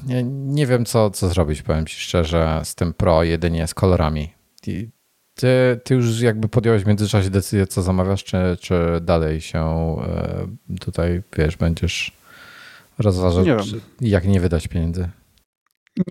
nie, 0.07 0.23
nie 0.25 0.67
wiem, 0.67 0.85
co, 0.85 1.11
co 1.11 1.29
zrobić, 1.29 1.63
powiem 1.63 1.87
ci 1.87 2.01
szczerze, 2.01 2.61
z 2.65 2.75
tym 2.75 2.95
Pro 2.95 3.23
jedynie 3.23 3.67
z 3.67 3.75
kolorami. 3.75 4.33
Ty, 4.61 4.91
ty, 5.35 5.81
ty 5.85 5.95
już 5.95 6.21
jakby 6.21 6.49
podjąłeś 6.49 6.83
w 6.83 6.87
międzyczasie 6.87 7.31
decyzję, 7.31 7.67
co 7.67 7.83
zamawiasz, 7.83 8.25
czy, 8.25 8.37
czy 8.61 9.01
dalej 9.01 9.41
się 9.41 9.61
e, 9.61 10.47
tutaj, 10.81 11.23
wiesz, 11.37 11.57
będziesz 11.57 12.13
rozważał, 12.99 13.45
nie 13.45 13.57
jak 14.01 14.27
nie 14.27 14.41
wydać 14.41 14.69
pieniędzy? 14.69 15.09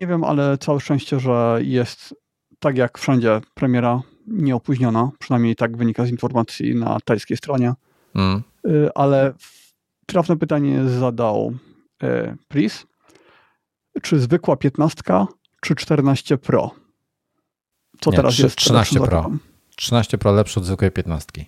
Nie 0.01 0.07
wiem, 0.07 0.23
ale 0.23 0.57
całe 0.57 0.79
szczęście, 0.79 1.19
że 1.19 1.59
jest 1.61 2.15
tak 2.59 2.77
jak 2.77 2.97
wszędzie, 2.97 3.41
premiera 3.53 4.01
nieopóźniona, 4.27 5.11
przynajmniej 5.19 5.55
tak 5.55 5.77
wynika 5.77 6.05
z 6.05 6.09
informacji 6.09 6.75
na 6.75 6.97
tajskiej 7.05 7.37
stronie. 7.37 7.73
Mm. 8.15 8.43
Y, 8.67 8.89
ale 8.95 9.33
trafne 10.05 10.37
pytanie 10.37 10.89
zadał 10.89 11.53
Pris. 12.47 12.85
Czy 14.01 14.19
zwykła 14.19 14.57
15, 14.57 15.01
czy 15.61 15.75
14 15.75 16.37
Pro? 16.37 16.71
Co 17.99 18.11
Nie, 18.11 18.17
teraz 18.17 18.33
3, 18.33 18.43
jest? 18.43 18.55
13 18.55 18.99
Pro. 18.99 19.31
13 19.75 20.17
Pro 20.17 20.31
lepsze 20.31 20.59
od 20.59 20.65
zwykłej 20.65 20.91
15. 20.91 21.45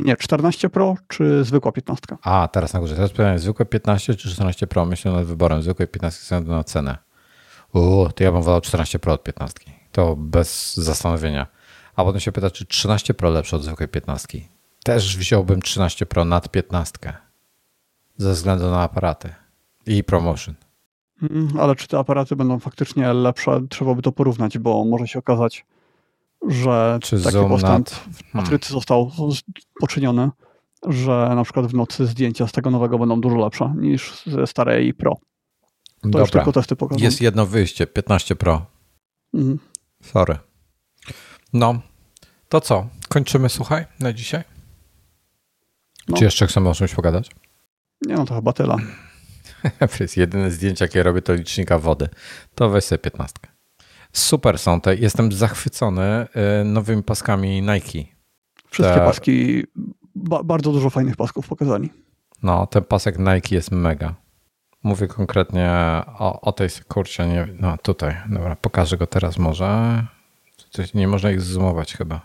Nie, 0.00 0.16
14 0.16 0.70
Pro 0.70 0.94
czy 1.08 1.44
zwykła 1.44 1.72
15? 1.72 2.06
A, 2.22 2.48
teraz 2.52 2.72
na 2.72 2.80
górze. 2.80 2.94
Teraz 2.94 3.10
pytanie, 3.10 3.38
zwykłe 3.38 3.66
15 3.66 4.14
czy 4.14 4.30
14 4.30 4.66
Pro? 4.66 4.84
Myślę 4.84 5.12
nad 5.12 5.24
wyborem 5.24 5.62
zwykłej 5.62 5.88
15 5.88 6.20
ze 6.20 6.24
względu 6.24 6.50
na 6.50 6.64
cenę. 6.64 6.98
Uuu, 7.74 8.08
to 8.08 8.24
ja 8.24 8.32
bym 8.32 8.42
wolał 8.42 8.60
14 8.60 8.98
Pro 8.98 9.12
od 9.12 9.22
15. 9.22 9.60
To 9.92 10.16
bez 10.16 10.76
zastanowienia. 10.76 11.46
A 11.96 12.04
potem 12.04 12.20
się 12.20 12.32
pyta, 12.32 12.50
czy 12.50 12.66
13 12.66 13.14
Pro 13.14 13.30
lepsze 13.30 13.56
od 13.56 13.62
zwykłej 13.62 13.88
15. 13.88 14.38
Też 14.84 15.16
wziąłbym 15.16 15.62
13 15.62 16.06
Pro 16.06 16.24
nad 16.24 16.48
15. 16.48 16.98
Ze 18.16 18.32
względu 18.32 18.70
na 18.70 18.82
aparaty 18.82 19.34
i 19.88 20.04
promotion. 20.04 20.54
Mm, 21.22 21.48
ale 21.60 21.76
czy 21.76 21.88
te 21.88 21.98
aparaty 21.98 22.36
będą 22.36 22.58
faktycznie 22.58 23.12
lepsze? 23.12 23.60
Trzeba 23.68 23.94
by 23.94 24.02
to 24.02 24.12
porównać, 24.12 24.58
bo 24.58 24.84
może 24.84 25.08
się 25.08 25.18
okazać, 25.18 25.66
że 26.48 26.98
czy 27.02 27.22
taki 27.22 27.36
postęp 27.36 27.62
nad... 27.62 27.90
w 27.90 28.34
matrycy 28.34 28.68
hmm. 28.68 28.80
został 28.80 29.10
poczyniony, 29.80 30.30
że 30.86 31.32
na 31.34 31.44
przykład 31.44 31.66
w 31.66 31.74
nocy 31.74 32.06
zdjęcia 32.06 32.46
z 32.46 32.52
tego 32.52 32.70
nowego 32.70 32.98
będą 32.98 33.20
dużo 33.20 33.36
lepsze 33.36 33.74
niż 33.76 34.22
ze 34.26 34.46
starej 34.46 34.94
Pro. 34.94 35.14
To 35.14 36.08
Dobra. 36.08 36.20
już 36.20 36.30
tylko 36.30 36.52
testy 36.52 36.76
pokazują. 36.76 37.04
Jest 37.04 37.20
jedno 37.20 37.46
wyjście, 37.46 37.86
15 37.86 38.36
Pro. 38.36 38.66
Mhm. 39.34 39.58
Sorry. 40.02 40.38
No, 41.52 41.80
to 42.48 42.60
co? 42.60 42.86
Kończymy, 43.08 43.48
słuchaj, 43.48 43.84
na 44.00 44.12
dzisiaj? 44.12 44.42
No. 46.08 46.16
Czy 46.16 46.24
jeszcze 46.24 46.46
chcemy 46.46 46.68
o 46.68 46.74
czymś 46.74 46.94
pogadać? 46.94 47.30
Nie, 48.06 48.14
no 48.14 48.24
to 48.24 48.34
chyba 48.34 48.52
tyle. 48.52 48.76
to 49.96 49.96
jest 50.00 50.16
jedyne 50.16 50.50
zdjęcie, 50.50 50.84
jakie 50.84 51.02
robię, 51.02 51.22
to 51.22 51.34
licznika 51.34 51.78
wody. 51.78 52.08
To 52.54 52.68
weź 52.68 52.84
sobie 52.84 52.98
15. 52.98 53.38
Super 54.12 54.58
są 54.58 54.80
te. 54.80 54.94
Jestem 54.94 55.32
zachwycony 55.32 56.26
y, 56.60 56.64
nowymi 56.64 57.02
paskami 57.02 57.62
Nike. 57.62 58.08
Wszystkie 58.70 58.94
te... 58.94 59.04
paski, 59.04 59.64
ba 60.14 60.42
bardzo 60.42 60.72
dużo 60.72 60.90
fajnych 60.90 61.16
pasków 61.16 61.48
pokazali. 61.48 61.90
No, 62.42 62.66
ten 62.66 62.84
pasek 62.84 63.18
Nike 63.18 63.54
jest 63.54 63.70
mega. 63.70 64.14
Mówię 64.82 65.08
konkretnie 65.08 65.70
o, 66.18 66.40
o 66.40 66.52
tej, 66.52 66.68
kurczę, 66.88 67.28
nie, 67.28 67.48
no 67.60 67.78
tutaj, 67.78 68.16
dobra, 68.28 68.56
pokażę 68.56 68.96
go 68.96 69.06
teraz 69.06 69.38
może. 69.38 70.02
Nie 70.94 71.08
można 71.08 71.30
ich 71.30 71.40
zoomować 71.40 71.94
chyba. 71.96 72.20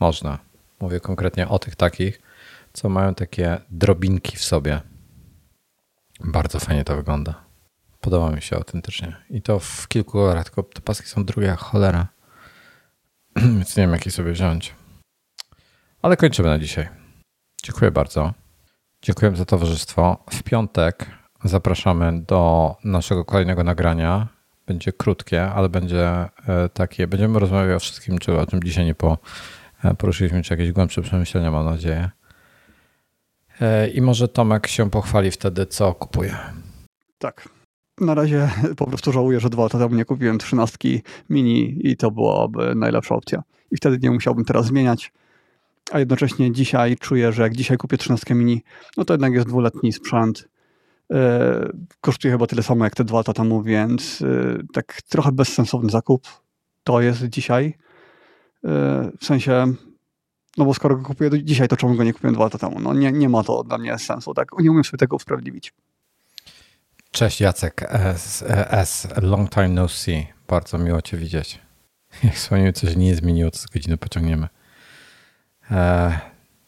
Można. 0.00 0.38
Mówię 0.80 1.00
konkretnie 1.00 1.48
o 1.48 1.58
tych 1.58 1.76
takich, 1.76 2.20
co 2.72 2.88
mają 2.88 3.14
takie 3.14 3.58
drobinki 3.70 4.36
w 4.36 4.44
sobie. 4.44 4.80
Bardzo 6.24 6.60
fajnie 6.60 6.84
to 6.84 6.96
wygląda. 6.96 7.34
Podoba 8.00 8.30
mi 8.30 8.42
się 8.42 8.56
autentycznie. 8.56 9.16
I 9.30 9.42
to 9.42 9.58
w 9.58 9.88
kilku 9.88 10.12
kolorach, 10.12 10.44
tylko 10.44 10.62
te 10.62 10.80
paski 10.80 11.08
są 11.08 11.24
drugie 11.24 11.46
jak 11.46 11.58
cholera. 11.58 12.08
Więc 13.36 13.76
nie 13.76 13.82
wiem, 13.82 13.92
jaki 13.92 14.10
sobie 14.10 14.32
wziąć. 14.32 14.74
Ale 16.02 16.16
kończymy 16.16 16.48
na 16.48 16.58
dzisiaj. 16.58 16.88
Dziękuję 17.62 17.90
bardzo. 17.90 18.34
Dziękuję 19.02 19.36
za 19.36 19.44
towarzystwo. 19.44 20.24
W 20.30 20.42
piątek 20.42 21.06
zapraszamy 21.44 22.22
do 22.22 22.76
naszego 22.84 23.24
kolejnego 23.24 23.64
nagrania. 23.64 24.28
Będzie 24.66 24.92
krótkie, 24.92 25.46
ale 25.46 25.68
będzie 25.68 26.08
e, 26.08 26.30
takie. 26.74 27.06
Będziemy 27.06 27.38
rozmawiać 27.38 27.76
o 27.76 27.80
wszystkim, 27.80 28.18
czy 28.18 28.38
o 28.38 28.46
czym 28.46 28.62
dzisiaj 28.62 28.84
nie 28.84 28.94
e, 29.84 29.94
poruszyliśmy, 29.94 30.42
czy 30.42 30.54
jakieś 30.54 30.72
głębsze 30.72 31.02
przemyślenia, 31.02 31.50
mam 31.50 31.64
nadzieję. 31.66 32.10
E, 33.60 33.88
I 33.88 34.00
może 34.00 34.28
Tomek 34.28 34.66
się 34.66 34.90
pochwali 34.90 35.30
wtedy, 35.30 35.66
co 35.66 35.94
kupuje. 35.94 36.36
Tak. 37.18 37.48
Na 38.00 38.14
razie 38.14 38.50
po 38.76 38.86
prostu 38.86 39.12
żałuję, 39.12 39.40
że 39.40 39.50
dwa 39.50 39.62
lata 39.62 39.78
temu 39.78 39.94
nie 39.94 40.04
kupiłem 40.04 40.38
trzynastki 40.38 41.02
mini 41.30 41.78
i 41.84 41.96
to 41.96 42.10
byłaby 42.10 42.74
najlepsza 42.74 43.14
opcja. 43.14 43.42
I 43.70 43.76
wtedy 43.76 43.98
nie 44.02 44.10
musiałbym 44.10 44.44
teraz 44.44 44.66
zmieniać. 44.66 45.12
A 45.92 45.98
jednocześnie 45.98 46.52
dzisiaj 46.52 46.96
czuję, 46.96 47.32
że 47.32 47.42
jak 47.42 47.56
dzisiaj 47.56 47.76
kupię 47.76 47.96
trzynastkę 47.96 48.34
mini, 48.34 48.62
no 48.96 49.04
to 49.04 49.14
jednak 49.14 49.32
jest 49.32 49.48
dwuletni 49.48 49.92
sprzęt 49.92 50.48
E, 51.12 51.72
kosztuje 52.00 52.32
chyba 52.32 52.46
tyle 52.46 52.62
samo 52.62 52.84
jak 52.84 52.94
te 52.94 53.04
dwa 53.04 53.18
lata 53.18 53.32
temu, 53.32 53.62
więc 53.62 54.22
e, 54.22 54.26
tak 54.72 55.02
trochę 55.08 55.32
bezsensowny 55.32 55.90
zakup 55.90 56.26
to 56.84 57.00
jest 57.00 57.24
dzisiaj. 57.24 57.74
W 59.20 59.24
sensie, 59.24 59.66
no 60.56 60.64
bo 60.64 60.74
skoro 60.74 60.96
go 60.96 61.02
kupuję 61.02 61.44
dzisiaj, 61.44 61.68
to 61.68 61.76
czemu 61.76 61.94
go 61.94 62.04
nie 62.04 62.12
kupiłem 62.12 62.34
dwa 62.34 62.44
lata 62.44 62.58
temu? 62.58 62.80
No 62.80 62.94
nie, 62.94 63.12
nie 63.12 63.28
ma 63.28 63.42
to 63.42 63.64
dla 63.64 63.78
mnie 63.78 63.98
sensu, 63.98 64.34
tak? 64.34 64.48
Nie 64.58 64.70
umiem 64.70 64.84
sobie 64.84 64.98
tego 64.98 65.16
usprawiedliwić. 65.16 65.72
Cześć 67.10 67.40
Jacek 67.40 67.86
S, 67.88 68.44
S. 68.70 69.08
long 69.22 69.50
time 69.50 69.68
no 69.68 69.88
see. 69.88 70.26
Bardzo 70.48 70.78
miło 70.78 71.02
Cię 71.02 71.16
widzieć. 71.16 71.58
Jak 72.24 72.34
wspomniałem, 72.34 72.72
coś 72.72 72.96
nie 72.96 73.14
zmieniło, 73.14 73.50
to 73.50 73.58
z 73.58 73.66
godziny 73.66 73.96
pociągniemy. 73.96 74.48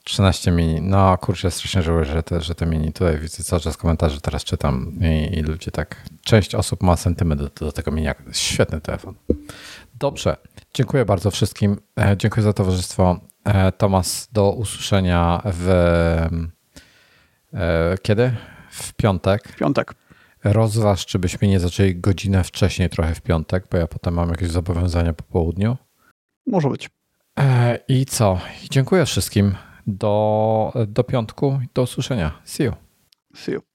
13 0.04 0.50
mini. 0.50 0.80
No 0.82 1.18
kurczę, 1.18 1.50
strasznie 1.50 1.82
żałuję, 1.82 2.04
że 2.04 2.22
te, 2.22 2.40
że 2.40 2.54
te 2.54 2.66
mini 2.66 2.92
tutaj 2.92 3.18
widzę 3.18 3.44
cały 3.44 3.62
czas 3.62 3.76
komentarze 3.76 4.20
teraz 4.20 4.44
czytam 4.44 4.92
i, 5.00 5.38
i 5.38 5.42
ludzie 5.42 5.70
tak, 5.70 6.02
część 6.24 6.54
osób 6.54 6.82
ma 6.82 6.96
sentyment 6.96 7.42
do, 7.42 7.48
do 7.48 7.72
tego 7.72 7.90
mini. 7.90 8.08
Świetny 8.32 8.80
telefon. 8.80 9.14
Dobrze, 9.94 10.36
dziękuję 10.74 11.04
bardzo 11.04 11.30
wszystkim. 11.30 11.76
E, 12.00 12.16
dziękuję 12.16 12.44
za 12.44 12.52
towarzystwo. 12.52 13.20
E, 13.44 13.72
Tomas, 13.72 14.28
do 14.32 14.52
usłyszenia 14.52 15.42
w 15.44 15.68
e, 17.54 17.96
kiedy? 18.02 18.36
W 18.70 18.94
piątek. 18.94 19.48
W 19.48 19.56
piątek. 19.56 19.94
Rozważ, 20.44 21.06
czy 21.06 21.18
byśmy 21.18 21.48
nie 21.48 21.60
zaczęli 21.60 21.94
godzinę 21.94 22.44
wcześniej 22.44 22.90
trochę 22.90 23.14
w 23.14 23.20
piątek, 23.20 23.64
bo 23.70 23.78
ja 23.78 23.86
potem 23.86 24.14
mam 24.14 24.28
jakieś 24.28 24.50
zobowiązania 24.50 25.12
po 25.12 25.22
południu. 25.22 25.76
Może 26.46 26.68
być. 26.68 26.90
I 27.88 28.06
co? 28.06 28.38
Dziękuję 28.70 29.06
wszystkim 29.06 29.54
do, 29.86 30.72
do 30.88 31.04
piątku. 31.04 31.60
Do 31.74 31.82
usłyszenia. 31.82 32.32
See 32.44 32.64
you. 32.64 32.72
See 33.34 33.52
you. 33.52 33.71